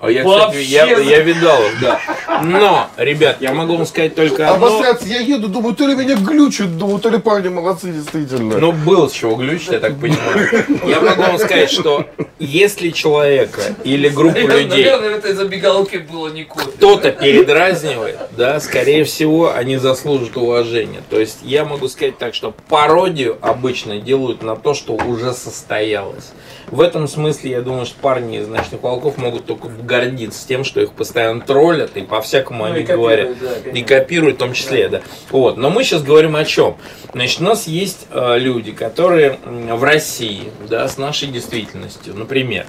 А 0.01 0.09
я, 0.09 0.23
кстати, 0.23 0.39
Вообще 0.45 0.63
я, 0.63 0.95
за- 0.95 1.01
я 1.01 1.19
видал 1.19 1.61
их, 1.65 1.79
да. 1.81 1.99
Но, 2.41 2.87
ребят, 2.95 3.37
я 3.41 3.53
могу 3.53 3.75
вам 3.75 3.85
сказать 3.85 4.15
только 4.15 4.49
одно. 4.49 4.67
Обосраться, 4.67 5.05
я 5.07 5.19
еду, 5.19 5.49
думаю, 5.49 5.75
то 5.75 5.85
ли 5.87 5.95
меня 5.95 6.15
глючат, 6.15 6.77
думаю, 6.77 6.99
то 6.99 7.09
ли 7.09 7.17
парни 7.17 7.49
молодцы 7.49 7.91
действительно. 7.91 8.57
Ну, 8.59 8.71
было 8.71 9.09
с 9.09 9.11
чего 9.11 9.35
глючить, 9.35 9.69
я 9.71 9.79
так 9.79 9.99
понимаю. 9.99 10.65
Я 10.87 11.01
могу 11.01 11.21
вам 11.23 11.37
сказать, 11.37 11.69
что 11.69 12.05
если 12.39 12.91
человека 12.91 13.61
или 13.83 14.07
группу 14.07 14.39
людей 14.39 14.85
Наверное, 14.85 15.09
в 15.09 15.17
этой 15.17 15.33
забегаловке 15.33 15.99
было 15.99 16.29
не 16.29 16.45
кто-то 16.45 17.11
передразнивает, 17.11 18.17
да, 18.37 18.59
скорее 18.61 19.03
всего, 19.03 19.53
они 19.53 19.75
заслужат 19.77 20.37
уважения. 20.37 21.01
То 21.09 21.19
есть 21.19 21.39
я 21.43 21.65
могу 21.65 21.89
сказать 21.89 22.17
так, 22.17 22.33
что 22.33 22.53
пародию 22.69 23.37
обычно 23.41 23.99
делают 23.99 24.43
на 24.43 24.55
то, 24.55 24.73
что 24.73 24.93
уже 24.93 25.33
состоялось. 25.33 26.31
В 26.71 26.81
этом 26.81 27.07
смысле, 27.07 27.51
я 27.51 27.61
думаю, 27.61 27.85
что 27.85 27.95
парни 27.99 28.37
из 28.39 28.47
«Ночных 28.47 28.83
волков» 28.83 29.17
могут 29.17 29.45
только 29.45 29.67
гордиться 29.69 30.47
тем, 30.47 30.63
что 30.63 30.79
их 30.81 30.93
постоянно 30.93 31.41
троллят 31.41 31.97
и 31.97 32.01
по-всякому 32.01 32.65
Ну, 32.65 32.73
они 32.73 32.83
говорят. 32.83 33.29
да, 33.39 33.71
И 33.71 33.81
копируют 33.83 34.35
в 34.35 34.39
том 34.39 34.53
числе, 34.53 34.87
да. 34.89 35.01
Вот. 35.31 35.57
Но 35.57 35.69
мы 35.69 35.83
сейчас 35.83 36.03
говорим 36.03 36.35
о 36.35 36.45
чем? 36.45 36.77
Значит, 37.13 37.41
у 37.41 37.43
нас 37.43 37.67
есть 37.67 38.07
э, 38.11 38.37
люди, 38.37 38.71
которые 38.71 39.39
в 39.45 39.83
России, 39.83 40.51
да, 40.69 40.87
с 40.87 40.97
нашей 40.97 41.29
действительностью, 41.29 42.13
например, 42.15 42.67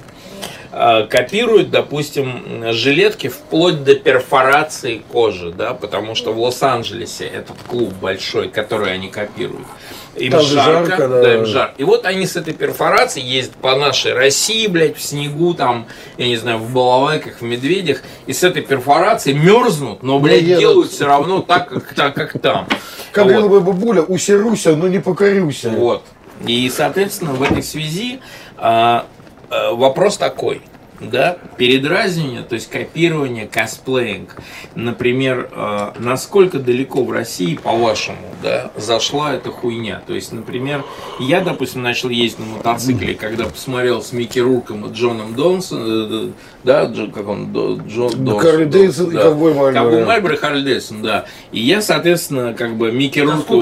э, 0.71 1.05
копируют, 1.07 1.69
допустим, 1.69 2.71
жилетки 2.73 3.27
вплоть 3.27 3.83
до 3.83 3.95
перфорации 3.95 5.03
кожи, 5.11 5.51
да, 5.51 5.73
потому 5.75 6.15
что 6.15 6.33
в 6.33 6.39
Лос-Анджелесе 6.39 7.25
этот 7.25 7.57
клуб 7.67 7.93
большой, 8.01 8.49
который 8.49 8.91
они 8.93 9.09
копируют. 9.09 9.67
Им 10.15 10.31
Там 10.31 10.41
жарко, 10.41 10.85
жарко, 10.89 11.07
да. 11.07 11.21
да. 11.21 11.33
им 11.35 11.45
жарко. 11.45 11.73
И 11.77 11.83
вот 11.83 12.05
они 12.05 12.25
с 12.25 12.35
этой 12.35 12.53
перфорацией 12.53 13.25
ездят 13.25 13.55
по 13.55 13.75
нашей 13.75 14.13
России, 14.13 14.67
блядь, 14.67 14.97
в 14.97 15.01
снегу, 15.01 15.53
там, 15.53 15.87
я 16.17 16.27
не 16.27 16.35
знаю, 16.35 16.57
в 16.57 16.73
балалайках, 16.73 17.39
в 17.39 17.43
медведях, 17.43 18.01
и 18.25 18.33
с 18.33 18.43
этой 18.43 18.61
перфорацией 18.61 19.37
мерзнут, 19.37 20.03
но, 20.03 20.19
блядь, 20.19 20.41
едут. 20.41 20.59
делают 20.59 20.91
все 20.91 21.05
равно 21.05 21.41
так, 21.41 21.69
как, 21.69 21.93
так, 21.93 22.13
как 22.13 22.41
там. 22.41 22.67
Как 23.13 23.25
Вот. 23.25 23.49
бы 23.49 23.61
бабуля, 23.61 24.01
усеруся, 24.01 24.75
но 24.75 24.87
не 24.87 24.99
покорюся. 24.99 25.69
Вот. 25.69 26.03
И, 26.45 26.69
соответственно, 26.75 27.31
в 27.31 27.43
этой 27.43 27.63
связи 27.63 28.19
а, 28.57 29.05
а, 29.49 29.73
вопрос 29.73 30.17
такой. 30.17 30.61
Да, 31.01 31.37
передразнивание, 31.57 32.43
то 32.43 32.53
есть 32.53 32.69
копирование, 32.69 33.47
косплеинг. 33.47 34.35
Например, 34.75 35.49
а, 35.51 35.93
насколько 35.97 36.59
далеко 36.59 37.03
в 37.03 37.11
России, 37.11 37.55
по-вашему, 37.55 38.17
да, 38.43 38.71
зашла 38.77 39.33
эта 39.33 39.49
хуйня? 39.49 40.01
То 40.05 40.13
есть, 40.13 40.31
например, 40.31 40.83
я, 41.19 41.41
допустим, 41.41 41.81
начал 41.81 42.09
ездить 42.09 42.39
на 42.39 42.45
мотоцикле, 42.57 43.15
когда 43.15 43.45
посмотрел 43.45 44.03
с 44.03 44.13
Микки 44.13 44.37
Рурком 44.39 44.85
и 44.85 44.93
Джоном 44.93 45.33
Донсоном, 45.33 45.85
э, 45.87 46.31
да, 46.63 46.85
Джо- 46.85 47.11
как 47.11 47.27
он, 47.27 47.51
До- 47.51 47.77
Джон 47.87 48.11
Да, 48.11 48.17
Донсон, 48.17 48.39
Харли 48.39 48.65
Дэвидсон 48.65 49.09
и 49.09 49.13
да. 49.13 49.23
Ковбой 49.23 49.53
Мальборо. 49.55 49.73
Ковбой 49.73 50.05
Мальборо 50.05 50.33
и 50.35 50.37
Харли 50.37 50.61
Дэвидсон, 50.63 51.01
да. 51.01 51.25
И 51.51 51.59
я, 51.59 51.81
соответственно, 51.81 52.53
как 52.53 52.75
бы 52.75 52.91
Микки 52.91 53.19
Да 53.25 53.33
Рурку... 53.33 53.61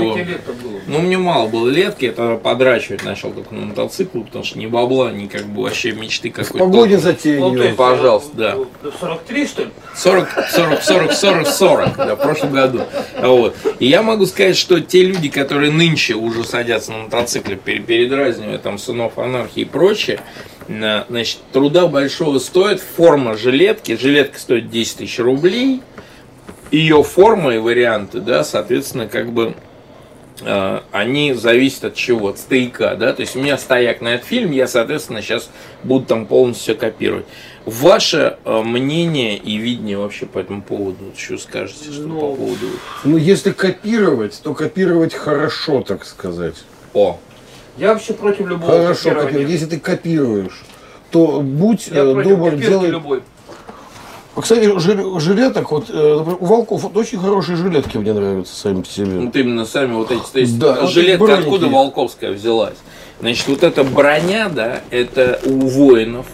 Ну, 0.88 1.00
мне 1.00 1.18
мало 1.18 1.48
было 1.48 1.70
летки, 1.70 2.06
это 2.06 2.36
подрачивать 2.36 3.06
начал 3.06 3.32
только 3.32 3.54
на 3.54 3.68
мотоциклу, 3.68 4.24
потому 4.24 4.44
что 4.44 4.60
ни 4.60 4.66
бабла, 4.66 5.12
ни 5.12 5.28
как 5.28 5.46
бы 5.46 5.64
вообще 5.64 5.92
мечты 5.94 6.32
В 6.32 6.34
какой-то. 6.34 6.66
Погоне 7.38 7.52
Ну, 7.52 7.58
то 7.58 7.64
есть, 7.66 7.78
Пожалуйста, 7.78 8.30
да. 8.36 8.56
э, 8.84 8.92
43, 9.00 9.48
что 9.48 9.62
ли? 9.64 9.70
40, 9.96 10.30
40, 10.52 10.82
40, 10.84 11.14
40, 11.14 11.48
40, 11.48 11.96
да, 11.98 12.16
в 12.16 12.22
прошлом 12.22 12.52
году. 12.54 12.82
Вот. 13.22 13.56
И 13.80 13.88
я 13.88 14.02
могу 14.02 14.26
сказать, 14.26 14.56
что 14.58 14.80
те 14.80 15.04
люди, 15.04 15.30
которые 15.30 15.72
нынче 15.72 16.14
уже 16.16 16.44
садятся 16.44 16.92
на 16.92 16.98
мотоцикле, 17.04 17.56
пере- 17.58 17.80
передразнивая 17.80 18.58
там 18.58 18.78
сынов 18.78 19.18
анархии 19.18 19.62
и 19.62 19.66
прочее, 19.66 20.20
на- 20.68 21.06
значит, 21.10 21.40
труда 21.52 21.88
большого 21.88 22.40
стоит 22.40 22.80
форма 22.82 23.36
жилетки. 23.38 23.98
Жилетка 23.98 24.40
стоит 24.40 24.70
10 24.70 24.98
тысяч 24.98 25.20
рублей. 25.20 25.82
Ее 26.72 27.02
форма 27.04 27.56
и 27.56 27.58
варианты, 27.58 28.20
да, 28.20 28.44
соответственно, 28.44 29.08
как 29.08 29.32
бы 29.32 29.56
они 30.92 31.34
зависят 31.34 31.86
от 31.86 31.96
чего? 31.96 32.30
От 32.30 32.40
стояка, 32.40 32.96
да, 32.96 33.14
то 33.14 33.22
есть 33.22 33.36
у 33.36 33.40
меня 33.40 33.58
стояк 33.58 34.02
на 34.02 34.16
этот 34.16 34.28
фильм, 34.28 34.52
я, 34.52 34.68
соответственно, 34.68 35.22
сейчас 35.22 35.50
буду 35.84 36.06
там 36.06 36.26
полностью 36.26 36.64
все 36.64 36.76
копировать. 36.76 37.26
Ваше 37.66 38.38
э, 38.46 38.62
мнение 38.62 39.38
и 39.38 39.58
видение 39.58 39.98
вообще 39.98 40.26
по 40.26 40.40
этому 40.40 40.62
поводу, 40.62 41.14
что 41.16 41.38
скажете, 41.38 41.92
что 41.92 42.02
Ну, 42.02 42.20
по 42.20 42.36
поводу... 42.36 42.68
Ну, 43.04 43.18
если 43.18 43.52
копировать, 43.52 44.40
то 44.44 44.54
копировать 44.54 45.14
хорошо, 45.14 45.82
так 45.82 46.06
сказать. 46.06 46.56
О, 46.94 47.20
Я 47.78 47.94
вообще 47.94 48.14
против 48.14 48.48
любого 48.48 48.72
Хорошо 48.72 49.10
копирования. 49.10 49.26
копировать. 49.28 49.52
Если 49.52 49.66
ты 49.68 49.80
копируешь, 49.80 50.62
то 51.12 51.42
будь 51.42 51.88
Я 51.88 52.02
э, 52.04 52.24
добр, 52.24 52.56
делай... 52.56 52.90
любой. 52.90 53.22
А, 54.36 54.42
Кстати, 54.42 54.80
жил- 54.80 55.20
жилеток, 55.20 55.72
вот 55.72 55.90
э, 55.90 56.14
у 56.40 56.46
волков 56.46 56.84
вот 56.84 56.96
очень 56.96 57.20
хорошие 57.20 57.58
жилетки 57.58 57.98
мне 57.98 58.14
нравятся 58.14 58.56
сами 58.56 58.82
по 58.82 58.88
себе. 58.88 59.20
вот 59.20 59.36
именно 59.36 59.66
сами 59.66 59.94
вот 59.94 60.12
эти, 60.12 60.22
то 60.32 60.40
есть 60.40 60.58
Да, 60.60 60.82
вот 60.82 60.92
жилетка 60.92 61.26
броники. 61.26 61.42
откуда 61.44 61.68
Волковская 61.68 62.32
взялась? 62.32 62.78
Значит, 63.20 63.48
вот 63.48 63.64
эта 63.64 63.84
броня, 63.84 64.50
да, 64.50 64.82
это 64.92 65.40
у 65.46 65.60
воинов 65.68 66.28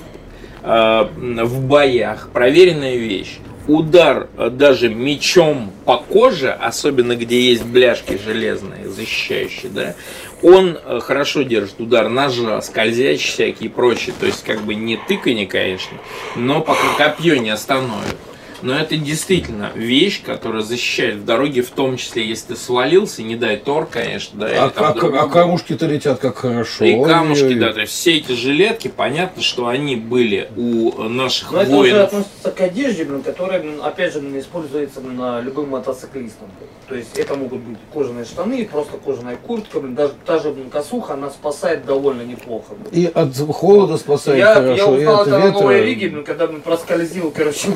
э, 0.62 1.08
в 1.16 1.62
боях 1.62 2.30
проверенная 2.34 2.96
вещь. 2.98 3.40
Удар 3.68 4.28
э, 4.38 4.50
даже 4.52 4.90
мечом 4.90 5.72
по 5.86 5.98
коже, 5.98 6.52
особенно 6.52 7.16
где 7.16 7.40
есть 7.42 7.64
бляшки 7.66 8.20
железные, 8.24 8.88
защищающие, 8.90 9.72
да, 9.72 9.96
он 10.42 10.78
э, 10.84 11.00
хорошо 11.02 11.44
держит 11.44 11.80
удар 11.80 12.10
ножа, 12.10 12.62
скользящие 12.62 13.34
всякие 13.34 13.70
и 13.70 13.72
прочие. 13.72 14.14
То 14.20 14.26
есть, 14.26 14.44
как 14.44 14.62
бы 14.62 14.76
не 14.76 14.98
тыканье, 14.98 15.48
конечно, 15.48 15.98
но 16.36 16.62
пока 16.62 16.94
копье 16.98 17.36
не 17.38 17.50
остановит. 17.50 18.16
Но 18.62 18.78
это 18.78 18.98
действительно 18.98 19.72
вещь, 19.76 20.22
которая 20.24 20.62
защищает 20.62 21.16
в 21.18 21.26
дороге, 21.26 21.62
в 21.62 21.70
том 21.72 21.98
числе, 21.98 22.26
если 22.28 22.54
ты 22.54 22.56
свалился, 22.60 23.22
не 23.24 23.36
дай 23.36 23.58
тор, 23.58 23.86
конечно, 23.86 24.40
да, 24.40 24.48
А, 24.48 24.72
а- 24.76 24.94
другой 24.94 25.20
а 25.20 25.28
камушки-то 25.28 25.86
летят 25.88 26.20
как 26.20 26.38
хорошо. 26.38 26.86
и 26.86 27.04
камушки, 27.04 27.44
Ой-ой-ой. 27.44 27.60
да, 27.60 27.74
то 27.74 27.82
есть 27.82 27.94
все 27.94 28.18
эти 28.18 28.32
жилетки, 28.32 28.88
понятно, 28.88 29.42
что 29.42 29.68
они 29.68 29.96
были 29.96 30.50
у 30.56 31.04
наших 31.04 31.52
Но 31.52 31.62
это 31.62 31.72
уже 31.72 31.78
воинов. 31.78 32.08
относится 32.08 32.52
к 32.52 32.62
одежде, 32.62 33.04
блин, 33.06 33.22
которая, 33.24 33.60
блин, 33.60 33.80
опять 33.84 34.14
же, 34.14 34.20
используется 34.40 35.02
блин, 35.02 35.18
на 35.18 35.42
любым 35.42 35.70
мотоциклистом. 35.70 36.50
То 36.88 36.96
есть 36.96 37.18
это 37.18 37.36
могут 37.36 37.60
быть 37.62 37.78
кожаные 37.94 38.26
штаны, 38.26 38.66
просто 38.72 38.98
кожаная 38.98 39.36
куртка, 39.38 39.80
блин, 39.80 39.96
даже 39.96 40.14
та 40.26 40.40
же 40.40 40.52
блин, 40.52 40.70
косуха, 40.70 41.14
она 41.14 41.30
спасает 41.30 41.86
довольно 41.86 42.22
неплохо. 42.22 42.74
блин. 42.76 42.90
И 42.92 43.12
от 43.12 43.36
холода 43.54 43.98
спасает 43.98 44.40
Я, 44.40 44.54
хорошо, 44.54 44.76
я 44.76 44.84
и 44.94 44.98
узнал 44.98 45.22
от 45.22 45.28
это 45.28 45.40
на 45.40 45.52
новой 45.52 45.96
блин, 45.96 46.24
когда 46.24 46.48
блин, 46.48 46.62
проскользил, 46.62 47.32
короче, 47.36 47.70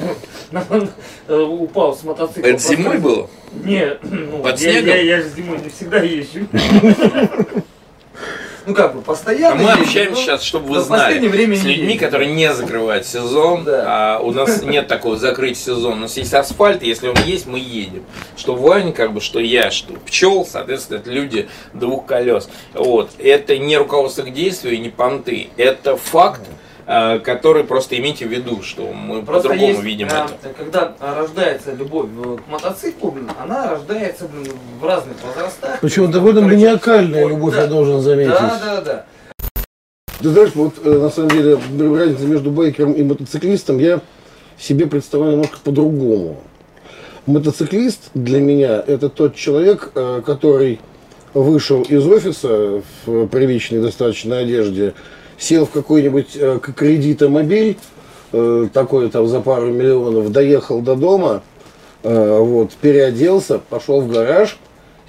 на- 0.51 0.63
э, 1.27 1.35
упал 1.35 1.95
с 1.95 2.03
мотоцикла. 2.03 2.47
Это 2.47 2.59
зимой 2.59 2.97
было? 2.97 3.29
Нет, 3.63 3.99
ну, 4.03 4.39
Под 4.39 4.59
я, 4.59 4.71
снегом? 4.71 4.87
я, 4.89 5.01
я 5.01 5.21
же 5.21 5.29
зимой 5.29 5.59
не 5.59 5.69
всегда 5.69 5.99
езжу. 6.01 6.47
Ну 8.65 8.75
как 8.75 8.93
бы, 8.93 8.99
А 8.99 9.03
постоянно 9.03 9.55
мы 9.55 9.69
езжу, 9.71 9.81
общаемся 9.81 10.11
но 10.11 10.15
сейчас, 10.17 10.43
чтобы 10.43 10.67
вы 10.67 10.81
в 10.81 10.87
последнее 10.87 11.29
знали, 11.31 11.43
время 11.43 11.55
с 11.57 11.63
не 11.63 11.69
людьми, 11.73 11.93
езжу. 11.93 12.05
которые 12.05 12.31
не 12.31 12.53
закрывают 12.53 13.05
сезон, 13.07 13.63
Да. 13.65 14.17
а 14.17 14.19
у 14.19 14.31
нас 14.31 14.61
нет 14.61 14.87
такого 14.87 15.17
закрыть 15.17 15.57
сезон. 15.57 15.93
У 15.93 16.01
нас 16.01 16.17
есть 16.17 16.33
асфальт, 16.35 16.83
и 16.83 16.87
если 16.87 17.07
он 17.07 17.15
есть, 17.25 17.47
мы 17.47 17.57
едем. 17.57 18.03
Что 18.37 18.53
Ваня, 18.53 18.91
как 18.91 19.13
бы, 19.13 19.21
что 19.21 19.39
я, 19.39 19.71
что 19.71 19.93
пчел, 20.05 20.45
соответственно, 20.45 20.97
это 20.97 21.09
люди 21.09 21.49
двух 21.73 22.05
колес. 22.05 22.47
Вот. 22.75 23.09
Это 23.17 23.57
не 23.57 23.75
руководство 23.75 24.21
к 24.21 24.31
действию 24.31 24.75
и 24.75 24.77
не 24.77 24.89
понты. 24.89 25.49
Это 25.57 25.95
факт, 25.97 26.41
а, 26.41 26.53
который 27.23 27.63
просто 27.65 27.97
имейте 27.99 28.25
в 28.25 28.31
виду, 28.31 28.63
что 28.63 28.91
мы 28.91 29.21
Просто 29.21 29.49
по-другому 29.49 29.81
видим 29.81 30.07
а, 30.11 30.25
это. 30.25 30.53
когда 30.57 30.95
рождается 30.99 31.73
любовь 31.73 32.07
э, 32.17 32.37
к 32.43 32.51
мотоциклу, 32.51 33.11
блин, 33.11 33.29
она 33.39 33.69
рождается, 33.69 34.27
блин, 34.27 34.53
в 34.81 34.83
разных 34.83 35.15
возрастах. 35.23 35.79
Причем 35.81 36.09
довольно 36.09 36.41
маниакальная 36.41 37.27
любовь, 37.27 37.53
да. 37.53 37.61
я 37.61 37.67
должен 37.67 38.01
заметить. 38.01 38.31
Да, 38.31 38.59
да, 38.63 38.81
да. 38.81 39.05
Ты 40.19 40.29
знаешь, 40.29 40.49
вот 40.55 40.73
э, 40.83 40.89
на 40.89 41.09
самом 41.11 41.29
деле 41.29 41.59
разница 41.95 42.25
между 42.25 42.49
байкером 42.49 42.93
и 42.93 43.03
мотоциклистом 43.03 43.77
я 43.77 44.01
себе 44.57 44.87
представляю 44.87 45.33
немножко 45.33 45.59
по-другому. 45.63 46.41
Мотоциклист 47.27 48.09
для 48.15 48.39
меня 48.39 48.83
это 48.85 49.09
тот 49.09 49.35
человек, 49.35 49.91
э, 49.93 50.23
который 50.25 50.79
вышел 51.35 51.83
из 51.83 52.05
офиса 52.07 52.81
в 53.05 53.27
приличной 53.27 53.79
достаточно 53.79 54.39
одежде, 54.39 54.95
сел 55.39 55.65
в 55.65 55.71
какой-нибудь 55.71 56.35
э, 56.35 56.59
кредитомобиль, 56.75 57.77
э, 58.31 58.67
такой 58.73 59.09
там 59.09 59.27
за 59.27 59.39
пару 59.39 59.67
миллионов, 59.67 60.31
доехал 60.31 60.81
до 60.81 60.95
дома, 60.95 61.41
э, 62.03 62.37
вот, 62.39 62.71
переоделся, 62.73 63.59
пошел 63.69 64.01
в 64.01 64.11
гараж, 64.11 64.57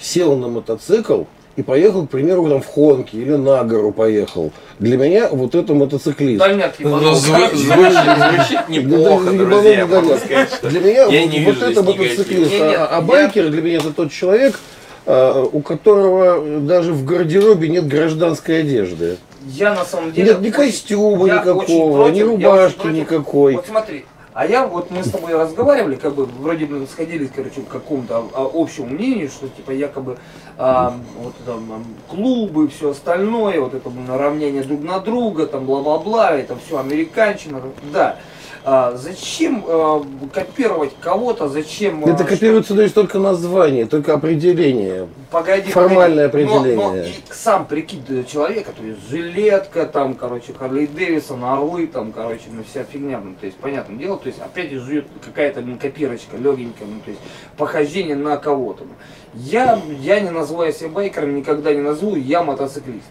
сел 0.00 0.36
на 0.36 0.48
мотоцикл 0.48 1.24
и 1.56 1.62
поехал, 1.62 2.06
к 2.06 2.10
примеру, 2.10 2.48
там 2.48 2.62
в 2.62 2.66
Хонке 2.66 3.18
или 3.18 3.32
на 3.32 3.64
гору 3.64 3.92
поехал. 3.92 4.52
Для 4.78 4.96
меня 4.96 5.28
вот 5.30 5.54
это 5.54 5.74
мотоциклист. 5.74 6.38
Дальняк 6.38 6.74
Ну, 6.78 6.88
ебанул. 6.88 7.14
звучит, 7.14 7.58
звучит 7.58 8.68
неплохо, 8.68 9.24
Да, 9.24 9.32
друзья, 9.32 9.86
сказать, 9.86 10.48
что 10.54 10.70
Для 10.70 10.80
меня 10.80 10.90
Я 10.90 11.04
вот, 11.04 11.12
не 11.12 11.44
вот 11.44 11.54
вижу 11.54 11.66
это 11.66 11.82
мотоциклист. 11.82 12.52
А, 12.60 12.68
Нет, 12.68 12.88
а 12.90 13.00
байкер 13.02 13.50
для 13.50 13.62
меня 13.62 13.76
это 13.78 13.92
тот 13.92 14.12
человек, 14.12 14.58
а, 15.06 15.42
у 15.42 15.60
которого 15.60 16.60
даже 16.60 16.92
в 16.92 17.04
гардеробе 17.04 17.68
нет 17.68 17.86
гражданской 17.86 18.60
одежды. 18.60 19.18
Я 19.46 19.74
на 19.74 19.84
самом 19.84 20.12
деле... 20.12 20.32
Нет 20.32 20.40
ни 20.40 20.50
костюма 20.50 21.26
я 21.26 21.40
никакого, 21.40 22.08
ни 22.08 22.20
рубашки 22.20 22.86
никакой. 22.88 23.54
Вот 23.54 23.66
смотри, 23.66 24.04
а 24.32 24.46
я 24.46 24.66
вот 24.66 24.90
мы 24.90 25.02
с 25.02 25.10
тобой 25.10 25.34
разговаривали, 25.34 25.96
как 25.96 26.14
бы 26.14 26.24
вроде 26.24 26.64
бы 26.64 26.86
сходились, 26.86 27.30
короче, 27.34 27.62
к 27.62 27.68
какому-то 27.68 28.28
а, 28.32 28.50
общему 28.54 28.86
мнению, 28.86 29.28
что 29.28 29.48
типа 29.48 29.72
якобы 29.72 30.18
а, 30.56 30.94
вот 31.18 31.34
там 31.44 31.72
ам, 31.72 31.84
клубы, 32.08 32.68
все 32.68 32.90
остальное, 32.90 33.60
вот 33.60 33.74
это 33.74 33.90
равнение 34.08 34.62
друг 34.62 34.82
на 34.82 35.00
друга, 35.00 35.46
там 35.46 35.64
бла-бла-бла, 35.64 36.30
это 36.32 36.56
все 36.64 36.78
американщина, 36.78 37.60
да. 37.92 38.16
А, 38.62 38.94
зачем 38.94 39.64
а, 39.66 40.04
копировать 40.34 40.92
кого-то, 41.00 41.48
зачем... 41.48 42.04
а, 42.04 42.10
Это 42.10 42.24
копируется 42.24 42.74
то 42.74 42.82
есть 42.82 42.94
только 42.94 43.18
название, 43.18 43.86
только 43.86 44.12
определение. 44.12 45.08
Погоди, 45.30 45.70
Формальное 45.70 46.28
погоди. 46.28 46.46
Но- 46.46 46.56
определение. 46.58 46.86
Но, 46.86 46.96
и 47.08 47.12
сам 47.30 47.66
прикид 47.66 48.10
э, 48.10 48.24
человека, 48.24 48.72
то 48.76 48.84
есть 48.84 49.08
жилетка, 49.08 49.86
там, 49.86 50.14
короче, 50.14 50.52
Харли 50.52 50.86
Дэвисон, 50.86 51.42
орлы, 51.42 51.86
там, 51.86 52.12
короче, 52.12 52.44
ну, 52.52 52.62
вся 52.68 52.84
фигня, 52.84 53.20
ну, 53.24 53.34
то 53.40 53.46
есть, 53.46 53.56
понятное 53.56 53.96
дело, 53.96 54.18
то 54.18 54.26
есть, 54.26 54.40
опять 54.40 54.70
же, 54.70 54.80
живет 54.80 55.06
какая-то 55.24 55.62
ну, 55.62 55.78
копирочка 55.78 56.36
легенькая, 56.36 56.86
ну, 56.86 57.00
то 57.02 57.10
есть, 57.10 57.20
похождение 57.56 58.16
на 58.16 58.36
кого-то. 58.36 58.84
Я, 59.32 59.80
я 60.00 60.20
не 60.20 60.30
называю 60.30 60.72
себя 60.72 60.90
байкером, 60.90 61.34
никогда 61.34 61.72
не 61.72 61.80
назову, 61.80 62.16
я 62.16 62.42
мотоциклист. 62.42 63.06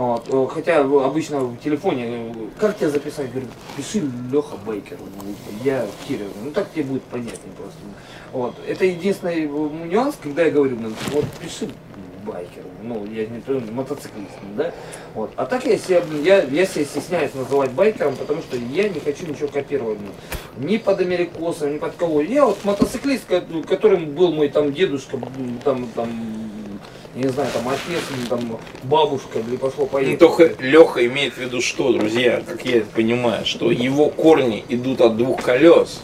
Вот, 0.00 0.24
э, 0.30 0.46
хотя 0.50 0.80
обычно 0.80 1.40
в 1.40 1.58
телефоне, 1.58 2.06
э, 2.06 2.32
как 2.58 2.78
тебя 2.78 2.88
записать, 2.88 3.30
говорю, 3.30 3.48
пиши 3.76 4.00
Леха 4.32 4.56
Байкер, 4.64 4.96
ну, 4.98 5.34
я 5.62 5.86
Кирилл, 6.08 6.28
ну 6.42 6.52
так 6.52 6.72
тебе 6.72 6.84
будет 6.84 7.02
понятнее 7.02 7.52
просто. 7.54 7.78
Вот. 8.32 8.54
Это 8.66 8.86
единственный 8.86 9.44
э, 9.44 9.86
нюанс, 9.88 10.16
когда 10.22 10.44
я 10.44 10.50
говорю, 10.50 10.78
ну, 10.80 10.90
вот 11.12 11.26
пиши 11.42 11.68
байкер, 12.24 12.62
ну, 12.82 13.04
я 13.12 13.26
не 13.26 13.40
то, 13.42 13.60
мотоциклист, 13.72 14.30
да, 14.56 14.72
вот. 15.14 15.32
А 15.36 15.44
так 15.44 15.66
я 15.66 15.76
себя, 15.76 16.02
я, 16.22 16.44
я 16.44 16.64
себя 16.64 16.86
стесняюсь 16.86 17.34
называть 17.34 17.72
байкером, 17.72 18.16
потому 18.16 18.40
что 18.40 18.56
я 18.56 18.88
не 18.88 19.00
хочу 19.00 19.26
ничего 19.26 19.48
копировать, 19.48 19.98
ни 20.56 20.78
под 20.78 21.00
америкосом, 21.00 21.74
ни 21.74 21.78
под 21.78 21.96
кого. 21.96 22.22
Я 22.22 22.46
вот 22.46 22.64
мотоциклист, 22.64 23.26
ко- 23.26 23.44
которым 23.68 24.14
был 24.14 24.32
мой 24.32 24.48
там 24.48 24.72
дедушка, 24.72 25.18
там, 25.62 25.88
там, 25.94 26.10
я 27.14 27.22
не 27.22 27.28
знаю, 27.28 27.48
там 27.52 27.68
отец, 27.68 28.02
или 28.16 28.26
там 28.26 28.58
бабушка, 28.84 29.40
или 29.40 29.56
пошло 29.56 29.84
Ну, 29.84 29.86
поехало. 29.86 30.16
только 30.18 30.62
Леха 30.62 31.04
имеет 31.06 31.34
в 31.34 31.38
виду 31.38 31.60
что, 31.60 31.92
друзья, 31.92 32.42
как 32.46 32.64
я 32.64 32.78
это 32.78 32.86
понимаю, 32.94 33.44
что 33.46 33.70
его 33.70 34.08
корни 34.10 34.64
идут 34.68 35.00
от 35.00 35.16
двух 35.16 35.42
колес, 35.42 36.00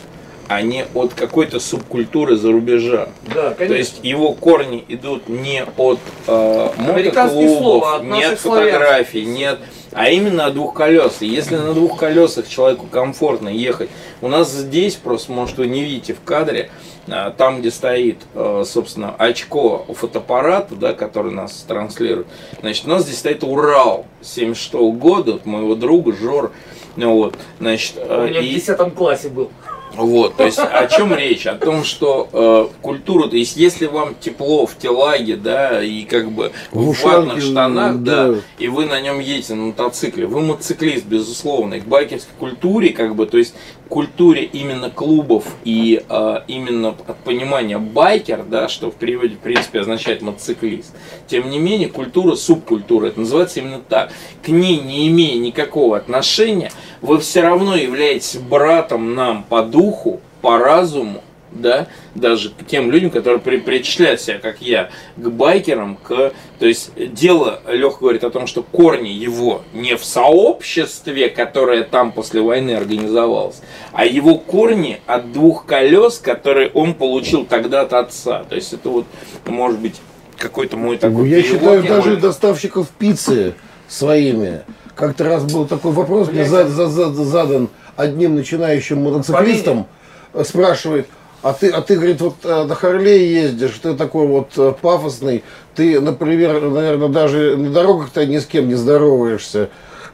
а 0.48 0.62
не 0.62 0.85
от 0.94 1.14
какой-то 1.14 1.59
субкультуры 1.60 2.36
за 2.36 2.52
рубежа. 2.52 3.09
Да, 3.35 3.51
То 3.51 3.56
конечно. 3.56 3.74
есть 3.74 4.01
его 4.02 4.32
корни 4.32 4.85
идут 4.89 5.28
не 5.28 5.64
от 5.77 5.98
э, 6.27 6.68
мотоклубов, 6.77 8.02
не 8.05 8.24
от 8.24 8.39
фотографий, 8.39 9.24
нет, 9.24 9.59
а 9.93 10.09
именно 10.10 10.47
от 10.47 10.55
двух 10.55 10.74
колес. 10.74 11.16
И 11.20 11.27
если 11.27 11.56
на 11.56 11.73
двух 11.74 11.98
колесах 11.98 12.48
человеку 12.48 12.86
комфортно 12.86 13.48
ехать, 13.48 13.90
у 14.20 14.28
нас 14.28 14.52
здесь 14.52 14.94
просто, 14.94 15.32
может, 15.32 15.59
вы 15.59 15.66
не 15.66 15.82
видите 15.82 16.14
в 16.14 16.23
кадре, 16.23 16.70
а, 17.09 17.31
там, 17.31 17.60
где 17.60 17.70
стоит, 17.70 18.18
э, 18.35 18.64
собственно, 18.66 19.14
очко 19.16 19.85
у 19.89 19.94
фотоаппарата, 19.94 20.74
да, 20.74 20.93
который 20.93 21.32
нас 21.32 21.64
транслирует, 21.66 22.27
значит, 22.60 22.85
у 22.86 22.89
нас 22.89 23.02
здесь 23.05 23.18
стоит 23.18 23.44
Урал 23.44 24.06
76 24.23 24.74
года, 24.93 25.35
от 25.35 25.47
моего 25.47 25.74
друга 25.74 26.12
Жор, 26.12 26.52
ну 26.97 27.14
вот, 27.14 27.35
значит, 27.60 27.94
э, 27.97 28.24
У 28.24 28.28
меня 28.28 28.40
в 28.40 28.44
и- 28.44 28.48
10 28.55 28.90
классе 28.94 29.28
был. 29.28 29.51
Вот, 29.95 30.37
то 30.37 30.45
есть 30.45 30.59
о 30.59 30.87
чем 30.89 31.15
речь? 31.15 31.47
О 31.47 31.55
том, 31.55 31.85
что 31.85 32.29
э, 32.33 32.69
культура, 32.83 33.29
то 33.29 33.37
есть 33.37 33.57
если 33.57 33.87
вам 33.87 34.15
тепло 34.21 34.67
в 34.67 34.77
телаге, 34.77 35.37
да, 35.37 35.83
и 35.83 36.05
как 36.05 36.31
бы 36.31 36.53
В 36.71 36.93
в 36.93 37.03
ватных 37.05 37.43
штанах, 37.43 37.97
да. 37.99 38.29
да. 38.29 38.39
и 38.59 38.69
вы 38.69 38.87
на 38.87 39.01
нем 39.01 39.21
едете 39.21 39.55
на 39.55 39.67
мотоцикле, 39.67 40.27
вы 40.27 40.43
мотоциклист, 40.43 41.07
безусловно, 41.07 41.75
и 41.75 41.81
к 41.81 41.85
байкерской 41.85 42.35
культуре, 42.39 42.91
как 42.91 43.15
бы, 43.15 43.27
то 43.27 43.39
есть 43.39 43.55
культуре 43.89 44.45
именно 44.45 44.91
клубов 44.91 45.45
и 45.65 46.03
э, 46.09 46.41
именно 46.49 46.89
от 46.89 47.17
понимания 47.19 47.79
байкер, 47.79 48.45
да, 48.45 48.69
что 48.69 48.91
в 48.91 48.95
переводе, 48.95 49.37
в 49.37 49.39
принципе, 49.39 49.81
означает 49.81 50.23
мотоциклист. 50.23 50.95
Тем 51.27 51.51
не 51.51 51.59
менее, 51.59 51.89
культура, 51.89 52.35
субкультура, 52.35 53.07
это 53.07 53.21
называется 53.21 53.61
именно 53.61 53.81
так. 53.81 54.11
К 54.43 54.49
ней 54.49 54.81
не 54.81 55.09
имея 55.09 55.39
никакого 55.39 55.97
отношения, 55.97 56.73
вы 57.01 57.19
все 57.19 57.43
равно 57.43 57.77
являетесь 57.77 58.37
братом 58.37 59.15
нам 59.15 59.45
по 59.45 59.63
духу, 59.63 60.21
по 60.41 60.59
разуму, 60.59 61.23
да, 61.61 61.87
даже 62.15 62.51
к 62.51 62.65
тем 62.66 62.91
людям, 62.91 63.11
которые 63.11 63.41
при- 63.41 63.59
причисляют 63.59 64.20
себя, 64.20 64.39
как 64.39 64.61
я, 64.61 64.91
к 65.16 65.28
байкерам, 65.28 65.97
к... 65.97 66.33
То 66.59 66.66
есть 66.66 66.91
дело, 66.97 67.61
Лех 67.69 67.99
говорит 68.01 68.24
о 68.24 68.31
том, 68.31 68.47
что 68.47 68.62
корни 68.62 69.09
его 69.09 69.62
не 69.73 69.97
в 69.97 70.05
сообществе, 70.05 71.28
которое 71.28 71.85
там 71.85 72.12
после 72.12 72.41
войны 72.41 72.73
организовалось, 72.73 73.61
а 73.93 74.05
его 74.07 74.37
корни 74.37 75.01
от 75.07 75.33
двух 75.33 75.66
колес, 75.66 76.19
которые 76.19 76.70
он 76.70 76.95
получил 76.95 77.45
тогда 77.45 77.83
от 77.83 77.93
отца. 77.93 78.45
То 78.49 78.55
есть 78.55 78.73
это 78.73 78.89
вот, 78.89 79.07
может 79.47 79.78
быть, 79.81 79.97
какой-то 80.39 80.77
мой 80.77 80.99
такой 80.99 81.16
Ну, 81.16 81.24
Я 81.24 81.43
перевод 81.43 81.61
считаю, 81.61 81.83
даже 81.83 81.95
невольный. 82.01 82.20
доставщиков 82.20 82.89
пиццы 82.91 83.55
своими. 83.89 84.62
Как-то 84.95 85.24
раз 85.24 85.51
был 85.53 85.66
такой 85.66 85.93
вопрос, 85.93 86.28
мне 86.31 86.45
за- 86.45 86.69
за- 86.69 86.87
за- 86.89 87.12
задан 87.12 87.69
одним 87.97 88.35
начинающим 88.35 89.03
мотоциклистом, 89.03 89.87
э, 90.35 90.45
спрашивает, 90.45 91.07
а 91.43 91.53
ты, 91.53 91.69
а 91.71 91.81
ты, 91.83 91.97
говорит, 91.97 92.21
вот 92.21 92.37
э, 92.45 92.65
на 92.65 92.75
Харлее 92.75 93.43
ездишь, 93.43 93.79
ты 93.83 93.95
такой 93.95 94.27
вот 94.27 94.51
э, 94.57 94.73
пафосный, 94.81 95.45
ты, 95.75 96.01
например, 96.01 96.61
наверное, 96.61 97.09
даже 97.09 97.57
на 97.57 97.71
дорогах-то 97.71 98.27
ни 98.27 98.39
с 98.39 98.47
кем 98.47 98.69
не 98.69 98.75
здороваешься. 98.75 99.71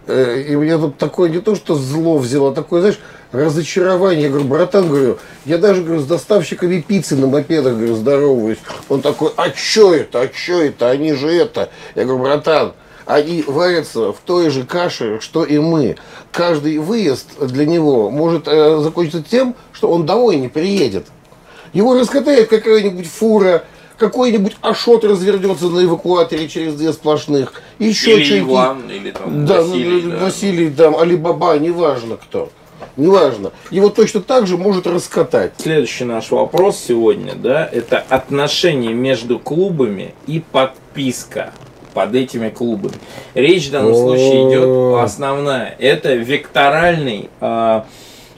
Э, 0.06 0.42
И 0.48 0.56
мне 0.56 0.76
тут 0.76 0.98
такое 0.98 1.30
не 1.30 1.40
то, 1.40 1.54
что 1.54 1.74
зло 1.74 2.18
взяло, 2.18 2.50
а 2.50 2.54
такое, 2.54 2.80
знаешь, 2.80 2.98
разочарование. 3.30 4.24
Я 4.24 4.28
говорю, 4.28 4.46
братан, 4.46 4.88
говорю, 4.88 5.18
я 5.44 5.58
даже, 5.58 5.82
говорю, 5.82 6.00
с 6.00 6.06
доставщиками 6.06 6.80
пиццы 6.80 7.16
на 7.16 7.26
мопедах, 7.26 7.74
говорю, 7.74 7.94
здороваюсь. 7.94 8.58
Он 8.88 9.00
такой, 9.00 9.30
а 9.36 9.50
чё 9.50 9.94
это, 9.94 10.20
а 10.20 10.28
чё 10.28 10.60
это, 10.62 10.90
они 10.90 11.12
же 11.14 11.28
это. 11.28 11.70
Я 11.94 12.04
говорю, 12.04 12.22
братан, 12.22 12.72
они 13.06 13.44
варятся 13.46 14.12
в 14.12 14.18
той 14.24 14.50
же 14.50 14.64
каше, 14.64 15.20
что 15.20 15.44
и 15.44 15.58
мы. 15.58 15.96
Каждый 16.30 16.78
выезд 16.78 17.28
для 17.40 17.66
него 17.66 18.10
может 18.10 18.46
э, 18.46 18.78
закончиться 18.80 19.22
тем, 19.22 19.54
что 19.72 19.90
он 19.90 20.06
домой 20.06 20.36
не 20.36 20.48
приедет. 20.48 21.06
Его 21.72 21.98
раскатает 21.98 22.48
какая-нибудь 22.48 23.06
фура, 23.06 23.64
какой-нибудь 23.98 24.56
ашот 24.60 25.04
развернется 25.04 25.68
на 25.68 25.84
эвакуаторе 25.84 26.48
через 26.48 26.74
две 26.74 26.92
сплошных, 26.92 27.62
еще 27.78 28.16
Или 28.16 28.24
что-нибудь. 28.24 28.50
Иван, 28.50 28.90
или 28.90 29.10
там 29.10 29.46
Да, 29.46 29.62
Василий, 29.62 30.02
ну, 30.02 30.10
да. 30.10 30.16
Василий, 30.18 30.70
там, 30.70 30.96
Алибаба, 30.96 31.58
неважно 31.58 32.16
кто. 32.16 32.50
Неважно. 32.96 33.52
Его 33.70 33.88
точно 33.88 34.20
так 34.20 34.46
же 34.46 34.56
может 34.56 34.86
раскатать. 34.86 35.52
Следующий 35.56 36.04
наш 36.04 36.30
вопрос 36.30 36.78
сегодня, 36.86 37.34
да, 37.34 37.66
это 37.70 37.98
отношения 37.98 38.92
между 38.92 39.38
клубами 39.38 40.14
и 40.26 40.40
подписка 40.40 41.52
под 41.92 42.14
этими 42.14 42.48
клубами. 42.48 42.94
Речь 43.34 43.68
в 43.68 43.72
данном 43.72 43.94
случае 43.94 44.50
идет 44.50 45.02
основная. 45.02 45.74
Это 45.78 46.14
векторальный 46.14 47.30
а, 47.40 47.86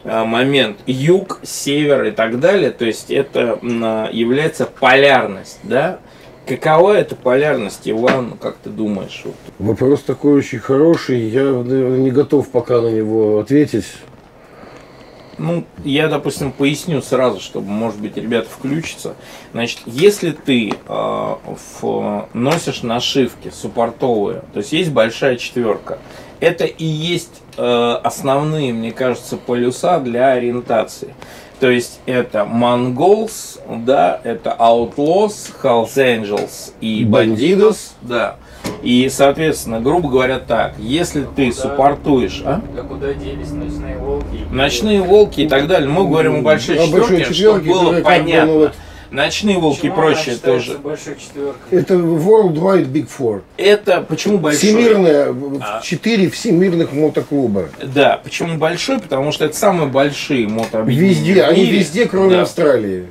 а, 0.05 0.24
момент. 0.24 0.78
Юг, 0.86 1.40
север 1.43 2.05
и 2.05 2.10
так 2.10 2.40
далее. 2.40 2.70
То 2.70 2.85
есть 2.85 3.10
это 3.10 3.59
а, 3.62 4.10
является 4.12 4.66
полярность, 4.66 5.59
да? 5.62 5.98
Какова 6.47 6.93
эта 6.93 7.16
полярность, 7.16 7.81
Иван, 7.86 8.32
как 8.39 8.56
ты 8.56 8.68
думаешь? 8.68 9.24
Вопрос 9.59 10.02
такой 10.02 10.35
очень 10.35 10.59
хороший. 10.59 11.20
Я 11.28 11.44
не 11.52 12.10
готов 12.10 12.51
пока 12.51 12.82
на 12.82 12.89
него 12.89 13.39
ответить. 13.39 13.86
Ну, 15.39 15.65
я, 15.85 16.09
допустим, 16.09 16.52
поясню 16.52 17.02
сразу, 17.02 17.40
чтобы, 17.40 17.66
может 17.69 18.01
быть, 18.01 18.16
ребята 18.16 18.48
включатся. 18.48 19.15
Значит, 19.52 19.81
если 19.86 20.31
ты 20.31 20.70
э, 20.70 20.74
в- 20.89 22.28
носишь 22.32 22.82
нашивки 22.82 23.51
суппортовые, 23.51 24.43
то 24.52 24.59
есть 24.61 24.73
есть 24.73 24.90
большая 24.90 25.36
четверка, 25.36 25.98
это 26.40 26.65
и 26.65 26.85
есть 26.85 27.43
э, 27.56 27.98
основные, 28.02 28.73
мне 28.73 28.93
кажется, 28.93 29.36
полюса 29.36 29.98
для 30.01 30.32
ориентации. 30.32 31.15
То 31.61 31.70
есть 31.70 32.01
это 32.06 32.40
Mongols, 32.40 33.61
да, 33.85 34.20
это 34.24 34.55
Outlaws, 34.59 35.52
Hells 35.62 35.94
Angels 35.97 36.73
и 36.81 37.05
Bandidos, 37.05 37.93
да. 38.02 38.36
И, 38.82 39.08
соответственно, 39.10 39.80
грубо 39.80 40.08
говоря, 40.10 40.38
так, 40.38 40.74
если 40.78 41.24
ты 41.36 41.52
суппортуешь, 41.52 42.42
а? 42.44 42.60
А 42.76 42.82
куда 42.82 43.14
делись 43.14 43.50
ночные 43.50 43.96
волки? 43.98 44.38
Ночные 44.50 45.00
волки 45.02 45.40
и 45.42 45.48
так 45.48 45.66
далее. 45.68 45.88
Мы 45.88 46.06
говорим 46.06 46.36
о 46.36 46.42
большой 46.42 46.76
О 46.76 46.86
большой 46.86 47.20
четверке, 47.20 47.34
чтобы 47.34 47.60
четверке, 47.60 47.70
было 47.70 48.00
понятно. 48.02 48.52
вот- 48.52 48.74
Ночные 49.10 49.58
волки 49.58 49.86
и 49.86 49.90
Почему 49.90 49.94
она 49.94 50.02
прочее 50.14 50.36
тоже. 50.36 50.78
Это 51.70 51.94
Worldwide 51.94 52.86
Big 52.90 53.08
Four. 53.16 53.42
Это 53.56 54.00
почему 54.00 54.38
большой? 54.38 54.58
Всемирные, 54.70 55.32
А. 55.62 55.80
четыре 55.82 56.28
всемирных 56.28 56.92
мотоклуба. 56.92 57.66
Да, 57.80 58.20
почему 58.24 58.58
большой? 58.58 58.98
Потому 58.98 59.30
что 59.30 59.44
это 59.44 59.56
самые 59.56 59.88
большие 59.88 60.48
мотообъединения 60.48 61.14
Везде, 61.14 61.42
они 61.44 61.64
везде, 61.66 62.06
кроме 62.06 62.30
Да. 62.36 62.42
Австралии. 62.42 63.06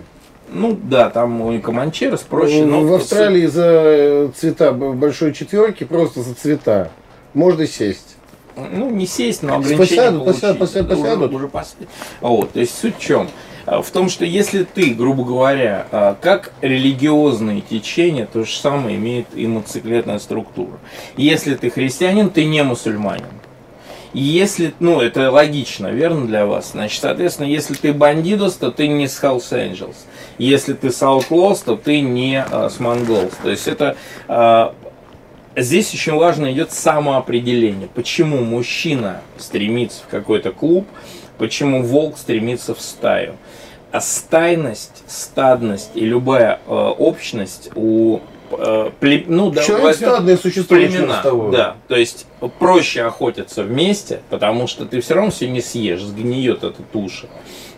Ну 0.54 0.78
да, 0.82 1.10
там 1.10 1.52
и 1.52 1.60
Команчерос, 1.60 2.22
прочее. 2.22 2.66
но 2.66 2.82
в 2.82 2.94
Австралии 2.94 3.48
за 3.48 4.32
цвета 4.36 4.72
б- 4.72 4.94
большой 4.94 5.34
четверки, 5.34 5.84
просто 5.84 6.22
за 6.22 6.36
цвета. 6.36 6.92
Можно 7.34 7.66
сесть. 7.66 8.16
Ну, 8.56 8.92
не 8.92 9.08
сесть, 9.08 9.42
но 9.42 9.56
ограничения 9.56 9.80
Посядут, 10.12 10.24
получить. 10.26 10.42
посядут, 10.60 10.60
посядут, 10.60 10.92
Уже- 10.92 11.02
посядут. 11.02 11.34
Уже, 11.34 11.48
посядут. 11.48 11.88
Вот, 12.22 12.52
то 12.52 12.60
есть 12.60 12.78
суть 12.80 12.98
в 12.98 13.02
чем? 13.02 13.28
А, 13.66 13.82
В 13.82 13.90
том, 13.90 14.10
что 14.10 14.26
если 14.26 14.64
ты, 14.64 14.94
грубо 14.94 15.24
говоря, 15.24 15.88
а, 15.92 16.16
как 16.22 16.52
религиозные 16.62 17.62
течения, 17.62 18.28
то 18.32 18.44
же 18.44 18.54
самое 18.56 18.98
имеет 18.98 19.26
и 19.34 19.48
мотоциклетная 19.48 20.20
структура. 20.20 20.78
Если 21.18 21.56
ты 21.56 21.72
христианин, 21.72 22.30
ты 22.30 22.46
не 22.46 22.62
мусульманин. 22.62 23.26
Если, 24.14 24.74
ну, 24.80 25.02
это 25.02 25.32
логично, 25.32 25.88
верно 25.88 26.28
для 26.28 26.46
вас? 26.46 26.72
Значит, 26.72 27.02
соответственно, 27.02 27.48
если 27.48 27.74
ты 27.74 27.94
бандидос, 27.94 28.56
то 28.56 28.72
ты 28.72 28.88
не 28.88 29.08
с 29.08 29.22
Hells 29.22 29.52
Angels. 29.52 29.96
Если 30.38 30.74
ты 30.74 30.92
с 30.92 31.02
Outlaws, 31.02 31.64
то 31.66 31.76
ты 31.76 32.02
не 32.02 32.44
а, 32.44 32.70
с 32.70 32.80
Mongols. 32.80 33.34
То 33.42 33.50
есть 33.50 33.68
это 33.68 33.96
а, 34.28 34.76
Здесь 35.56 35.94
очень 35.94 36.16
важно 36.16 36.52
идет 36.52 36.72
самоопределение. 36.72 37.88
Почему 37.88 38.40
мужчина 38.44 39.22
стремится 39.38 40.02
в 40.04 40.08
какой-то 40.08 40.52
клуб, 40.52 40.88
почему 41.38 41.84
волк 41.84 42.18
стремится 42.18 42.74
в 42.74 42.82
стаю. 42.82 43.36
А 43.92 44.02
стайность, 44.02 45.04
стадность 45.08 45.92
и 45.94 46.06
любая 46.06 46.60
э, 46.66 46.74
общность 46.74 47.70
у 47.76 48.18
э, 48.18 48.20
пле- 49.00 49.26
ну, 49.28 49.50
да, 49.52 49.64
Человек 49.64 49.96
стадное 49.96 50.38
существо 50.38 50.76
племена, 50.78 51.22
того. 51.22 51.50
да, 51.52 51.76
то 51.88 51.96
есть 51.96 52.28
проще 52.60 53.04
охотиться 53.04 53.64
вместе, 53.64 54.22
потому 54.30 54.68
что 54.68 54.86
ты 54.86 55.02
все 55.02 55.16
равно 55.16 55.32
все 55.32 55.50
не 55.50 55.62
съешь, 55.62 56.02
сгниет 56.02 56.64
эта 56.64 56.82
туша. 56.82 57.28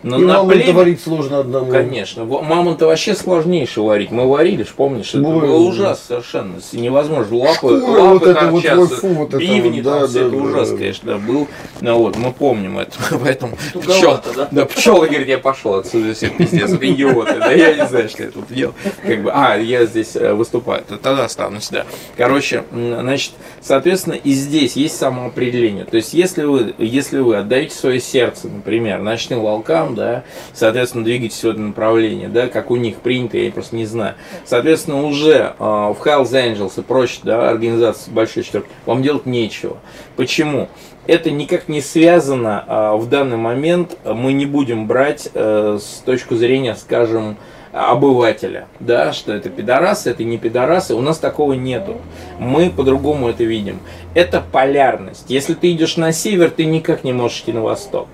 Но 0.06 0.18
И 0.18 0.24
на 0.24 0.34
мамонта 0.34 0.58
племя- 0.58 0.72
варить 0.72 1.00
сложно 1.02 1.40
одному. 1.40 1.70
Конечно. 1.70 2.24
Мамонта 2.24 2.86
вообще 2.86 3.14
сложнейше 3.14 3.80
варить. 3.80 4.10
Мы 4.10 4.28
варили, 4.28 4.62
ж, 4.62 4.68
помнишь? 4.68 5.14
Это 5.14 5.26
Ой, 5.26 5.40
было 5.40 5.56
ужас. 5.56 5.78
ужасно 5.78 6.04
совершенно. 6.08 6.54
Невозможно. 6.72 7.36
Лапы, 7.36 7.54
Шкура 7.54 8.00
лапы 8.00 8.26
вот 8.50 8.64
это 8.64 8.76
вот, 8.76 8.92
фу, 8.92 9.08
вот 9.08 9.28
это 9.28 9.38
бивни 9.38 9.80
вот, 9.80 9.90
там 9.90 10.00
да, 10.00 10.06
все. 10.06 10.20
да, 10.20 10.26
это 10.26 10.30
да, 10.30 10.42
ужас, 10.42 10.70
да. 10.70 10.76
конечно, 10.76 11.18
был. 11.18 11.48
Ну 11.80 11.98
вот, 11.98 12.16
мы 12.16 12.32
помним 12.32 12.78
это. 12.78 12.92
Поэтому 13.22 13.56
пчел, 13.74 14.20
да? 14.34 14.48
да, 14.50 14.66
пчелы 14.66 15.06
говорит, 15.06 15.28
я 15.28 15.38
пошел 15.38 15.74
отсюда, 15.74 16.14
все 16.14 16.28
пиздец, 16.28 16.70
идиоты. 16.80 17.38
Да 17.38 17.52
я 17.52 17.74
не 17.74 17.86
знаю, 17.86 18.08
что 18.08 18.22
я 18.22 18.30
тут 18.30 18.46
делал. 18.48 18.74
Как 19.06 19.22
бы, 19.22 19.30
а, 19.32 19.56
я 19.56 19.86
здесь 19.86 20.16
э, 20.16 20.32
выступаю 20.32 20.46
выступают. 20.56 20.86
Тогда 21.02 21.24
останусь, 21.24 21.68
да. 21.70 21.84
Короче, 22.16 22.64
значит, 22.72 23.32
соответственно, 23.60 24.14
и 24.14 24.32
здесь 24.32 24.76
есть 24.76 24.96
самоопределение. 24.96 25.84
То 25.84 25.96
есть, 25.96 26.14
если 26.14 26.44
вы, 26.44 26.74
если 26.78 27.18
вы 27.18 27.36
отдаете 27.36 27.74
свое 27.74 28.00
сердце, 28.00 28.48
например, 28.48 29.00
ночным 29.00 29.40
волкам, 29.40 29.94
да, 29.96 30.24
соответственно, 30.52 31.04
двигаетесь 31.04 31.42
в 31.42 31.48
этом 31.48 31.68
направлении, 31.68 32.26
да, 32.26 32.46
как 32.46 32.70
у 32.70 32.76
них 32.76 32.98
принято, 32.98 33.38
я 33.38 33.50
просто 33.50 33.74
не 33.74 33.86
знаю. 33.86 34.14
Соответственно, 34.44 35.04
уже 35.04 35.32
э, 35.32 35.54
в 35.58 35.96
Hells 36.04 36.30
Angels 36.30 36.78
и 36.78 36.82
прочие, 36.82 37.22
да, 37.24 37.48
организации 37.48 38.10
большой 38.10 38.44
четверки, 38.44 38.68
вам 38.84 39.02
делать 39.02 39.26
нечего. 39.26 39.78
Почему? 40.16 40.68
это 41.06 41.30
никак 41.30 41.68
не 41.68 41.80
связано 41.80 42.64
а, 42.66 42.96
в 42.96 43.08
данный 43.08 43.36
момент. 43.36 43.96
Мы 44.04 44.32
не 44.32 44.46
будем 44.46 44.86
брать 44.86 45.28
а, 45.34 45.78
с 45.80 46.02
точки 46.04 46.34
зрения, 46.34 46.74
скажем, 46.74 47.36
обывателя, 47.72 48.68
да, 48.80 49.12
что 49.12 49.34
это 49.34 49.50
пидорасы, 49.50 50.10
это 50.10 50.24
не 50.24 50.38
пидорасы, 50.38 50.94
у 50.94 51.02
нас 51.02 51.18
такого 51.18 51.52
нету. 51.52 51.98
Мы 52.38 52.70
по-другому 52.70 53.28
это 53.28 53.44
видим. 53.44 53.80
Это 54.14 54.40
полярность. 54.40 55.26
Если 55.28 55.54
ты 55.54 55.72
идешь 55.72 55.96
на 55.96 56.12
север, 56.12 56.50
ты 56.50 56.64
никак 56.64 57.04
не 57.04 57.12
можешь 57.12 57.40
идти 57.40 57.52
на 57.52 57.60
восток. 57.60 58.08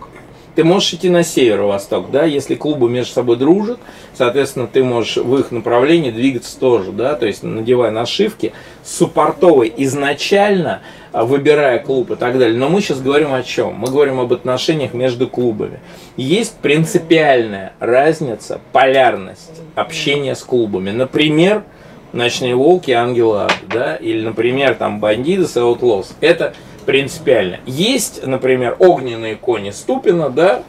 Ты 0.55 0.65
можешь 0.65 0.93
идти 0.93 1.09
на 1.09 1.23
северо-восток, 1.23 2.11
да, 2.11 2.25
если 2.25 2.55
клубы 2.55 2.91
между 2.91 3.13
собой 3.13 3.37
дружат, 3.37 3.81
соответственно, 4.13 4.67
ты 4.67 4.85
можешь 4.85 5.17
в 5.17 5.39
их 5.39 5.51
направлении 5.51 6.11
двигаться 6.11 6.59
тоже, 6.59 6.93
да, 6.93 7.15
то 7.15 7.27
есть 7.27 7.43
надевая 7.43 7.91
нашивки, 7.91 8.53
суппортовый 8.85 9.73
изначально 9.79 10.83
а, 11.13 11.25
выбирая 11.25 11.79
клуб 11.79 12.11
и 12.11 12.17
так 12.17 12.39
далее. 12.39 12.59
Но 12.59 12.69
мы 12.69 12.83
сейчас 12.83 13.01
говорим 13.01 13.33
о 13.33 13.43
чем? 13.43 13.75
Мы 13.75 13.89
говорим 13.89 14.21
об 14.21 14.33
отношениях 14.33 14.93
между 14.93 15.27
клубами. 15.27 15.81
Есть 16.19 16.57
принципиальная 16.59 17.73
разница, 17.81 18.61
полярность 18.73 19.63
общения 19.75 20.35
с 20.35 20.43
клубами. 20.43 20.91
Например, 20.91 21.65
Ночные 22.13 22.55
волки, 22.55 22.91
ангела, 22.91 23.49
да, 23.73 23.97
или, 23.97 24.23
например, 24.23 24.75
там 24.75 25.01
бандиты, 25.01 25.45
Outlaws. 25.45 26.09
Это 26.21 26.53
принципиально. 26.83 27.61
Есть, 27.67 28.27
например, 28.27 28.77
огненные 28.79 29.37
кони 29.37 29.71
Ступина, 29.71 30.31
да, 30.31 30.63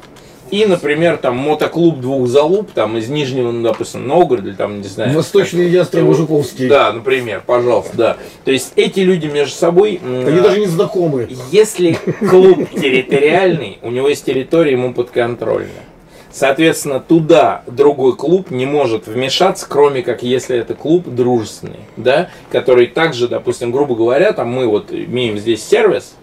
и, 0.51 0.65
например, 0.65 1.17
там 1.17 1.35
мотоклуб 1.37 1.99
двух 1.99 2.27
залуп, 2.27 2.71
там 2.73 2.95
из 2.97 3.09
Нижнего, 3.09 3.51
ну, 3.51 3.63
допустим, 3.63 4.07
Новгорода, 4.07 4.49
или 4.49 4.55
там, 4.55 4.81
не 4.81 4.87
знаю. 4.87 5.15
Восточный 5.15 5.67
ястреб 5.67 6.13
Жуковский. 6.13 6.67
Да, 6.67 6.93
например, 6.93 7.41
пожалуйста, 7.43 7.97
да. 7.97 8.17
То 8.45 8.51
есть 8.51 8.73
эти 8.75 8.99
люди 8.99 9.25
между 9.25 9.55
собой... 9.55 9.99
Они 10.03 10.41
даже 10.41 10.59
не 10.59 10.67
знакомы. 10.67 11.27
Если 11.51 11.97
клуб 12.29 12.69
территориальный, 12.69 13.79
у 13.81 13.89
него 13.89 14.09
есть 14.09 14.25
территория, 14.25 14.73
ему 14.73 14.93
подконтрольна. 14.93 15.69
Соответственно, 16.33 16.99
туда 16.99 17.61
другой 17.67 18.15
клуб 18.15 18.49
не 18.49 18.65
может 18.65 19.05
вмешаться, 19.05 19.67
кроме 19.69 20.01
как 20.01 20.23
если 20.23 20.57
это 20.57 20.73
клуб 20.73 21.07
дружественный, 21.07 21.81
да, 21.95 22.29
который 22.51 22.87
также, 22.87 23.27
допустим, 23.27 23.71
грубо 23.71 23.95
говоря, 23.95 24.33
там 24.33 24.49
мы 24.49 24.67
вот 24.67 24.91
имеем 24.91 25.37
здесь 25.37 25.63
сервис, 25.63 26.15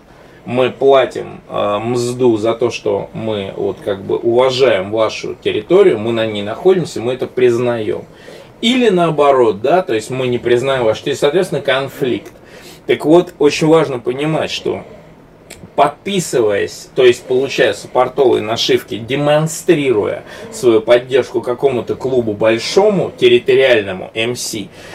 мы 0.45 0.71
платим 0.71 1.41
э, 1.49 1.79
мзду 1.79 2.37
за 2.39 2.55
то, 2.55 2.71
что 2.71 3.09
мы 3.15 3.55
вот 3.57 3.77
как 3.85 4.03
бы 4.03 4.17
уважаем 4.17 4.91
вашу 4.91 5.37
территорию, 5.37 6.01
мы 6.01 6.11
на 6.11 6.27
ней 6.27 6.43
находимся, 6.43 7.01
мы 7.01 7.13
это 7.13 7.29
признаем. 7.29 8.03
Или 8.61 8.89
наоборот, 8.89 9.61
да, 9.63 9.83
то 9.83 9.95
есть 9.95 10.11
мы 10.11 10.27
не 10.27 10.39
признаем 10.39 10.83
ваш, 10.83 10.99
то 10.99 11.11
есть, 11.11 11.21
соответственно, 11.21 11.61
конфликт. 11.61 12.33
Так 12.89 13.05
вот, 13.05 13.33
очень 13.39 13.69
важно 13.69 14.01
понимать, 14.01 14.51
что 14.51 14.83
подписываясь, 15.77 16.89
то 16.95 17.05
есть 17.05 17.25
получая 17.25 17.73
суппортовые 17.73 18.43
нашивки, 18.43 18.99
демонстрируя 18.99 20.25
свою 20.53 20.81
поддержку 20.81 21.41
какому-то 21.41 21.95
клубу 21.95 22.33
большому, 22.33 23.13
территориальному 23.17 24.11
МС, 24.15 24.55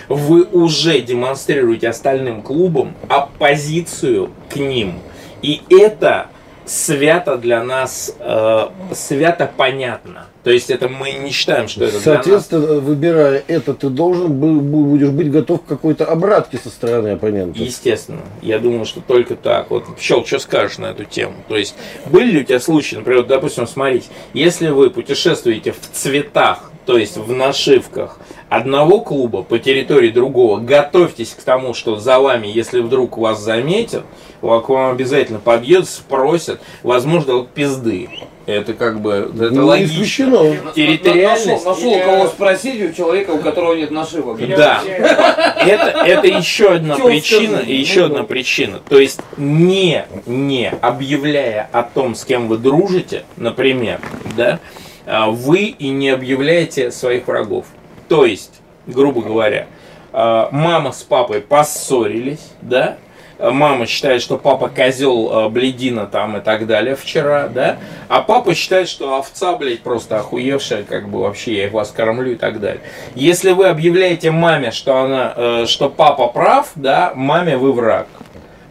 вы 0.10 0.44
уже 0.44 1.00
демонстрируете 1.00 1.90
остальным 1.90 2.42
клубам 2.42 2.94
оппозицию 3.10 4.32
к 4.50 4.58
ним– 4.58 5.00
и 5.46 5.62
это 5.70 6.30
свято 6.66 7.38
для 7.38 7.64
нас, 7.64 8.16
э, 8.20 8.68
свято 8.94 9.52
понятно. 9.56 10.26
То 10.46 10.52
есть 10.52 10.70
это 10.70 10.88
мы 10.88 11.12
не 11.12 11.32
считаем, 11.32 11.68
что 11.68 11.86
это 11.86 12.00
Соответственно, 12.00 12.68
для 12.68 12.76
нас. 12.76 12.84
выбирая 12.84 13.44
это, 13.48 13.74
ты 13.74 13.90
должен 13.90 14.32
будешь 14.32 15.10
быть 15.10 15.32
готов 15.32 15.64
к 15.64 15.66
какой-то 15.66 16.06
обратке 16.06 16.60
со 16.60 16.70
стороны 16.70 17.08
оппонента. 17.10 17.60
Естественно. 17.60 18.22
Я 18.44 18.60
думаю, 18.60 18.86
что 18.86 19.02
только 19.02 19.36
так. 19.36 19.72
Вот, 19.72 19.86
Пчел, 19.96 20.24
что 20.24 20.38
скажешь 20.38 20.78
на 20.78 20.92
эту 20.92 21.04
тему? 21.04 21.34
То 21.48 21.58
есть, 21.58 21.74
были 22.06 22.30
ли 22.30 22.42
у 22.42 22.44
тебя 22.44 22.60
случаи, 22.60 22.98
например, 22.98 23.26
допустим, 23.26 23.66
смотрите, 23.66 24.06
если 24.36 24.68
вы 24.68 24.92
путешествуете 24.92 25.72
в 25.72 25.80
цветах, 25.92 26.72
то 26.86 26.96
есть 26.96 27.18
в 27.18 27.32
нашивках, 27.32 28.20
одного 28.48 29.02
клуба 29.02 29.42
по 29.42 29.58
территории 29.58 30.12
другого, 30.12 30.60
готовьтесь 30.60 31.32
к 31.32 31.42
тому, 31.42 31.74
что 31.74 31.98
за 31.98 32.20
вами, 32.20 32.46
если 32.46 32.82
вдруг 32.82 33.18
вас 33.18 33.42
заметят, 33.42 34.04
к 34.46 34.70
вам 34.70 34.92
обязательно 34.92 35.40
подъедут, 35.40 35.90
спросят, 35.90 36.62
возможно, 36.84 37.36
вот 37.36 37.50
пизды. 37.50 38.10
Это 38.46 38.74
как 38.74 39.02
бы 39.02 39.32
это 39.34 39.50
ну, 39.50 39.66
логично. 39.66 40.56
Территориальность. 40.76 41.66
Нашел, 41.66 41.96
нашел 41.96 42.00
кого 42.06 42.28
спросить 42.28 42.92
у 42.92 42.94
человека, 42.94 43.32
у 43.32 43.40
которого 43.40 43.74
нет 43.74 43.90
нашивок. 43.90 44.38
Да. 44.56 44.82
Это, 44.86 46.04
это 46.06 46.28
еще 46.28 46.74
одна 46.74 46.96
причина. 46.96 47.62
Еще 47.66 48.06
одна 48.06 48.24
причина. 48.24 48.80
То 48.88 49.00
есть 49.00 49.20
не, 49.38 50.06
не 50.28 50.70
объявляя 50.70 51.68
о 51.72 51.82
том, 51.82 52.14
с 52.14 52.24
кем 52.24 52.48
вы 52.48 52.58
дружите, 52.58 53.24
например, 53.36 54.00
да, 54.38 54.60
а, 55.08 55.32
вы 55.32 55.64
и 55.64 55.90
не 55.90 56.10
объявляете 56.10 56.92
своих 56.92 57.28
врагов. 57.28 57.66
То 58.08 58.26
есть, 58.26 58.62
грубо 58.86 59.22
говоря, 59.22 59.68
а, 60.14 60.50
мама 60.52 60.92
с 60.92 61.02
папой 61.02 61.42
поссорились, 61.42 62.52
да, 62.62 62.98
мама 63.40 63.86
считает, 63.86 64.22
что 64.22 64.38
папа 64.38 64.70
козел 64.70 65.30
а, 65.32 65.50
бледина 65.50 66.06
там 66.06 66.38
и 66.38 66.42
так 66.42 66.68
далее 66.68 66.96
вчера, 66.96 67.48
да, 67.48 67.78
а 68.08 68.22
папа 68.22 68.56
считает, 68.56 68.88
что 68.90 69.18
овца, 69.18 69.56
блядь, 69.56 69.82
просто 69.82 70.20
охуевшая, 70.20 70.84
как 70.84 71.10
бы 71.10 71.22
вообще 71.22 71.64
я 71.64 71.70
вас 71.70 71.92
кормлю 71.92 72.34
и 72.34 72.36
так 72.36 72.60
далее. 72.60 72.82
Если 73.16 73.52
вы 73.52 73.68
объявляете 73.68 74.32
маме, 74.32 74.72
что 74.72 74.98
она, 74.98 75.34
э, 75.36 75.66
что 75.68 75.90
папа 75.90 76.28
прав, 76.28 76.72
да, 76.76 77.14
маме 77.16 77.58
вы 77.58 77.74
враг. 77.74 78.08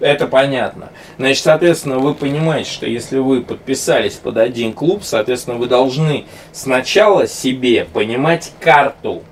Это 0.00 0.26
понятно. 0.26 0.90
Значит, 1.18 1.44
соответственно, 1.44 1.98
вы 1.98 2.14
понимаете, 2.14 2.70
что 2.70 2.86
если 2.86 3.18
вы 3.18 3.42
подписались 3.42 4.14
под 4.14 4.36
один 4.36 4.72
клуб, 4.72 5.02
соответственно, 5.04 5.56
вы 5.56 5.66
должны 5.66 6.24
сначала 6.52 7.26
себе 7.26 7.86
понимать 7.90 8.52
карту 8.60 9.22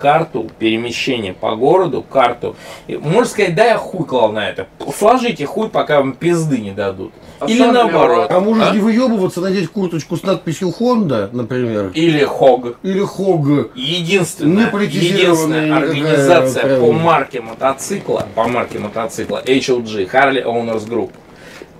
карту 0.00 0.50
перемещения 0.58 1.32
по 1.32 1.54
городу, 1.54 2.02
карту. 2.02 2.56
Можно 2.88 3.24
сказать, 3.26 3.54
да, 3.54 3.64
я 3.66 3.76
хуй 3.76 4.06
клал 4.06 4.32
на 4.32 4.48
это. 4.48 4.66
Сложите 4.96 5.46
хуй, 5.46 5.68
пока 5.68 5.98
вам 5.98 6.14
пизды 6.14 6.58
не 6.58 6.72
дадут. 6.72 7.12
А 7.38 7.46
Или 7.46 7.64
наоборот. 7.64 8.30
А 8.30 8.40
можешь 8.40 8.68
а? 8.70 8.74
не 8.74 8.80
выебываться, 8.80 9.40
надеть 9.40 9.68
курточку 9.68 10.16
с 10.16 10.22
надписью 10.22 10.72
Honda, 10.78 11.28
например. 11.32 11.90
Или 11.94 12.24
Хог. 12.24 12.78
Или 12.82 13.00
Хог. 13.00 13.46
Единственная, 13.74 14.70
единственная 14.70 15.76
организация 15.76 16.80
по 16.80 16.92
марке 16.92 17.40
мотоцикла, 17.40 18.26
по 18.34 18.48
марке 18.48 18.78
мотоцикла 18.78 19.42
HLG, 19.44 20.10
Harley 20.10 20.44
Owners 20.44 20.88
Group, 20.88 21.10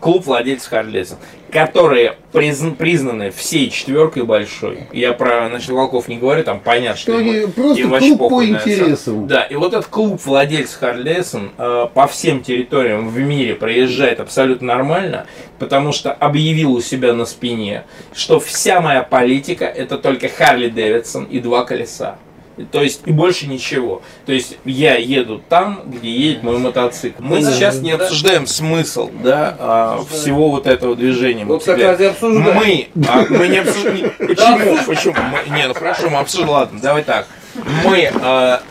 клуб 0.00 0.24
владельцев 0.24 0.70
Харли 0.70 1.04
которые 1.50 2.16
призн, 2.32 2.72
признаны 2.72 3.30
всей 3.30 3.70
четверкой 3.70 4.24
большой. 4.24 4.86
Я 4.92 5.12
про 5.12 5.48
значит, 5.48 5.70
волков 5.70 6.08
не 6.08 6.16
говорю, 6.16 6.44
там 6.44 6.60
понятно, 6.60 6.96
что 6.96 7.16
они 7.16 7.46
просто 7.46 7.88
клуб 7.88 8.18
по 8.30 8.44
интересам. 8.44 9.26
Да, 9.26 9.42
и 9.42 9.56
вот 9.56 9.74
этот 9.74 9.86
клуб 9.86 10.20
владельцев 10.24 10.78
Харли 10.78 11.22
э, 11.58 11.86
по 11.92 12.06
всем 12.06 12.42
территориям 12.42 13.08
в 13.08 13.18
мире 13.18 13.54
проезжает 13.54 14.20
абсолютно 14.20 14.68
нормально, 14.68 15.26
потому 15.58 15.92
что 15.92 16.12
объявил 16.12 16.72
у 16.72 16.80
себя 16.80 17.12
на 17.12 17.24
спине, 17.24 17.84
что 18.14 18.38
вся 18.38 18.80
моя 18.80 19.02
политика 19.02 19.64
это 19.64 19.98
только 19.98 20.28
Харли 20.28 20.68
Дэвидсон 20.68 21.24
и 21.24 21.40
два 21.40 21.64
колеса. 21.64 22.16
То 22.64 22.82
есть 22.82 23.02
и 23.04 23.12
больше 23.12 23.46
ничего. 23.46 24.02
То 24.26 24.32
есть 24.32 24.58
я 24.64 24.96
еду 24.96 25.40
там, 25.48 25.82
где 25.86 26.10
едет 26.10 26.42
мой 26.42 26.58
мотоцикл. 26.58 27.22
Мы 27.22 27.42
сейчас 27.42 27.80
не 27.80 27.92
обсуждаем 27.92 28.46
смысл 28.46 29.10
да, 29.22 29.56
а, 29.58 30.04
всего 30.10 30.50
вот 30.50 30.66
этого 30.66 30.96
движения. 30.96 31.44
Вот 31.44 31.64
как 31.64 31.78
раз 31.78 32.00
и 32.00 32.04
обсуждаем. 32.04 32.56
Мы, 32.56 32.88
а, 33.08 33.24
мы 33.28 33.48
не 33.48 33.58
обсуждаем. 33.58 34.12
Почему? 34.18 34.78
Почему? 34.86 35.14
Мы, 35.14 35.56
не, 35.56 35.66
ну 35.66 35.74
хорошо, 35.74 36.10
мы 36.10 36.18
обсуждаем. 36.18 36.50
Ладно, 36.50 36.80
давай 36.80 37.04
так. 37.04 37.26
Мы, 37.84 38.10
а, 38.22 38.62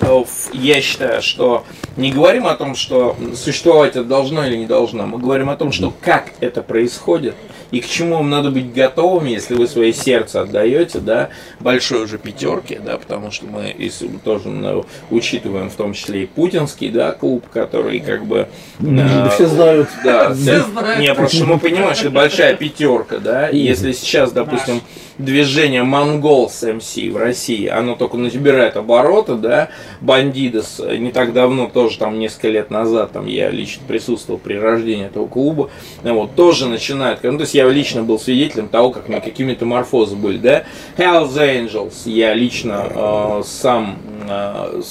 я 0.54 0.82
считаю, 0.82 1.22
что 1.22 1.66
не 1.98 2.12
говорим 2.12 2.48
о 2.48 2.56
том, 2.56 2.76
что 2.76 3.18
существовать 3.36 3.92
это 3.92 4.04
должно 4.04 4.46
или 4.46 4.56
не 4.56 4.66
должно. 4.66 5.06
Мы 5.06 5.18
говорим 5.18 5.50
о 5.50 5.56
том, 5.56 5.72
что 5.72 5.94
как 6.02 6.32
это 6.40 6.62
происходит 6.62 7.36
и 7.72 7.82
к 7.82 7.88
чему 7.88 8.16
вам 8.18 8.30
надо 8.30 8.52
быть 8.52 8.74
готовыми, 8.74 9.30
если 9.30 9.56
вы 9.56 9.68
свое 9.68 9.94
сердце 9.94 10.42
отдаете, 10.42 11.00
да, 11.00 11.30
большой 11.60 12.04
уже 12.04 12.18
пятерке, 12.18 12.82
да, 12.84 12.98
потому 12.98 13.32
что 13.32 13.46
мы 13.46 13.76
тоже 14.24 14.50
ну, 14.50 14.86
учитываем 15.10 15.70
в 15.70 15.76
том 15.76 15.94
числе 15.94 16.24
и 16.24 16.26
путинский, 16.26 16.90
да, 16.90 17.12
клуб, 17.12 17.46
который 17.52 18.00
как 18.00 18.26
бы... 18.26 18.48
Э, 18.80 19.30
все 19.30 19.48
знают. 19.48 19.90
Да, 20.04 20.34
все 20.34 20.62
знают. 20.64 21.00
Не, 21.00 21.14
просто 21.14 21.46
мы 21.46 21.60
понимаем, 21.60 21.96
что 21.96 22.10
большая 22.10 22.56
пятерка, 22.56 23.18
да, 23.20 23.50
и 23.50 23.58
если 23.58 23.92
сейчас, 23.92 24.32
допустим, 24.32 24.82
движение 25.20 25.84
Mongols 25.84 26.64
MC 26.64 27.12
в 27.12 27.18
России, 27.18 27.68
оно 27.68 27.96
только 27.96 28.18
набирает 28.18 28.78
обороты, 28.78 29.36
да, 29.36 29.70
Бандидос 30.02 30.82
не 30.98 31.12
так 31.12 31.34
давно, 31.34 31.68
тоже 31.68 32.00
там 32.00 32.18
несколько 32.18 32.48
лет 32.48 32.72
назад, 32.72 33.12
там 33.12 33.28
я 33.28 33.50
лично 33.50 33.84
присутствовал 33.88 34.40
при 34.40 34.56
рождении 34.56 35.06
этого 35.06 35.28
клуба, 35.28 35.70
вот, 36.02 36.36
тоже 36.36 36.68
начинает, 36.68 37.22
ну, 37.24 37.38
то 37.38 37.44
есть 37.44 37.54
я 37.60 37.70
лично 37.70 38.04
был 38.04 38.20
свидетелем 38.20 38.70
того, 38.70 38.92
как 38.92 39.10
мы 39.10 39.20
какими 39.20 39.52
метаморфозы 39.52 40.16
были, 40.16 40.38
да, 40.38 40.64
Hells 40.98 41.34
Angels, 41.34 42.10
я 42.10 42.34
лично 42.34 42.88
э, 42.90 43.42
сам 43.46 43.98
э, 44.30 44.82
в 44.82 44.86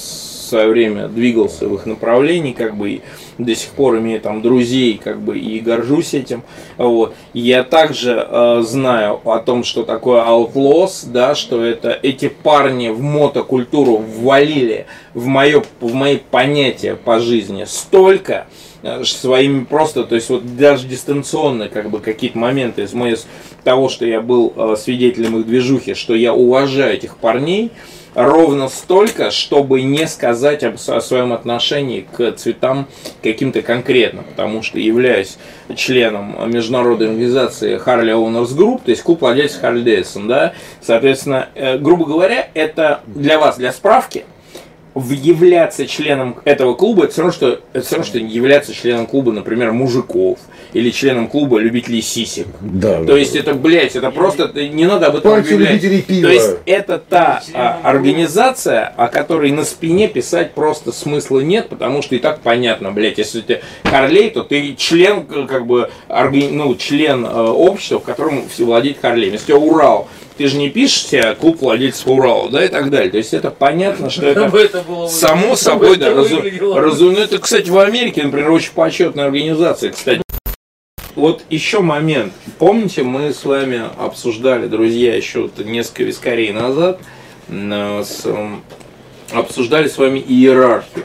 свое 0.49 0.69
время 0.69 1.07
двигался 1.07 1.67
в 1.67 1.75
их 1.75 1.85
направлении, 1.85 2.53
как 2.53 2.75
бы, 2.75 2.89
и 2.91 3.01
до 3.37 3.55
сих 3.55 3.69
пор 3.71 3.97
имею 3.97 4.19
там 4.19 4.41
друзей, 4.41 4.99
как 5.01 5.19
бы, 5.19 5.37
и 5.39 5.59
горжусь 5.59 6.13
этим. 6.13 6.43
Вот. 6.77 7.15
Я 7.33 7.63
также 7.63 8.27
э, 8.27 8.61
знаю 8.63 9.21
о 9.23 9.39
том, 9.39 9.63
что 9.63 9.83
такое 9.83 10.21
Outlaws, 10.23 11.07
да, 11.11 11.35
что 11.35 11.63
это 11.63 11.97
эти 12.01 12.29
парни 12.29 12.89
в 12.89 13.01
мотокультуру 13.01 13.97
ввалили 13.97 14.85
в, 15.13 15.25
мое, 15.25 15.63
в 15.79 15.93
мои 15.93 16.17
понятия 16.17 16.95
по 16.95 17.19
жизни 17.19 17.65
столько, 17.65 18.47
своими 19.03 19.65
просто, 19.65 20.03
то 20.03 20.15
есть 20.15 20.29
вот 20.29 20.55
даже 20.55 20.87
дистанционно 20.87 21.67
как 21.69 21.89
бы 21.89 21.99
какие-то 21.99 22.37
моменты 22.37 22.83
из 22.83 22.93
моего 22.93 23.17
того, 23.63 23.89
что 23.89 24.05
я 24.05 24.21
был 24.21 24.53
э, 24.55 24.75
свидетелем 24.77 25.39
их 25.39 25.47
движухи, 25.47 25.93
что 25.93 26.15
я 26.15 26.33
уважаю 26.33 26.93
этих 26.93 27.17
парней, 27.17 27.71
ровно 28.15 28.69
столько, 28.69 29.31
чтобы 29.31 29.81
не 29.81 30.07
сказать 30.07 30.63
об, 30.63 30.75
о 30.87 31.01
своем 31.01 31.33
отношении 31.33 32.01
к 32.11 32.31
цветам 32.33 32.87
каким-то 33.21 33.61
конкретно, 33.61 34.23
потому 34.23 34.63
что 34.63 34.79
являюсь 34.79 35.37
членом 35.75 36.35
международной 36.49 37.09
организации 37.09 37.77
Harley 37.77 38.13
Owners 38.13 38.55
Group, 38.57 38.81
то 38.85 38.91
есть 38.91 39.03
клуб 39.03 39.21
владельцев 39.21 39.61
Harley 39.63 39.83
Davidson, 39.83 40.27
да, 40.27 40.53
соответственно, 40.81 41.49
э, 41.55 41.77
грубо 41.77 42.05
говоря, 42.05 42.49
это 42.53 43.01
для 43.05 43.39
вас, 43.39 43.57
для 43.57 43.71
справки, 43.71 44.25
являться 44.95 45.85
членом 45.87 46.37
этого 46.45 46.73
клуба, 46.73 47.03
это 47.03 47.13
все 47.13 47.21
равно, 47.21 47.33
что, 47.33 47.59
это 47.73 47.85
все 47.85 47.95
равно, 47.95 48.05
что 48.07 48.17
являться 48.17 48.73
членом 48.73 49.05
клуба, 49.05 49.31
например, 49.31 49.71
мужиков, 49.71 50.39
или 50.73 50.89
членом 50.91 51.27
клуба 51.27 51.59
любителей 51.59 52.01
сисек. 52.01 52.47
Да. 52.61 53.03
То 53.03 53.15
есть 53.15 53.35
это, 53.35 53.53
блядь, 53.53 53.95
это 53.95 54.11
просто, 54.11 54.51
не 54.53 54.85
надо 54.85 55.07
об 55.07 55.17
этом 55.17 55.31
Партия 55.31 55.55
объявлять. 55.55 55.83
любителей 55.83 56.01
пива. 56.01 56.27
То 56.27 56.33
есть 56.33 56.51
это 56.65 56.97
та 56.97 57.41
а, 57.53 57.79
организация, 57.83 58.93
о 58.97 59.07
которой 59.07 59.51
на 59.51 59.63
спине 59.63 60.07
писать 60.07 60.53
просто 60.53 60.91
смысла 60.91 61.39
нет, 61.39 61.69
потому 61.69 62.01
что 62.01 62.15
и 62.15 62.19
так 62.19 62.39
понятно, 62.41 62.91
блядь, 62.91 63.17
если 63.17 63.41
ты 63.41 63.61
Харлей, 63.83 64.29
то 64.29 64.43
ты 64.43 64.75
член, 64.75 65.25
как 65.47 65.65
бы, 65.65 65.89
органи- 66.07 66.51
ну, 66.51 66.75
член 66.75 67.25
э, 67.25 67.29
общества, 67.29 67.99
в 67.99 68.03
котором 68.03 68.47
все 68.49 68.65
владеет 68.65 68.97
Харлей. 69.01 69.31
Если 69.31 69.53
у 69.53 69.59
тебя 69.59 69.67
Урал, 69.67 70.07
ты 70.39 70.47
же 70.47 70.55
не 70.55 70.69
пишешь 70.69 71.07
себе 71.07 71.35
клуб 71.35 71.59
владельцев 71.59 72.07
Урала, 72.07 72.49
да, 72.49 72.63
и 72.63 72.69
так 72.69 72.89
далее. 72.89 73.11
То 73.11 73.17
есть 73.17 73.33
это 73.33 73.51
понятно, 73.51 74.09
что 74.09 74.25
это 74.25 74.43
Чтобы 74.43 74.59
это 74.61 74.81
было 74.83 75.07
само 75.09 75.57
собой, 75.57 75.97
да, 75.97 76.13
разу-. 76.13 77.11
Это, 77.11 77.39
кстати, 77.39 77.69
в 77.69 77.77
Америке, 77.77 78.23
например, 78.23 78.49
очень 78.51 78.71
почетная 78.71 79.25
организация, 79.25 79.91
кстати. 79.91 80.21
Вот 81.15 81.43
еще 81.49 81.81
момент. 81.81 82.31
Помните, 82.57 83.03
мы 83.03 83.33
с 83.33 83.43
вами 83.43 83.81
обсуждали, 83.97 84.67
друзья, 84.67 85.13
еще 85.13 85.41
вот 85.41 85.59
несколько 85.59 86.05
вискарей 86.05 86.53
назад, 86.53 87.01
с, 87.49 88.25
обсуждали 89.33 89.89
с 89.89 89.97
вами 89.97 90.23
иерархию. 90.25 91.03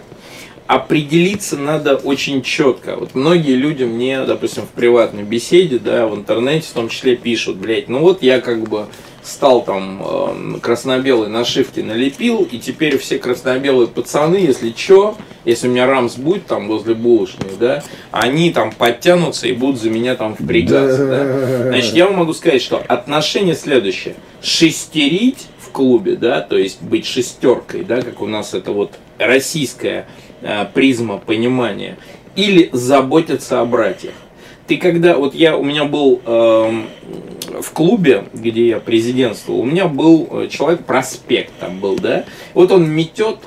Определиться 0.68 1.56
надо 1.56 1.96
очень 1.96 2.40
четко. 2.40 2.94
Вот 2.94 3.16
многие 3.16 3.56
люди 3.56 3.82
мне, 3.82 4.22
допустим, 4.22 4.62
в 4.62 4.68
приватной 4.68 5.24
беседе, 5.24 5.80
да, 5.80 6.06
в 6.06 6.14
интернете 6.14 6.68
в 6.68 6.72
том 6.72 6.88
числе 6.88 7.16
пишут, 7.16 7.56
блядь, 7.56 7.88
ну 7.88 7.98
вот 7.98 8.22
я 8.22 8.40
как 8.40 8.68
бы 8.68 8.86
стал 9.24 9.64
там 9.64 10.02
э, 10.04 10.58
красно-белой 10.60 11.28
нашивки 11.28 11.80
налепил, 11.80 12.42
и 12.42 12.58
теперь 12.58 12.98
все 12.98 13.18
красно-белые 13.18 13.88
пацаны, 13.88 14.36
если 14.36 14.70
чё, 14.70 15.16
если 15.44 15.66
у 15.68 15.70
меня 15.70 15.86
рамс 15.86 16.16
будет 16.16 16.46
там 16.46 16.68
возле 16.68 16.94
булочной, 16.94 17.50
да, 17.58 17.82
они 18.10 18.50
там 18.50 18.70
подтянутся 18.70 19.48
и 19.48 19.52
будут 19.52 19.80
за 19.80 19.90
меня 19.90 20.14
там 20.14 20.34
впрягаться, 20.34 21.06
да. 21.06 21.68
Значит, 21.68 21.94
я 21.94 22.06
вам 22.06 22.16
могу 22.16 22.34
сказать, 22.34 22.62
что 22.62 22.82
отношение 22.86 23.54
следующее. 23.54 24.14
Шестерить 24.42 25.46
в 25.58 25.70
клубе, 25.70 26.16
да, 26.16 26.42
то 26.42 26.58
есть 26.58 26.82
быть 26.82 27.06
шестеркой, 27.06 27.82
да, 27.82 28.02
как 28.02 28.20
у 28.20 28.26
нас 28.26 28.52
это 28.52 28.72
вот 28.72 28.92
российская 29.18 30.06
э, 30.42 30.66
призма 30.74 31.18
понимания, 31.18 31.96
или 32.36 32.68
заботиться 32.72 33.60
о 33.60 33.64
братьях. 33.64 34.12
Ты 34.66 34.78
когда, 34.78 35.16
вот 35.16 35.34
я, 35.34 35.56
у 35.58 35.62
меня 35.62 35.84
был 35.84 36.22
эм, 36.24 36.86
в 37.60 37.70
клубе, 37.72 38.24
где 38.32 38.68
я 38.68 38.80
президентствовал, 38.80 39.60
у 39.60 39.64
меня 39.64 39.86
был 39.86 40.26
э, 40.30 40.48
человек, 40.50 40.84
проспект 40.84 41.52
там 41.60 41.80
был, 41.80 41.96
да, 41.96 42.24
вот 42.54 42.72
он 42.72 42.90
метет, 42.90 43.38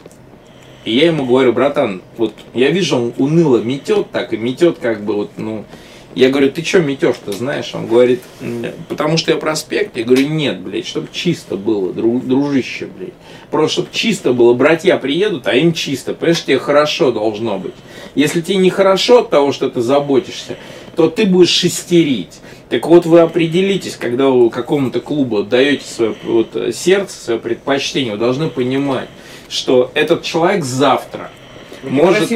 и 0.85 0.95
я 0.95 1.07
ему 1.07 1.25
говорю, 1.25 1.53
братан, 1.53 2.03
вот 2.17 2.35
я 2.53 2.69
вижу, 2.69 2.97
он 2.97 3.13
уныло 3.17 3.57
метет 3.57 4.11
так, 4.11 4.33
и 4.33 4.37
метет 4.37 4.77
как 4.77 5.03
бы 5.03 5.15
вот, 5.15 5.31
ну, 5.37 5.65
я 6.13 6.29
говорю, 6.29 6.51
ты 6.51 6.63
что 6.63 6.79
метешь-то, 6.79 7.31
знаешь? 7.31 7.75
Он 7.75 7.85
говорит, 7.85 8.21
«М, 8.41 8.65
потому 8.89 9.17
что 9.17 9.29
я 9.29 9.37
проспект. 9.37 9.97
Я 9.97 10.03
говорю, 10.03 10.27
нет, 10.29 10.59
блядь, 10.59 10.87
чтобы 10.87 11.09
чисто 11.11 11.57
было, 11.57 11.91
дру- 11.91 12.25
дружище, 12.25 12.87
блядь. 12.87 13.13
Просто 13.51 13.73
чтобы 13.73 13.89
чисто 13.91 14.33
было, 14.33 14.55
братья 14.55 14.97
приедут, 14.97 15.45
а 15.45 15.53
им 15.53 15.73
чисто. 15.73 16.15
Понимаешь, 16.15 16.43
тебе 16.43 16.57
хорошо 16.57 17.11
должно 17.11 17.59
быть. 17.59 17.75
Если 18.15 18.41
тебе 18.41 18.57
нехорошо 18.57 19.19
от 19.19 19.29
того, 19.29 19.51
что 19.51 19.69
ты 19.69 19.81
заботишься, 19.81 20.57
то 20.97 21.09
ты 21.09 21.27
будешь 21.27 21.49
шестерить. 21.49 22.39
Так 22.69 22.87
вот 22.87 23.05
вы 23.05 23.19
определитесь, 23.19 23.95
когда 23.95 24.29
вы 24.29 24.49
какому-то 24.49 24.99
клубу 24.99 25.43
даете 25.43 25.85
свое 25.85 26.15
вот, 26.23 26.55
э, 26.55 26.71
сердце, 26.73 27.23
свое 27.23 27.39
предпочтение, 27.39 28.13
вы 28.13 28.17
должны 28.17 28.49
понимать, 28.49 29.07
что 29.47 29.91
этот 29.93 30.23
человек 30.23 30.65
завтра 30.65 31.29
может 31.83 32.31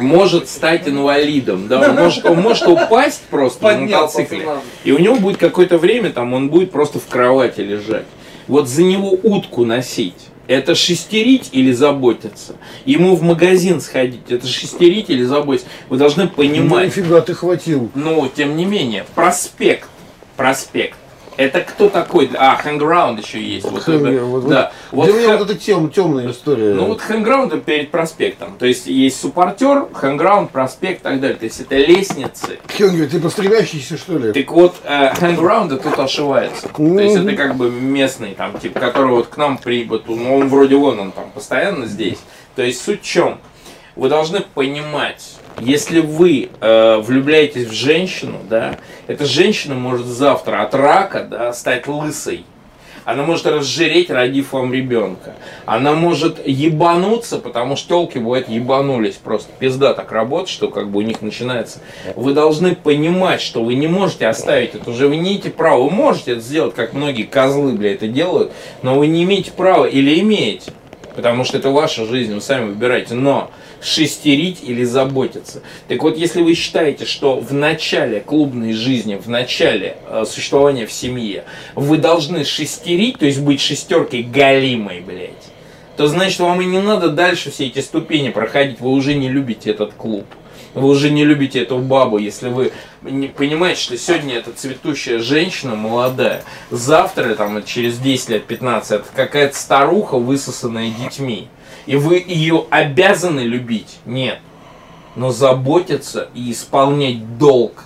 может 0.00 0.48
стать 0.48 0.88
инвалидом, 0.88 1.68
да, 1.68 1.88
он 1.88 1.94
может, 1.94 2.24
он 2.26 2.40
может 2.40 2.66
упасть 2.66 3.22
просто 3.30 3.62
на 3.62 3.70
Поднял 3.70 4.00
мотоцикле, 4.02 4.38
пацана. 4.40 4.60
и 4.82 4.90
у 4.90 4.98
него 4.98 5.14
будет 5.14 5.36
какое-то 5.36 5.78
время, 5.78 6.10
там, 6.10 6.34
он 6.34 6.50
будет 6.50 6.72
просто 6.72 6.98
в 6.98 7.06
кровати 7.06 7.60
лежать. 7.60 8.06
Вот 8.48 8.68
за 8.68 8.82
него 8.82 9.16
утку 9.22 9.64
носить, 9.64 10.28
это 10.48 10.74
шестерить 10.74 11.50
или 11.52 11.72
заботиться? 11.72 12.56
Ему 12.84 13.16
в 13.16 13.22
магазин 13.22 13.80
сходить, 13.80 14.30
это 14.30 14.46
шестерить 14.46 15.10
или 15.10 15.22
заботиться? 15.24 15.68
Вы 15.88 15.96
должны 15.98 16.24
Ну, 16.24 16.30
понимать. 16.30 16.86
нифига 16.86 17.20
ты 17.20 17.34
хватил. 17.34 17.90
Но, 17.94 18.28
тем 18.28 18.56
не 18.56 18.64
менее, 18.64 19.04
prospect, 19.14 19.88
prospect. 20.36 20.98
Это 21.36 21.60
кто 21.60 21.88
такой? 21.90 22.30
А, 22.38 22.56
hangaround 22.56 23.20
еще 23.22 23.42
есть. 23.42 23.70
Вот 23.70 23.82
это- 23.82 23.92
Hanger, 23.92 24.24
вот- 24.24 24.48
да. 24.48 24.72
Для 24.90 24.98
Вот 24.98 25.08
меня 25.14 25.28
ха- 25.32 25.36
вот 25.36 25.50
эта 25.50 25.58
тем, 25.58 25.90
темная 25.90 26.30
история. 26.30 26.72
ну 26.74 26.86
вот 26.86 27.00
hangaround 27.02 27.52
это 27.52 27.60
перед 27.62 27.90
prospect 27.90 28.38
ом. 28.38 28.56
То 28.58 28.64
есть 28.66 28.86
есть 28.86 29.20
supporter, 29.20 29.86
hangaround, 29.92 30.50
prospect 30.50 31.00
и 31.00 31.04
так 31.04 31.20
далее. 31.20 31.36
То 31.36 31.44
есть 31.44 31.60
это 31.60 31.76
лестницы. 31.76 32.58
Hanger, 32.70 33.08
ты 33.08 33.20
постреляющийся, 33.20 33.98
что 33.98 34.16
ли? 34.18 34.32
Так 34.32 34.50
вот, 34.50 34.76
э, 34.84 35.14
hangaround 35.14 35.82
тут 35.82 35.98
ошивается. 35.98 36.68
То 36.68 36.82
есть 37.00 37.16
Мгм. 37.16 37.28
это 37.28 37.36
как 37.36 37.56
бы 37.56 37.70
местный, 37.70 38.34
там, 38.34 38.58
типа, 38.58 38.80
который 38.80 39.10
вот 39.10 39.26
к 39.26 39.36
нам 39.36 39.58
прибыл, 39.58 40.00
ну 40.06 40.36
он 40.38 40.48
вроде 40.48 40.76
вон 40.76 40.98
он 41.00 41.12
там 41.12 41.30
постоянно 41.34 41.86
здесь. 41.86 42.18
То 42.54 42.62
есть 42.62 42.82
суть 42.82 43.02
в 43.02 43.04
чем? 43.04 43.38
Вы 43.94 44.08
должны 44.08 44.40
понимать, 44.40 45.36
если 45.60 46.00
вы 46.00 46.50
э, 46.60 46.98
влюбляетесь 46.98 47.66
в 47.66 47.72
женщину, 47.72 48.38
да, 48.48 48.76
эта 49.06 49.24
женщина 49.24 49.74
может 49.74 50.06
завтра 50.06 50.62
от 50.62 50.74
рака, 50.74 51.22
да, 51.22 51.52
стать 51.52 51.86
лысой. 51.86 52.44
Она 53.06 53.22
может 53.22 53.46
разжиреть, 53.46 54.10
родив 54.10 54.52
вам 54.52 54.74
ребенка. 54.74 55.34
Она 55.64 55.92
может 55.92 56.44
ебануться, 56.44 57.38
потому 57.38 57.76
что 57.76 57.88
телки, 57.88 58.18
бывает, 58.18 58.48
ебанулись 58.48 59.14
просто. 59.14 59.52
Пизда 59.56 59.94
так 59.94 60.10
работает, 60.10 60.48
что 60.48 60.66
как 60.68 60.90
бы 60.90 60.98
у 60.98 61.02
них 61.02 61.22
начинается. 61.22 61.78
Вы 62.16 62.32
должны 62.32 62.74
понимать, 62.74 63.40
что 63.40 63.62
вы 63.62 63.76
не 63.76 63.86
можете 63.86 64.26
оставить 64.26 64.74
это 64.74 64.90
уже. 64.90 65.06
Вы 65.06 65.18
не 65.18 65.30
имеете 65.30 65.50
права. 65.50 65.84
Вы 65.84 65.90
можете 65.90 66.32
это 66.32 66.40
сделать, 66.40 66.74
как 66.74 66.94
многие 66.94 67.22
козлы, 67.22 67.74
бля, 67.74 67.94
это 67.94 68.08
делают, 68.08 68.50
но 68.82 68.98
вы 68.98 69.06
не 69.06 69.22
имеете 69.22 69.52
права 69.52 69.84
или 69.84 70.18
имеете. 70.18 70.72
Потому 71.16 71.44
что 71.44 71.56
это 71.56 71.70
ваша 71.70 72.04
жизнь, 72.04 72.34
вы 72.34 72.40
сами 72.40 72.66
выбираете. 72.66 73.14
Но 73.14 73.50
шестерить 73.80 74.58
или 74.62 74.84
заботиться. 74.84 75.62
Так 75.88 76.02
вот, 76.02 76.16
если 76.16 76.42
вы 76.42 76.54
считаете, 76.54 77.06
что 77.06 77.40
в 77.40 77.52
начале 77.52 78.20
клубной 78.20 78.72
жизни, 78.72 79.16
в 79.16 79.28
начале 79.28 79.96
э, 80.08 80.24
существования 80.26 80.86
в 80.86 80.92
семье, 80.92 81.44
вы 81.74 81.96
должны 81.98 82.44
шестерить, 82.44 83.18
то 83.18 83.26
есть 83.26 83.40
быть 83.40 83.60
шестеркой 83.60 84.22
галимой, 84.22 85.00
блядь, 85.00 85.30
то 85.96 86.06
значит 86.06 86.40
вам 86.40 86.60
и 86.60 86.66
не 86.66 86.80
надо 86.80 87.08
дальше 87.08 87.50
все 87.50 87.66
эти 87.66 87.78
ступени 87.78 88.28
проходить. 88.28 88.80
Вы 88.80 88.90
уже 88.90 89.14
не 89.14 89.30
любите 89.30 89.70
этот 89.70 89.94
клуб. 89.94 90.26
Вы 90.76 90.90
уже 90.90 91.08
не 91.08 91.24
любите 91.24 91.62
эту 91.62 91.78
бабу, 91.78 92.18
если 92.18 92.50
вы 92.50 92.70
не 93.00 93.28
понимаете, 93.28 93.80
что 93.80 93.96
сегодня 93.96 94.34
это 94.36 94.52
цветущая 94.52 95.20
женщина 95.20 95.74
молодая, 95.74 96.44
завтра, 96.70 97.34
там, 97.34 97.64
через 97.64 97.98
10 97.98 98.28
лет, 98.28 98.44
15, 98.44 98.90
это 98.90 99.04
какая-то 99.14 99.56
старуха, 99.56 100.18
высосанная 100.18 100.90
детьми. 100.90 101.48
И 101.86 101.96
вы 101.96 102.22
ее 102.26 102.66
обязаны 102.68 103.40
любить? 103.40 103.96
Нет. 104.04 104.38
Но 105.14 105.30
заботиться 105.30 106.28
и 106.34 106.52
исполнять 106.52 107.38
долг 107.38 107.84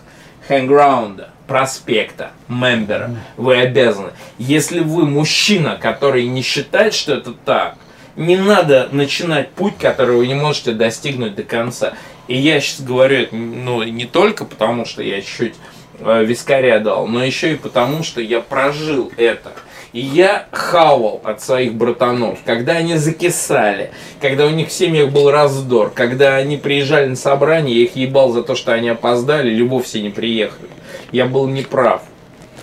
хэнграунда 0.49 1.31
проспекта, 1.47 2.33
мембера. 2.49 3.15
Вы 3.37 3.59
обязаны. 3.59 4.11
Если 4.39 4.81
вы 4.81 5.07
мужчина, 5.07 5.79
который 5.81 6.27
не 6.27 6.43
считает, 6.43 6.93
что 6.95 7.15
это 7.15 7.35
так, 7.45 7.77
не 8.17 8.37
надо 8.37 8.89
начинать 8.93 9.51
путь, 9.51 9.79
который 9.79 10.17
вы 10.17 10.27
не 10.27 10.35
можете 10.35 10.73
достигнуть 10.73 11.35
до 11.35 11.43
конца. 11.43 11.95
И 12.31 12.36
я 12.36 12.61
сейчас 12.61 12.82
говорю 12.82 13.23
это 13.23 13.35
ну, 13.35 13.82
не 13.82 14.05
только 14.05 14.44
потому, 14.44 14.85
что 14.85 15.02
я 15.02 15.20
чуть 15.20 15.55
э, 15.98 16.24
вискаря 16.24 16.78
дал, 16.78 17.09
но 17.09 17.24
еще 17.24 17.55
и 17.55 17.57
потому, 17.57 18.05
что 18.05 18.20
я 18.20 18.39
прожил 18.40 19.11
это. 19.16 19.51
И 19.93 19.98
я 19.98 20.47
хавал 20.52 21.20
от 21.24 21.43
своих 21.43 21.74
братанов, 21.74 22.39
когда 22.44 22.74
они 22.74 22.94
закисали, 22.94 23.90
когда 24.20 24.47
у 24.47 24.51
них 24.51 24.69
в 24.69 24.73
семьях 24.73 25.11
был 25.11 25.28
раздор, 25.32 25.90
когда 25.90 26.36
они 26.36 26.57
приезжали 26.57 27.09
на 27.09 27.16
собрание, 27.16 27.77
я 27.77 27.82
их 27.82 27.97
ебал 27.97 28.31
за 28.31 28.44
то, 28.44 28.55
что 28.55 28.73
они 28.73 28.90
опоздали, 28.90 29.51
либо 29.51 29.70
вовсе 29.70 30.01
не 30.01 30.11
приехали. 30.11 30.70
Я 31.11 31.27
был 31.27 31.48
неправ, 31.48 32.05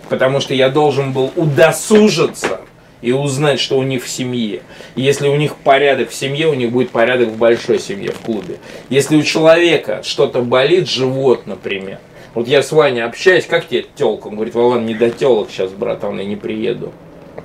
потому 0.08 0.40
что 0.40 0.54
я 0.54 0.70
должен 0.70 1.12
был 1.12 1.34
удосужиться 1.36 2.62
и 3.02 3.12
узнать, 3.12 3.60
что 3.60 3.78
у 3.78 3.84
них 3.84 4.04
в 4.04 4.10
семье. 4.10 4.62
Если 4.96 5.28
у 5.28 5.36
них 5.36 5.56
порядок 5.56 6.10
в 6.10 6.14
семье, 6.14 6.48
у 6.48 6.54
них 6.54 6.72
будет 6.72 6.90
порядок 6.90 7.30
в 7.30 7.38
большой 7.38 7.80
семье, 7.80 8.12
в 8.12 8.20
клубе. 8.20 8.58
Если 8.90 9.16
у 9.16 9.24
человека 9.24 10.02
что-то 10.04 10.42
болит, 10.42 10.88
живот, 10.90 11.46
например. 11.48 12.00
Вот 12.34 12.48
я 12.48 12.62
с 12.62 12.72
Ваней 12.72 13.04
общаюсь, 13.04 13.46
как 13.46 13.68
тебе 13.68 13.86
телка? 13.96 14.28
Он 14.28 14.36
говорит, 14.36 14.54
Вован, 14.54 14.86
не 14.86 14.94
до 14.94 15.10
телок 15.10 15.50
сейчас, 15.50 15.72
братан, 15.72 16.20
я 16.20 16.26
не 16.26 16.36
приеду. 16.36 16.92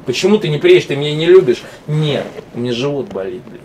Почему 0.06 0.38
ты 0.38 0.48
не 0.48 0.58
приедешь, 0.58 0.86
ты 0.86 0.96
меня 0.96 1.14
не 1.14 1.26
любишь? 1.26 1.62
Нет, 1.86 2.26
у 2.54 2.60
меня 2.60 2.72
живот 2.72 3.06
болит, 3.08 3.42
блядь. 3.46 3.60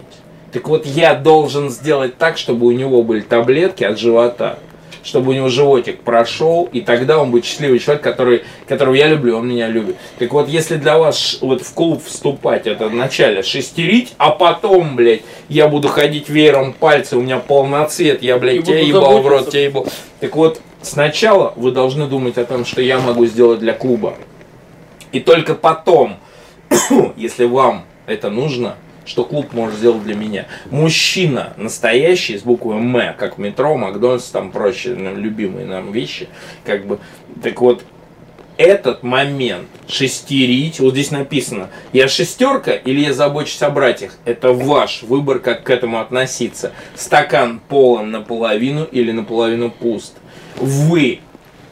Так 0.53 0.69
вот, 0.69 0.85
я 0.85 1.13
должен 1.13 1.69
сделать 1.69 2.17
так, 2.17 2.37
чтобы 2.37 2.67
у 2.67 2.71
него 2.71 3.03
были 3.03 3.21
таблетки 3.21 3.83
от 3.83 3.99
живота 3.99 4.59
чтобы 5.07 5.31
у 5.31 5.33
него 5.33 5.47
животик 5.47 6.01
прошел, 6.01 6.67
и 6.73 6.81
тогда 6.81 7.19
он 7.21 7.31
будет 7.31 7.45
счастливый 7.45 7.79
человек, 7.79 8.03
который, 8.03 8.43
которого 8.67 8.93
я 8.93 9.07
люблю, 9.07 9.37
он 9.37 9.47
меня 9.47 9.69
любит. 9.69 9.95
Так 10.19 10.33
вот, 10.33 10.49
если 10.49 10.75
для 10.75 10.97
вас 10.97 11.37
вот 11.39 11.61
в 11.61 11.73
клуб 11.73 12.03
вступать, 12.05 12.67
это 12.67 12.89
вначале 12.89 13.41
шестерить, 13.41 14.13
а 14.17 14.31
потом, 14.31 14.97
блядь, 14.97 15.21
я 15.47 15.69
буду 15.69 15.87
ходить 15.87 16.27
веером 16.27 16.73
пальцы, 16.73 17.15
у 17.15 17.21
меня 17.21 17.37
полноцвет, 17.39 18.21
я, 18.21 18.37
блядь, 18.37 18.65
тебя 18.65 18.79
ебал 18.79 19.21
в 19.21 19.27
рот, 19.27 19.49
тебя 19.49 19.63
ебал. 19.63 19.87
Так 20.19 20.35
вот, 20.35 20.59
сначала 20.81 21.53
вы 21.55 21.71
должны 21.71 22.07
думать 22.07 22.37
о 22.37 22.43
том, 22.43 22.65
что 22.65 22.81
я 22.81 22.99
могу 22.99 23.25
сделать 23.27 23.59
для 23.59 23.71
клуба. 23.71 24.15
И 25.13 25.21
только 25.21 25.55
потом, 25.55 26.17
если 27.15 27.45
вам 27.45 27.85
это 28.07 28.29
нужно, 28.29 28.75
что 29.07 29.23
клуб 29.23 29.53
может 29.53 29.77
сделать 29.77 30.03
для 30.03 30.15
меня. 30.15 30.45
Мужчина 30.69 31.53
настоящий 31.57 32.37
с 32.37 32.43
буквой 32.43 32.77
М, 32.77 33.15
как 33.17 33.37
метро, 33.37 33.75
Макдональдс, 33.77 34.25
там 34.25 34.51
прочие 34.51 34.95
ну, 34.95 35.15
любимые 35.15 35.65
нам 35.65 35.91
вещи, 35.91 36.27
как 36.65 36.85
бы, 36.85 36.99
так 37.41 37.59
вот, 37.61 37.83
этот 38.57 39.03
момент 39.03 39.67
шестерить, 39.87 40.79
вот 40.79 40.93
здесь 40.93 41.11
написано, 41.11 41.69
я 41.93 42.07
шестерка 42.07 42.71
или 42.71 43.01
я 43.01 43.13
забочусь 43.13 43.61
о 43.61 43.69
братьях, 43.69 44.17
это 44.25 44.51
ваш 44.51 45.03
выбор, 45.03 45.39
как 45.39 45.63
к 45.63 45.69
этому 45.69 45.99
относиться. 45.99 46.73
Стакан 46.95 47.61
полон 47.69 48.11
наполовину 48.11 48.83
или 48.83 49.11
наполовину 49.11 49.69
пуст. 49.69 50.15
Вы 50.55 51.19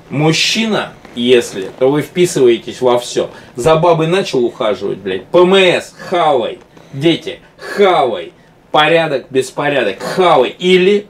мужчина, 0.09 0.93
если, 1.15 1.71
то 1.79 1.89
вы 1.89 2.03
вписываетесь 2.03 2.81
во 2.81 2.99
все. 2.99 3.31
За 3.55 3.75
бабой 3.75 4.07
начал 4.07 4.45
ухаживать, 4.45 4.99
блядь, 4.99 5.25
ПМС, 5.25 5.91
хавай, 5.97 6.59
дети, 6.99 7.39
хавай, 7.57 8.34
порядок, 8.72 9.27
беспорядок, 9.30 9.99
хавай. 9.99 10.55
Или 10.57 11.07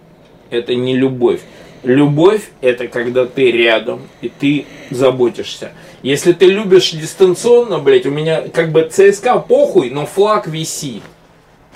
это 0.49 0.75
не 0.75 0.95
любовь. 0.95 1.41
Любовь– 1.83 2.41
это 2.61 2.87
когда 2.87 3.25
ты 3.25 3.51
рядом, 3.51 4.01
и 4.21 4.29
ты 4.29 4.65
заботишься. 4.89 5.71
Если 6.01 6.33
ты 6.33 6.47
любишь 6.47 6.91
дистанционно, 6.91 7.77
блядь, 7.77 8.07
у 8.07 8.11
меня 8.11 8.41
как 8.51 8.71
бы 8.71 8.89
ЦСКА 8.89 9.37
похуй, 9.37 9.91
но 9.91 10.05
флаг 10.05 10.47
висит. 10.47 11.03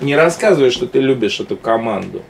Не 0.00 0.16
рассказывай, 0.16 0.70
что 0.70 0.86
ты 0.86 1.00
любишь 1.00 1.38
эту 1.38 1.56
команду. 1.56 2.22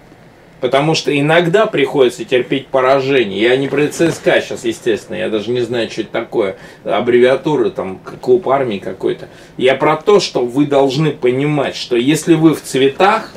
Потому 0.60 0.94
что 0.94 1.16
иногда 1.18 1.66
приходится 1.66 2.24
терпеть 2.24 2.66
поражение. 2.68 3.40
Я 3.40 3.56
не 3.56 3.68
про 3.68 3.86
ЦСКА 3.86 4.40
сейчас, 4.40 4.64
естественно, 4.64 5.16
я 5.16 5.28
даже 5.28 5.50
не 5.50 5.60
знаю, 5.60 5.90
что 5.90 6.02
это 6.02 6.10
такое. 6.12 6.56
Аббревиатура, 6.84 7.70
там, 7.70 7.98
клуб 8.20 8.48
армии 8.48 8.78
какой-то. 8.78 9.28
Я 9.56 9.74
про 9.74 9.96
то, 9.96 10.20
что 10.20 10.44
вы 10.44 10.66
должны 10.66 11.12
понимать, 11.12 11.76
что 11.76 11.96
если 11.96 12.34
вы 12.34 12.54
в 12.54 12.62
цветах, 12.62 13.32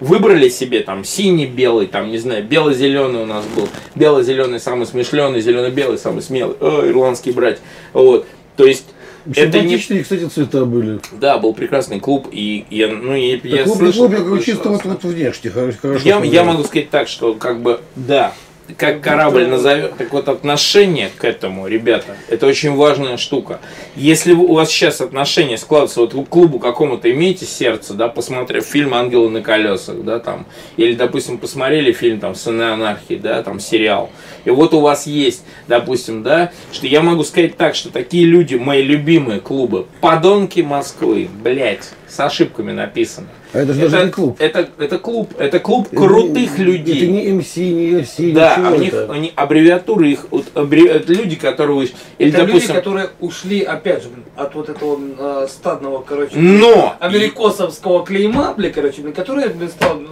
выбрали 0.00 0.48
себе 0.48 0.80
там 0.80 1.04
синий, 1.04 1.46
белый, 1.46 1.86
там, 1.86 2.10
не 2.10 2.18
знаю, 2.18 2.44
бело-зеленый 2.44 3.22
у 3.22 3.26
нас 3.26 3.44
был. 3.46 3.68
Бело-зеленый 3.94 4.60
самый 4.60 4.86
смышленый, 4.86 5.40
зелено-белый 5.40 5.98
самый 5.98 6.22
смелый. 6.22 6.56
О, 6.60 6.86
ирландский 6.86 7.32
брать. 7.32 7.58
Вот. 7.92 8.26
То 8.56 8.64
есть 8.64 8.86
это 9.34 9.60
не... 9.60 9.78
кстати, 9.78 10.26
цвета 10.28 10.64
были. 10.64 11.00
Да, 11.20 11.38
был 11.38 11.54
прекрасный 11.54 12.00
клуб, 12.00 12.28
и 12.30 12.64
я, 12.70 12.88
ну, 12.88 13.14
я, 13.14 13.36
я 13.36 13.64
клуб, 13.64 13.78
слышал, 13.78 14.08
клуб, 14.08 14.38
я 14.38 14.42
чисто 14.42 14.68
вот, 14.70 14.84
вот 14.84 15.04
внешне, 15.04 15.50
хорошо. 15.50 15.98
Я, 16.04 16.22
я 16.22 16.44
могу 16.44 16.64
сказать 16.64 16.90
так, 16.90 17.08
что 17.08 17.34
как 17.34 17.62
бы, 17.62 17.80
да, 17.96 18.32
как 18.76 19.00
корабль 19.00 19.46
назовет, 19.46 19.96
так 19.96 20.12
вот 20.12 20.28
отношение 20.28 21.10
к 21.16 21.24
этому, 21.24 21.66
ребята, 21.66 22.16
это 22.28 22.46
очень 22.46 22.74
важная 22.74 23.16
штука. 23.16 23.60
Если 23.96 24.32
у 24.32 24.54
вас 24.54 24.70
сейчас 24.70 25.00
отношения 25.00 25.56
складываются, 25.58 26.00
вот 26.00 26.12
к 26.12 26.28
клубу 26.28 26.58
какому-то 26.58 27.10
имеете 27.10 27.46
сердце, 27.46 27.94
да, 27.94 28.08
посмотрев 28.08 28.64
фильм 28.64 28.94
«Ангелы 28.94 29.30
на 29.30 29.42
колесах», 29.42 30.02
да, 30.02 30.18
там, 30.18 30.46
или, 30.76 30.94
допустим, 30.94 31.38
посмотрели 31.38 31.92
фильм, 31.92 32.20
там, 32.20 32.34
«Сыны 32.34 32.62
анархии», 32.62 33.14
да, 33.14 33.42
там, 33.42 33.60
сериал, 33.60 34.10
и 34.44 34.50
вот 34.50 34.74
у 34.74 34.80
вас 34.80 35.06
есть, 35.06 35.44
допустим, 35.66 36.22
да, 36.22 36.52
что 36.72 36.86
я 36.86 37.02
могу 37.02 37.24
сказать 37.24 37.56
так, 37.56 37.74
что 37.74 37.90
такие 37.90 38.24
люди, 38.24 38.54
мои 38.54 38.82
любимые 38.82 39.40
клубы, 39.40 39.86
подонки 40.00 40.60
Москвы, 40.60 41.28
блять, 41.42 41.90
с 42.08 42.20
ошибками 42.20 42.72
написано. 42.72 43.28
А 43.52 43.60
это 43.60 43.72
же 43.72 43.82
это, 43.82 43.90
даже 43.90 44.06
не 44.06 44.10
клуб. 44.12 44.36
Это, 44.40 44.68
это 44.78 44.98
клуб, 44.98 45.34
это 45.38 45.60
клуб 45.60 45.88
это 45.90 45.96
крутых 45.96 46.58
не, 46.58 46.64
людей. 46.64 46.96
Это 46.96 47.06
не 47.06 47.32
МС, 47.32 47.56
не 47.56 47.90
UFC, 47.92 48.32
Да, 48.32 48.56
а 48.56 48.72
у 48.72 48.76
них 48.76 48.94
они 49.08 49.32
аббревиатуры 49.34 50.10
их, 50.10 50.26
вот, 50.30 50.46
аббреви, 50.54 50.88
это 50.88 51.12
люди, 51.12 51.36
которые 51.36 51.88
или, 52.18 52.30
это 52.30 52.46
допустим, 52.46 52.68
люди, 52.68 52.72
которые 52.72 53.10
ушли, 53.20 53.62
опять 53.62 54.02
же, 54.02 54.10
от 54.36 54.54
вот 54.54 54.68
этого 54.68 54.98
э, 55.18 55.46
стадного, 55.48 56.02
короче, 56.02 56.36
но 56.36 56.96
америкосовского 57.00 58.04
клейма, 58.04 58.54
бля, 58.56 58.70
короче, 58.70 59.02
на 59.02 59.12
которые, 59.12 59.48
блин, 59.48 59.68
стал, 59.70 59.98
ну, 59.98 60.08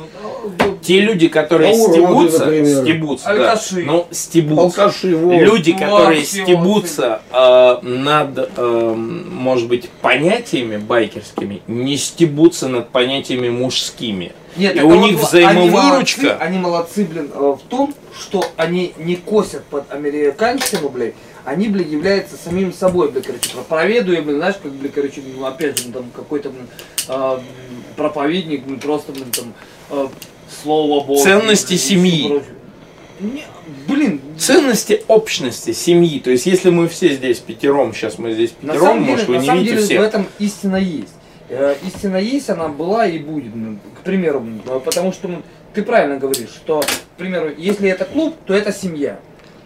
те 0.82 1.01
люди, 1.01 1.28
которые 1.28 1.73
а 1.73 1.74
стебутся, 1.74 2.44
уроды, 2.44 2.82
стебутся, 2.82 3.31
Алкаши. 3.31 3.74
да, 3.77 3.93
ну, 3.93 4.06
стебутся. 4.10 4.85
Алкаши, 4.85 5.16
вот. 5.16 5.40
Люди, 5.40 5.73
которые 5.73 6.20
Максимум. 6.20 6.47
стебутся 6.47 7.20
э, 7.32 7.78
над, 7.82 8.51
э, 8.56 8.94
может 8.94 9.68
быть, 9.68 9.89
понятиями 10.01 10.77
байкерскими, 10.77 11.62
не 11.66 11.97
стебутся 11.97 12.68
над 12.68 12.90
понятиями 12.90 13.48
мужскими. 13.48 14.32
Нет, 14.56 14.77
и 14.77 14.81
у 14.81 14.94
них 14.94 15.18
вот, 15.18 15.28
взаимовыручка. 15.28 16.36
Они 16.36 16.59
молодцы, 16.59 17.05
они 17.05 17.05
молодцы, 17.05 17.05
блин, 17.05 17.31
э, 17.35 17.39
в 17.39 17.68
том, 17.68 17.94
что 18.18 18.44
они 18.56 18.94
не 18.98 19.16
косят 19.16 19.64
под 19.64 19.90
американщину, 19.93 20.89
блядь, 20.89 21.14
они, 21.44 21.68
блин, 21.68 21.89
являются 21.89 22.36
самим 22.36 22.73
собой, 22.73 23.10
блин, 23.10 23.23
короче, 23.24 23.51
проповедуя, 23.51 24.23
блин, 24.23 24.36
знаешь, 24.39 24.56
как, 24.62 24.73
блин, 24.73 24.93
короче, 24.94 25.23
ну, 25.36 25.44
опять 25.47 25.78
же, 25.78 25.93
там, 25.93 26.10
какой-то, 26.14 26.51
блин, 26.51 26.66
э, 27.09 27.39
проповедник, 27.97 28.64
блин, 28.64 28.81
просто, 28.81 29.12
блин, 29.12 29.31
там, 29.31 29.55
э, 29.90 30.09
слово 30.62 31.05
Бога. 31.05 31.23
Ценности 31.23 31.74
и, 31.74 31.78
семьи. 31.78 32.43
Не, 33.20 33.44
блин. 33.89 34.20
Ценности 34.39 35.02
общности, 35.09 35.73
семьи. 35.73 36.20
То 36.20 36.31
есть, 36.31 36.47
если 36.47 36.70
мы 36.70 36.89
все 36.89 37.14
здесь 37.14 37.39
пятером, 37.39 37.94
сейчас 37.94 38.18
мы 38.18 38.32
здесь 38.32 38.51
пятером, 38.51 39.02
может, 39.02 39.27
деле, 39.27 39.39
вы 39.39 39.44
не 39.47 39.59
видите 39.59 39.78
всех. 39.78 40.01
в 40.01 40.05
этом 40.05 40.27
истина 40.39 40.77
есть. 40.77 41.14
Э, 41.48 41.74
истина 41.86 42.16
есть, 42.16 42.51
она 42.51 42.68
была 42.68 43.06
и 43.06 43.18
будет. 43.18 43.52
К 44.01 44.05
примеру, 44.05 44.44
потому 44.85 45.12
что 45.12 45.28
ну, 45.28 45.43
ты 45.74 45.82
правильно 45.82 46.18
говоришь, 46.18 46.51
что, 46.51 46.81
к 46.81 47.18
примеру, 47.18 47.51
если 47.56 47.89
это 47.89 48.05
клуб, 48.05 48.35
то 48.47 48.55
это 48.55 48.73
семья. 48.73 49.20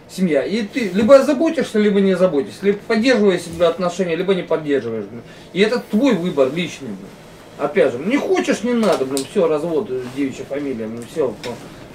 Семья. 0.08 0.42
И 0.42 0.62
ты 0.62 0.90
либо 0.92 1.22
заботишься, 1.22 1.78
либо 1.78 2.00
не 2.00 2.16
заботишься. 2.16 2.58
Либо 2.62 2.78
поддерживаешь 2.78 3.42
себя 3.42 3.68
отношения, 3.68 4.16
либо 4.16 4.34
не 4.34 4.42
поддерживаешь. 4.42 5.04
И 5.52 5.60
это 5.60 5.78
твой 5.78 6.14
выбор 6.14 6.52
личный. 6.52 6.88
Опять 7.60 7.92
же, 7.92 7.98
не 7.98 8.16
хочешь, 8.16 8.62
не 8.62 8.72
надо, 8.72 9.04
блин, 9.04 9.24
все, 9.30 9.46
развод, 9.46 9.90
девичья 10.16 10.44
фамилия, 10.44 10.86
блин, 10.86 11.04
все, 11.12 11.34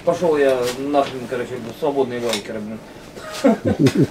пошел 0.04 0.36
я 0.36 0.58
нахрен, 0.78 1.26
короче, 1.28 1.50
свободный 1.80 2.20
вайкер, 2.20 2.60
блин. 2.60 4.06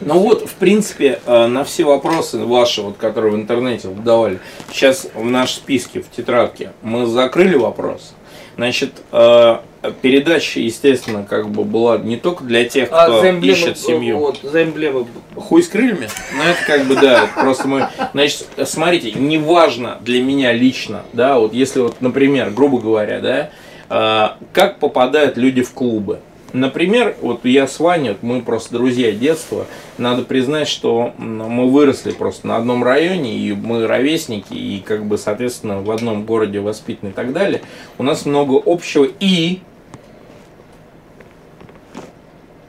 Ну 0.00 0.18
вот, 0.18 0.48
в 0.48 0.54
принципе, 0.54 1.20
э, 1.26 1.46
на 1.46 1.62
все 1.64 1.84
вопросы 1.84 2.44
ваши, 2.44 2.82
вот, 2.82 2.96
которые 2.96 3.32
в 3.32 3.36
интернете 3.36 3.88
давали, 3.88 4.40
сейчас 4.72 5.06
в 5.14 5.24
нашем 5.24 5.56
списке, 5.56 6.00
в 6.00 6.10
тетрадке, 6.10 6.72
мы 6.82 7.06
закрыли 7.06 7.56
вопрос. 7.56 8.14
Значит, 8.56 9.02
э, 9.12 9.58
передача, 10.02 10.60
естественно, 10.60 11.24
как 11.28 11.48
бы 11.48 11.64
была 11.64 11.98
не 11.98 12.16
только 12.16 12.44
для 12.44 12.64
тех, 12.64 12.88
а 12.92 13.06
кто 13.06 13.20
а 13.20 13.30
эмблемы, 13.30 13.52
ищет 13.56 13.78
семью. 13.78 14.18
Вот, 14.18 14.40
за 14.42 14.64
эмблемы. 14.64 15.06
Хуй 15.34 15.62
с 15.62 15.68
крыльями? 15.68 16.08
Ну, 16.34 16.42
это 16.42 16.58
как 16.66 16.86
бы, 16.86 16.94
да, 16.94 17.28
просто 17.34 17.68
мы... 17.68 17.88
Значит, 18.12 18.46
смотрите, 18.64 19.12
неважно 19.12 19.98
для 20.00 20.22
меня 20.22 20.52
лично, 20.52 21.02
да, 21.12 21.38
вот 21.38 21.52
если 21.52 21.80
вот, 21.80 22.00
например, 22.00 22.50
грубо 22.50 22.78
говоря, 22.78 23.20
да, 23.20 23.50
э, 23.88 24.44
как 24.52 24.78
попадают 24.78 25.36
люди 25.36 25.62
в 25.62 25.72
клубы. 25.72 26.20
Например, 26.52 27.14
вот 27.20 27.44
я 27.44 27.66
с 27.66 27.78
Ваней, 27.80 28.10
вот 28.10 28.22
мы 28.22 28.40
просто 28.40 28.72
друзья 28.72 29.12
детства, 29.12 29.66
надо 29.98 30.22
признать, 30.22 30.68
что 30.68 31.12
мы 31.18 31.68
выросли 31.68 32.12
просто 32.12 32.46
на 32.46 32.56
одном 32.56 32.82
районе, 32.82 33.36
и 33.36 33.52
мы 33.52 33.86
ровесники, 33.86 34.54
и 34.54 34.80
как 34.80 35.04
бы, 35.04 35.18
соответственно, 35.18 35.82
в 35.82 35.90
одном 35.90 36.24
городе 36.24 36.60
воспитаны 36.60 37.10
и 37.10 37.12
так 37.12 37.32
далее. 37.34 37.60
У 37.98 38.02
нас 38.02 38.24
много 38.24 38.60
общего, 38.64 39.06
и 39.20 39.60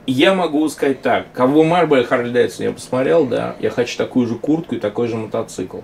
я 0.08 0.34
могу 0.34 0.68
сказать 0.70 1.02
так, 1.02 1.28
кого 1.34 1.64
Марбель 1.64 2.06
Харли 2.06 2.30
Дэвидсон 2.30 2.66
я 2.66 2.72
посмотрел, 2.72 3.26
да, 3.26 3.56
я 3.60 3.70
хочу 3.70 3.98
такую 3.98 4.26
же 4.28 4.36
куртку 4.36 4.76
и 4.76 4.80
такой 4.80 5.08
же 5.08 5.18
мотоцикл. 5.18 5.80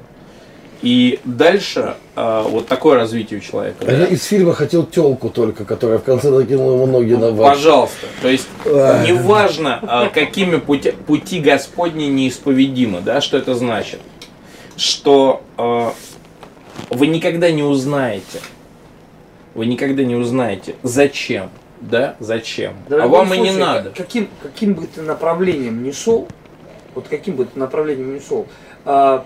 И 0.82 1.20
дальше 1.24 1.96
а, 2.16 2.44
вот 2.44 2.68
такое 2.68 2.98
развитие 2.98 3.40
у 3.40 3.42
человека. 3.42 3.78
А 3.82 3.86
да. 3.86 3.98
я 4.00 4.06
из 4.06 4.26
фильма 4.26 4.54
хотел 4.54 4.86
телку 4.86 5.30
только, 5.30 5.64
которая 5.64 5.98
в 5.98 6.04
конце 6.04 6.30
накинула 6.30 6.74
ему 6.74 6.86
ноги 6.88 7.14
на 7.14 7.32
вату. 7.32 7.56
Пожалуйста. 7.56 8.08
То 8.22 8.28
есть 8.28 8.50
неважно, 8.66 9.80
а, 9.82 10.10
какими 10.10 10.58
пути, 10.58 10.92
пути 10.92 11.40
Господни 11.40 12.06
неисповедимы, 12.06 13.00
да, 13.00 13.22
что 13.22 13.38
это 13.38 13.56
значит? 13.56 14.02
Что 14.76 15.42
а, 15.58 15.94
вы 16.90 17.08
никогда 17.08 17.50
не 17.50 17.64
узнаете, 17.64 18.42
вы 19.54 19.66
никогда 19.68 20.04
не 20.04 20.16
узнаете, 20.16 20.76
зачем, 20.84 21.50
да, 21.90 22.16
зачем. 22.20 22.74
В 22.88 22.94
а 22.94 23.08
вам 23.08 23.34
и 23.34 23.38
не 23.38 23.52
надо. 23.52 23.90
как- 23.90 23.98
Каким, 23.98 24.30
каким 24.42 24.74
бы 24.74 24.88
ты 24.88 25.02
направлением 25.02 25.84
ни 25.84 25.92
шел, 25.92 26.28
вот 26.96 27.08
каким 27.08 27.36
бы 27.36 27.46
ты 27.46 27.60
направлением 27.60 28.16
ни 28.16 28.20
шел, 28.20 28.48
а, 28.86 29.26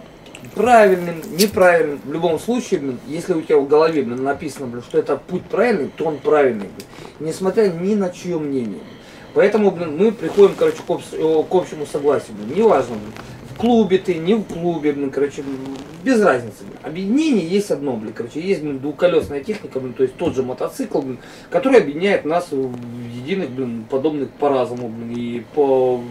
правильным, 0.56 1.22
неправильным, 1.38 2.00
в 2.04 2.12
любом 2.12 2.40
случае, 2.40 2.80
блин, 2.80 3.00
если 3.08 3.34
у 3.34 3.42
тебя 3.42 3.58
в 3.58 3.68
голове 3.68 4.02
блин, 4.02 4.24
написано, 4.24 4.68
блин, 4.68 4.84
что 4.88 4.98
это 5.00 5.18
путь 5.18 5.44
правильный, 5.44 5.90
то 5.96 6.06
он 6.06 6.18
правильный, 6.18 6.68
блин, 6.76 6.88
несмотря 7.20 7.68
ни 7.70 7.96
на 7.96 8.10
чье 8.10 8.38
мнение. 8.38 8.82
Поэтому 9.34 9.72
блин, 9.72 9.98
мы 9.98 10.12
приходим, 10.12 10.56
короче, 10.58 10.78
к, 10.78 10.90
э, 11.14 11.44
к 11.50 11.56
общему 11.56 11.86
согласию. 11.86 12.36
Блин. 12.38 12.58
Неважно, 12.58 12.96
блин, 12.96 13.14
в 13.52 13.58
клубе 13.58 13.98
ты, 14.00 14.16
не 14.16 14.34
в 14.36 14.44
клубе, 14.44 14.94
блин, 14.94 15.12
короче, 15.12 15.44
без 16.08 16.22
разницы. 16.22 16.64
Объединение 16.84 17.46
есть 17.46 17.70
одно, 17.70 17.98
блин, 17.98 18.14
короче, 18.16 18.40
есть 18.40 18.62
блин, 18.62 18.80
двухколесная 18.80 19.44
техника, 19.44 19.82
блин, 19.82 19.94
то 19.94 20.04
есть 20.04 20.16
тот 20.16 20.36
же 20.36 20.42
мотоцикл, 20.42 21.02
блин, 21.02 21.20
который 21.50 21.82
объединяет 21.82 22.24
нас 22.24 22.48
в 22.50 22.72
единых, 23.14 23.50
блин, 23.50 23.86
подобных 23.90 24.30
по 24.30 24.48
разуму, 24.48 24.88
блин, 24.88 25.12
и 25.12 25.44
по 25.54 26.02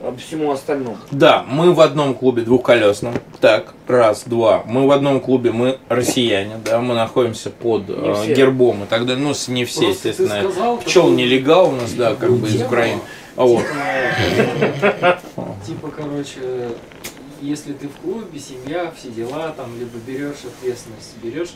э, 0.00 0.12
всему 0.18 0.50
остальному. 0.50 0.96
Да, 1.12 1.44
мы 1.48 1.72
в 1.72 1.80
одном 1.80 2.14
клубе 2.14 2.42
двухколесном. 2.42 3.14
Так, 3.40 3.72
раз, 3.86 4.24
два. 4.26 4.64
Мы 4.66 4.88
в 4.88 4.90
одном 4.90 5.20
клубе, 5.20 5.52
мы 5.52 5.78
россияне, 5.88 6.56
да, 6.64 6.80
мы 6.80 6.94
находимся 6.94 7.50
под 7.50 7.84
э, 7.86 8.34
гербом 8.34 8.82
и 8.82 8.86
так 8.86 9.06
далее. 9.06 9.22
Ну, 9.22 9.32
не 9.46 9.64
все, 9.64 9.82
Просто 9.82 10.08
естественно. 10.08 10.40
сказал 10.42 10.78
Пчел 10.78 11.02
такую 11.02 11.18
нелегал 11.18 11.68
у 11.68 11.72
нас, 11.72 11.92
да, 11.92 12.16
как 12.16 12.32
бы 12.32 12.48
из 12.48 12.54
тему, 12.54 12.66
Украины. 12.66 13.00
А 13.36 13.44
вот. 13.44 13.62
Типа, 14.34 15.56
типа, 15.64 15.92
короче, 15.96 16.40
если 17.42 17.72
ты 17.72 17.88
в 17.88 17.96
клубе, 17.96 18.38
семья, 18.38 18.92
все 18.96 19.08
дела, 19.10 19.52
там, 19.56 19.70
либо 19.78 19.98
берешь 20.06 20.44
ответственность, 20.44 21.16
берешь, 21.22 21.50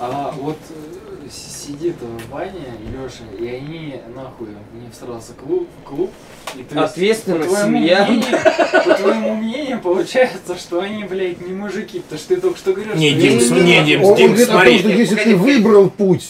а 0.00 0.32
вот 0.38 0.56
э, 0.70 1.28
сидит 1.28 1.96
Ваня 2.30 2.52
и 2.80 2.86
Леша, 2.92 3.24
и 3.38 3.48
они 3.48 3.96
нахуй 4.14 4.48
не 4.72 4.88
всрался 4.92 5.32
клуб, 5.32 5.68
клуб, 5.84 6.10
и 6.54 6.62
то 6.62 6.80
есть, 6.82 6.92
Ответственность, 6.92 7.48
по 7.50 7.54
твоему 7.56 7.78
семья. 7.78 8.06
мнению- 8.06 8.84
по 8.84 8.94
твоему 8.94 9.34
мнению, 9.36 9.80
получается, 9.80 10.56
что 10.56 10.80
они, 10.80 11.02
блядь, 11.04 11.40
не 11.40 11.52
мужики, 11.52 11.98
потому 12.00 12.18
что 12.20 12.34
ты 12.34 12.40
только 12.40 12.58
что 12.58 12.72
говорил, 12.72 12.94
Не, 12.94 13.10
что 13.10 13.20
Дим, 13.20 13.30
они 13.32 13.40
см- 13.40 13.64
не 13.64 13.70
не, 13.72 13.76
нахуй. 13.78 13.86
Дим, 13.88 14.04
Он 14.04 14.16
Дим, 14.16 14.26
говорит 14.28 14.48
о 14.48 14.52
том, 14.52 14.60
смотри. 14.60 14.78
что 14.78 14.88
если 14.90 15.16
ты 15.16 15.36
выбрал 15.36 15.90
путь, 15.90 16.28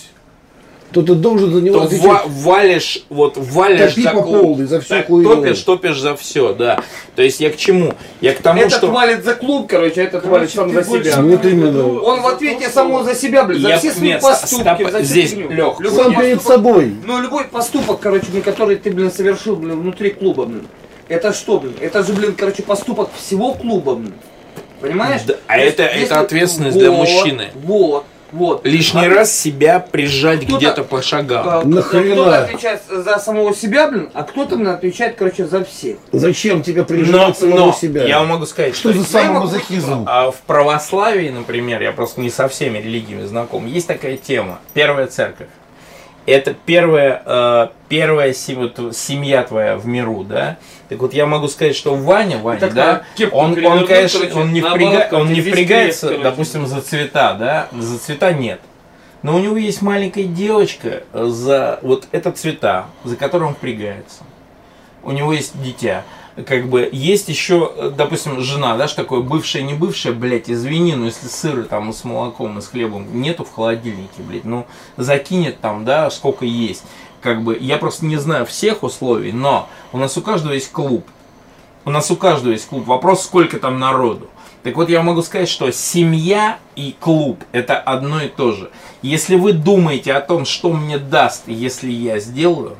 то 0.92 1.02
ты 1.02 1.14
должен 1.14 1.52
за 1.52 1.60
него 1.60 1.78
То 1.80 1.84
отвечать. 1.84 2.06
ва- 2.06 2.22
валишь, 2.26 3.04
вот 3.10 3.36
валишь 3.36 3.90
Топи 3.94 4.02
за 4.02 4.10
по 4.10 4.22
клуб. 4.22 4.40
полной, 4.42 4.66
за 4.66 4.80
всю 4.80 4.88
Так, 4.88 5.06
хуйню. 5.08 5.34
топишь, 5.36 5.58
топишь 5.60 6.00
за 6.00 6.16
все, 6.16 6.54
да. 6.54 6.80
То 7.14 7.22
есть 7.22 7.40
я 7.40 7.50
к 7.50 7.56
чему? 7.56 7.92
Я 8.22 8.32
к 8.34 8.38
тому, 8.38 8.60
этот 8.60 8.72
что... 8.78 8.86
валит 8.86 9.22
за 9.24 9.34
клуб, 9.34 9.66
короче, 9.68 10.00
а 10.00 10.04
этот 10.04 10.24
валит 10.24 10.50
Короче, 10.50 10.54
сам 10.54 10.70
ты 10.70 10.82
за 10.82 11.04
себя. 11.04 11.16
Ну, 11.22 11.28
вот 11.36 11.44
именно. 11.44 12.00
Он 12.00 12.20
в 12.22 12.26
ответе 12.26 12.66
то, 12.68 12.72
само 12.72 12.98
что- 13.02 13.12
за 13.12 13.14
себя, 13.20 13.44
блин, 13.44 13.60
за 13.60 13.68
Я- 13.68 13.78
все 13.78 13.92
свои 13.92 14.08
нет, 14.08 14.20
поступки, 14.22 14.62
стоп, 14.62 14.90
за 14.92 15.02
здесь, 15.02 15.30
фигню. 15.30 15.50
Лёх, 15.50 15.80
Любой 15.80 16.04
Сам 16.04 16.14
перед 16.16 16.34
поступок- 16.38 16.46
собой. 16.56 16.94
Ну, 17.06 17.20
любой 17.22 17.44
поступок, 17.44 18.00
короче, 18.00 18.26
блин, 18.30 18.42
который 18.42 18.76
ты, 18.76 18.90
блин, 18.90 19.12
совершил, 19.12 19.56
блин, 19.56 19.80
внутри 19.80 20.10
клуба, 20.10 20.46
блин. 20.46 20.66
Это 21.08 21.32
что, 21.34 21.58
блин? 21.60 21.74
Это 21.80 22.02
же, 22.02 22.12
блин, 22.14 22.34
короче, 22.36 22.62
поступок 22.62 23.10
всего 23.16 23.52
клуба, 23.54 23.94
блин. 23.94 24.14
Понимаешь? 24.80 25.22
Да, 25.26 25.34
а 25.48 25.58
это- 25.58 25.82
это 25.82 26.20
ответственность 26.20 26.78
для 26.78 26.90
мужчины. 26.92 27.48
Вот, 27.64 28.04
вот. 28.32 28.66
Лишний 28.66 29.06
А 29.06 29.14
раз 29.14 29.32
себя 29.36 29.80
прижать 29.80 30.42
где-то 30.42 30.84
по 30.84 31.02
шагам. 31.02 31.70
Нахрена? 31.70 32.14
Кто-то 32.14 32.44
отвечает 32.44 32.82
за 32.88 33.18
самого 33.18 33.54
себя, 33.54 33.88
блин, 33.88 34.10
а 34.14 34.22
кто-то, 34.22 34.56
отвечает, 34.72 35.16
короче, 35.16 35.46
за 35.46 35.64
всех. 35.64 35.96
Зачем 36.12 36.62
тебя 36.62 36.82
Но, 36.82 36.86
прижимать 36.86 37.38
самого 37.38 37.58
но 37.58 37.72
себя? 37.72 38.04
я 38.06 38.18
вам 38.20 38.28
могу 38.28 38.46
сказать, 38.46 38.76
Что 38.76 38.92
за 38.92 38.98
я 38.98 39.04
самомазохизм? 39.04 40.04
А 40.06 40.30
в 40.30 40.36
православии, 40.42 41.30
например, 41.30 41.82
я 41.82 41.92
просто 41.92 42.20
не 42.20 42.30
со 42.30 42.48
всеми 42.48 42.78
религиями 42.78 43.24
знаком, 43.26 43.66
есть 43.66 43.86
такая 43.86 44.16
тема. 44.16 44.58
Первая 44.74 45.06
церковь. 45.06 45.48
Это 46.28 46.54
первая, 46.66 47.22
э, 47.24 47.68
первая 47.88 48.34
семья 48.34 49.42
твоя 49.44 49.76
в 49.76 49.86
миру, 49.86 50.24
да? 50.24 50.58
Так 50.90 50.98
вот 50.98 51.14
я 51.14 51.24
могу 51.26 51.48
сказать, 51.48 51.74
что 51.74 51.94
Ваня, 51.94 52.36
Ваня, 52.38 52.60
Так, 52.60 52.74
да, 52.74 53.02
он, 53.32 53.52
он, 53.64 53.86
конечно, 53.86 54.20
короче, 54.20 54.38
он 54.38 54.52
не, 54.52 54.60
впряга- 54.60 55.08
он 55.12 55.32
не 55.32 55.40
впрягается, 55.40 56.08
короче. 56.08 56.22
допустим, 56.22 56.66
за 56.66 56.82
цвета, 56.82 57.32
да? 57.32 57.68
За 57.72 57.98
цвета 57.98 58.32
нет. 58.32 58.60
Но 59.22 59.36
у 59.36 59.38
него 59.38 59.56
есть 59.56 59.80
маленькая 59.80 60.24
девочка 60.24 61.02
за 61.12 61.78
вот 61.82 62.06
это 62.12 62.30
цвета, 62.32 62.86
за 63.04 63.16
которым 63.16 63.48
он 63.48 63.54
впрягается. 63.54 64.22
У 65.02 65.12
него 65.12 65.32
есть 65.32 65.60
дитя. 65.62 66.04
Как 66.46 66.68
бы 66.68 66.88
есть 66.92 67.28
еще, 67.28 67.72
э, 67.74 67.90
допустим, 67.96 68.40
жена, 68.40 68.76
да, 68.76 68.86
что 68.86 69.02
такое 69.02 69.20
бывшая, 69.22 69.62
не 69.62 69.74
бывшая, 69.74 70.12
блядь, 70.12 70.48
извини, 70.48 70.94
но 70.94 71.06
если 71.06 71.26
сыры 71.26 71.64
там 71.64 71.92
с 71.92 72.04
молоком, 72.04 72.58
и 72.58 72.62
с 72.62 72.68
хлебом 72.68 73.20
нету 73.20 73.44
в 73.44 73.52
холодильнике, 73.52 74.22
блядь, 74.22 74.44
ну 74.44 74.66
закинет 74.96 75.60
там, 75.60 75.84
да, 75.84 76.10
сколько 76.10 76.44
есть. 76.44 76.84
Как 77.20 77.42
бы, 77.42 77.58
я 77.60 77.78
просто 77.78 78.06
не 78.06 78.16
знаю 78.16 78.46
всех 78.46 78.84
условий, 78.84 79.32
но 79.32 79.68
у 79.92 79.98
нас 79.98 80.16
у 80.16 80.22
каждого 80.22 80.52
есть 80.52 80.70
клуб. 80.70 81.04
У 81.84 81.90
нас 81.90 82.10
у 82.10 82.16
каждого 82.16 82.52
есть 82.52 82.68
клуб. 82.68 82.86
Вопрос, 82.86 83.24
сколько 83.24 83.58
там 83.58 83.80
народу. 83.80 84.28
Так 84.62 84.76
вот, 84.76 84.90
я 84.90 85.02
могу 85.02 85.22
сказать, 85.22 85.48
что 85.48 85.72
семья 85.72 86.58
и 86.76 86.94
клуб– 87.00 87.42
это 87.52 87.78
одно 87.78 88.22
и 88.22 88.28
то 88.28 88.52
же. 88.52 88.70
Если 89.02 89.34
вы 89.34 89.52
думаете 89.54 90.12
о 90.12 90.20
том, 90.20 90.44
что 90.44 90.72
мне 90.72 90.98
даст, 90.98 91.44
если 91.48 91.90
я 91.90 92.20
сделаю, 92.20 92.76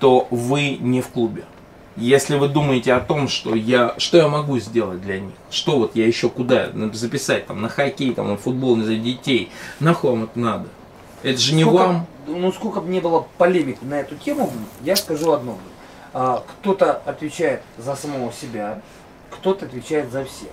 то 0.00 0.26
вы 0.30 0.76
не 0.80 1.00
в 1.00 1.08
клубе. 1.08 1.44
Если 1.98 2.36
вы 2.36 2.48
думаете 2.48 2.92
о 2.92 3.00
том, 3.00 3.26
что 3.26 3.56
я, 3.56 3.94
что 3.98 4.18
я 4.18 4.28
могу 4.28 4.58
сделать 4.60 5.00
для 5.02 5.18
них, 5.18 5.32
что 5.50 5.78
вот 5.78 5.96
я 5.96 6.06
еще 6.06 6.28
куда 6.28 6.70
записать, 6.92 7.46
там, 7.48 7.60
на 7.60 7.68
хоккей, 7.68 8.14
там, 8.14 8.28
на 8.28 8.36
футбол 8.36 8.76
для 8.76 8.96
детей, 8.96 9.50
нахуй 9.80 10.10
вам 10.12 10.24
это 10.24 10.38
надо? 10.38 10.68
Это 11.24 11.38
же 11.38 11.54
не 11.54 11.64
Сколько- 11.64 11.78
вам. 11.82 12.06
Ну, 12.28 12.52
сколько 12.52 12.80
бы 12.80 12.88
не 12.88 13.00
было 13.00 13.26
полемик 13.38 13.82
на 13.82 13.94
эту 14.00 14.14
тему, 14.14 14.52
я 14.82 14.94
скажу 14.94 15.32
одно. 15.32 15.58
А, 16.12 16.44
кто-то 16.46 16.92
отвечает 17.04 17.62
за 17.78 17.96
самого 17.96 18.32
себя, 18.32 18.80
кто-то 19.30 19.66
отвечает 19.66 20.12
за 20.12 20.24
всех. 20.24 20.50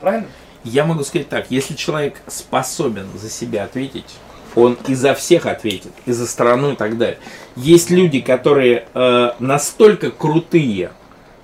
Правильно? 0.00 0.28
Я 0.62 0.84
могу 0.84 1.02
сказать 1.02 1.28
так, 1.28 1.50
если 1.50 1.74
человек 1.74 2.20
способен 2.28 3.08
за 3.14 3.28
себя 3.28 3.64
ответить, 3.64 4.16
он 4.54 4.78
и 4.86 4.94
за 4.94 5.14
всех 5.14 5.46
ответит, 5.46 5.92
и 6.06 6.12
за 6.12 6.26
страну 6.26 6.72
и 6.72 6.76
так 6.76 6.98
далее. 6.98 7.18
Есть 7.56 7.90
люди, 7.90 8.20
которые 8.20 8.84
э, 8.94 9.30
настолько 9.38 10.10
крутые 10.10 10.90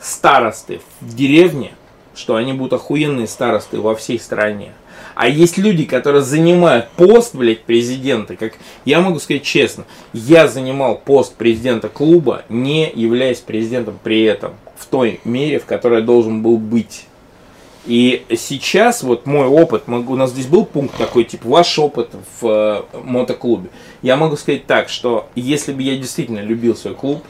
старосты 0.00 0.80
в 1.00 1.14
деревне, 1.14 1.72
что 2.14 2.36
они 2.36 2.52
будут 2.52 2.74
охуенные 2.74 3.26
старосты 3.26 3.80
во 3.80 3.94
всей 3.94 4.18
стране. 4.18 4.72
А 5.14 5.28
есть 5.28 5.58
люди, 5.58 5.84
которые 5.84 6.22
занимают 6.22 6.88
пост, 6.90 7.34
блядь, 7.34 7.64
президента, 7.64 8.36
как 8.36 8.54
я 8.84 9.00
могу 9.00 9.18
сказать 9.18 9.42
честно, 9.42 9.84
я 10.12 10.48
занимал 10.48 10.96
пост 10.96 11.34
президента 11.34 11.88
клуба, 11.88 12.44
не 12.48 12.90
являясь 12.94 13.40
президентом 13.40 13.98
при 14.02 14.22
этом, 14.22 14.52
в 14.78 14.86
той 14.86 15.20
мере, 15.24 15.58
в 15.58 15.66
которой 15.66 16.00
я 16.00 16.06
должен 16.06 16.42
был 16.42 16.56
быть. 16.56 17.06
И 17.86 18.24
сейчас 18.36 19.02
вот 19.02 19.26
мой 19.26 19.46
опыт, 19.46 19.84
мы- 19.86 20.04
у 20.06 20.16
нас 20.16 20.30
здесь 20.30 20.46
был 20.46 20.66
пункт 20.66 20.96
такой, 20.98 21.24
типа 21.24 21.48
ваш 21.48 21.78
опыт 21.78 22.10
в 22.40 22.46
э, 22.46 22.82
мотоклубе. 23.02 23.70
Я 24.02 24.16
могу 24.16 24.36
сказать 24.36 24.66
так, 24.66 24.88
что 24.88 25.28
если 25.34 25.72
бы 25.72 25.82
я 25.82 25.96
действительно 25.96 26.40
любил 26.40 26.76
свой 26.76 26.94
клуб, 26.94 27.24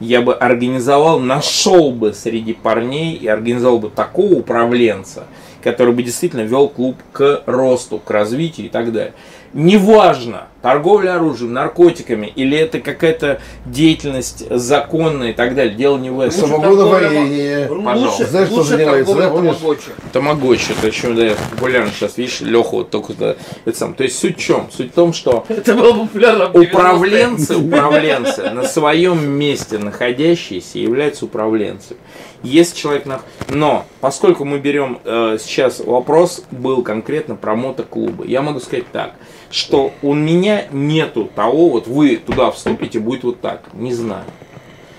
я 0.00 0.20
бы 0.20 0.34
организовал, 0.34 1.20
нашел 1.20 1.90
бы 1.90 2.12
среди 2.12 2.52
парней 2.52 3.14
и 3.14 3.26
организовал 3.26 3.78
бы 3.78 3.88
такого 3.88 4.34
управленца, 4.34 5.26
который 5.62 5.94
бы 5.94 6.02
действительно 6.02 6.42
вел 6.42 6.68
клуб 6.68 6.96
к 7.12 7.42
росту, 7.46 7.98
к 7.98 8.10
развитию 8.10 8.66
и 8.66 8.70
так 8.70 8.92
далее. 8.92 9.14
Неважно, 9.54 10.48
торговля 10.62 11.14
оружием, 11.14 11.52
наркотиками, 11.52 12.26
или 12.26 12.58
это 12.58 12.80
какая-то 12.80 13.40
деятельность 13.64 14.44
законная 14.50 15.30
и 15.30 15.32
так 15.32 15.54
далее. 15.54 15.76
Дело 15.76 15.96
не 15.96 16.10
в 16.10 16.18
этом. 16.18 16.40
Самогоноварение. 16.40 17.68
Пожалуйста. 17.68 18.26
Знаешь, 18.26 18.48
что 18.48 18.56
Лучше 18.56 18.70
занимается, 18.70 19.14
да, 19.14 19.30
тамагочи. 19.30 19.82
Тамагочи, 20.12 20.72
это 20.72 20.88
еще 20.88 21.12
да, 21.12 21.34
популярно 21.52 21.92
сейчас, 21.94 22.18
видишь, 22.18 22.40
Леха 22.40 22.70
вот 22.72 22.90
только 22.90 23.12
это, 23.12 23.36
это 23.64 23.78
сам. 23.78 23.94
То 23.94 24.02
есть 24.02 24.18
суть 24.18 24.38
в 24.38 24.40
чем? 24.40 24.68
Суть 24.76 24.90
в 24.90 24.94
том, 24.94 25.12
что 25.12 25.44
Это 25.48 25.74
было 25.74 25.92
популярно. 25.92 26.46
в 26.46 26.56
90-е. 26.56 26.68
управленцы, 26.68 27.56
управленцы 27.56 28.50
на 28.50 28.64
своем 28.64 29.24
месте 29.24 29.78
находящиеся 29.78 30.80
являются 30.80 31.26
управленцами. 31.26 32.00
Если 32.42 32.76
человек 32.76 33.06
на... 33.06 33.20
Но, 33.48 33.86
поскольку 34.00 34.44
мы 34.44 34.58
берем 34.58 34.98
э, 35.04 35.38
сейчас 35.40 35.78
вопрос 35.78 36.44
был 36.50 36.82
конкретно 36.82 37.36
про 37.36 37.54
мотоклубы, 37.54 38.26
я 38.26 38.42
могу 38.42 38.60
сказать 38.60 38.84
так, 38.92 39.14
что 39.54 39.92
у 40.02 40.14
меня 40.14 40.66
нету 40.72 41.30
того, 41.32 41.70
вот 41.70 41.86
вы 41.86 42.16
туда 42.16 42.50
вступите, 42.50 42.98
будет 42.98 43.22
вот 43.22 43.40
так, 43.40 43.72
не 43.72 43.92
знаю. 43.92 44.24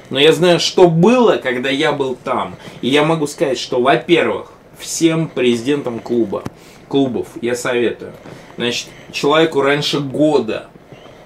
Но 0.10 0.18
я 0.18 0.32
знаю, 0.32 0.61
что 0.61 0.88
было, 0.88 1.36
когда 1.36 1.69
я 1.69 1.91
был 1.91 2.15
там. 2.15 2.56
И 2.80 2.88
я 2.88 3.03
могу 3.03 3.27
сказать, 3.27 3.60
что, 3.60 3.82
во-первых, 3.82 4.53
всем 4.80 5.27
президентам 5.27 5.99
клуба, 5.99 6.41
клубов 6.88 7.27
я 7.41 7.53
советую. 7.53 8.14
Значит, 8.56 8.88
человеку 9.11 9.60
раньше 9.61 9.99
года 9.99 10.68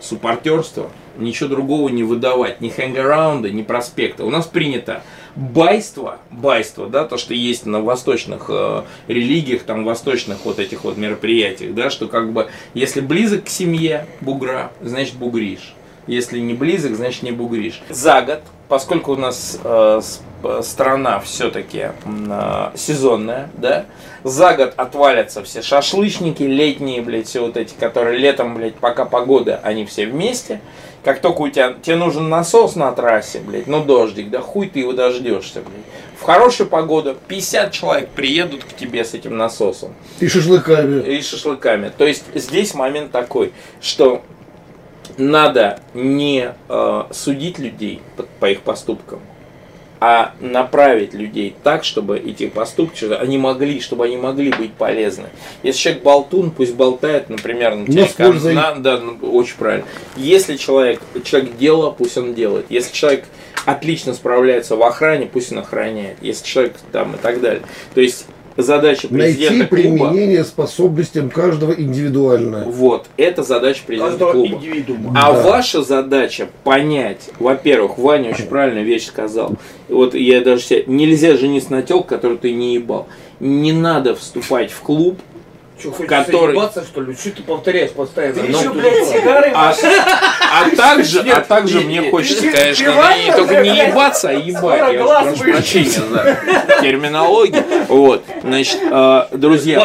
супporтерства 0.02 0.90
ничего 1.16 1.50
другого 1.50 1.90
не 1.90 2.02
выдавать, 2.02 2.62
ни 2.62 2.70
хэнгараунда, 2.70 3.52
ни 3.52 3.62
проспекта. 3.62 4.26
У 4.26 4.32
нас 4.32 4.48
принято 4.48 5.04
байство, 5.40 6.18
байство, 6.32 6.88
да, 6.88 7.06
то, 7.06 7.18
что 7.18 7.34
есть 7.34 7.66
на 7.66 7.80
восточных 7.80 8.46
э, 8.50 8.84
религиях, 9.08 9.64
там, 9.64 9.86
восточных 9.86 10.40
вот 10.44 10.60
этих 10.60 10.84
вот 10.84 10.98
мероприятиях, 10.98 11.74
да, 11.74 11.90
что 11.90 12.08
как 12.08 12.34
бы, 12.34 12.50
если 12.74 13.00
близок 13.00 13.46
к 13.46 13.50
семье 13.50 14.06
бугра, 14.22 14.72
значит 14.82 15.16
бугришь. 15.16 15.74
Если 16.08 16.40
не 16.40 16.54
близок, 16.56 16.96
значит 16.96 17.24
не 17.24 17.32
бугришь. 17.32 17.82
За 17.90 18.22
год, 18.22 18.42
поскольку 18.68 19.14
у 19.14 19.16
нас 19.16 19.60
э, 19.64 20.02
э, 20.44 20.62
страна 20.62 21.20
все-таки 21.22 21.92
сезонная, 22.76 23.50
да, 23.56 23.86
за 24.24 24.54
год 24.56 24.74
отвалятся 24.76 25.44
все 25.44 25.62
шашлычники 25.62 26.44
летние, 26.44 27.02
блядь, 27.02 27.28
все 27.28 27.42
вот 27.42 27.56
эти, 27.56 27.74
которые 27.76 28.18
летом, 28.18 28.56
блядь, 28.56 28.76
пока 28.76 29.06
погода, 29.06 29.62
они 29.64 29.86
все 29.86 30.06
вместе. 30.06 30.60
Как 31.10 31.22
только 31.22 31.42
у 31.42 31.50
тебя, 31.50 31.74
тебе 31.82 31.96
нужен 31.96 32.30
насос 32.30 32.76
на 32.76 32.92
трассе, 32.92 33.40
блядь, 33.40 33.66
ну 33.66 33.84
дождик, 33.84 34.30
да 34.30 34.42
хуй 34.42 34.70
ты 34.70 34.82
его 34.82 34.94
дождешься, 34.94 35.62
блядь. 35.62 35.84
В 36.20 36.24
хорошую 36.24 36.70
погоду 36.70 37.18
50 37.28 37.72
человек 37.72 38.10
приедут 38.10 38.64
к 38.64 38.76
тебе 38.76 39.04
с 39.04 39.16
этим 39.16 39.36
насосом 39.36 39.96
И 40.20 40.28
шашлыками. 40.28 41.02
и 41.02 41.20
шашлыками. 41.24 41.92
То 41.98 42.06
есть 42.06 42.26
здесь 42.36 42.76
момент 42.76 43.12
такой, 43.12 43.54
что 43.82 44.22
надо 45.18 45.80
не 45.96 46.54
э, 46.70 47.04
судить 47.10 47.58
людей 47.58 48.04
по, 48.16 48.28
по 48.40 48.46
их 48.52 48.62
поступкам, 48.62 49.20
а 50.00 50.34
направить 50.40 51.14
людей 51.14 51.56
так, 51.64 51.84
чтобы 51.84 52.18
эти 52.18 52.48
поступки, 52.48 52.98
чтобы 52.98 53.18
они 53.18 53.38
могли, 53.38 53.82
чтобы 53.82 54.06
они 54.06 54.18
могли 54.18 54.52
быть 54.52 54.74
полезны. 54.74 55.26
Если 55.64 55.80
человек 55.80 56.04
болтун, 56.04 56.52
пусть 56.52 56.74
болтает, 56.76 57.30
например, 57.30 57.76
на 57.76 58.08
с 58.08 58.14
пользой. 58.14 58.54
на- 58.54 58.76
да, 58.76 59.00
ну, 59.00 59.18
очень 59.34 59.58
правильно. 59.58 59.86
Если 60.16 60.56
человек, 60.56 61.02
человек 61.24 61.58
дело, 61.58 61.92
пусть 61.92 62.18
он 62.18 62.34
делает. 62.34 62.66
Если 62.70 62.94
человек 62.94 63.26
отлично 63.66 64.14
справляется 64.14 64.76
в 64.78 64.84
охране, 64.84 65.26
пусть 65.26 65.52
он 65.52 65.60
охраняет. 65.60 66.18
Если 66.22 66.46
человек 66.46 66.76
там 66.92 67.16
и 67.16 67.18
так 67.18 67.42
далее. 67.42 67.64
То 67.94 68.02
есть 68.02 68.26
задача 68.62 69.08
президента 69.08 69.54
Найти 69.54 69.66
клуба. 69.66 70.08
применение 70.10 70.44
способностям 70.44 71.30
каждого 71.30 71.72
индивидуально. 71.74 72.66
Вот, 72.68 73.06
это 73.18 73.44
задача 73.44 73.82
президента 73.86 74.12
Каждого 74.18 74.32
клуба. 74.34 74.56
индивидуума. 74.58 75.14
А 75.16 75.32
Да. 75.34 75.42
ваша 75.42 75.82
задача 75.84 76.48
понять, 76.64 77.30
во-первых, 77.40 77.98
Ваня 77.98 78.32
очень 78.32 78.46
правильную 78.46 78.86
вещь 78.86 79.06
сказал. 79.08 79.54
Вот 79.88 80.14
я 80.16 80.42
даже 80.42 80.62
себе, 80.64 80.84
нельзя 80.88 81.36
жениться 81.38 81.72
на 81.72 81.82
телке, 81.82 82.08
которую 82.10 82.38
ты 82.40 82.52
не 82.54 82.76
ебал. 82.76 83.08
Не 83.40 83.72
надо 83.74 84.16
вступать 84.16 84.72
в 84.72 84.82
клуб, 84.82 85.18
Что, 85.80 85.92
хочешь 85.92 86.10
который- 86.10 86.48
заебаться, 86.56 86.84
что 86.84 87.02
ли? 87.02 87.14
Что 87.16 87.30
ты 87.32 87.44
повторяешь 87.44 87.92
постоянно? 87.92 88.36
Ты 88.36 88.42
Ну, 88.50 88.60
еще, 88.60 88.70
блядь, 88.70 89.08
сигары 89.08 89.52
а, 89.54 89.74
а 90.52 90.76
также, 90.76 91.20
а 91.22 91.42
также 91.42 91.82
мне 91.82 92.10
хочется, 92.12 92.50
конечно, 92.52 92.92
не, 93.26 93.32
только 93.32 93.62
не 93.62 93.70
ебаться, 93.88 94.30
а 94.30 94.34
ебать. 94.34 94.58
скоро 94.58 94.92
Я 94.92 95.02
глаз 95.04 95.24
прошу 95.38 95.52
прощения 95.54 95.90
за 95.90 96.38
терминологию. 96.82 97.64
Вот, 97.88 98.24
значит, 98.44 98.80
э, 98.92 99.22
друзья 99.32 99.80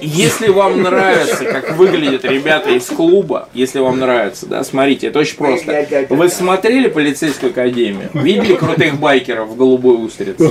Если- 0.00 0.48
вам 0.48 0.82
нравится, 0.82 1.44
как 1.44 1.72
выглядят 1.76 2.24
ребята 2.24 2.70
из 2.70 2.86
клуба, 2.86 3.48
если 3.54 3.80
вам 3.80 3.98
нравится, 3.98 4.46
да, 4.46 4.62
смотрите, 4.64 5.08
это 5.08 5.18
очень 5.20 5.36
просто. 5.36 5.86
Вы 6.10 6.28
смотрели 6.28 6.88
полицейскую 6.88 7.50
академию? 7.50 8.10
Видели 8.12 8.54
крутых 8.54 8.94
байкеров 8.98 9.48
в 9.48 9.56
голубой 9.56 10.04
устрице? 10.04 10.48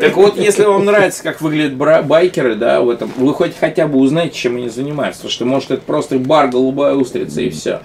Так 0.00 0.16
вот, 0.16 0.36
если 0.38 0.64
вам 0.64 0.84
нравится, 0.84 1.22
как 1.22 1.40
выглядят 1.40 1.74
бра- 1.74 2.02
байкеры, 2.04 2.54
да, 2.54 2.80
в 2.80 2.90
этом, 2.90 3.12
вы 3.16 3.34
хоть 3.34 3.56
хотя 3.56 3.86
бы 3.86 3.98
узнаете, 3.98 4.36
чем 4.36 4.56
они 4.56 4.68
занимаются. 4.68 5.22
Потому 5.22 5.32
что, 5.32 5.44
может, 5.44 5.70
это 5.72 5.82
просто 5.82 6.18
бар 6.18 6.48
голубая 6.48 6.94
устрица 6.94 7.40
и 7.40 7.50
все. 7.50 7.80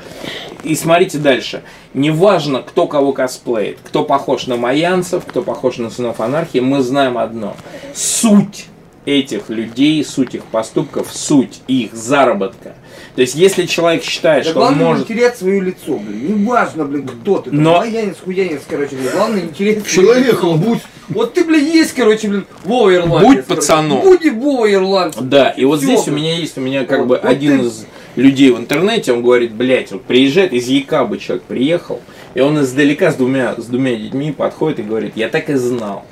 И 0.64 0.76
смотрите 0.76 1.18
дальше. 1.18 1.64
Неважно, 1.94 2.62
кто 2.62 2.88
кого 2.88 3.14
косплеит, 3.14 3.80
кто 3.84 4.04
похож 4.04 4.48
на 4.48 4.56
майянцев, 4.56 5.26
кто 5.26 5.42
похож 5.42 5.78
на 5.78 5.90
сынов 5.90 6.20
анархии, 6.20 6.60
мы 6.60 6.82
знаем 6.82 7.18
одно. 7.18 7.56
Суть 7.94 8.69
этих 9.06 9.50
людей, 9.50 10.04
суть 10.04 10.36
их 10.36 10.44
поступков, 10.46 11.08
суть 11.12 11.62
их 11.68 11.94
заработка. 11.94 12.76
То 13.16 13.22
есть, 13.22 13.36
если 13.36 13.66
человек 13.66 14.04
считает, 14.04 14.44
Да 14.46 14.52
что 14.52 14.60
он 14.60 14.66
главное 14.68 14.86
может... 14.88 15.10
не 15.10 15.16
терять 15.16 15.38
свое 15.38 15.60
лицо, 15.62 15.98
блин. 15.98 16.38
Не 16.38 16.46
важно, 16.46 16.86
блин, 16.86 17.08
кто 17.08 17.40
ты. 17.40 17.52
Но- 17.52 17.80
Но... 17.80 17.84
Янец, 17.86 18.18
хуянец, 18.24 18.62
короче, 18.70 18.96
блин. 18.96 19.10
Главное 19.14 19.42
не 19.42 19.50
терять 19.50 19.86
свое 19.88 20.08
Человеком 20.08 20.58
будь. 20.60 20.80
Вот 21.10 21.34
ты, 21.34 21.44
блин, 21.44 21.66
есть, 21.66 21.94
короче, 21.94 22.28
блин, 22.28 22.46
Вова 22.66 22.94
Ирландец. 22.94 23.22
Будь 23.22 23.46
короче. 23.46 23.56
пацаном. 23.62 24.02
Будь 24.02 24.32
Вова 24.32 24.72
Ирландец. 24.72 25.18
Да, 25.20 25.50
и 25.50 25.66
вот 25.66 25.80
Всё, 25.80 25.88
здесь 25.88 26.02
у 26.02 26.12
блин. 26.12 26.16
меня 26.18 26.36
есть, 26.38 26.58
у 26.58 26.62
меня 26.62 26.86
как 26.86 27.00
Вот, 27.00 27.08
бы 27.08 27.16
вот 27.22 27.26
один 27.26 27.60
ты- 27.62 27.66
из 27.66 27.86
людей 28.16 28.52
в 28.52 28.58
интернете, 28.60 29.14
он 29.14 29.24
говорит, 29.24 29.54
блядь, 29.54 29.92
вот 29.92 30.04
приезжает 30.04 30.54
из 30.54 30.68
Якабы 30.68 31.18
человек 31.18 31.44
приехал, 31.46 32.00
и 32.36 32.42
он 32.42 32.62
издалека 32.62 33.12
с 33.12 33.16
двумя, 33.16 33.56
с 33.58 33.66
двумя 33.66 33.96
детьми 33.96 34.32
подходит 34.32 34.80
и 34.80 34.84
говорит, 34.84 35.14
я 35.16 35.30
так 35.30 35.50
и 35.50 35.56
знал, 35.56 36.06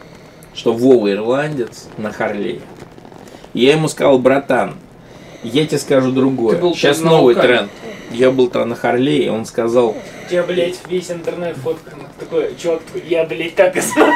что 0.55 0.73
Вова 0.73 1.11
ирландец 1.11 1.85
на 1.97 2.11
Харлее. 2.11 2.61
Я 3.57 3.71
ему 3.71 3.87
сказал, 3.87 4.19
братан, 4.19 4.75
я 5.41 5.65
тебе 5.65 5.79
скажу 5.79 6.11
другое. 6.11 6.57
Ты 6.57 6.61
был 6.61 6.75
Сейчас 6.75 7.01
новый 7.01 7.33
тренд. 7.33 7.71
Я 8.11 8.29
был 8.29 8.49
там 8.51 8.69
на 8.69 8.75
Харлее, 8.75 9.25
и 9.25 9.29
он 9.29 9.47
сказал, 9.47 9.95
У 9.95 10.29
тебя, 10.29 10.43
блядь, 10.43 10.77
весь 10.87 11.09
интернет 11.09 11.57
фотка 11.57 11.95
такой, 12.19 12.55
чувак, 12.61 12.81
такой, 12.81 13.03
я, 13.07 13.23
блядь, 13.25 13.55
так 13.55 13.75
и 13.75 13.81
знал. 13.81 14.09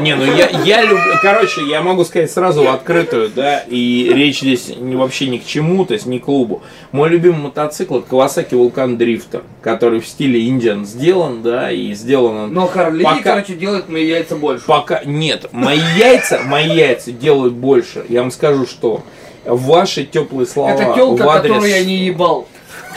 Не, 0.00 0.14
ну 0.16 0.24
я, 0.24 0.48
я 0.64 0.82
люблю, 0.82 1.14
короче, 1.22 1.62
я 1.68 1.80
могу 1.82 2.04
сказать 2.04 2.30
сразу 2.30 2.64
в 2.64 2.68
открытую, 2.68 3.30
да, 3.30 3.60
и 3.68 4.10
речь 4.14 4.40
здесь 4.40 4.68
не, 4.76 4.96
вообще 4.96 5.28
ни 5.28 5.38
к 5.38 5.46
чему, 5.46 5.84
то 5.84 5.94
есть 5.94 6.06
ни 6.06 6.18
к 6.18 6.24
клубу. 6.24 6.62
Мой 6.92 7.08
любимый 7.08 7.42
мотоцикл 7.42 7.98
это 7.98 8.08
Kawasaki 8.08 8.50
Vulcan 8.50 8.96
Drifter, 8.96 9.42
который 9.62 10.00
в 10.00 10.06
стиле 10.06 10.40
Indian 10.48 10.84
сделан, 10.84 11.42
да, 11.42 11.70
и 11.70 11.92
сделан 11.94 12.36
он 12.36 12.52
Но 12.52 12.66
Харли, 12.66 13.02
Пока- 13.04 13.22
короче, 13.22 13.54
делает 13.54 13.88
мои 13.88 14.06
яйца 14.06 14.36
больше. 14.36 14.64
Пока 14.66 15.02
нет, 15.04 15.46
мои 15.52 15.80
яйца, 15.96 16.40
мои 16.44 16.68
яйца 16.68 17.12
делают 17.12 17.54
больше. 17.54 18.04
Я 18.08 18.22
вам 18.22 18.30
скажу, 18.30 18.66
что 18.66 19.02
ваши 19.44 20.04
теплые 20.04 20.46
слова 20.46 20.70
Это 20.70 20.94
телка, 20.94 21.22
в 21.22 21.28
адрес, 21.28 21.52
которую 21.52 21.70
я 21.70 21.84
не 21.84 21.96
ебал. 22.06 22.48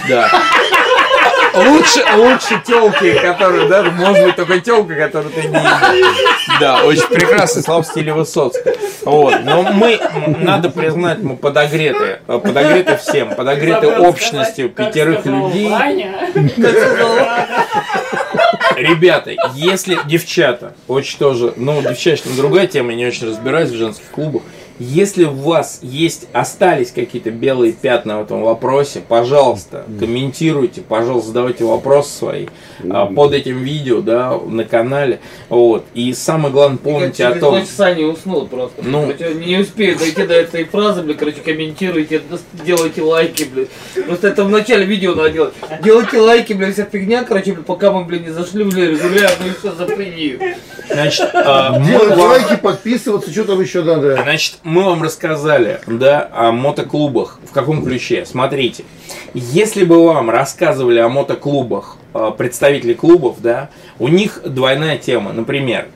да. 0.08 0.30
Лучше, 1.54 2.04
лучше 2.16 2.62
телки, 2.66 3.14
которые, 3.20 3.68
да, 3.68 3.84
может 3.84 4.24
быть 4.24 4.36
только 4.36 4.60
телка, 4.60 4.96
которую 4.96 5.32
ты 5.34 5.48
не. 5.48 5.60
Да, 6.60 6.84
очень 6.84 7.08
прекрасный 7.08 7.64
слова 7.64 7.82
в 7.82 7.86
стиле 7.88 8.14
Высоцкого. 8.14 8.76
Вот, 9.04 9.36
но 9.44 9.64
мы, 9.64 10.00
надо 10.40 10.70
признать, 10.70 11.20
мы 11.20 11.36
подогреты, 11.36 12.20
подогреты 12.28 12.98
всем, 12.98 13.36
подогреты 13.36 13.88
общностью 13.88 14.70
пятерых 14.70 15.26
людей. 15.26 15.74
Ребята, 18.76 19.32
если 19.54 20.00
девчата, 20.06 20.74
очень 20.88 21.18
тоже, 21.20 21.54
ну, 21.58 21.82
девчачная 21.82 22.36
другая 22.36 22.68
тема, 22.68 22.92
я 22.92 22.98
не 22.98 23.06
очень 23.08 23.28
разбираюсь 23.28 23.72
в 23.72 23.76
женских 23.76 24.10
клубах. 24.12 24.44
Если 24.80 25.26
у 25.26 25.34
вас 25.34 25.80
есть, 25.82 26.28
остались 26.32 26.92
какие-то 26.92 27.32
белые 27.32 27.74
пятна 27.74 28.20
в 28.20 28.24
этом 28.24 28.44
вопросе, 28.44 29.02
пожалуйста, 29.06 29.84
комментируйте, 30.00 30.82
пожалуйста, 30.82 31.28
задавайте 31.28 31.66
вопросы 31.66 32.18
свои 32.18 32.46
а, 32.90 33.08
под 33.08 33.34
этим 33.34 33.62
видео, 33.62 34.00
да, 34.00 34.38
на 34.38 34.64
канале. 34.64 35.20
Вот. 35.50 35.86
И 35.94 36.14
самое 36.14 36.54
главное, 36.54 36.78
помните 36.78 37.26
о 37.26 37.38
том, 37.38 37.56
полчаса 37.56 37.94
не 37.94 38.06
уснул 38.06 38.48
просто. 38.48 38.82
Ну. 38.82 39.14
Короче, 39.18 39.34
не 39.36 39.58
успею 39.58 39.98
дойти 39.98 40.26
до 40.26 40.34
этой 40.34 40.64
фразы, 40.64 41.02
блин, 41.02 41.18
короче, 41.18 41.42
комментируйте, 41.42 42.22
делайте 42.66 43.02
лайки, 43.02 43.44
блин. 43.44 43.68
Просто 44.06 44.30
это 44.30 44.46
в 44.46 44.50
начале 44.50 44.86
видео 44.86 45.14
надо 45.14 45.30
делать. 45.32 45.54
Делайте 45.84 46.20
лайки, 46.20 46.54
блин, 46.54 46.72
вся 46.72 46.86
фигня, 46.86 47.26
короче, 47.26 47.52
блин, 47.52 47.66
пока 47.66 47.92
мы, 47.92 48.06
блин, 48.06 48.24
не 48.24 48.32
зашли 48.32 48.64
в 48.64 48.74
регулярную 48.74 49.56
все 49.60 49.74
за 49.74 49.88
Значит, 50.90 51.30
э, 51.34 51.70
мы 51.80 51.86
Делать 51.86 52.18
лайки, 52.18 52.56
подписываться, 52.56 53.32
что 53.32 53.44
там 53.44 53.62
еще 53.62 53.84
надо. 53.84 54.16
Значит, 54.24 54.60
мы 54.70 54.84
вам 54.84 55.02
рассказали, 55.02 55.82
да, 55.88 56.30
о 56.32 56.52
мотоклубах. 56.52 57.40
В 57.50 57.52
каком 57.52 57.84
ключе? 57.84 58.26
Смотрите, 58.26 58.84
если 59.34 59.84
бы 59.84 60.06
вам 60.06 60.30
рассказывали 60.30 61.00
о 61.00 61.10
мотоклубах 61.10 61.98
э, 62.14 62.32
представители 62.38 62.94
клубов, 62.94 63.38
да, 63.42 63.70
у 63.98 64.08
них 64.08 64.42
двойная 64.46 64.98
тема. 64.98 65.34
Например, 65.34 65.88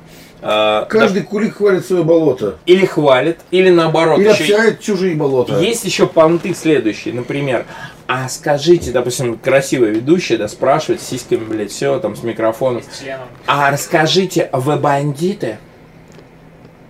э, 0.41 0.85
Каждый 0.89 1.21
кулик 1.21 1.57
хвалит 1.57 1.85
свое 1.85 2.03
болото. 2.03 2.57
или 2.65 2.85
хвалит, 2.85 3.39
или 3.51 3.69
наоборот. 3.69 4.19
Или 4.19 4.29
еще 4.29 4.41
обсирает 4.43 4.81
чужие 4.81 5.15
болота. 5.15 5.59
Есть 5.59 5.85
еще 5.85 6.07
понты 6.07 6.55
следующие, 6.55 7.13
например, 7.13 7.65
а 8.07 8.27
скажите, 8.27 8.91
допустим, 8.91 9.37
красивая 9.37 9.91
ведущая, 9.91 10.37
да, 10.37 10.47
спрашивает 10.47 10.99
с 11.01 11.07
сиськами, 11.07 11.45
блядь, 11.45 11.71
все, 11.71 11.99
там, 11.99 12.15
с 12.15 12.23
микрофоном. 12.23 12.81
С 12.81 12.99
членом. 12.99 13.27
А 13.45 13.69
расскажите, 13.71 14.49
вы 14.51 14.77
бандиты? 14.77 15.57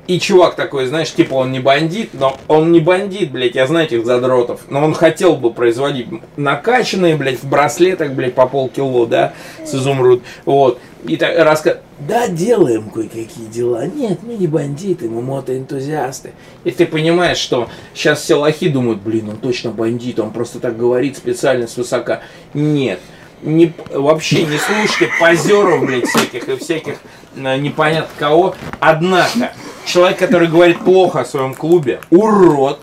И 0.06 0.20
чувак 0.20 0.56
такой, 0.56 0.86
знаешь, 0.88 1.14
типа 1.14 1.36
он 1.36 1.54
не 1.54 1.62
бандит, 1.62 2.10
но 2.14 2.38
он 2.50 2.74
не 2.74 2.82
бандит, 2.82 3.32
блядь, 3.32 3.56
я 3.56 3.68
знаю 3.68 3.86
этих 3.86 4.06
задротов. 4.06 4.62
Но 4.70 4.84
он 4.84 4.94
хотел 4.94 5.38
бы 5.38 5.54
производить 5.54 6.08
накачанные, 6.36 7.16
блядь, 7.16 7.42
в 7.42 7.48
браслетах, 7.48 8.12
блядь, 8.12 8.34
по 8.34 8.46
полкило, 8.46 9.08
да, 9.08 9.34
с 9.66 9.74
изумруд. 9.74 10.22
Вот. 10.44 10.80
И 11.06 11.16
так 11.16 11.38
раска... 11.38 11.80
Да, 12.00 12.28
делаем 12.28 12.90
кое-какие 12.90 13.46
дела. 13.48 13.86
Нет, 13.86 14.20
мы 14.24 14.34
не 14.34 14.48
бандиты, 14.48 15.10
мы 15.10 15.22
мотоэнтузиасты. 15.22 16.34
И 16.66 16.72
ты 16.72 16.86
понимаешь, 16.86 17.38
что 17.38 17.70
сейчас 17.94 18.22
все 18.22 18.36
лохи 18.36 18.68
думают, 18.68 19.02
блин, 19.02 19.30
он 19.30 19.38
точно 19.38 19.72
бандит, 19.72 20.20
он 20.20 20.32
просто 20.32 20.60
так 20.60 20.78
говорит 20.78 21.16
специально 21.16 21.66
свысока. 21.66 22.22
Нет. 22.54 23.00
Не, 23.42 23.74
вообще 23.92 24.46
не 24.46 24.58
слушайте 24.58 25.10
позеров, 25.20 25.86
блядь, 25.86 26.08
всяких 26.08 26.48
и 26.48 26.56
всяких 26.58 26.96
э, 27.36 27.58
непонятно 27.58 28.10
кого. 28.18 28.56
Однако, 28.80 29.52
человек, 29.86 30.18
который 30.18 30.48
говорит 30.48 30.80
плохо 30.80 31.22
о 31.22 31.26
своем 31.26 31.54
клубе, 31.54 32.02
урод. 32.10 32.80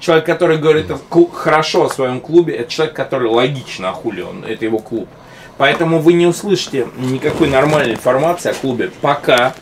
Человек, 0.00 0.26
который 0.26 0.58
говорит 0.58 0.86
хорошо 1.32 1.86
о 1.86 1.90
своем 1.90 2.20
клубе, 2.20 2.54
это 2.54 2.70
человек, 2.70 2.94
который 2.94 3.28
логично, 3.28 3.92
хули 3.92 4.20
он, 4.20 4.44
это 4.44 4.64
его 4.64 4.78
клуб. 4.78 5.08
Поэтому 5.56 5.98
вы 5.98 6.12
не 6.12 6.26
услышите 6.26 6.86
никакой 6.96 7.48
нормальной 7.48 7.94
информации 7.94 8.50
о 8.50 8.54
клубе, 8.54 8.92
пока 9.00 9.54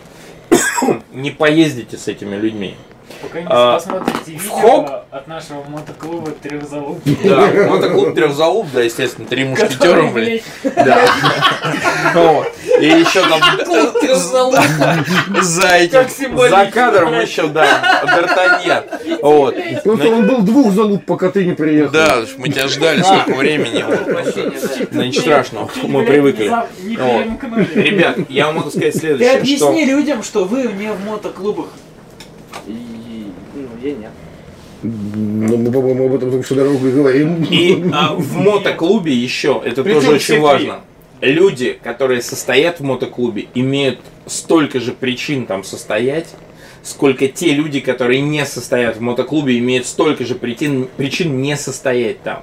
не 1.12 1.30
поездите 1.30 1.96
с 1.96 2.06
этими 2.06 2.36
людьми. 2.36 2.76
Пока 3.22 3.40
не 3.40 3.46
А, 3.48 3.74
посмотрите 3.74 4.32
видео 4.32 4.50
хоп. 4.52 4.90
от 5.10 5.26
нашего 5.26 5.62
мотоклуба 5.68 6.32
трехзалуп. 6.32 7.00
Да, 7.24 7.46
мотоклуб 7.68 8.14
трехзалуб, 8.14 8.66
да, 8.72 8.82
естественно, 8.82 9.26
три 9.26 9.44
мушкетера, 9.44 10.02
блядь, 10.08 10.42
Да. 10.62 10.98
И 12.80 12.84
еще 12.84 13.22
там 13.22 13.40
за 15.42 15.68
этим, 15.68 16.38
за 16.38 16.66
кадром 16.72 17.20
еще, 17.20 17.46
да, 17.46 18.02
Д'Артаньян. 18.04 19.18
Вот. 19.22 19.56
Просто 19.82 20.08
он 20.08 20.26
был 20.26 20.42
двух 20.42 20.72
залуп, 20.72 21.04
пока 21.06 21.30
ты 21.30 21.44
не 21.46 21.52
приехал. 21.54 21.92
Да, 21.92 22.18
мы 22.36 22.48
тебя 22.50 22.68
ждали 22.68 23.02
столько 23.02 23.34
времени. 23.34 23.84
Да 24.90 25.06
ничего 25.06 25.22
страшного, 25.22 25.70
мы 25.84 26.04
привыкли. 26.04 26.52
Ребят, 27.74 28.18
я 28.28 28.46
вам 28.46 28.56
могу 28.56 28.70
сказать 28.70 28.92
Ты 28.92 28.98
следующее, 28.98 29.56
что... 29.56 29.68
объясни 29.68 29.84
людям, 29.86 30.22
что 30.22 30.44
вы 30.44 30.64
не 30.64 30.92
в 30.92 31.04
мотоклубах. 31.04 31.66
Ну, 33.86 33.90
я 33.90 33.96
нет. 33.96 34.10
Ну, 34.82 35.56
мы, 35.56 35.72
по-моему, 35.72 36.06
об 36.06 36.14
этом 36.14 36.30
только 36.30 36.44
что 36.44 36.54
дорогу 36.54 36.86
и 36.86 36.92
говорим. 36.92 37.44
И 37.44 37.84
а, 37.92 38.14
в 38.14 38.36
мотоклубе 38.36 39.12
еще, 39.12 39.62
это 39.64 39.82
Причем 39.82 40.00
тоже 40.00 40.12
очень 40.12 40.40
важно, 40.40 40.80
люди, 41.20 41.78
которые 41.82 42.22
состоят 42.22 42.80
в 42.80 42.84
мотоклубе, 42.84 43.46
имеют 43.54 44.00
столько 44.26 44.80
же 44.80 44.92
причин 44.92 45.46
там 45.46 45.64
состоять, 45.64 46.28
сколько 46.82 47.26
те 47.28 47.52
люди, 47.52 47.80
которые 47.80 48.20
не 48.20 48.44
состоят 48.44 48.96
в 48.96 49.00
мотоклубе, 49.00 49.58
имеют 49.58 49.86
столько 49.86 50.24
же 50.24 50.34
причин, 50.34 50.88
причин 50.96 51.40
не 51.40 51.56
состоять 51.56 52.22
там. 52.22 52.42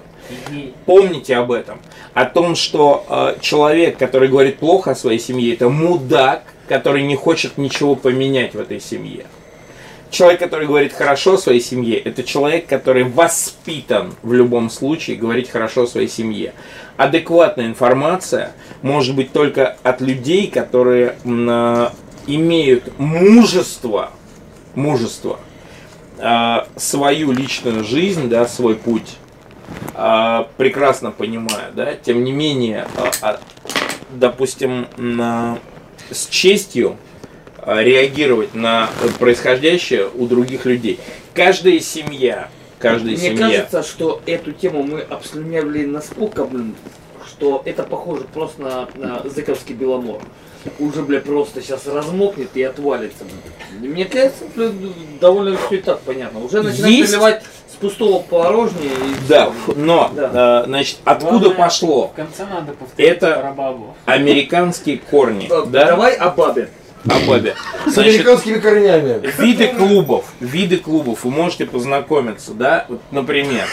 Помните 0.85 1.35
об 1.35 1.51
этом. 1.51 1.79
О 2.13 2.25
том, 2.25 2.55
что 2.55 3.05
э, 3.09 3.35
человек, 3.41 3.97
который 3.97 4.29
говорит 4.29 4.57
плохо 4.57 4.91
о 4.91 4.95
своей 4.95 5.19
семье, 5.19 5.53
это 5.53 5.69
мудак, 5.69 6.43
который 6.67 7.03
не 7.03 7.15
хочет 7.15 7.57
ничего 7.57 7.95
поменять 7.95 8.53
в 8.53 8.59
этой 8.59 8.79
семье. 8.79 9.25
Человек, 10.13 10.41
который 10.41 10.67
говорит 10.67 10.93
хорошо 10.93 11.37
своей 11.37 11.59
семье, 11.59 11.97
это 11.97 12.21
человек, 12.21 12.67
который 12.67 13.03
воспитан 13.03 14.13
в 14.21 14.31
любом 14.31 14.69
случае 14.69 15.15
говорить 15.15 15.49
хорошо 15.49 15.87
своей 15.87 16.07
семье. 16.07 16.53
Адекватная 16.97 17.65
информация 17.65 18.51
может 18.83 19.15
быть 19.15 19.33
только 19.33 19.75
от 19.81 20.01
людей, 20.01 20.51
которые 20.51 21.15
э, 21.25 21.89
имеют 22.27 22.99
мужество, 22.99 24.11
мужество, 24.75 25.39
э, 26.19 26.57
свою 26.75 27.31
личную 27.31 27.83
жизнь, 27.83 28.29
да, 28.29 28.47
свой 28.47 28.75
путь 28.75 29.17
а, 29.95 30.47
прекрасно 30.57 31.09
понимаю, 31.09 31.71
да, 31.73 31.95
тем 31.95 32.23
не 32.23 32.31
менее, 32.31 32.85
а, 32.97 33.11
а, 33.21 33.39
допустим, 34.11 34.87
с 36.11 36.27
честью 36.27 36.91
а, 36.91 37.12
реагировать 37.65 38.53
на 38.53 38.89
происходящее 39.19 40.09
у 40.13 40.25
других 40.27 40.65
людей. 40.65 40.99
Каждая 41.33 41.79
семья, 41.79 42.49
каждая 42.79 43.15
Мне 43.15 43.17
семья. 43.17 43.47
кажется, 43.47 43.83
что 43.83 44.21
эту 44.25 44.51
тему 44.51 44.83
мы 44.83 45.01
обслюнявили 45.01 45.85
насколько, 45.85 46.45
блин, 46.45 46.75
что 47.27 47.61
это 47.65 47.83
похоже 47.83 48.25
просто 48.33 48.61
на, 48.61 48.87
на 48.95 49.29
зыковский 49.29 49.73
беломор. 49.75 50.21
Уже, 50.79 51.01
бля, 51.01 51.19
просто 51.19 51.61
сейчас 51.61 51.87
размокнет 51.87 52.49
и 52.55 52.63
отвалится. 52.63 53.25
блин. 53.25 53.91
Мне 53.91 54.05
кажется, 54.05 54.45
блин, 54.55 54.93
довольно 55.19 55.57
все 55.57 55.75
и 55.75 55.81
так 55.81 55.99
понятно. 56.01 56.39
Уже 56.43 56.61
начинают 56.63 56.95
Есть- 56.95 57.11
переливать 57.11 57.43
с 57.69 57.75
пустого 57.75 58.19
порожнее. 58.21 58.91
и 58.91 59.27
Да, 59.27 59.51
но, 59.75 60.09
Да. 60.15 60.31
а, 60.33 60.63
значит, 60.65 60.99
откуда 61.03 61.31
Главное, 61.49 61.55
пошло? 61.57 62.07
В 62.07 62.13
конце 62.13 62.45
надо 62.45 62.71
повторить 62.73 63.11
Это- 63.11 63.39
про 63.41 63.51
бабу. 63.51 63.95
Американские 64.05 64.99
корни, 64.99 65.47
Э, 65.49 65.65
да, 65.65 65.85
Давай 65.87 66.15
о 66.15 66.29
бабе. 66.29 66.69
О 67.09 67.19
бабе. 67.27 67.55
С 67.85 67.97
американскими 67.97 68.59
корнями. 68.59 69.21
Виды 69.37 69.67
клубов, 69.67 70.25
виды 70.39 70.77
клубов, 70.77 71.23
вы 71.23 71.31
можете 71.31 71.65
познакомиться, 71.65 72.53
да, 72.53 72.85
Вот, 72.89 73.01
например, 73.11 73.65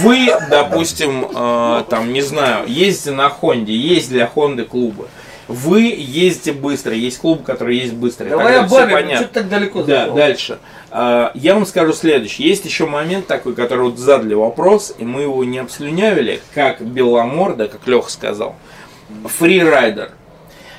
вы, 0.00 0.28
допустим, 0.50 1.26
э, 1.34 1.84
там, 1.88 2.12
не 2.12 2.20
знаю, 2.22 2.68
ездите 2.68 3.10
на 3.12 3.28
Хонде, 3.28 3.74
есть 3.74 4.10
для 4.10 4.26
Хонды 4.26 4.64
клубы, 4.64 5.08
вы 5.48 5.80
ездите 5.96 6.52
быстро, 6.52 6.94
есть 6.94 7.18
клуб, 7.18 7.42
который 7.42 7.78
ездит 7.78 7.96
быстро, 7.96 8.26
Давай 8.26 8.58
о 8.60 8.64
бабе, 8.64 8.92
понятно. 8.92 9.24
что 9.24 9.34
так 9.34 9.48
далеко 9.48 9.82
Да, 9.82 10.00
зашел? 10.02 10.14
дальше. 10.14 10.58
А, 10.90 11.30
Я 11.34 11.54
вам 11.54 11.64
скажу 11.66 11.92
следующее. 11.94 12.48
Есть 12.48 12.64
еще 12.66 12.86
момент 12.86 13.26
такой, 13.26 13.54
который 13.54 13.84
вот 13.86 13.98
задали 13.98 14.34
вопрос, 14.34 14.94
и 14.98 15.04
мы 15.04 15.22
его 15.22 15.42
не 15.44 15.58
обслюнявили, 15.58 16.40
как 16.54 16.82
Беломор, 16.82 17.56
да, 17.56 17.66
как 17.66 17.86
Леха 17.86 18.10
сказал. 18.10 18.56
Фрирайдер. 19.24 20.12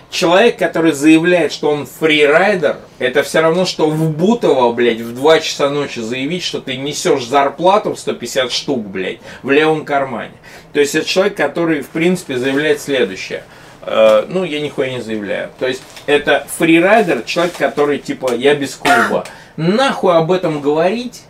Человек, 0.09 0.57
который 0.57 0.91
заявляет, 0.91 1.51
что 1.51 1.69
он 1.69 1.85
фрирайдер, 1.85 2.77
это 2.97 3.21
все 3.21 3.41
равно, 3.41 3.65
что 3.65 3.89
в 3.89 4.09
Бутово, 4.09 4.71
блядь, 4.73 5.01
в 5.01 5.13
2 5.13 5.39
часа 5.39 5.69
ночи 5.69 5.99
заявить, 5.99 6.43
что 6.43 6.61
ты 6.61 6.77
несешь 6.77 7.25
зарплату 7.25 7.93
в 7.93 7.99
150 7.99 8.51
штук, 8.51 8.87
блядь, 8.87 9.19
в 9.43 9.51
левом 9.51 9.85
кармане. 9.85 10.33
То 10.73 10.79
есть 10.79 10.95
это 10.95 11.07
человек, 11.07 11.35
который, 11.35 11.81
в 11.81 11.89
принципе, 11.89 12.37
заявляет 12.37 12.81
следующее. 12.81 13.43
Э, 13.81 14.25
ну, 14.27 14.43
я 14.43 14.59
нихуя 14.61 14.89
не 14.89 15.01
заявляю. 15.01 15.51
То 15.59 15.67
есть 15.67 15.83
это 16.07 16.47
фрирайдер, 16.57 17.21
человек, 17.23 17.53
который, 17.55 17.99
типа, 17.99 18.33
я 18.33 18.55
без 18.55 18.75
клуба. 18.75 19.25
Нахуй 19.57 20.15
об 20.15 20.31
этом 20.31 20.59
говорить, 20.59 21.21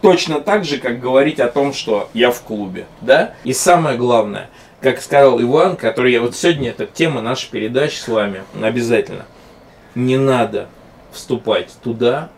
точно 0.00 0.40
так 0.40 0.64
же, 0.64 0.78
как 0.78 1.00
говорить 1.00 1.40
о 1.40 1.48
том, 1.48 1.72
что 1.72 2.08
я 2.14 2.30
в 2.30 2.40
клубе, 2.42 2.86
да? 3.00 3.34
И 3.44 3.52
самое 3.52 3.96
главное, 3.96 4.48
как 4.80 5.02
сказал 5.02 5.40
Иван, 5.40 5.76
который 5.76 6.12
я 6.12 6.20
вот 6.20 6.34
сегодня, 6.34 6.70
это 6.70 6.86
тема 6.86 7.20
нашей 7.20 7.50
передачи 7.50 7.96
с 7.96 8.08
вами, 8.08 8.42
обязательно. 8.60 9.26
Не 9.94 10.16
надо 10.16 10.68
вступать 11.12 11.68
туда, 11.82 12.30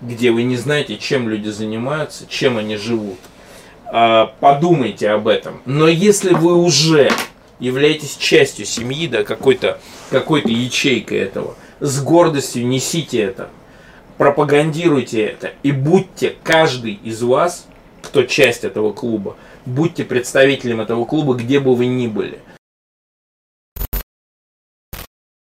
где 0.00 0.30
вы 0.30 0.44
не 0.44 0.56
знаете, 0.56 0.96
чем 0.96 1.28
люди 1.28 1.48
занимаются, 1.48 2.26
чем 2.28 2.58
они 2.58 2.76
живут. 2.76 3.18
А, 3.86 4.32
Подумайте 4.40 5.10
об 5.10 5.28
этом. 5.28 5.60
Но 5.64 5.88
если 5.88 6.32
вы 6.32 6.54
уже 6.54 7.10
являетесь 7.58 8.16
частью 8.16 8.66
семьи, 8.66 9.08
да, 9.08 9.24
какой-то 9.24 9.78
какой-то 10.10 10.48
ячейкой 10.48 11.18
этого, 11.18 11.56
с 11.80 12.02
гордостью 12.02 12.66
несите 12.66 13.20
это, 13.20 13.48
пропагандируйте 14.18 15.22
это 15.24 15.52
и 15.62 15.72
будьте 15.72 16.36
каждый 16.42 16.94
из 17.02 17.22
вас, 17.22 17.66
кто 18.02 18.22
часть 18.22 18.64
этого 18.64 18.92
клуба, 18.92 19.36
будьте 19.66 20.04
представителем 20.04 20.80
этого 20.80 21.04
клуба, 21.04 21.34
где 21.34 21.60
бы 21.60 21.74
вы 21.74 21.86
ни 21.86 22.06
были. 22.06 22.38